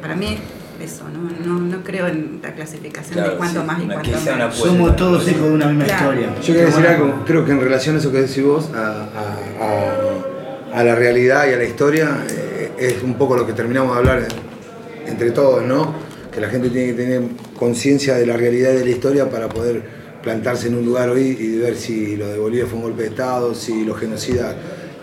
para 0.00 0.14
mí 0.16 0.38
eso, 0.82 1.04
¿no? 1.08 1.28
No, 1.44 1.58
no 1.60 1.82
creo 1.82 2.06
en 2.06 2.40
la 2.42 2.54
clasificación 2.54 3.14
Claro, 3.14 3.32
de 3.32 3.36
cuánto 3.36 3.60
sí, 3.60 3.66
más 3.66 3.80
y 3.80 3.82
una- 3.84 3.94
cuánto 3.94 4.20
menos. 4.32 4.54
Somos 4.56 4.96
todos 4.96 5.28
hijos 5.28 5.42
de 5.42 5.50
una 5.52 5.66
misma 5.66 5.84
Claro. 5.84 6.12
historia. 6.14 6.34
Yo 6.40 6.46
quería 6.54 6.64
decir 6.66 6.86
algo, 6.86 7.24
creo 7.26 7.44
que 7.44 7.52
en 7.52 7.60
relación 7.60 7.96
a 7.96 7.98
eso 7.98 8.12
que 8.12 8.20
decís 8.22 8.44
vos, 8.44 8.70
a, 8.74 8.78
a- 8.78 9.64
a- 9.64 10.78
a 10.80 10.84
la 10.84 10.94
realidad 10.94 11.48
y 11.50 11.54
a 11.54 11.56
la 11.56 11.64
historia, 11.64 12.18
eh, 12.30 12.70
es 12.78 13.02
un 13.02 13.14
poco 13.14 13.36
lo 13.36 13.46
que 13.46 13.52
terminamos 13.54 13.92
de 13.92 13.98
hablar 13.98 14.18
en- 14.20 15.10
entre 15.10 15.30
todos, 15.32 15.64
¿no? 15.64 15.92
Que 16.32 16.40
la 16.40 16.48
gente 16.48 16.70
tiene 16.70 16.88
que 16.88 17.02
tener 17.02 17.22
conciencia 17.58 18.14
de 18.14 18.26
la 18.26 18.36
realidad 18.36 18.72
y 18.72 18.76
de 18.76 18.84
la 18.84 18.90
historia 18.90 19.28
para 19.28 19.48
poder 19.48 19.82
plantarse 20.22 20.68
en 20.68 20.74
un 20.76 20.84
lugar 20.84 21.08
hoy 21.08 21.36
y 21.40 21.58
ver 21.58 21.74
si 21.76 22.16
lo 22.16 22.28
de 22.28 22.38
Bolivia 22.38 22.66
fue 22.66 22.76
un 22.76 22.82
golpe 22.84 23.02
de 23.02 23.08
Estado, 23.08 23.54
si 23.54 23.84
los 23.84 23.98
genocidas 23.98 24.54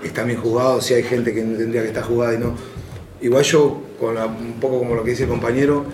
están 0.04 0.28
bien 0.28 0.40
juzgados, 0.40 0.86
si 0.86 0.94
hay 0.94 1.04
gente 1.04 1.34
que 1.34 1.42
tendría 1.42 1.82
que 1.82 1.90
estar 1.90 2.04
juzgada 2.04 2.34
y 2.34 2.38
no. 2.38 2.56
Igual 3.22 3.44
yo, 3.44 3.82
un 4.02 4.60
poco 4.60 4.80
como 4.80 4.96
lo 4.96 5.04
que 5.04 5.12
dice 5.12 5.24
el 5.24 5.30
compañero, 5.30 5.86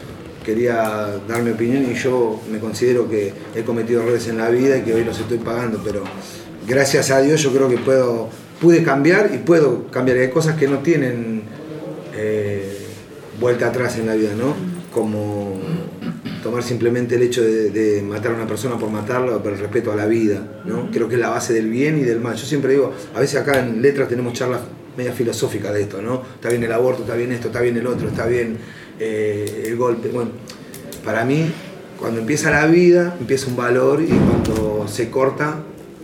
quería 0.43 1.19
dar 1.27 1.43
mi 1.43 1.51
opinión 1.51 1.89
y 1.89 1.93
yo 1.93 2.39
me 2.51 2.59
considero 2.59 3.09
que 3.09 3.33
he 3.55 3.63
cometido 3.63 4.01
errores 4.01 4.27
en 4.27 4.37
la 4.37 4.49
vida 4.49 4.77
y 4.77 4.81
que 4.81 4.93
hoy 4.93 5.03
los 5.03 5.19
estoy 5.19 5.37
pagando, 5.37 5.81
pero 5.83 6.03
gracias 6.67 7.11
a 7.11 7.21
Dios 7.21 7.41
yo 7.41 7.51
creo 7.51 7.69
que 7.69 7.77
puedo, 7.77 8.29
pude 8.59 8.83
cambiar 8.83 9.31
y 9.33 9.37
puedo 9.37 9.87
cambiar. 9.91 10.17
Hay 10.17 10.29
cosas 10.29 10.55
que 10.57 10.67
no 10.67 10.79
tienen 10.79 11.43
eh, 12.15 12.77
vuelta 13.39 13.67
atrás 13.67 13.97
en 13.97 14.07
la 14.07 14.15
vida, 14.15 14.31
¿no? 14.35 14.55
Como 14.93 15.59
tomar 16.41 16.63
simplemente 16.63 17.15
el 17.15 17.21
hecho 17.21 17.41
de, 17.41 17.69
de 17.69 18.01
matar 18.01 18.31
a 18.31 18.35
una 18.35 18.47
persona 18.47 18.77
por 18.77 18.89
matarla 18.89 19.41
por 19.41 19.53
el 19.53 19.59
respeto 19.59 19.91
a 19.91 19.95
la 19.95 20.05
vida, 20.05 20.61
¿no? 20.65 20.89
Creo 20.91 21.07
que 21.07 21.15
es 21.15 21.21
la 21.21 21.29
base 21.29 21.53
del 21.53 21.69
bien 21.69 21.97
y 21.97 22.01
del 22.01 22.19
mal. 22.19 22.35
Yo 22.35 22.45
siempre 22.45 22.73
digo, 22.73 22.93
a 23.13 23.19
veces 23.19 23.39
acá 23.39 23.59
en 23.59 23.81
letras 23.81 24.09
tenemos 24.09 24.33
charlas 24.33 24.61
media 24.97 25.13
filosóficas 25.13 25.73
de 25.73 25.83
esto, 25.83 26.01
¿no? 26.01 26.21
Está 26.35 26.49
bien 26.49 26.63
el 26.63 26.71
aborto, 26.71 27.03
está 27.03 27.15
bien 27.15 27.31
esto, 27.31 27.47
está 27.47 27.61
bien 27.61 27.77
el 27.77 27.87
otro, 27.87 28.07
está 28.07 28.25
bien 28.25 28.57
eh, 28.99 29.65
el 29.67 29.75
golpe. 29.77 30.09
Bueno, 30.09 30.31
para 31.05 31.25
mí, 31.25 31.51
cuando 31.99 32.19
empieza 32.19 32.51
la 32.51 32.65
vida, 32.67 33.15
empieza 33.19 33.47
un 33.47 33.55
valor 33.55 34.01
y 34.01 34.07
cuando 34.07 34.87
se 34.87 35.09
corta, 35.09 35.59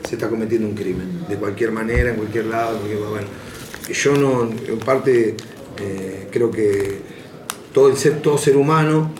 se 0.08 0.16
está 0.16 0.30
cometiendo 0.30 0.68
un 0.68 0.76
crimen. 0.76 1.26
De 1.28 1.36
cualquier 1.36 1.72
manera, 1.72 2.12
en 2.12 2.16
cualquier 2.16 2.46
lado, 2.46 2.80
porque, 2.80 2.96
bueno, 2.96 3.28
yo 3.92 4.16
no, 4.16 4.44
en 4.44 4.80
parte, 4.80 5.36
eh, 5.80 6.28
creo 6.32 6.50
que 6.52 7.00
todo, 7.74 7.90
el 7.90 7.98
ser, 7.98 8.22
todo 8.22 8.38
ser 8.38 8.56
humano 8.58 9.12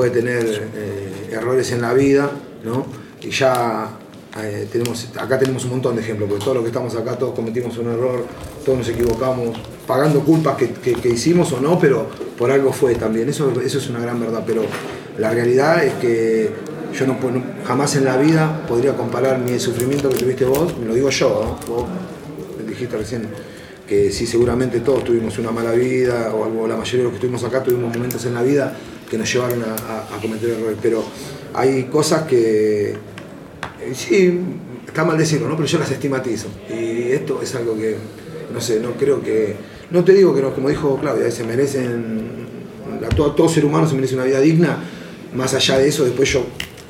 puede 0.00 0.12
tener 0.12 0.70
eh, 0.74 1.28
errores 1.32 1.70
en 1.72 1.82
la 1.82 1.92
vida, 1.92 2.30
¿no? 2.64 2.86
Y 3.20 3.28
ya 3.28 3.90
eh, 4.42 4.66
tenemos, 4.72 5.08
acá 5.18 5.38
tenemos 5.38 5.64
un 5.64 5.72
montón 5.72 5.94
de 5.96 6.00
ejemplos, 6.00 6.26
porque 6.26 6.42
todos 6.42 6.56
los 6.56 6.64
que 6.64 6.70
estamos 6.70 6.96
acá, 6.96 7.18
todos 7.18 7.34
cometimos 7.34 7.76
un 7.76 7.88
error, 7.92 8.24
todos 8.64 8.78
nos 8.78 8.88
equivocamos, 8.88 9.58
pagando 9.86 10.20
culpas 10.20 10.56
que, 10.56 10.70
que- 10.70 10.94
que 10.94 11.08
hicimos 11.10 11.52
o 11.52 11.60
no, 11.60 11.78
pero 11.78 12.06
por 12.38 12.50
algo 12.50 12.72
fue 12.72 12.94
también. 12.94 13.28
Eso, 13.28 13.52
eso 13.62 13.76
es 13.76 13.90
una 13.90 14.00
gran 14.00 14.18
verdad, 14.18 14.42
pero 14.46 14.62
la 15.18 15.30
realidad 15.32 15.84
es 15.84 15.92
que 15.94 16.48
yo 16.98 17.06
no, 17.06 17.20
puedo- 17.20 17.42
jamás 17.66 17.94
en 17.96 18.06
la 18.06 18.16
vida 18.16 18.64
podría 18.66 18.94
comparar 18.96 19.38
el 19.46 19.60
sufrimiento 19.60 20.08
que 20.08 20.16
tuviste 20.16 20.46
vos, 20.46 20.78
me 20.78 20.86
lo 20.86 20.94
digo 20.94 21.10
yo, 21.10 21.58
¿no? 21.68 21.74
vos 21.74 21.84
dijiste 22.66 22.96
recién 22.96 23.28
que 23.86 24.10
sí, 24.12 24.26
seguramente 24.26 24.80
todos 24.80 25.04
tuvimos 25.04 25.36
una 25.38 25.50
mala 25.50 25.72
vida, 25.72 26.32
o 26.32 26.44
algo, 26.46 26.66
la 26.66 26.76
mayoría 26.76 26.98
de 27.00 27.02
los 27.04 27.10
que 27.12 27.16
estuvimos 27.16 27.44
acá 27.44 27.62
tuvimos 27.62 27.92
momentos 27.94 28.24
en 28.24 28.34
la 28.34 28.42
vida 28.42 28.72
que 29.10 29.18
nos 29.18 29.32
llevaron 29.32 29.62
a, 29.64 29.74
a- 29.74 30.16
a 30.16 30.20
cometer 30.20 30.50
errores, 30.50 30.78
pero 30.80 31.02
hay 31.54 31.84
cosas 31.84 32.22
que, 32.22 32.90
eh, 32.92 33.92
sí, 33.94 34.38
está 34.86 35.04
mal 35.04 35.18
decirlo, 35.18 35.48
¿no? 35.48 35.56
pero 35.56 35.66
yo 35.66 35.78
las 35.78 35.90
estigmatizo. 35.90 36.46
Y 36.68 37.10
esto 37.12 37.40
es 37.42 37.54
algo 37.56 37.76
que, 37.76 37.96
no 38.52 38.60
sé, 38.60 38.78
no 38.80 38.92
creo 38.92 39.20
que, 39.22 39.56
no 39.90 40.04
te 40.04 40.12
digo 40.12 40.34
que 40.34 40.40
no, 40.42 40.54
como 40.54 40.68
dijo 40.68 40.96
Claudia, 41.00 41.30
se 41.30 41.44
merecen, 41.44 42.46
la- 43.00 43.08
todo, 43.08 43.32
todo 43.32 43.48
ser 43.48 43.64
humano 43.64 43.88
se 43.88 43.94
merece 43.96 44.14
una 44.14 44.24
vida 44.24 44.40
digna, 44.40 44.78
más 45.34 45.54
allá 45.54 45.78
de 45.78 45.88
eso, 45.88 46.04
después 46.04 46.32
yo 46.32 46.44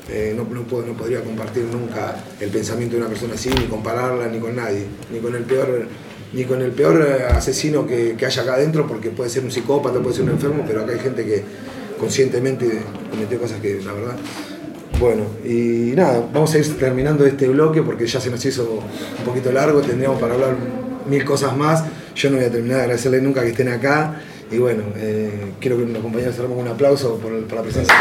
eh, 0.09 0.33
no, 0.35 0.43
no 0.43 0.63
puedo- 0.63 0.85
no 0.85 0.93
podría 0.93 1.21
compartir 1.23 1.63
nunca 1.63 2.23
el 2.39 2.49
pensamiento 2.49 2.95
de 2.95 3.01
una 3.01 3.09
persona 3.09 3.33
así, 3.35 3.49
ni 3.49 3.65
compararla 3.65 4.27
ni 4.27 4.39
con 4.39 4.55
nadie, 4.55 4.85
ni 5.11 5.19
con 5.19 5.33
el 5.35 5.43
peor, 5.43 5.87
ni 6.33 6.43
con 6.43 6.61
el 6.61 6.71
peor 6.71 7.01
eh, 7.07 7.23
asesino 7.31 7.85
que, 7.87 8.15
que 8.17 8.25
haya 8.25 8.41
acá 8.43 8.55
adentro, 8.55 8.85
porque 8.87 9.09
puede 9.09 9.29
ser 9.29 9.43
un 9.43 9.51
psicópata, 9.51 9.99
puede 9.99 10.15
ser 10.15 10.25
un 10.25 10.31
enfermo, 10.31 10.63
pero 10.67 10.81
acá 10.81 10.91
hay 10.93 10.99
gente 10.99 11.23
que 11.25 11.43
conscientemente 12.01 12.81
cometió 13.11 13.39
cosas 13.39 13.61
que 13.61 13.79
la 13.85 13.93
verdad. 13.93 14.15
Bueno, 14.99 15.23
y 15.45 15.93
nada, 15.95 16.27
vamos 16.33 16.53
a 16.53 16.57
ir 16.57 16.77
terminando 16.77 17.25
este 17.25 17.47
bloque 17.47 17.81
porque 17.83 18.07
ya 18.07 18.19
se 18.19 18.31
nos 18.31 18.43
hizo 18.43 18.83
un 19.19 19.23
poquito 19.23 19.51
largo, 19.51 19.81
tendríamos 19.81 20.19
para 20.19 20.33
hablar 20.33 20.55
mil 21.07 21.23
cosas 21.23 21.55
más. 21.55 21.83
Yo 22.15 22.29
no 22.31 22.37
voy 22.37 22.45
a 22.45 22.51
terminar 22.51 22.77
de 22.77 22.83
agradecerles 22.83 23.21
nunca 23.21 23.41
que 23.41 23.49
estén 23.49 23.69
acá. 23.69 24.19
Y 24.51 24.57
bueno, 24.57 24.83
eh, 24.97 25.53
quiero 25.59 25.77
que 25.77 25.85
los 25.85 26.01
compañeros 26.01 26.35
cerremos 26.35 26.57
con 26.57 26.65
un 26.67 26.73
aplauso 26.73 27.17
por, 27.17 27.31
la 27.31 27.61
presencia. 27.61 27.95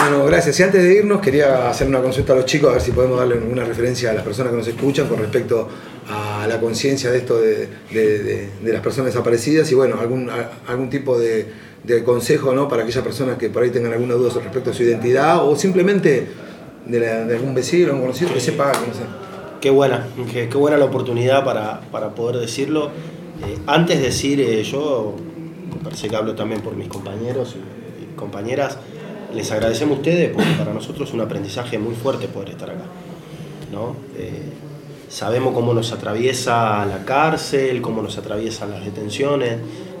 Bueno, 0.00 0.24
gracias. 0.26 0.60
Y 0.60 0.62
antes 0.62 0.82
de 0.82 0.94
irnos, 0.94 1.20
quería 1.20 1.68
hacer 1.68 1.88
una 1.88 2.00
consulta 2.00 2.32
a 2.34 2.36
los 2.36 2.44
chicos, 2.44 2.70
a 2.70 2.72
ver 2.74 2.82
si 2.82 2.92
podemos 2.92 3.18
darle 3.18 3.38
una 3.38 3.64
referencia 3.64 4.10
a 4.10 4.12
las 4.12 4.22
personas 4.22 4.52
que 4.52 4.58
nos 4.58 4.68
escuchan 4.68 5.08
con 5.08 5.18
respecto 5.18 5.68
a 6.08 6.29
la 6.46 6.60
conciencia 6.60 7.10
de 7.10 7.18
esto 7.18 7.38
de, 7.40 7.68
de- 7.92 8.48
las 8.72 8.80
personas 8.82 9.12
desaparecidas 9.12 9.70
y 9.72 9.74
bueno, 9.74 9.96
algún, 10.00 10.28
a- 10.30 10.50
algún 10.68 10.90
tipo 10.90 11.18
de, 11.18 11.46
consejo 12.04 12.52
¿no? 12.54 12.68
para 12.68 12.82
aquellas 12.82 13.02
personas 13.04 13.36
que 13.38 13.48
por 13.50 13.62
ahí 13.62 13.70
tengan 13.70 13.92
alguna 13.92 14.14
duda 14.14 14.30
respecto 14.42 14.70
a 14.70 14.74
su 14.74 14.82
identidad 14.82 15.44
o 15.46 15.56
simplemente 15.56 16.26
de, 16.86 17.08
algún 17.08 17.54
vecino, 17.54 17.86
algún 17.88 18.02
conocido 18.02 18.32
que 18.32 18.40
sepa, 18.40 18.72
no 18.72 18.94
sé. 18.94 19.00
Qué 19.60 19.70
buena, 19.70 20.06
qué, 20.32 20.48
qué 20.48 20.56
buena 20.56 20.76
la 20.78 20.86
oportunidad 20.86 21.44
para, 21.44 21.80
para 21.92 22.14
poder 22.14 22.36
decirlo. 22.40 22.86
Eh, 23.46 23.58
antes 23.66 23.98
de 23.98 24.04
decir, 24.06 24.40
eh, 24.40 24.62
yo 24.62 25.14
parece 25.82 26.08
que 26.08 26.16
hablo 26.16 26.34
también 26.34 26.60
por 26.62 26.74
mis 26.76 26.88
compañeros 26.88 27.56
y, 27.56 28.04
y 28.04 28.16
compañeras, 28.16 28.78
les 29.34 29.50
agradecemos 29.52 29.96
a 29.96 30.00
ustedes 30.00 30.30
porque 30.32 30.50
para 30.58 30.72
nosotros 30.72 31.08
es 31.08 31.14
un 31.14 31.20
aprendizaje 31.20 31.78
muy 31.78 31.94
fuerte 31.94 32.26
poder 32.28 32.50
estar 32.50 32.70
acá. 32.70 32.84
¿no? 33.72 33.96
Eh, 34.16 34.42
sabemos 35.10 35.52
cómo 35.52 35.74
nos 35.74 35.92
atraviesa 35.92 36.86
la 36.86 37.04
cárcel, 37.04 37.82
cómo 37.82 38.00
nos 38.00 38.16
atraviesan 38.16 38.70
las 38.70 38.84
detenciones, 38.84 39.58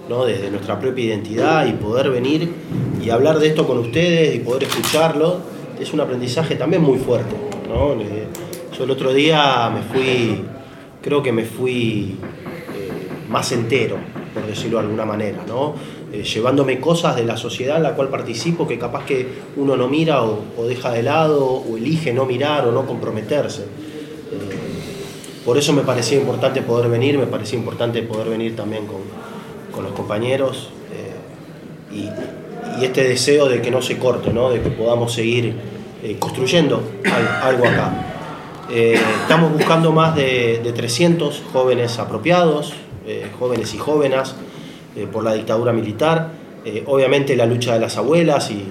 ¿no? 0.08 0.24
desde 0.24 0.50
nuestra 0.50 0.78
propia 0.78 1.04
identidad 1.04 1.66
y 1.66 1.72
poder 1.72 2.10
venir 2.10 2.48
y 3.02 3.10
hablar 3.10 3.40
de 3.40 3.48
esto 3.48 3.66
con 3.66 3.78
ustedes 3.78 4.36
y 4.36 4.38
poder 4.38 4.64
escucharlo 4.64 5.38
es 5.80 5.92
un 5.92 6.00
aprendizaje 6.00 6.54
también 6.54 6.82
muy 6.82 6.98
fuerte. 6.98 7.34
¿no? 7.68 7.96
Yo 8.76 8.84
el 8.84 8.90
otro 8.90 9.12
día 9.12 9.68
me 9.70 9.82
fui, 9.82 10.44
creo 11.02 11.22
que 11.22 11.32
me 11.32 11.44
fui 11.44 12.16
eh, 12.76 13.08
más 13.28 13.50
entero, 13.50 13.96
por 14.32 14.46
decirlo 14.46 14.78
de 14.78 14.84
alguna 14.84 15.04
manera, 15.04 15.42
¿no? 15.46 15.74
Eh, 16.12 16.22
llevándome 16.22 16.80
cosas 16.80 17.14
de 17.16 17.24
la 17.24 17.36
sociedad 17.36 17.76
en 17.76 17.82
la 17.84 17.94
cual 17.94 18.08
participo 18.08 18.66
que 18.66 18.78
capaz 18.78 19.04
que 19.04 19.28
uno 19.56 19.76
no 19.76 19.86
mira 19.88 20.22
o 20.22 20.66
deja 20.66 20.90
de 20.90 21.02
lado 21.02 21.46
o 21.46 21.76
elige 21.76 22.12
no 22.12 22.26
mirar 22.26 22.66
o 22.66 22.72
no 22.72 22.86
comprometerse. 22.86 23.66
Por 25.44 25.56
eso 25.56 25.72
me 25.72 25.82
parecía 25.82 26.18
importante 26.18 26.62
poder 26.62 26.88
venir, 26.90 27.18
me 27.18 27.26
parecía 27.26 27.58
importante 27.58 28.02
poder 28.02 28.28
venir 28.28 28.54
también 28.56 28.86
con, 28.86 28.98
con 29.72 29.84
los 29.84 29.92
compañeros 29.92 30.70
eh, 30.92 31.94
y, 31.96 32.08
este 32.84 33.04
deseo 33.04 33.46
de 33.48 33.60
que 33.60 33.70
no 33.70 33.82
se 33.82 33.98
corte, 33.98 34.32
¿no? 34.32 34.50
de 34.50 34.60
que 34.62 34.70
podamos 34.70 35.12
seguir 35.12 35.54
eh, 36.02 36.16
construyendo 36.18 36.82
al- 37.04 37.48
algo 37.54 37.66
acá. 37.66 37.92
Eh, 38.70 38.98
estamos 39.22 39.52
buscando 39.52 39.92
más 39.92 40.14
de, 40.14 40.60
de 40.62 40.72
300 40.72 41.42
jóvenes 41.52 41.98
apropiados, 41.98 42.72
jóvenes 43.40 43.74
y 43.74 43.78
jóvenes 43.78 44.34
por 45.12 45.24
la 45.24 45.34
dictadura 45.34 45.72
militar. 45.72 46.28
Obviamente 46.86 47.34
la 47.34 47.44
lucha 47.46 47.74
de 47.74 47.80
las 47.80 47.96
abuelas 47.96 48.50
y, 48.52 48.64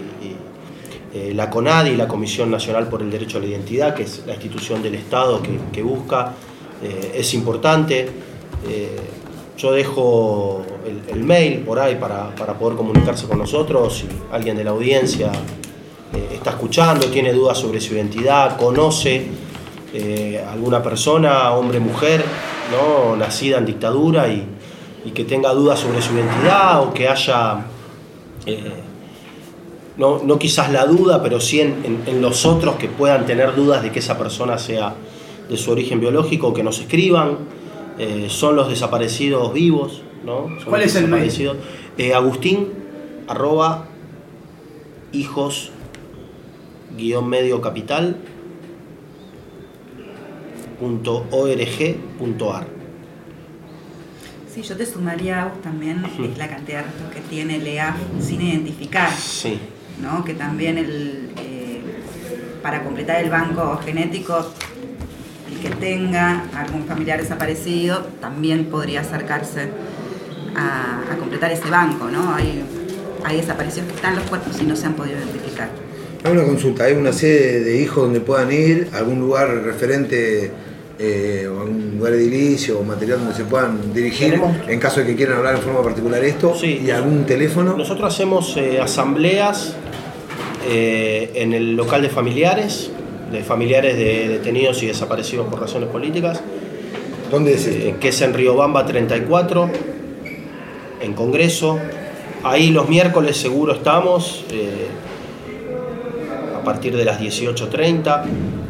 eh, 1.13 1.34
la 1.34 1.49
CONAD 1.49 1.88
y 1.88 1.95
la 1.97 2.07
Comisión 2.07 2.49
Nacional 2.49 2.88
por 2.88 3.01
el 3.01 3.09
Derecho 3.11 3.39
a 3.39 3.41
la 3.41 3.47
Identidad, 3.47 3.95
que 3.95 4.03
es 4.03 4.24
la 4.26 4.34
institución 4.34 4.82
del 4.82 4.95
Estado 4.95 5.41
que 5.74 5.82
busca, 5.84 6.34
eh, 6.84 7.12
es 7.16 7.34
importante. 7.34 8.08
Eh, 8.68 8.96
yo 9.58 9.72
dejo 9.74 10.62
el, 11.12 11.24
mail 11.24 11.60
por 11.60 11.80
ahí 11.80 11.96
para, 11.96 12.34
para 12.36 12.54
poder 12.58 12.78
comunicarse 12.78 13.28
con 13.28 13.38
nosotros. 13.40 13.98
Si 13.98 14.08
alguien 14.32 14.56
de 14.56 14.64
la 14.64 14.72
audiencia 14.72 15.32
eh, 16.14 16.30
está 16.34 16.52
escuchando, 16.52 17.08
tiene 17.08 17.34
dudas 17.34 17.58
sobre 17.58 17.82
su 17.82 17.94
identidad, 17.94 18.58
conoce 18.58 19.28
alguna 20.52 20.84
persona, 20.84 21.52
hombre, 21.52 21.80
mujer, 21.80 22.24
¿no? 22.72 23.16
nacida 23.16 23.58
en 23.58 23.66
dictadura 23.66 24.28
y, 24.28 24.46
y 25.04 25.12
que 25.12 25.24
tenga 25.26 25.52
dudas 25.52 25.80
sobre 25.80 26.00
su 26.02 26.14
identidad 26.14 26.84
o 26.84 26.94
que 26.94 27.08
haya, 27.10 27.66
no, 29.98 30.22
no 30.24 30.40
quizás 30.40 30.72
la 30.72 30.86
duda, 30.86 31.22
pero 31.22 31.40
sí 31.42 31.60
en- 31.62 32.04
en 32.06 32.22
los 32.22 32.46
otros 32.46 32.76
que 32.76 32.88
puedan 32.88 33.26
tener 33.26 33.56
dudas 33.56 33.82
de 33.84 33.92
que 33.92 34.00
esa 34.00 34.18
persona 34.18 34.58
sea 34.58 34.94
de 35.50 35.58
su 35.58 35.72
origen 35.72 36.00
biológico, 36.00 36.54
que 36.54 36.64
nos 36.64 36.80
escriban. 36.80 37.38
Eh, 37.97 38.28
son 38.30 38.56
los 38.56 38.70
desaparecidos 38.70 39.52
vivos, 39.54 40.04
¿no? 40.26 40.47
Son 40.60 40.70
¿Cuál 40.70 40.84
es 40.84 40.95
el 40.95 41.08
mail? 41.08 41.32
Eh, 41.97 42.14
Agustín, 42.14 42.70
arroba, 43.28 43.88
hijos, 45.12 45.72
guion 46.95 47.28
medio 47.28 47.60
capital, 47.60 48.16
punto 50.80 51.26
org, 51.32 51.60
ar. 52.54 52.68
Sí, 54.54 54.62
yo 54.62 54.76
te 54.78 54.86
sumaría 54.86 55.43
Agus, 55.43 55.62
también 55.62 56.04
es 56.24 56.38
la 56.38 56.47
cantidad 56.47 56.80
de 56.80 56.84
restos 56.86 57.14
que 57.14 57.20
tiene 57.30 57.58
el 57.58 57.68
EAF 57.68 57.97
sin 58.22 58.41
identificar, 58.41 59.12
Sí. 59.12 59.60
¿no? 60.02 60.24
que 60.24 60.34
también 60.34 60.78
el, 60.78 61.30
eh, 61.38 61.82
para 62.64 62.84
completar 62.84 63.22
el 63.24 63.30
banco 63.30 63.78
genético, 63.84 64.45
que 65.62 65.70
tenga 65.70 66.45
algún 66.55 66.86
familiar 66.86 67.22
desaparecido 67.22 68.05
también 68.20 68.66
podría 68.66 69.01
acercarse 69.01 69.70
a, 70.55 71.14
a 71.14 71.18
completar 71.18 71.51
ese 71.51 71.70
banco. 71.70 72.10
¿no? 72.10 72.34
Hay, 72.34 72.64
hay 73.24 73.38
desaparecidos 73.38 73.89
que 73.89 73.95
están 73.95 74.16
los 74.16 74.24
cuerpos 74.26 74.60
y 74.62 74.66
no 74.66 74.76
se 74.76 74.88
han 74.88 74.93
podido 74.93 75.18
identificar. 75.18 75.70
Hay 76.24 76.32
una 76.34 76.43
consulta, 76.43 76.84
¿hay 76.84 76.93
una 76.93 77.14
sede 77.14 77.62
de 77.62 77.82
hijos 77.82 78.03
donde 78.03 78.20
puedan 78.20 78.51
ir? 78.51 78.89
¿Algún 78.93 79.20
lugar 79.22 79.49
referente 79.64 80.51
eh, 80.99 81.47
o 81.47 81.62
algún 81.62 81.95
lugar 81.97 82.14
edilicio 82.14 82.80
o 82.80 82.84
material 82.84 83.20
donde 83.20 83.36
se 83.36 83.45
puedan 83.45 83.93
dirigir 83.93 84.39
en 84.68 84.80
caso 84.82 84.99
de 84.99 85.05
que 85.05 85.16
quieran 85.16 85.38
hablar 85.38 85.55
en 85.55 85.62
forma 85.62 85.82
particular 85.82 86.22
esto? 86.24 86.53
¿Y 86.62 86.89
algún 86.91 87.26
teléfono? 87.26 87.78
Nosotros 87.78 88.14
hacemos 88.14 88.57
eh, 88.57 88.82
asambleas 88.82 89.76
eh, 90.68 91.32
en 91.36 91.53
el 91.53 91.78
local 91.78 92.01
de 92.01 92.10
familiares, 92.10 92.91
de 93.32 93.44
familiares 93.44 93.98
de 93.98 94.28
detenidos 94.28 94.82
y 94.84 94.88
desaparecidos 94.88 95.48
por 95.48 95.62
razones 95.62 95.90
políticas. 95.90 96.42
¿Dónde 97.32 97.54
es 97.54 97.68
esto? 97.68 98.00
que 98.00 98.10
es 98.10 98.22
en 98.22 98.34
Riobamba 98.34 98.86
34, 98.86 99.70
en 101.02 101.14
Congreso. 101.14 101.80
Ahí 102.44 102.72
los 102.72 102.90
miércoles 102.90 103.38
seguro 103.38 103.74
estamos, 103.74 104.46
eh, 104.52 104.88
a 106.58 106.64
partir 106.64 106.96
de 106.96 107.06
las 107.06 107.20
18.30. 107.20 108.24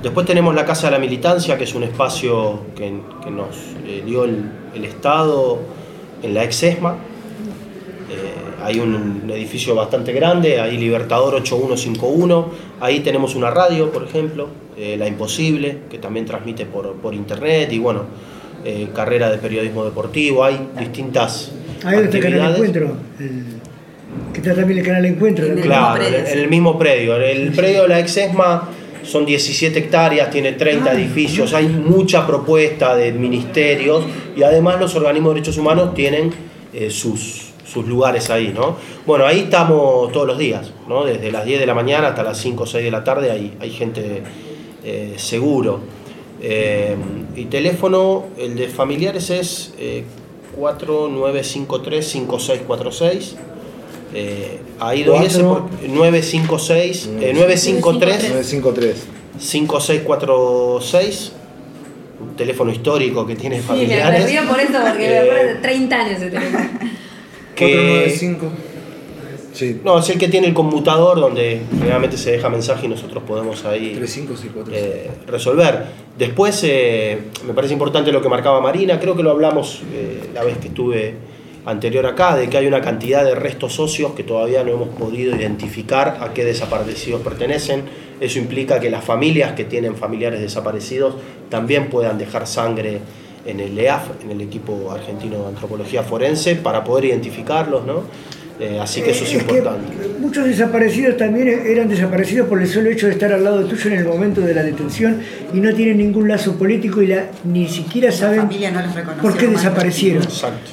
Después 0.03 0.25
tenemos 0.25 0.55
la 0.55 0.65
Casa 0.65 0.87
de 0.87 0.91
la 0.91 0.99
Militancia, 0.99 1.57
que 1.57 1.63
es 1.65 1.75
un 1.75 1.83
espacio 1.83 2.61
que, 2.75 2.99
que 3.23 3.31
nos 3.31 3.55
eh, 3.85 4.03
dio 4.05 4.23
el, 4.23 4.51
el 4.75 4.85
Estado 4.85 5.59
en 6.23 6.33
la 6.33 6.43
ex 6.43 6.63
ESMA. 6.63 6.95
Eh, 8.09 8.38
hay 8.63 8.79
un, 8.79 9.21
un 9.23 9.29
edificio 9.31 9.75
bastante 9.75 10.11
grande, 10.13 10.59
ahí 10.59 10.77
Libertador 10.77 11.35
8151. 11.35 12.49
Ahí 12.81 12.99
tenemos 13.01 13.35
una 13.35 13.49
radio, 13.49 13.91
por 13.91 14.03
ejemplo, 14.03 14.47
eh, 14.77 14.95
La 14.97 15.07
Imposible, 15.07 15.79
que 15.89 15.97
también 15.97 16.25
transmite 16.25 16.65
por, 16.65 16.93
por 16.93 17.13
internet. 17.13 17.71
Y 17.71 17.79
bueno, 17.79 18.03
eh, 18.65 18.89
carrera 18.93 19.29
de 19.29 19.37
periodismo 19.37 19.85
deportivo. 19.85 20.43
Hay 20.43 20.59
distintas 20.77 21.51
Ahí 21.83 21.95
donde 21.95 22.05
está 22.05 22.17
el 22.17 22.33
canal 22.33 22.51
actividades. 22.51 22.75
Encuentro. 22.75 22.97
el- 23.19 23.59
que 24.33 24.39
está 24.39 24.55
también 24.55 24.79
el 24.79 24.85
canal 24.85 25.05
Encuentro. 25.05 25.45
Claro, 25.61 26.03
en 26.03 26.39
el, 26.39 26.47
mismo 26.49 26.77
predio. 26.77 27.15
El 27.15 27.51
predio 27.51 27.83
de 27.83 27.89
la 27.89 27.99
ex 27.99 28.17
ESMA 28.17 28.69
son 29.03 29.25
17 29.25 29.79
hectáreas, 29.79 30.29
tiene 30.29 30.53
30 30.53 30.93
edificios, 30.93 31.53
hay 31.53 31.67
mucha 31.67 32.25
propuesta 32.27 32.95
de 32.95 33.11
ministerios 33.11 34.03
y 34.35 34.43
además 34.43 34.79
los 34.79 34.95
organismos 34.95 35.33
de 35.33 35.41
derechos 35.41 35.57
humanos 35.57 35.93
tienen 35.93 36.31
eh, 36.73 36.89
sus, 36.89 37.48
sus 37.71 37.85
lugares 37.87 38.29
ahí, 38.29 38.51
¿no? 38.55 38.77
Bueno, 39.05 39.25
ahí 39.25 39.41
estamos 39.41 40.11
todos 40.11 40.25
los 40.25 40.37
días, 40.37 40.71
¿no? 40.87 41.03
Desde 41.05 41.31
las 41.31 41.45
10 41.45 41.59
de 41.59 41.65
la 41.67 41.75
mañana 41.75 42.07
hasta 42.09 42.23
las 42.23 42.37
5 42.39 42.63
o 42.63 42.65
6 42.65 42.83
de 42.83 42.91
la 42.91 43.03
tarde 43.03 43.31
hay, 43.31 43.55
hay 43.59 43.69
gente 43.71 44.23
eh, 44.83 45.13
seguro. 45.17 45.79
Eh, 46.41 46.95
y 47.35 47.45
teléfono, 47.45 48.25
el 48.37 48.55
de 48.55 48.67
familiares 48.69 49.29
es 49.29 49.73
eh, 49.77 50.03
4953-5646. 50.59 53.35
Eh, 54.13 54.59
ahí 54.79 55.03
doy 55.03 55.25
ese 55.25 55.43
por 55.43 55.63
956, 55.87 57.09
eh, 57.21 57.31
953 57.33 58.29
953 58.29 59.07
5646, 59.39 61.31
un 62.21 62.35
teléfono 62.35 62.71
histórico 62.71 63.25
que 63.27 63.35
tiene 63.35 63.57
Sí, 63.57 63.61
me 63.61 63.67
familiares. 63.67 64.25
río 64.29 64.41
por 64.49 64.59
eso, 64.59 64.73
porque 64.81 64.97
me 64.97 65.05
Eh, 65.05 65.19
acuerdo 65.19 65.43
de 65.47 65.55
30 65.55 65.95
años 65.95 66.21
ese 66.21 66.29
teléfono. 66.31 66.69
que... 67.59 68.09
495. 68.09 68.45
Sí. 69.53 69.81
No, 69.83 69.99
es 69.99 70.09
el 70.09 70.17
que 70.17 70.29
tiene 70.29 70.47
el 70.47 70.53
conmutador 70.53 71.19
donde 71.19 71.61
generalmente 71.77 72.17
se 72.17 72.31
deja 72.31 72.49
mensaje 72.49 72.85
y 72.85 72.89
nosotros 72.89 73.23
podemos 73.23 73.65
ahí 73.65 73.93
3564. 73.95 74.73
eh, 74.73 75.09
resolver. 75.27 75.85
Después, 76.17 76.61
eh, 76.63 77.17
me 77.45 77.53
parece 77.53 77.73
importante 77.73 78.11
lo 78.11 78.21
que 78.21 78.29
marcaba 78.29 78.61
Marina, 78.61 78.99
creo 78.99 79.15
que 79.17 79.23
lo 79.23 79.31
hablamos 79.31 79.81
eh, 79.93 80.29
la 80.33 80.43
vez 80.43 80.57
que 80.59 80.69
estuve 80.69 81.15
anterior 81.65 82.05
acá, 82.05 82.35
de 82.35 82.49
que 82.49 82.57
hay 82.57 82.67
una 82.67 82.81
cantidad 82.81 83.23
de 83.23 83.35
restos 83.35 83.73
socios 83.73 84.13
que 84.13 84.23
todavía 84.23 84.63
no 84.63 84.71
hemos 84.71 84.89
podido 84.89 85.35
identificar 85.35 86.19
a 86.21 86.33
qué 86.33 86.45
desaparecidos 86.45 87.21
pertenecen. 87.21 87.83
Eso 88.21 88.39
implica 88.39 88.79
que 88.79 88.89
las 88.89 89.03
familias 89.03 89.53
que 89.53 89.65
tienen 89.65 89.95
familiares 89.95 90.39
desaparecidos 90.39 91.15
también 91.49 91.89
puedan 91.89 92.17
dejar 92.17 92.47
sangre 92.47 92.99
en 93.49 93.59
el 93.59 93.77
EAF, 93.77 94.03
en 94.23 94.31
el 94.31 94.41
equipo 94.41 94.91
argentino 94.91 95.39
de 95.43 95.47
antropología 95.49 96.03
forense, 96.03 96.55
para 96.55 96.83
poder 96.83 97.05
identificarlos, 97.05 97.85
¿no? 97.85 98.03
Eh, 98.61 98.77
así 98.81 99.01
que 99.01 99.11
eso 99.11 99.23
es 99.23 99.33
Es 99.35 99.43
que 99.43 99.57
importante. 99.59 99.87
muchos 100.19 100.43
desaparecidos 100.45 101.15
también 101.15 101.47
eran 101.65 101.87
desaparecidos 101.87 102.45
por 102.49 102.61
el 102.61 102.67
solo 102.67 102.89
hecho 102.89 103.05
de 103.07 103.13
estar 103.13 103.31
al 103.31 103.41
lado 103.41 103.63
tuyo 103.63 103.89
en 103.89 103.99
el 103.99 104.03
momento 104.05 104.41
de 104.41 104.53
la 104.53 104.63
detención 104.63 105.21
y 105.53 105.61
no 105.61 105.73
tienen 105.73 105.97
ningún 105.97 106.27
lazo 106.27 106.55
político 106.57 107.01
y 107.01 107.07
la- 107.07 107.27
ni 107.45 107.69
siquiera 107.69 108.11
saben 108.11 108.49
no 108.49 109.21
por 109.21 109.37
qué 109.37 109.47
desaparecieron. 109.47 110.23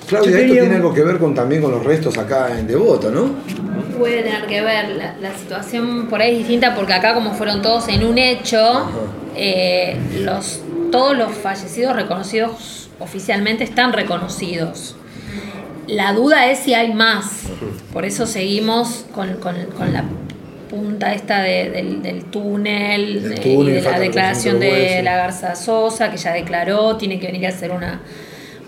Claudia, 0.08 0.30
Yo 0.32 0.36
esto 0.36 0.48
tenía 0.48 0.60
tiene 0.62 0.74
algo 0.74 0.92
que 0.92 1.02
ver 1.04 1.18
con, 1.18 1.32
también 1.32 1.62
con 1.62 1.70
los 1.70 1.84
restos 1.84 2.18
acá 2.18 2.58
en 2.58 2.66
Devoto, 2.66 3.08
¿no? 3.12 3.30
Puede 3.96 4.22
tener 4.24 4.46
que 4.46 4.62
ver, 4.62 4.88
la, 4.96 5.16
la 5.22 5.32
situación 5.38 6.08
por 6.08 6.20
ahí 6.20 6.32
es 6.32 6.38
distinta 6.38 6.74
porque 6.74 6.92
acá 6.92 7.14
como 7.14 7.34
fueron 7.34 7.62
todos 7.62 7.86
en 7.86 8.04
un 8.04 8.18
hecho, 8.18 8.90
eh, 9.36 9.96
los, 10.24 10.60
todos 10.96 11.16
los 11.16 11.32
fallecidos 11.36 11.94
reconocidos 11.96 12.88
oficialmente 12.98 13.64
están 13.64 13.92
reconocidos. 13.92 14.96
La 15.86 16.12
duda 16.12 16.50
es 16.50 16.58
si 16.60 16.74
hay 16.74 16.92
más, 16.92 17.42
por 17.92 18.04
eso 18.04 18.26
seguimos 18.26 19.04
con, 19.14 19.34
con- 19.34 19.66
con 19.76 19.92
la 19.92 20.04
punta 20.68 21.12
esta 21.14 21.42
de- 21.42 21.70
del, 21.70 22.02
del 22.02 22.24
túnel, 22.24 23.36
y 23.44 23.70
de 23.72 23.80
la 23.82 23.98
declaración 24.00 24.58
de 24.58 25.02
la 25.04 25.16
Garza 25.16 25.54
Sosa, 25.54 26.10
que 26.10 26.16
ya 26.16 26.32
declaró, 26.32 26.96
tiene 26.96 27.20
que 27.20 27.28
venir 27.28 27.46
a 27.46 27.50
hacer 27.50 27.70
una, 27.70 28.00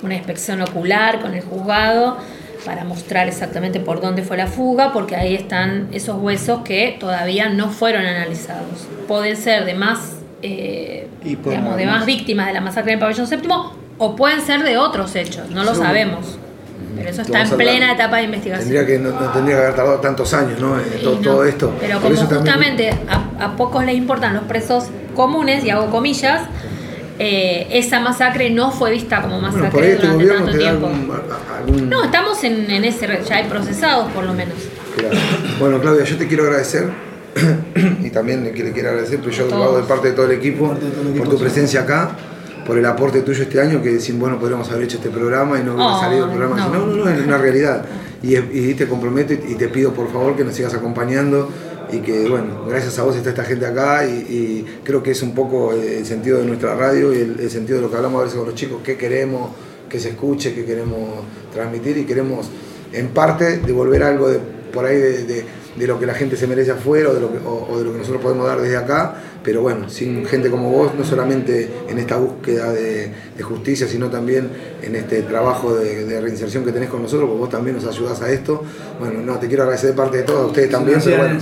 una 0.03 0.15
inspección 0.15 0.63
ocular 0.63 1.21
con 1.21 1.35
el 1.35 1.43
juzgado 1.43 2.19
para 2.65 2.85
mostrar 2.85 3.27
exactamente 3.27 3.81
por 3.81 4.01
dónde 4.01 4.23
fue 4.23 4.37
la 4.37 4.47
fuga, 4.47 4.93
porque 4.93 5.17
ahí 5.17 5.35
están 5.35 5.89
esos 5.93 6.21
huesos 6.23 6.61
que 6.65 6.97
todavía 7.01 7.49
no 7.49 7.71
fueron 7.71 8.05
analizados. 8.07 8.87
Pueden 9.09 9.37
ser 9.37 9.65
de 9.65 9.75
más, 9.75 10.18
eh, 10.43 11.09
por 11.43 11.53
digamos, 11.53 11.77
de 11.77 11.87
más- 11.87 12.07
víctimas 12.07 12.47
de 12.47 12.53
la 12.55 12.61
masacre 12.61 12.93
del 12.93 13.01
pabellón 13.01 13.27
séptimo, 13.27 13.73
o 13.99 14.15
pueden 14.17 14.41
ser 14.41 14.63
de 14.63 14.77
otros 14.79 15.15
hechos, 15.17 15.51
no 15.51 15.65
lo 15.65 15.75
sabemos. 15.75 16.39
Pero 16.97 17.11
eso 17.11 17.23
está 17.23 17.43
en 17.43 17.51
plena 17.51 17.93
etapa 17.93 18.17
de 18.19 18.25
investigación. 18.25 18.69
Tendría 18.71 18.87
que, 18.87 18.99
no, 18.99 19.11
no 19.11 19.29
tendría 19.31 19.57
que 19.57 19.63
haber 19.63 19.75
tardado 19.77 19.99
tantos 20.01 20.33
años, 20.35 20.59
¿no? 20.61 20.77
Todo, 21.03 21.15
no. 21.17 21.21
todo 21.21 21.45
esto. 21.45 21.73
Pero 21.81 22.01
Por 22.01 22.15
como 22.15 22.29
también- 22.29 22.41
justamente 22.41 22.91
a, 23.09 23.45
a 23.45 23.57
pocos 23.57 23.85
les 23.85 23.97
importan 23.97 24.35
los 24.35 24.45
presos 24.45 24.85
comunes, 25.15 25.65
y 25.65 25.71
hago 25.71 25.91
comillas, 25.91 26.43
eh, 27.21 27.67
esa 27.73 27.99
masacre 28.01 28.51
no 28.51 28.71
fue 28.71 28.93
vista 28.93 29.21
como 29.23 29.41
masacre 29.41 29.71
Bueno, 29.71 29.87
este 29.89 30.07
durante 30.07 30.27
tanto 30.35 30.51
te 30.53 30.59
da 30.59 30.71
tiempo. 30.71 30.87
algún, 31.57 31.89
No, 31.91 32.05
estamos 32.05 32.45
en, 32.45 32.71
en 32.71 32.85
ese, 32.85 33.09
ya 33.29 33.37
hay 33.37 33.45
procesados 33.49 34.11
por 34.13 34.25
lo 34.25 34.33
menos. 34.35 34.55
Claro. 34.97 35.17
Bueno, 35.59 35.81
Claudia, 35.81 36.05
yo 36.05 36.17
te 36.17 36.27
quiero 36.29 36.45
agradecer 36.45 36.89
y 38.05 38.11
también 38.11 38.53
que 38.55 38.65
le 38.65 38.73
quiero 38.73 38.91
agradecer, 38.91 39.19
pero 39.21 39.31
yo 39.31 39.47
lo 39.49 39.57
hago 39.63 39.77
de 39.79 39.83
parte 39.85 40.09
de 40.09 40.15
todo 40.15 40.27
el 40.27 40.33
equipo, 40.33 40.75
por 41.17 41.29
tu 41.29 41.39
presencia 41.39 41.83
acá, 41.83 42.11
por 42.67 42.77
el 42.79 42.85
aporte 42.87 43.23
tuyo 43.23 43.43
este 43.43 43.61
año, 43.61 43.83
que 43.83 43.99
sin 44.01 44.19
vos 44.19 44.31
no 44.31 44.39
podríamos 44.39 44.69
haber 44.71 44.85
hecho 44.85 44.99
este 44.99 45.11
programa 45.11 45.59
y 45.59 45.63
no 45.65 45.75
hubiera 45.75 45.97
Oh, 45.97 46.01
salido 46.01 46.25
el 46.27 46.31
programa. 46.37 46.57
no. 46.57 46.73
No, 46.73 46.87
no, 46.87 47.05
no, 47.05 47.11
es 47.11 47.27
una 47.27 47.39
realidad. 47.39 47.85
Y, 48.23 48.37
y 48.37 48.75
te 48.75 48.87
comprometo 48.87 49.33
y, 49.33 49.41
y 49.53 49.55
te 49.55 49.69
pido 49.69 49.93
por 49.93 50.11
favor 50.13 50.37
que 50.37 50.45
nos 50.45 50.55
sigas 50.55 50.75
acompañando 50.75 51.49
y 51.91 51.99
que, 51.99 52.29
bueno, 52.29 52.65
gracias 52.69 52.99
a 52.99 53.05
vos 53.05 53.17
está 53.17 53.31
esta 53.31 53.45
gente 53.45 53.65
acá 53.65 54.05
y, 54.05 54.11
y 54.11 54.67
creo 54.85 55.03
que 55.03 55.13
es 55.13 55.23
un 55.23 55.35
poco 55.35 55.73
el 55.73 56.05
sentido 56.05 56.39
de 56.39 56.45
nuestra 56.45 56.75
radio 56.75 57.15
y 57.15 57.19
el, 57.21 57.41
el 57.41 57.51
sentido 57.51 57.77
de 57.79 57.83
lo 57.83 57.91
que 57.91 57.97
hablamos 57.97 58.21
a 58.21 58.25
veces 58.25 58.37
con 58.39 58.47
los 58.47 58.55
chicos, 58.55 58.81
qué 58.85 58.97
queremos 58.99 59.51
que 59.89 59.99
se 59.99 60.11
escuche, 60.11 60.53
qué 60.53 60.67
queremos 60.67 61.09
transmitir 61.55 61.97
y 61.97 62.05
queremos 62.05 62.51
en 62.93 63.09
parte 63.09 63.59
devolver 63.59 64.03
algo 64.03 64.29
de 64.29 64.39
por 64.73 64.85
ahí 64.85 64.97
de, 64.99 65.25
de- 65.25 65.45
de 65.79 65.87
lo 65.87 65.99
que 66.01 66.07
la 66.07 66.15
gente 66.15 66.37
se 66.37 66.47
merece 66.47 66.73
afuera 66.73 67.11
o 67.11 67.15
de, 67.15 67.21
lo 67.21 67.31
que, 67.33 67.39
o- 67.39 67.69
o 67.71 67.79
de 67.79 67.85
lo 67.85 67.93
que 67.93 67.99
nosotros 67.99 68.21
podemos 68.23 68.47
dar 68.47 68.61
desde 68.61 68.77
acá, 68.77 69.15
pero 69.45 69.63
bueno, 69.63 69.89
sin 69.89 70.27
gente 70.27 70.51
como 70.51 70.71
vos, 70.71 70.93
no 70.95 71.05
solamente 71.05 71.71
en 71.89 71.99
esta 71.99 72.17
búsqueda 72.17 72.73
de, 72.73 73.13
de 73.37 73.43
justicia, 73.43 73.87
sino 73.87 74.09
también 74.11 74.51
en 74.83 74.97
este 74.97 75.23
trabajo 75.23 75.75
de, 75.77 76.05
de 76.05 76.21
reinserción 76.21 76.65
que 76.65 76.73
tenés 76.73 76.89
con 76.91 77.03
nosotros, 77.03 77.29
porque 77.29 77.41
vos 77.41 77.51
también 77.51 77.77
nos 77.77 77.87
ayudás 77.87 78.21
a 78.23 78.31
esto. 78.31 78.63
Bueno, 78.99 79.21
no, 79.23 79.39
te 79.39 79.47
quiero 79.47 79.63
agradecer 79.63 79.91
de 79.91 79.97
parte 79.97 80.17
de 80.19 80.23
todos, 80.25 80.43
a 80.43 80.47
ustedes 80.47 80.71
también, 80.71 81.01
pero 81.03 81.17
bueno, 81.19 81.39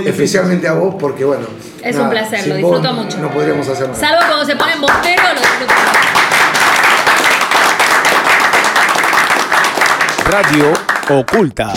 es 0.00 0.06
especialmente 0.06 0.68
a 0.68 0.74
vos, 0.74 0.94
porque 0.98 1.24
bueno, 1.24 1.46
Es 1.82 1.94
nada, 1.96 2.04
un 2.06 2.10
placer, 2.12 2.46
lo 2.46 2.54
disfruto 2.56 2.92
mucho. 2.92 3.18
No 3.18 3.30
podríamos 3.32 3.68
hacer 3.68 3.88
nada. 3.88 3.98
Salvo 3.98 4.20
cuando 4.28 4.44
se 4.46 4.56
ponen 4.56 4.80
bosteros, 4.80 5.34
lo 5.34 5.40
disfruto. 5.40 5.72
Radio 10.30 10.72
Oculta. 11.10 11.72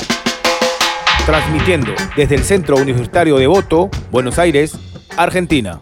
Transmitiendo 1.26 1.92
desde 2.16 2.36
el 2.36 2.44
Centro 2.44 2.76
Universitario 2.76 3.38
de 3.38 3.48
Voto, 3.48 3.90
Buenos 4.12 4.38
Aires, 4.38 4.78
Argentina. 5.18 5.82